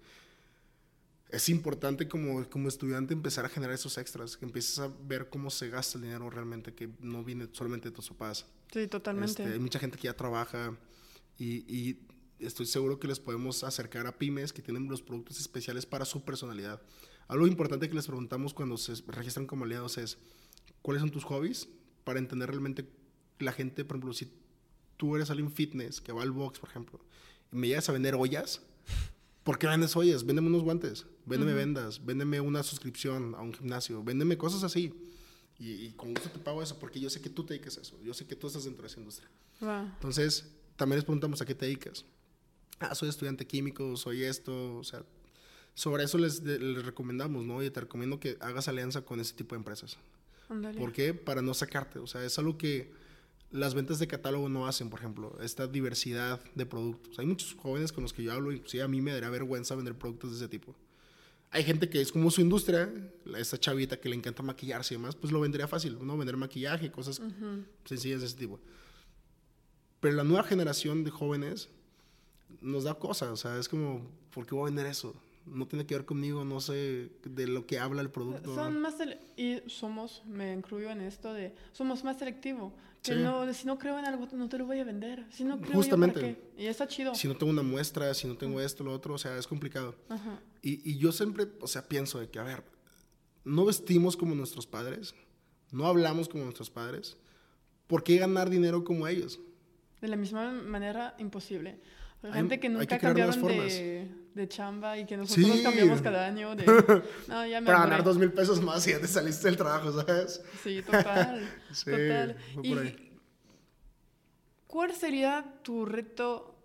es 1.30 1.48
importante 1.48 2.06
como, 2.06 2.48
como 2.48 2.68
estudiante 2.68 3.14
empezar 3.14 3.44
a 3.44 3.48
generar 3.48 3.74
esos 3.74 3.98
extras, 3.98 4.36
que 4.36 4.44
empieces 4.44 4.78
a 4.78 4.90
ver 5.04 5.28
cómo 5.28 5.50
se 5.50 5.68
gasta 5.68 5.98
el 5.98 6.04
dinero 6.04 6.28
realmente, 6.30 6.74
que 6.74 6.90
no 7.00 7.24
viene 7.24 7.48
solamente 7.52 7.88
de 7.88 7.94
tus 7.94 8.08
papás. 8.10 8.46
Sí, 8.72 8.86
totalmente. 8.88 9.42
Este, 9.42 9.54
hay 9.54 9.58
mucha 9.58 9.78
gente 9.78 9.96
que 9.96 10.04
ya 10.04 10.14
trabaja 10.14 10.76
y, 11.38 11.64
y 11.66 12.06
estoy 12.38 12.66
seguro 12.66 12.98
que 12.98 13.08
les 13.08 13.20
podemos 13.20 13.64
acercar 13.64 14.06
a 14.06 14.18
pymes 14.18 14.52
que 14.52 14.62
tienen 14.62 14.88
los 14.88 15.02
productos 15.02 15.40
especiales 15.40 15.86
para 15.86 16.04
su 16.04 16.22
personalidad. 16.24 16.80
Algo 17.28 17.46
importante 17.46 17.88
que 17.88 17.94
les 17.94 18.06
preguntamos 18.06 18.52
cuando 18.52 18.76
se 18.76 18.94
registran 19.06 19.46
como 19.46 19.64
aliados 19.64 19.98
es, 19.98 20.18
¿cuáles 20.82 21.00
son 21.00 21.10
tus 21.10 21.24
hobbies? 21.24 21.68
Para 22.04 22.18
entender 22.18 22.48
realmente 22.50 22.88
la 23.38 23.52
gente, 23.52 23.84
por 23.84 23.96
ejemplo, 23.96 24.12
si 24.12 24.30
tú 24.96 25.16
eres 25.16 25.30
alguien 25.30 25.50
fitness 25.50 26.00
que 26.00 26.12
va 26.12 26.22
al 26.22 26.32
box, 26.32 26.58
por 26.58 26.68
ejemplo, 26.68 27.00
y 27.52 27.56
me 27.56 27.68
llegas 27.68 27.88
a 27.88 27.92
vender 27.92 28.14
ollas, 28.14 28.60
¿por 29.42 29.58
qué 29.58 29.66
vendes 29.66 29.96
ollas? 29.96 30.24
Véndeme 30.24 30.48
unos 30.48 30.62
guantes, 30.62 31.06
véndeme 31.24 31.54
vendas, 31.54 32.04
véndeme 32.04 32.40
una 32.40 32.62
suscripción 32.62 33.34
a 33.34 33.40
un 33.40 33.54
gimnasio, 33.54 34.02
véndeme 34.02 34.36
cosas 34.36 34.62
así. 34.62 34.92
Y, 35.56 35.90
con 35.92 36.12
gusto 36.12 36.30
te 36.30 36.40
pago 36.40 36.62
eso, 36.62 36.78
porque 36.80 36.98
yo 36.98 37.08
sé 37.08 37.20
que 37.20 37.30
tú 37.30 37.44
te 37.44 37.54
dedicas 37.54 37.78
a 37.78 37.82
eso, 37.82 37.98
yo 38.02 38.12
sé 38.12 38.26
que 38.26 38.34
tú 38.34 38.48
estás 38.48 38.64
dentro 38.64 38.82
de 38.82 38.88
esa 38.88 38.98
industria. 38.98 39.30
Entonces, 39.60 40.52
también 40.76 40.96
les 40.96 41.04
preguntamos 41.04 41.40
a 41.40 41.46
qué 41.46 41.54
te 41.54 41.66
dedicas 41.66 42.04
ah, 42.80 42.94
soy 42.94 43.08
estudiante 43.08 43.46
químico, 43.46 43.96
soy 43.96 44.24
esto, 44.24 44.76
o 44.76 44.84
sea, 44.84 45.04
sobre 45.74 46.04
eso 46.04 46.18
les, 46.18 46.42
les 46.42 46.84
recomendamos, 46.84 47.44
¿no? 47.44 47.62
Y 47.62 47.70
te 47.70 47.80
recomiendo 47.80 48.20
que 48.20 48.36
hagas 48.40 48.68
alianza 48.68 49.02
con 49.02 49.20
ese 49.20 49.34
tipo 49.34 49.54
de 49.54 49.58
empresas. 49.58 49.98
¿Por 50.78 50.92
qué? 50.92 51.14
Para 51.14 51.42
no 51.42 51.54
sacarte, 51.54 51.98
o 51.98 52.06
sea, 52.06 52.24
es 52.24 52.38
algo 52.38 52.58
que 52.58 52.92
las 53.50 53.74
ventas 53.74 53.98
de 53.98 54.06
catálogo 54.06 54.48
no 54.48 54.66
hacen, 54.66 54.90
por 54.90 54.98
ejemplo, 54.98 55.38
esta 55.40 55.66
diversidad 55.66 56.40
de 56.54 56.66
productos. 56.66 57.18
Hay 57.18 57.26
muchos 57.26 57.54
jóvenes 57.54 57.92
con 57.92 58.02
los 58.02 58.12
que 58.12 58.22
yo 58.22 58.32
hablo 58.32 58.52
y 58.52 58.62
sí, 58.66 58.80
a 58.80 58.88
mí 58.88 59.00
me 59.00 59.12
daría 59.12 59.30
vergüenza 59.30 59.74
vender 59.74 59.94
productos 59.96 60.30
de 60.32 60.36
ese 60.38 60.48
tipo. 60.48 60.74
Hay 61.50 61.62
gente 61.62 61.88
que 61.88 62.00
es 62.00 62.10
como 62.10 62.32
su 62.32 62.40
industria, 62.40 62.92
esta 63.36 63.58
chavita 63.58 63.96
que 63.96 64.08
le 64.08 64.16
encanta 64.16 64.42
maquillarse 64.42 64.94
y 64.94 64.96
demás, 64.96 65.14
pues 65.14 65.32
lo 65.32 65.40
vendría 65.40 65.68
fácil, 65.68 65.96
¿no? 66.04 66.18
Vender 66.18 66.36
maquillaje, 66.36 66.90
cosas 66.90 67.22
sencillas 67.84 68.20
de 68.20 68.26
ese 68.26 68.36
tipo. 68.36 68.58
Pero 70.00 70.16
la 70.16 70.24
nueva 70.24 70.42
generación 70.42 71.04
de 71.04 71.10
jóvenes 71.10 71.68
nos 72.60 72.84
da 72.84 72.94
cosas, 72.94 73.30
o 73.30 73.36
sea, 73.36 73.58
es 73.58 73.68
como, 73.68 74.00
¿por 74.32 74.46
qué 74.46 74.54
voy 74.54 74.62
a 74.62 74.64
vender 74.66 74.86
eso? 74.86 75.14
No 75.46 75.66
tiene 75.66 75.84
que 75.84 75.94
ver 75.94 76.06
conmigo, 76.06 76.44
no 76.44 76.60
sé 76.60 77.10
de 77.24 77.46
lo 77.46 77.66
que 77.66 77.78
habla 77.78 78.00
el 78.00 78.10
producto. 78.10 78.54
Son 78.54 78.80
más 78.80 78.94
y 79.36 79.60
somos, 79.66 80.22
me 80.26 80.52
incluyo 80.52 80.90
en 80.90 81.02
esto 81.02 81.32
de, 81.34 81.54
somos 81.72 82.02
más 82.02 82.18
selectivos. 82.18 82.72
Que 83.02 83.16
no, 83.16 83.52
si 83.52 83.66
no 83.66 83.78
creo 83.78 83.98
en 83.98 84.06
algo, 84.06 84.26
no 84.32 84.48
te 84.48 84.56
lo 84.56 84.64
voy 84.64 84.80
a 84.80 84.84
vender. 84.84 85.26
Si 85.30 85.44
no 85.44 85.60
creo 85.60 85.74
Justamente. 85.74 86.20
Yo, 86.20 86.26
¿para 86.26 86.34
qué? 86.56 86.62
Y 86.62 86.66
está 86.68 86.88
chido. 86.88 87.14
Si 87.14 87.28
no 87.28 87.36
tengo 87.36 87.52
una 87.52 87.62
muestra, 87.62 88.14
si 88.14 88.26
no 88.26 88.34
tengo 88.34 88.62
esto, 88.62 88.82
lo 88.82 88.94
otro, 88.94 89.12
o 89.12 89.18
sea, 89.18 89.36
es 89.36 89.46
complicado. 89.46 89.94
Y, 90.62 90.90
y 90.90 90.96
yo 90.96 91.12
siempre, 91.12 91.48
o 91.60 91.66
sea, 91.66 91.86
pienso 91.86 92.18
de 92.18 92.30
que, 92.30 92.38
a 92.38 92.44
ver, 92.44 92.64
no 93.44 93.66
vestimos 93.66 94.16
como 94.16 94.34
nuestros 94.34 94.66
padres, 94.66 95.14
no 95.70 95.86
hablamos 95.86 96.30
como 96.30 96.44
nuestros 96.44 96.70
padres, 96.70 97.18
¿por 97.86 98.02
qué 98.02 98.16
ganar 98.16 98.48
dinero 98.48 98.84
como 98.84 99.06
ellos? 99.06 99.38
De 100.00 100.08
la 100.08 100.16
misma 100.16 100.50
manera, 100.50 101.14
imposible. 101.18 101.80
Gente 102.32 102.58
que 102.58 102.68
nunca 102.68 102.98
cambiaron 102.98 103.42
de, 103.42 104.10
de, 104.34 104.48
chamba 104.48 104.96
y 104.98 105.04
que 105.04 105.16
nosotros 105.16 105.46
nos 105.46 105.60
cambiamos 105.60 106.00
cada 106.00 106.26
año. 106.26 106.56
De, 106.56 106.64
no, 107.28 107.46
ya 107.46 107.60
me 107.60 107.66
Para 107.66 107.80
ganar 107.80 108.02
dos 108.02 108.16
mil 108.16 108.32
pesos 108.32 108.62
más 108.62 108.86
y 108.86 108.92
ya 108.92 109.00
te 109.00 109.06
saliste 109.06 109.46
del 109.46 109.56
trabajo, 109.56 109.92
¿sabes? 109.92 110.42
Sí, 110.62 110.82
total. 110.82 111.46
sí, 111.72 111.90
total. 111.90 112.36
Y, 112.62 113.12
¿Cuál 114.66 114.94
sería 114.94 115.44
tu 115.62 115.84
reto, 115.84 116.56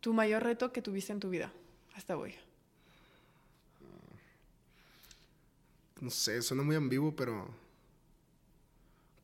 tu 0.00 0.12
mayor 0.14 0.42
reto 0.42 0.72
que 0.72 0.80
tuviste 0.80 1.12
en 1.12 1.20
tu 1.20 1.28
vida 1.28 1.52
hasta 1.94 2.16
hoy? 2.16 2.34
No 6.00 6.10
sé, 6.10 6.42
suena 6.42 6.62
muy 6.62 6.76
ambiguo, 6.76 7.14
pero 7.14 7.48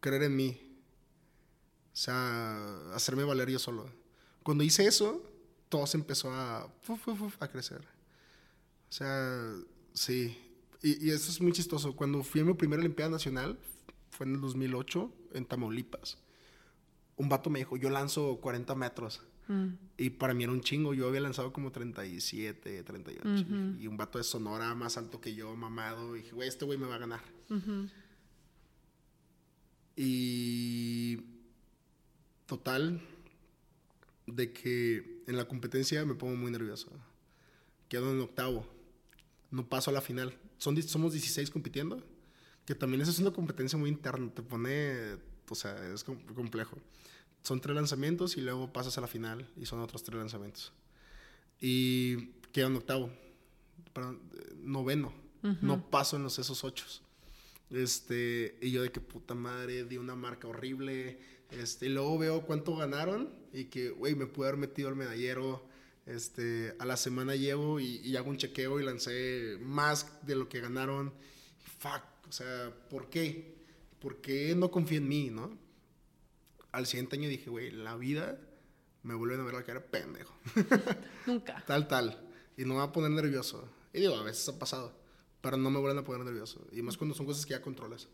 creer 0.00 0.24
en 0.24 0.36
mí. 0.36 0.60
O 1.92 1.96
sea, 1.96 2.94
hacerme 2.94 3.24
valer 3.24 3.50
yo 3.50 3.58
solo. 3.58 3.90
Cuando 4.42 4.62
hice 4.62 4.86
eso, 4.86 5.29
todo 5.70 5.86
se 5.86 5.96
empezó 5.96 6.30
a, 6.30 6.70
a 7.38 7.48
crecer. 7.48 7.80
O 8.90 8.92
sea, 8.92 9.54
sí. 9.94 10.36
Y, 10.82 11.06
y, 11.06 11.10
eso 11.10 11.30
es 11.30 11.40
muy 11.40 11.52
chistoso. 11.52 11.96
Cuando 11.96 12.22
fui 12.22 12.42
a 12.42 12.44
mi 12.44 12.54
primera 12.54 12.80
Olimpiada 12.80 13.10
Nacional, 13.10 13.58
fue 14.10 14.26
en 14.26 14.34
el 14.34 14.40
2008, 14.40 15.12
en 15.34 15.46
Tamaulipas. 15.46 16.18
Un 17.16 17.28
vato 17.28 17.50
me 17.50 17.60
dijo, 17.60 17.76
yo 17.76 17.88
lanzo 17.88 18.38
40 18.40 18.74
metros. 18.74 19.22
Mm. 19.46 19.68
Y 19.96 20.10
para 20.10 20.34
mí 20.34 20.42
era 20.42 20.52
un 20.52 20.60
chingo. 20.60 20.92
Yo 20.92 21.06
había 21.06 21.20
lanzado 21.20 21.52
como 21.52 21.70
37, 21.70 22.82
38. 22.82 23.28
Y 23.78 23.86
un 23.86 23.96
vato 23.96 24.18
de 24.18 24.24
Sonora 24.24 24.74
más 24.74 24.96
alto 24.96 25.20
que 25.20 25.34
yo, 25.34 25.54
mamado. 25.54 26.16
Y 26.16 26.22
dije, 26.22 26.32
güey, 26.32 26.48
este 26.48 26.64
güey 26.64 26.78
me 26.78 26.86
va 26.86 26.96
a 26.96 26.98
ganar. 26.98 27.22
Y 29.94 31.18
total, 32.46 33.00
de 34.26 34.52
que 34.52 35.09
en 35.30 35.36
la 35.36 35.46
competencia 35.46 36.04
me 36.04 36.14
pongo 36.14 36.36
muy 36.36 36.50
nervioso. 36.50 36.90
Quedo 37.88 38.10
en 38.10 38.20
octavo. 38.20 38.66
No 39.50 39.68
paso 39.68 39.90
a 39.90 39.94
la 39.94 40.00
final. 40.00 40.36
Son, 40.58 40.80
somos 40.82 41.12
16 41.12 41.50
compitiendo, 41.50 42.04
que 42.66 42.74
también 42.74 43.00
esa 43.00 43.12
es 43.12 43.18
una 43.20 43.30
competencia 43.30 43.78
muy 43.78 43.90
interna. 43.90 44.30
Te 44.34 44.42
pone, 44.42 45.16
o 45.48 45.54
sea, 45.54 45.92
es 45.92 46.04
complejo. 46.04 46.76
Son 47.42 47.60
tres 47.60 47.74
lanzamientos 47.74 48.36
y 48.36 48.42
luego 48.42 48.72
pasas 48.72 48.98
a 48.98 49.00
la 49.00 49.06
final 49.06 49.48
y 49.56 49.66
son 49.66 49.80
otros 49.80 50.02
tres 50.02 50.18
lanzamientos. 50.18 50.72
Y 51.60 52.32
quedo 52.52 52.66
en 52.66 52.76
octavo. 52.76 53.10
noveno. 54.58 55.12
No 55.62 55.90
paso 55.90 56.16
en 56.16 56.24
los 56.24 56.38
esos 56.38 56.64
ocho. 56.64 56.84
Este, 57.70 58.58
y 58.60 58.72
yo 58.72 58.82
de 58.82 58.90
que 58.90 59.00
puta 59.00 59.34
madre, 59.34 59.84
di 59.84 59.96
una 59.96 60.16
marca 60.16 60.48
horrible 60.48 61.20
este, 61.52 61.86
y 61.86 61.88
luego 61.90 62.18
veo 62.18 62.42
cuánto 62.42 62.76
ganaron 62.76 63.32
y 63.52 63.64
que, 63.64 63.90
güey, 63.90 64.14
me 64.14 64.26
pude 64.26 64.48
haber 64.48 64.60
metido 64.60 64.88
al 64.88 64.96
medallero. 64.96 65.68
Este, 66.06 66.74
a 66.78 66.84
la 66.84 66.96
semana 66.96 67.36
llevo 67.36 67.78
y, 67.78 68.16
hago 68.16 68.30
un 68.30 68.36
chequeo 68.36 68.80
y 68.80 68.84
lancé 68.84 69.58
más 69.60 70.26
de 70.26 70.36
lo 70.36 70.48
que 70.48 70.60
ganaron. 70.60 71.12
Fuck, 71.78 72.02
o 72.28 72.32
sea, 72.32 72.72
¿por 72.88 73.08
qué? 73.10 73.58
¿Por 74.00 74.20
qué 74.20 74.54
no 74.56 74.70
confío 74.70 74.98
en 74.98 75.08
mí, 75.08 75.30
no? 75.30 75.58
Al 76.72 76.86
siguiente 76.86 77.16
año 77.16 77.28
dije, 77.28 77.50
güey, 77.50 77.70
la 77.70 77.96
vida 77.96 78.40
me 79.02 79.14
vuelven 79.14 79.40
a 79.40 79.44
ver 79.44 79.54
la 79.54 79.64
cara 79.64 79.84
pendejo. 79.84 80.34
Nunca. 81.26 81.62
tal, 81.66 81.88
tal. 81.88 82.28
Y 82.56 82.62
no 82.62 82.74
me 82.74 82.78
va 82.78 82.84
a 82.84 82.92
poner 82.92 83.10
nervioso. 83.10 83.68
Y 83.92 84.00
digo, 84.00 84.14
a 84.14 84.22
veces 84.22 84.48
ha 84.48 84.58
pasado, 84.58 84.96
pero 85.40 85.56
no 85.56 85.70
me 85.70 85.80
vuelven 85.80 85.98
a 85.98 86.04
poner 86.04 86.24
nervioso. 86.24 86.66
Y 86.72 86.82
más 86.82 86.96
cuando 86.96 87.14
son 87.14 87.26
cosas 87.26 87.44
que 87.44 87.52
ya 87.52 87.62
controlas. 87.62 88.08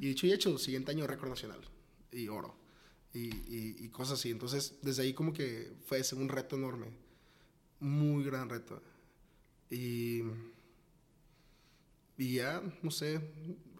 Y 0.00 0.08
dicho 0.08 0.26
y 0.26 0.32
hecho, 0.32 0.58
siguiente 0.58 0.90
año 0.90 1.06
récord 1.06 1.30
nacional 1.30 1.60
y 2.10 2.28
oro 2.28 2.61
y, 3.14 3.88
cosas 3.88 4.18
así. 4.18 4.30
Entonces, 4.30 4.78
desde 4.82 5.02
ahí 5.02 5.12
como 5.12 5.32
que 5.32 5.72
fue 5.84 5.98
ese 5.98 6.14
un 6.14 6.28
reto 6.28 6.56
enorme, 6.56 6.86
muy 7.80 8.24
gran 8.24 8.48
reto. 8.48 8.80
Y, 9.70 10.22
y 12.16 12.34
ya, 12.34 12.62
no 12.82 12.90
sé, 12.90 13.20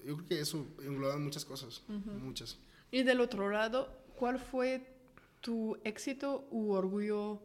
yo 0.04 0.16
creo 0.16 0.26
que 0.26 0.40
eso 0.40 0.66
engloba 0.82 1.16
muchas 1.18 1.44
cosas, 1.44 1.82
muchas. 1.88 2.58
Y 2.90 3.02
del 3.02 3.20
otro 3.20 3.50
lado, 3.50 3.88
¿cuál 4.16 4.38
fue 4.38 4.86
tu 5.40 5.76
éxito 5.84 6.46
u 6.50 6.72
orgullo 6.72 7.42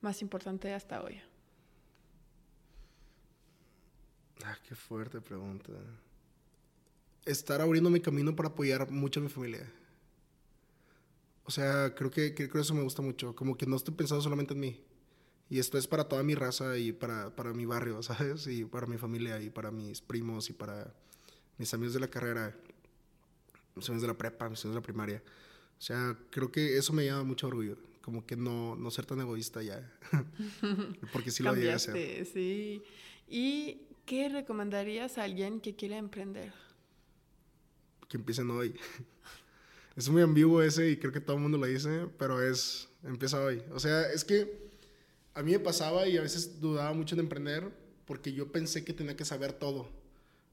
más 0.00 0.22
importante 0.22 0.72
hasta 0.72 1.02
hoy? 1.02 1.20
Ah, 4.44 4.56
qué 4.68 4.74
fuerte 4.74 5.20
pregunta. 5.20 5.72
Estar 7.24 7.60
abriendo 7.60 7.90
mi 7.90 8.00
camino 8.00 8.34
para 8.34 8.48
apoyar 8.48 8.90
mucho 8.90 9.20
a 9.20 9.22
mi 9.24 9.28
familia. 9.28 9.70
O 11.48 11.50
sea, 11.50 11.94
creo 11.94 12.10
que, 12.10 12.34
creo 12.34 12.50
que 12.50 12.60
eso 12.60 12.74
me 12.74 12.82
gusta 12.82 13.00
mucho. 13.00 13.34
Como 13.34 13.56
que 13.56 13.64
no 13.64 13.76
estoy 13.76 13.94
pensando 13.94 14.22
solamente 14.22 14.52
en 14.52 14.60
mí. 14.60 14.84
Y 15.48 15.58
esto 15.58 15.78
es 15.78 15.86
para 15.86 16.06
toda 16.06 16.22
mi 16.22 16.34
raza 16.34 16.76
y 16.76 16.92
para, 16.92 17.34
para 17.34 17.54
mi 17.54 17.64
barrio, 17.64 18.02
¿sabes? 18.02 18.46
Y 18.46 18.66
para 18.66 18.86
mi 18.86 18.98
familia 18.98 19.40
y 19.40 19.48
para 19.48 19.70
mis 19.70 20.02
primos 20.02 20.50
y 20.50 20.52
para 20.52 20.92
mis 21.56 21.72
amigos 21.72 21.94
de 21.94 22.00
la 22.00 22.08
carrera. 22.08 22.54
mis 23.74 23.88
años 23.88 24.02
de 24.02 24.08
la 24.08 24.18
prepa, 24.18 24.50
mis 24.50 24.62
años 24.62 24.74
de 24.74 24.80
la 24.80 24.84
primaria. 24.84 25.22
O 25.78 25.80
sea, 25.80 26.18
creo 26.28 26.52
que 26.52 26.76
eso 26.76 26.92
me 26.92 27.06
llama 27.06 27.24
mucho 27.24 27.46
orgullo, 27.46 27.78
como 28.02 28.26
que 28.26 28.36
no, 28.36 28.76
no 28.76 28.90
ser 28.90 29.06
tan 29.06 29.20
egoísta 29.20 29.62
ya, 29.62 29.90
porque 31.14 31.30
sí 31.30 31.42
lo 31.42 31.54
llegué 31.54 31.72
a 31.72 31.76
hacer. 31.76 32.26
Sí. 32.26 32.82
¿Y 33.26 33.86
qué 34.04 34.28
recomendarías 34.28 35.16
a 35.16 35.24
alguien 35.24 35.60
que 35.60 35.74
quiere 35.74 35.96
emprender? 35.96 36.52
Que 38.06 38.18
empiecen 38.18 38.50
hoy. 38.50 38.74
es 39.98 40.08
muy 40.08 40.22
ambiguo 40.22 40.62
ese 40.62 40.90
y 40.90 40.96
creo 40.96 41.12
que 41.12 41.20
todo 41.20 41.34
el 41.34 41.42
mundo 41.42 41.58
lo 41.58 41.66
dice, 41.66 42.06
pero 42.18 42.40
es, 42.40 42.88
empieza 43.02 43.42
hoy. 43.42 43.60
O 43.72 43.80
sea, 43.80 44.08
es 44.12 44.24
que 44.24 44.70
a 45.34 45.42
mí 45.42 45.50
me 45.50 45.58
pasaba 45.58 46.06
y 46.06 46.16
a 46.16 46.22
veces 46.22 46.60
dudaba 46.60 46.92
mucho 46.92 47.16
de 47.16 47.22
emprender 47.22 47.68
porque 48.06 48.32
yo 48.32 48.52
pensé 48.52 48.84
que 48.84 48.92
tenía 48.92 49.16
que 49.16 49.24
saber 49.24 49.54
todo 49.54 49.88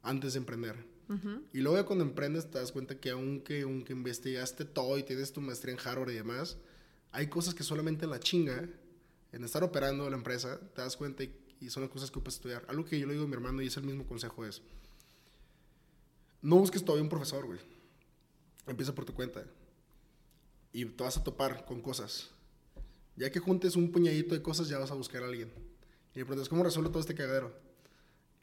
antes 0.02 0.34
de 0.34 0.40
emprender. 0.40 0.76
Y 1.54 1.60
luego 1.60 1.86
cuando 1.86 2.04
emprendes 2.04 2.50
te 2.50 2.58
das 2.58 2.72
cuenta 2.72 3.00
que 3.00 3.12
aunque, 3.12 3.62
aunque 3.62 3.94
investigaste 3.94 4.66
todo 4.66 4.98
y 4.98 5.04
tienes 5.04 5.32
tu 5.32 5.42
maestría 5.42 5.76
en 5.76 5.80
Harvard 5.80 6.10
y 6.10 6.16
demás, 6.16 6.58
hay 7.12 7.28
cosas 7.28 7.54
que 7.54 7.62
solamente 7.62 8.06
en 8.06 8.12
la 8.12 8.20
chinga, 8.20 8.68
en 9.32 9.44
estar 9.44 9.64
operando 9.64 10.10
la 10.10 10.18
empresa, 10.18 10.60
te 10.74 10.82
das 10.82 10.98
cuenta 10.98 11.24
y, 11.24 11.70
son 11.70 11.84
las 11.84 11.92
cosas 11.92 12.10
que 12.10 12.20
puedes 12.20 12.38
estudiar. 12.38 12.66
Algo 12.68 12.84
que 12.84 13.00
yo 13.00 13.06
le 13.06 13.14
digo 13.14 13.26
a 13.26 13.28
mi 13.28 13.34
hermano 13.36 13.62
y 13.62 13.68
es 13.68 13.78
el 13.78 13.84
mismo 13.84 14.08
consejo 14.08 14.44
es, 14.44 14.64
no 16.42 16.58
busques 16.58 16.84
todavía 16.84 17.04
un 17.04 17.10
profesor, 17.10 17.46
güey. 17.46 17.75
Empieza 18.68 18.96
por 18.96 19.06
tu 19.06 19.14
cuenta. 19.14 19.46
Y 20.74 20.86
te 20.86 21.04
vas 21.04 21.18
a 21.18 21.24
topar 21.24 21.66
con 21.66 21.82
cosas. 21.82 22.32
Ya 23.16 23.32
que 23.32 23.40
juntes 23.40 23.76
un 23.76 23.92
puñadito 23.92 24.36
de 24.36 24.42
cosas, 24.42 24.68
ya 24.68 24.78
vas 24.78 24.92
a 24.92 24.96
buscar 24.96 25.24
a 25.24 25.28
alguien. 25.28 25.52
Y 26.14 26.20
le 26.20 26.26
preguntas, 26.26 26.50
¿cómo 26.50 26.64
resuelvo 26.64 26.90
todo 26.90 27.00
este 27.00 27.16
cagadero? 27.16 27.54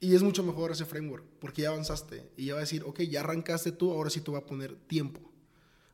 Y 0.01 0.15
es 0.15 0.23
mucho 0.23 0.43
mejor 0.43 0.73
ese 0.73 0.85
framework, 0.85 1.25
porque 1.41 1.63
ya 1.63 1.69
avanzaste. 1.69 2.29
Y 2.37 2.47
ya 2.47 2.55
va 2.55 2.61
a 2.61 2.63
decir, 2.63 2.83
ok, 2.85 3.01
ya 3.03 3.21
arrancaste 3.21 3.71
tú, 3.71 3.93
ahora 3.93 4.11
sí 4.11 4.21
te 4.21 4.31
va 4.31 4.39
a 4.39 4.47
poner 4.47 4.75
tiempo. 4.75 5.21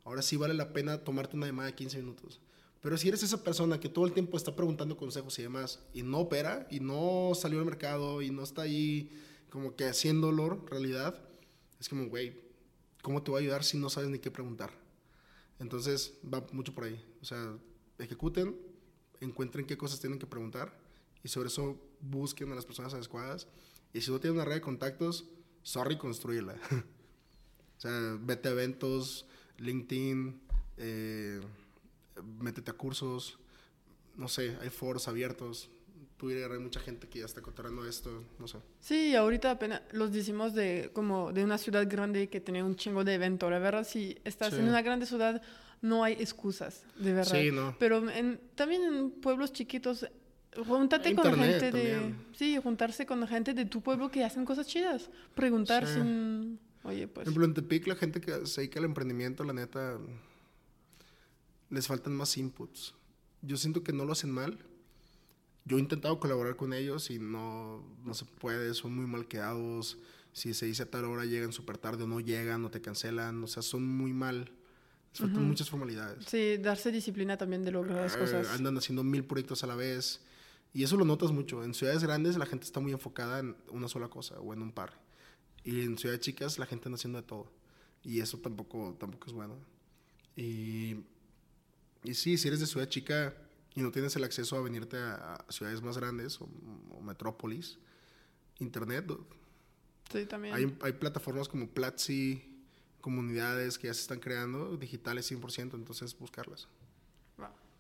Ahora 0.05 0.22
sí 0.22 0.36
vale 0.36 0.55
la 0.55 0.72
pena 0.72 1.05
tomarte 1.05 1.36
una 1.36 1.46
llamada 1.46 1.68
de 1.68 1.74
15 1.74 1.98
minutos. 1.98 2.40
Pero 2.80 2.96
si 2.96 3.09
eres 3.09 3.22
esa 3.22 3.42
persona 3.42 3.80
que 3.80 3.88
todo 3.88 4.06
el 4.06 4.12
tiempo 4.12 4.36
está 4.36 4.55
preguntando 4.55 4.96
consejos 4.96 5.38
y 5.38 5.42
demás, 5.42 5.80
y 5.92 6.02
no 6.02 6.20
opera, 6.20 6.66
y 6.70 6.80
no 6.80 7.32
salió 7.34 7.59
al 7.59 7.66
mercado, 7.66 8.22
y 8.22 8.30
no 8.30 8.42
está 8.44 8.62
ahí 8.62 9.10
como 9.50 9.74
que 9.74 9.84
haciéndolo 9.84 10.64
realidad, 10.66 11.20
es 11.80 11.88
como, 11.88 12.06
güey, 12.06 12.48
¿cómo 13.03 13.23
te 13.23 13.31
va 13.31 13.39
a 13.39 13.41
ayudar 13.41 13.65
si 13.65 13.79
no 13.79 13.91
sabes 13.91 14.11
ni 14.11 14.19
qué 14.19 14.31
preguntar? 14.31 14.73
Entonces 15.59 16.15
va 16.23 16.47
mucho 16.53 16.75
por 16.75 16.85
ahí. 16.85 17.05
O 17.20 17.25
sea, 17.25 17.57
ejecuten, 17.99 18.57
encuentren 19.20 19.66
qué 19.66 19.77
cosas 19.77 20.01
tienen 20.01 20.19
que 20.19 20.27
preguntar 20.27 20.79
y 21.23 21.29
sobre 21.29 21.49
eso 21.49 21.81
busquen 22.01 22.53
a 22.53 22.55
las 22.55 22.65
personas 22.65 22.95
adecuadas. 22.95 23.49
Y 23.93 24.01
si 24.01 24.11
no 24.11 24.20
tienes 24.20 24.37
una 24.37 24.45
red 24.45 24.57
de 24.57 24.61
contactos, 24.61 25.27
sorry, 25.62 25.99
construyela. 25.99 26.55
o 27.79 27.81
sea, 27.81 28.19
vete 28.20 28.49
a 28.49 28.53
eventos, 28.53 29.27
LinkedIn, 29.59 30.41
eh, 30.77 31.41
métete 32.39 32.70
a 32.70 32.75
cursos, 32.75 33.39
no 34.16 34.29
sé, 34.29 34.57
hay 34.61 34.70
foros 34.70 35.09
abiertos. 35.09 35.70
Twitter, 36.19 36.51
hay 36.51 36.59
mucha 36.59 36.81
gente 36.81 37.09
que 37.09 37.20
ya 37.20 37.24
está 37.24 37.40
cotorando 37.40 37.86
esto, 37.86 38.24
no 38.39 38.47
sé. 38.47 38.59
Sí, 38.81 39.15
ahorita 39.15 39.53
apenas 39.53 39.82
los 39.93 40.12
decimos 40.12 40.53
de 40.53 40.90
como 40.93 41.32
de 41.32 41.45
una 41.45 41.57
ciudad 41.57 41.89
grande 41.89 42.28
que 42.28 42.40
tiene 42.40 42.62
un 42.62 42.77
chingo 42.77 43.05
de 43.05 43.15
eventos. 43.15 43.51
La 43.51 43.61
verdad, 43.61 43.86
si 43.86 44.19
estás 44.24 44.53
en 44.53 44.69
una 44.69 44.82
grande 44.82 45.07
ciudad, 45.07 45.40
no 45.81 46.03
hay 46.05 46.15
excusas, 46.15 46.85
de 46.99 47.12
verdad. 47.12 47.32
Sí, 47.40 47.51
no. 47.53 47.77
Pero 47.78 48.03
también 48.57 48.82
en 48.82 49.11
pueblos 49.12 49.53
chiquitos, 49.53 50.07
júntate 50.66 51.15
con 51.15 51.35
gente 51.36 51.70
de... 51.70 52.15
Sí, 52.35 52.59
juntarse 52.62 53.07
con 53.07 53.27
gente 53.27 53.55
de 53.55 53.65
tu 53.65 53.81
pueblo 53.81 54.11
que 54.11 54.24
hacen 54.24 54.45
cosas 54.45 54.66
chidas. 54.66 55.11
Preguntar 55.35 55.86
sin... 55.86 56.59
Oye, 56.82 57.07
pues... 57.07 57.15
Por 57.15 57.23
ejemplo, 57.23 57.45
en 57.45 57.55
Tepic 57.55 57.86
la 57.86 57.97
gente 57.97 58.20
que 58.20 58.45
se 58.47 58.62
dedica 58.62 58.81
al 58.81 58.86
emprendimiento, 58.86 59.45
la 59.45 59.53
neta, 59.53 59.99
les 61.70 61.86
faltan 61.86 62.15
más 62.15 62.36
inputs. 62.36 62.95
Yo 63.40 63.57
siento 63.57 63.85
que 63.85 63.93
no 63.93 64.05
lo 64.05 64.12
hacen 64.12 64.31
mal. 64.31 64.59
Yo 65.69 65.77
he 65.77 65.81
intentado 65.81 66.19
colaborar 66.19 66.57
con 66.57 66.73
ellos 66.73 67.11
y 67.11 67.19
no, 67.19 67.85
no 68.03 68.15
se 68.15 68.24
puede, 68.24 68.73
son 68.73 68.97
muy 68.97 69.07
mal 69.07 69.28
quedados. 69.28 69.99
Si 70.32 70.55
se 70.55 70.65
dice 70.65 70.85
a 70.85 70.90
tal 70.90 71.05
hora 71.05 71.27
llegan 71.27 71.53
súper 71.53 71.77
tarde 71.77 72.05
o 72.05 72.07
no 72.07 72.20
llegan 72.20 72.65
o 72.65 72.70
te 72.70 72.81
cancelan, 72.81 73.45
o 73.45 73.47
sea, 73.47 73.62
son 73.62 73.85
muy 73.85 74.15
mal. 74.15 74.51
Les 75.11 75.20
faltan 75.20 75.47
muchas 75.47 75.69
formalidades. 75.69 76.24
Sí, 76.24 76.57
darse 76.57 76.90
disciplina 76.90 77.36
también 77.36 77.65
de 77.65 77.73
lograr 77.73 77.97
las 77.97 78.16
eh, 78.16 78.19
cosas. 78.19 78.49
Andan 78.49 78.78
haciendo 78.78 79.05
mil 79.05 79.24
proyectos 79.24 79.62
a 79.62 79.66
la 79.66 79.74
vez. 79.74 80.23
Y 80.73 80.85
eso 80.85 80.97
lo 80.97 81.05
notas 81.05 81.32
mucho. 81.32 81.62
En 81.62 81.74
ciudades 81.74 82.03
grandes 82.03 82.39
la 82.39 82.47
gente 82.47 82.65
está 82.65 82.81
muy 82.81 82.93
enfocada 82.93 83.40
en 83.40 83.55
una 83.70 83.89
sola 83.89 84.09
cosa 84.09 84.40
o 84.40 84.55
en 84.55 84.62
un 84.62 84.73
par. 84.73 84.99
Y 85.65 85.82
en 85.82 85.99
ciudades 85.99 86.20
chicas 86.20 86.59
la 86.59 86.65
gente 86.65 86.89
anda 86.89 86.97
haciendo 86.97 87.20
de 87.20 87.27
todo. 87.27 87.53
Y 88.03 88.20
eso 88.20 88.39
tampoco, 88.39 88.97
tampoco 88.99 89.27
es 89.27 89.32
bueno. 89.35 89.57
Y, 90.35 90.97
y 92.05 92.15
sí, 92.15 92.39
si 92.39 92.49
eres 92.49 92.61
de 92.61 92.66
ciudad 92.66 92.89
chica 92.89 93.35
y 93.78 93.82
no 93.82 93.92
tienes 93.92 94.16
el 94.16 94.24
acceso 94.24 94.56
a 94.56 94.60
venirte 94.60 94.96
a, 94.96 95.44
ciudades 95.48 95.80
más 95.82 95.96
grandes 95.96 96.40
o, 96.40 96.48
metrópolis, 97.00 97.78
internet. 98.59 99.06
Sí, 100.12 100.26
también. 100.26 100.52
Hay, 100.55 100.76
hay 100.82 100.92
plataformas 100.92 101.48
como 101.48 101.68
Platzi, 101.68 102.42
comunidades 103.00 103.78
que 103.78 103.86
ya 103.86 103.94
se 103.94 104.00
están 104.00 104.18
creando, 104.18 104.76
digitales 104.76 105.30
100%, 105.30 105.74
entonces 105.74 106.18
buscarlas. 106.18 106.66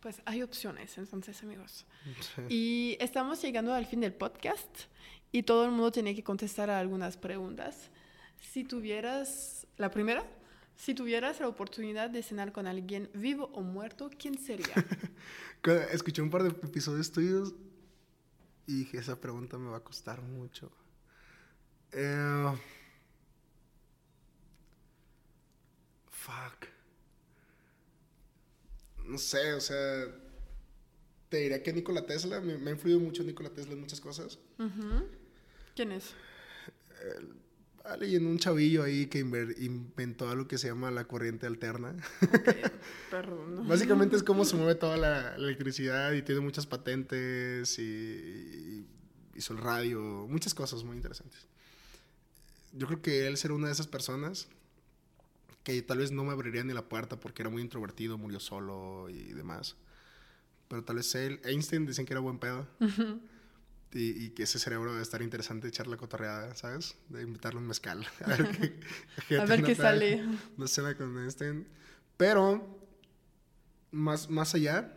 Pues 0.00 0.22
hay 0.26 0.42
opciones, 0.42 0.96
entonces, 0.96 1.42
amigos. 1.42 1.84
Y 2.48 2.96
estamos 3.00 3.42
llegando 3.42 3.74
al 3.74 3.84
fin 3.84 3.98
del 3.98 4.12
podcast 4.12 4.82
y 5.32 5.42
todo 5.42 5.64
el 5.64 5.72
mundo 5.72 5.90
tiene 5.90 6.14
que 6.14 6.22
contestar 6.22 6.70
a 6.70 6.78
algunas 6.78 7.16
preguntas. 7.16 7.90
Si 8.40 8.62
tuvieras, 8.62 9.66
la 9.76 9.90
primera, 9.90 10.24
si 10.78 10.94
tuvieras 10.94 11.38
la 11.40 11.48
oportunidad 11.48 12.08
de 12.08 12.22
cenar 12.22 12.52
con 12.52 12.66
alguien 12.66 13.10
vivo 13.12 13.50
o 13.52 13.60
muerto, 13.60 14.08
¿quién 14.18 14.38
sería? 14.38 14.72
Escuché 15.92 16.22
un 16.22 16.30
par 16.30 16.42
de 16.44 16.48
episodios 16.48 17.12
tuyos 17.12 17.54
y 18.66 18.80
dije, 18.80 18.96
esa 18.96 19.20
pregunta 19.20 19.58
me 19.58 19.68
va 19.68 19.76
a 19.76 19.84
costar 19.84 20.22
mucho. 20.22 20.72
Eh, 21.92 22.56
fuck 26.08 26.78
no 29.08 29.18
sé, 29.18 29.54
o 29.54 29.60
sea, 29.60 30.06
te 31.28 31.38
diría 31.38 31.62
que 31.62 31.72
Nikola 31.72 32.04
Tesla, 32.06 32.40
me, 32.40 32.52
ha 32.52 32.72
influido 32.72 33.00
mucho 33.00 33.22
Nikola 33.24 33.50
Tesla 33.50 33.72
en 33.72 33.80
muchas 33.80 34.00
cosas. 34.00 34.38
¿Quién 35.74 35.92
es? 35.92 36.14
Alguien, 37.92 38.26
un 38.26 38.38
chavillo 38.38 38.82
ahí 38.82 39.06
que 39.06 39.18
inventó 39.18 40.28
algo 40.28 40.46
que 40.46 40.58
se 40.58 40.68
llama 40.68 40.90
la 40.90 41.04
corriente 41.04 41.46
alterna. 41.46 41.94
Perdón. 43.10 43.66
Básicamente 43.66 44.16
es 44.16 44.22
cómo 44.22 44.44
se 44.44 44.56
mueve 44.56 44.74
toda 44.74 44.96
la, 44.96 45.34
electricidad 45.36 46.12
y 46.12 46.22
tiene 46.22 46.40
muchas 46.40 46.66
patentes 46.66 47.78
y, 47.78 48.86
hizo 49.34 49.52
el 49.52 49.58
radio, 49.58 50.26
muchas 50.28 50.54
cosas 50.54 50.84
muy 50.84 50.96
interesantes. 50.96 51.46
Yo 52.72 52.86
creo 52.86 53.02
que 53.02 53.26
él 53.26 53.36
será 53.36 53.54
una 53.54 53.68
de 53.68 53.72
esas 53.72 53.86
personas 53.86 54.48
que 55.64 55.80
tal 55.82 55.98
vez 55.98 56.12
no 56.12 56.24
me 56.24 56.32
abriría 56.32 56.64
ni 56.64 56.72
la 56.72 56.88
puerta 56.88 57.18
porque 57.18 57.42
era 57.42 57.50
muy 57.50 57.62
introvertido, 57.62 58.18
murió 58.18 58.40
solo 58.40 59.08
y 59.10 59.32
demás. 59.32 59.76
Pero 60.68 60.84
tal 60.84 60.96
vez 60.96 61.14
él, 61.14 61.40
Einstein 61.44 61.86
dicen 61.86 62.04
que 62.04 62.12
era 62.12 62.20
buen 62.20 62.38
pedo. 62.38 62.66
Y, 63.92 64.30
que 64.30 64.42
ese 64.42 64.58
cerebro 64.58 64.90
debe 64.90 65.02
estar 65.02 65.22
interesante 65.22 65.68
echar 65.68 65.86
la 65.86 65.96
cotorreada, 65.96 66.54
¿sabes? 66.54 66.96
De 67.08 67.22
invitarle 67.22 67.60
un 67.60 67.66
mezcal. 67.66 68.06
A 68.24 68.28
ver 68.28 68.50
qué, 69.28 69.38
a 69.38 69.44
ver 69.46 69.62
qué 69.62 69.74
sale. 69.74 70.24
No 70.56 70.66
sé 70.66 70.82
con 70.96 71.16
Einstein. 71.18 71.66
Pero, 72.16 72.86
más, 73.90 74.28
más 74.28 74.54
allá, 74.54 74.94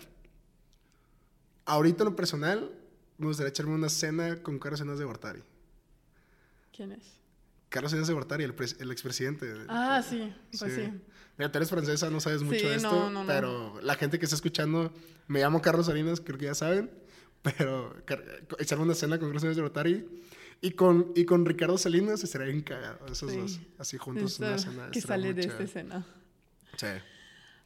ahorita 1.65 2.03
en 2.03 2.09
lo 2.09 2.15
personal, 2.15 2.72
me 3.18 3.27
gustaría 3.27 3.49
echarme 3.49 3.76
una 3.76 3.89
cena 3.89 4.41
con 4.41 4.59
Carlos 4.59 4.80
Cenas 4.80 4.99
de 4.99 5.05
Gortari. 5.05 5.43
¿Quién 6.76 6.91
es? 6.91 7.22
Carlos 7.69 7.91
Salinas 7.91 8.09
de 8.09 8.13
Gortari, 8.13 8.43
el, 8.43 8.53
el 8.80 8.91
expresidente. 8.91 9.53
Ah, 9.69 10.03
sí, 10.07 10.34
pues 10.59 10.73
sí. 10.73 10.91
Mira, 11.38 11.51
tú 11.51 11.57
eres 11.57 11.69
francesa, 11.69 12.09
no 12.09 12.19
sabes 12.19 12.43
mucho 12.43 12.68
de 12.68 12.76
esto, 12.76 13.11
pero 13.26 13.80
la 13.81 13.95
gente 13.95 14.19
que 14.19 14.26
está 14.26 14.35
escuchando, 14.35 14.93
me 15.27 15.39
llamo 15.39 15.61
Carlos 15.61 15.85
Salinas, 15.85 16.19
creo 16.19 16.38
que 16.38 16.45
ya 16.45 16.55
saben, 16.55 16.91
pero 17.41 17.95
echarme 18.59 18.85
una 18.85 18.95
cena 18.95 19.19
con 19.19 19.34
Salinas 19.34 19.55
de 19.55 19.61
Gortari 19.61 20.05
y 20.61 20.72
con, 20.72 21.11
y 21.15 21.26
con 21.26 21.45
Ricardo 21.45 21.77
Salinas 21.77 22.23
estaría 22.23 22.47
bien 22.47 22.61
cagado, 22.61 23.05
esos 23.07 23.35
dos, 23.35 23.59
así 23.80 23.97
juntos, 23.97 24.39
una 24.39 24.57
cena. 24.57 24.91
Que 24.91 25.01
sale 25.01 25.34
de 25.34 25.41
esta 25.41 25.63
escena. 25.63 26.05
Sí. 26.77 26.88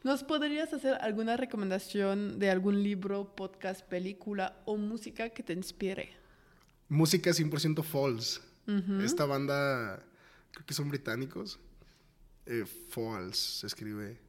¿Nos 0.04 0.24
podrías 0.24 0.72
hacer 0.72 0.94
alguna 1.02 1.36
recomendación 1.36 2.38
de 2.38 2.52
algún 2.52 2.84
libro, 2.84 3.36
podcast, 3.36 3.82
película 3.82 4.62
o 4.66 4.78
música 4.78 5.30
que 5.30 5.42
te 5.42 5.54
inspire? 5.54 6.14
Música 6.88 7.32
100% 7.32 7.84
false. 7.84 8.40
Esta 9.02 9.26
banda, 9.26 10.04
creo 10.52 10.66
que 10.66 10.74
son 10.74 10.90
británicos. 10.90 11.60
Eh, 12.46 12.66
Falls 12.90 13.38
se 13.38 13.68
escribe. 13.68 14.20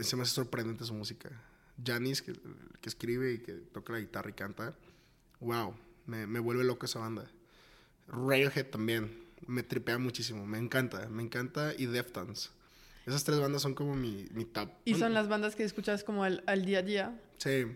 Se 0.00 0.16
me 0.16 0.22
hace 0.22 0.32
sorprendente 0.32 0.84
su 0.84 0.94
música. 0.94 1.30
Janis, 1.84 2.22
que, 2.22 2.32
que, 2.80 2.88
escribe 2.88 3.32
y 3.32 3.38
que 3.38 3.52
toca 3.52 3.92
la 3.92 4.00
guitarra 4.00 4.30
y 4.30 4.34
canta. 4.34 4.76
Wow, 5.40 5.74
me, 6.06 6.26
me 6.26 6.38
vuelve 6.38 6.64
loco 6.64 6.86
esa 6.86 6.98
banda. 6.98 7.30
Radiohead 8.08 8.66
también. 8.66 9.28
Me 9.46 9.62
tripea 9.62 9.98
muchísimo. 9.98 10.46
Me 10.46 10.58
encanta, 10.58 11.08
me 11.08 11.22
encanta. 11.22 11.72
Y 11.76 11.86
Deftones. 11.86 12.50
Esas 13.06 13.24
tres 13.24 13.40
bandas 13.40 13.62
son 13.62 13.74
como 13.74 13.96
mi, 13.96 14.26
mi 14.32 14.44
top. 14.44 14.70
¿Y 14.84 14.94
son 14.94 15.14
las 15.14 15.28
bandas 15.28 15.56
que 15.56 15.64
escuchas 15.64 16.04
como 16.04 16.22
al, 16.22 16.44
al 16.46 16.64
día 16.64 16.80
a 16.80 16.82
día? 16.82 17.20
Sí. 17.38 17.66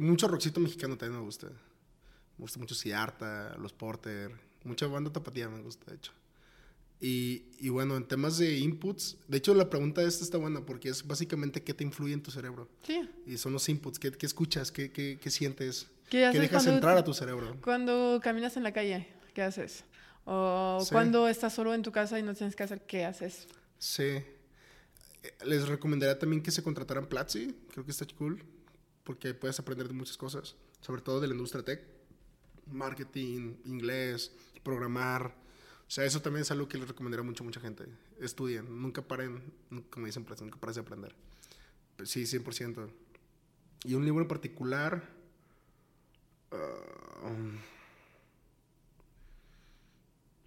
Mucho 0.00 0.28
rockcito 0.28 0.60
mexicano 0.60 0.96
también 0.96 1.18
me 1.20 1.24
gusta. 1.24 1.48
Me 1.48 2.44
gusta 2.44 2.58
mucho 2.58 2.74
Siddhartha, 2.74 3.56
Los 3.58 3.72
Porter. 3.72 4.32
Mucha 4.64 4.86
banda 4.86 5.12
tapatía 5.12 5.48
me 5.48 5.60
gusta, 5.60 5.90
de 5.90 5.96
hecho. 5.96 6.12
Y, 7.04 7.46
y 7.58 7.68
bueno, 7.68 7.96
en 7.96 8.06
temas 8.06 8.38
de 8.38 8.58
inputs, 8.58 9.16
de 9.26 9.38
hecho 9.38 9.54
la 9.54 9.68
pregunta 9.68 10.02
esta 10.02 10.22
está 10.22 10.38
buena 10.38 10.64
porque 10.64 10.88
es 10.88 11.04
básicamente 11.04 11.60
qué 11.64 11.74
te 11.74 11.82
influye 11.82 12.14
en 12.14 12.22
tu 12.22 12.30
cerebro. 12.30 12.68
Sí. 12.86 13.10
Y 13.26 13.36
son 13.38 13.52
los 13.52 13.68
inputs, 13.68 13.98
qué, 13.98 14.12
qué 14.12 14.24
escuchas, 14.24 14.70
qué, 14.70 14.92
qué, 14.92 15.18
qué 15.20 15.30
sientes, 15.30 15.88
¿Qué 16.08 16.24
haces 16.26 16.40
dejas 16.40 16.62
cuando- 16.62 16.74
entrar 16.76 16.96
a 16.96 17.02
tu 17.02 17.12
cerebro. 17.12 17.56
Cuando 17.60 18.20
caminas 18.22 18.56
en 18.56 18.62
la 18.62 18.72
calle, 18.72 19.08
¿qué 19.34 19.42
haces? 19.42 19.82
O 20.24 20.78
Sí. 20.80 20.90
cuando 20.92 21.26
estás 21.26 21.52
solo 21.52 21.74
en 21.74 21.82
tu 21.82 21.90
casa 21.90 22.20
y 22.20 22.22
no 22.22 22.34
tienes 22.34 22.54
que 22.54 22.62
hacer, 22.62 22.82
¿qué 22.86 23.04
haces? 23.04 23.48
Sí. 23.78 24.22
Les 25.44 25.66
recomendaría 25.66 26.16
también 26.20 26.40
que 26.40 26.52
se 26.52 26.62
contrataran 26.62 27.06
Platzi, 27.06 27.52
creo 27.72 27.84
que 27.84 27.90
está 27.90 28.06
cool, 28.16 28.44
porque 29.02 29.34
puedes 29.34 29.58
aprender 29.58 29.88
de 29.88 29.94
muchas 29.94 30.16
cosas, 30.16 30.54
sobre 30.80 31.02
todo 31.02 31.20
de 31.20 31.26
la 31.26 31.34
industria 31.34 31.64
tech, 31.64 31.82
marketing, 32.70 33.54
inglés, 33.64 34.30
programar. 34.62 35.41
O 35.92 35.94
sea, 35.94 36.06
eso 36.06 36.22
también 36.22 36.40
es 36.40 36.50
algo 36.50 36.66
que 36.68 36.78
les 36.78 36.88
recomendaría 36.88 37.22
mucho 37.22 37.44
a 37.44 37.44
mucha 37.44 37.60
gente. 37.60 37.84
Estudien, 38.18 38.80
nunca 38.80 39.02
paren, 39.02 39.42
como 39.90 40.06
dicen, 40.06 40.24
nunca 40.40 40.58
pares 40.58 40.76
de 40.76 40.80
aprender. 40.80 41.14
Pues 41.98 42.08
sí, 42.08 42.22
100%. 42.22 42.88
Y 43.84 43.92
un 43.92 44.02
libro 44.02 44.22
en 44.22 44.28
particular... 44.28 45.06
ah, 46.50 47.34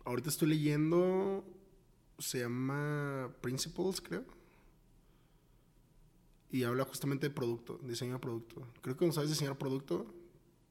ahorita 0.05 0.30
estoy 0.30 0.47
leyendo 0.47 1.45
se 2.17 2.39
llama 2.39 3.31
Principles, 3.41 4.01
creo. 4.01 4.26
Y 6.49 6.63
habla 6.63 6.85
justamente 6.85 7.30
de 7.30 7.35
producto, 7.35 7.80
diseño 7.84 8.13
de 8.13 8.19
producto. 8.19 8.67
Creo 8.81 8.95
que 8.95 8.97
cuando 8.97 9.13
sabes 9.13 9.30
diseñar 9.30 9.59
producto, 9.59 10.11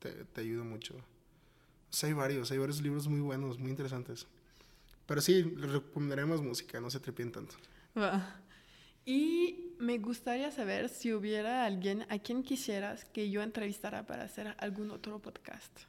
te, 0.00 0.24
te 0.24 0.40
ayuda 0.40 0.64
mucho. 0.64 0.96
O 0.96 1.96
sea, 1.96 2.08
hay 2.08 2.12
varios, 2.12 2.50
hay 2.50 2.58
varios 2.58 2.82
libros 2.82 3.06
muy 3.06 3.20
buenos, 3.20 3.56
muy 3.60 3.70
interesantes. 3.70 4.26
Pero 5.06 5.20
sí, 5.20 5.42
les 5.56 5.70
recomendaré 5.70 6.24
más 6.24 6.40
música, 6.40 6.80
no 6.80 6.90
se 6.90 7.00
trepien 7.00 7.30
tanto. 7.30 7.56
Va. 7.96 8.40
Y 9.04 9.74
me 9.78 9.98
gustaría 9.98 10.50
saber 10.50 10.88
si 10.88 11.12
hubiera 11.12 11.66
alguien 11.66 12.06
a 12.08 12.18
quien 12.18 12.42
quisieras 12.42 13.04
que 13.04 13.30
yo 13.30 13.42
entrevistara 13.42 14.06
para 14.06 14.24
hacer 14.24 14.54
algún 14.58 14.90
otro 14.90 15.18
podcast. 15.18 15.80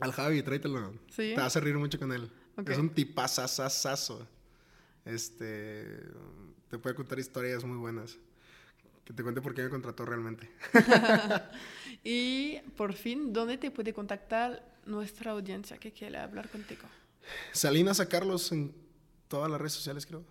Al 0.00 0.12
Javi, 0.12 0.42
tráetelo. 0.42 0.92
¿Sí? 1.08 1.32
Te 1.34 1.40
vas 1.40 1.56
a 1.56 1.60
reír 1.60 1.76
mucho 1.76 1.98
con 1.98 2.12
él. 2.12 2.30
Ok. 2.56 2.68
Es 2.70 2.78
un 2.78 2.90
tipazazazazo. 2.90 4.28
Este, 5.04 6.02
te 6.68 6.78
puede 6.78 6.94
contar 6.94 7.18
historias 7.18 7.64
muy 7.64 7.78
buenas. 7.78 8.18
Que 9.04 9.14
te 9.14 9.22
cuente 9.22 9.40
por 9.40 9.54
qué 9.54 9.62
me 9.62 9.70
contrató 9.70 10.04
realmente. 10.04 10.50
Y 12.04 12.60
por 12.76 12.92
fin, 12.92 13.32
¿dónde 13.32 13.58
te 13.58 13.70
puede 13.70 13.92
contactar 13.92 14.62
nuestra 14.86 15.32
audiencia 15.32 15.78
que 15.78 15.92
quiere 15.92 16.18
hablar 16.18 16.48
contigo? 16.48 16.82
Salinas 17.52 18.00
a 18.00 18.08
Carlos 18.08 18.52
en 18.52 18.72
todas 19.28 19.50
las 19.50 19.60
redes 19.60 19.72
sociales, 19.74 20.06
creo. 20.06 20.22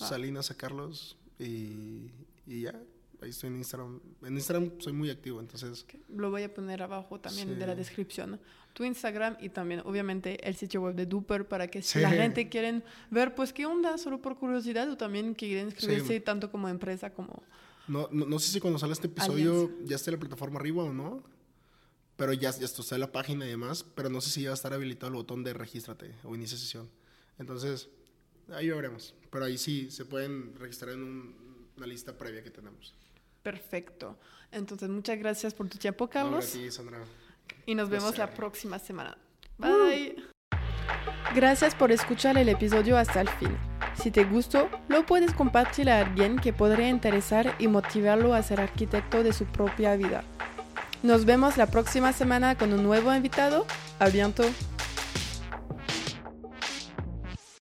Ah. 0.00 0.06
Salinas 0.08 0.50
a 0.50 0.54
Carlos 0.56 1.16
y, 1.38 2.10
y 2.46 2.62
ya. 2.62 2.80
Ahí 3.20 3.30
estoy 3.30 3.48
en 3.48 3.56
Instagram. 3.56 4.00
En 4.22 4.34
Instagram 4.34 4.70
soy 4.78 4.92
muy 4.92 5.10
activo, 5.10 5.40
entonces. 5.40 5.84
Lo 6.08 6.30
voy 6.30 6.44
a 6.44 6.54
poner 6.54 6.82
abajo 6.82 7.18
también 7.18 7.48
Sí. 7.48 7.54
de 7.56 7.66
la 7.66 7.74
descripción. 7.74 8.38
Tu 8.74 8.84
Instagram 8.84 9.36
y 9.40 9.48
también, 9.48 9.82
obviamente, 9.84 10.46
el 10.48 10.54
sitio 10.54 10.82
web 10.82 10.94
de 10.94 11.04
Duper 11.04 11.48
para 11.48 11.66
que 11.66 11.82
si 11.82 11.94
Sí. 11.94 11.98
la 12.00 12.10
gente 12.10 12.48
quiere 12.48 12.80
ver, 13.10 13.34
pues, 13.34 13.52
qué 13.52 13.66
onda, 13.66 13.98
solo 13.98 14.22
por 14.22 14.38
curiosidad 14.38 14.88
o 14.88 14.96
también 14.96 15.34
quieren 15.34 15.66
inscribirse 15.66 16.14
Sí. 16.14 16.20
tanto 16.20 16.50
como 16.52 16.68
empresa 16.68 17.12
como... 17.12 17.42
No, 17.88 18.08
no, 18.12 18.24
no 18.26 18.38
sé 18.38 18.52
si 18.52 18.60
cuando 18.60 18.78
sale 18.78 18.92
este 18.92 19.08
episodio 19.08 19.72
ya 19.84 19.96
está 19.96 20.12
la 20.12 20.18
plataforma 20.18 20.60
arriba 20.60 20.84
o 20.84 20.92
no. 20.92 21.20
Pero 22.18 22.32
ya, 22.34 22.50
ya 22.50 22.66
está 22.66 22.94
en 22.96 23.00
la 23.00 23.10
página 23.12 23.46
y 23.46 23.48
demás. 23.48 23.84
Pero 23.94 24.10
no 24.10 24.20
sé 24.20 24.28
si 24.28 24.42
ya 24.42 24.50
va 24.50 24.52
a 24.52 24.60
estar 24.60 24.74
habilitado 24.74 25.06
el 25.08 25.14
botón 25.14 25.42
de 25.44 25.54
regístrate 25.54 26.14
o 26.24 26.34
inicia 26.34 26.58
sesión. 26.58 26.90
Entonces, 27.38 27.88
ahí 28.52 28.68
veremos. 28.68 29.14
Pero 29.30 29.44
ahí 29.46 29.56
sí 29.56 29.90
se 29.90 30.04
pueden 30.04 30.54
registrar 30.56 30.92
en 30.92 31.02
un- 31.02 31.68
una 31.76 31.86
lista 31.86 32.18
previa 32.18 32.42
que 32.42 32.50
tenemos. 32.50 32.94
Perfecto. 33.42 34.18
Entonces, 34.50 34.88
muchas 34.88 35.16
gracias 35.18 35.54
por 35.54 35.68
tu 35.68 35.78
tiempo, 35.78 36.04
No, 36.06 36.10
Carlos. 36.10 36.48
a 36.50 36.52
ti, 36.52 36.70
Sandra. 36.70 36.98
y 37.66 37.74
nos 37.74 37.88
vemos 37.88 38.18
la 38.18 38.28
próxima 38.34 38.78
semana. 38.78 39.16
Bye. 39.56 40.16
Gracias 41.34 41.74
por 41.74 41.92
escuchar 41.92 42.36
el 42.38 42.48
episodio 42.48 42.96
hasta 42.96 43.20
el 43.20 43.28
fin. 43.28 43.56
Si 44.02 44.10
te 44.10 44.24
gustó, 44.24 44.68
lo 44.88 45.04
puedes 45.06 45.32
compartir 45.34 45.88
a 45.90 46.00
alguien 46.00 46.36
que 46.36 46.52
podría 46.52 46.88
interesar 46.88 47.54
y 47.58 47.68
motivarlo 47.68 48.34
a 48.34 48.42
ser 48.42 48.60
arquitecto 48.60 49.22
de 49.22 49.32
su 49.32 49.44
propia 49.46 49.96
vida. 49.96 50.24
Nos 51.02 51.24
vemos 51.24 51.56
la 51.56 51.66
próxima 51.66 52.12
semana 52.12 52.56
con 52.56 52.72
un 52.72 52.82
nuevo 52.82 53.14
invitado. 53.14 53.66
A. 54.00 54.08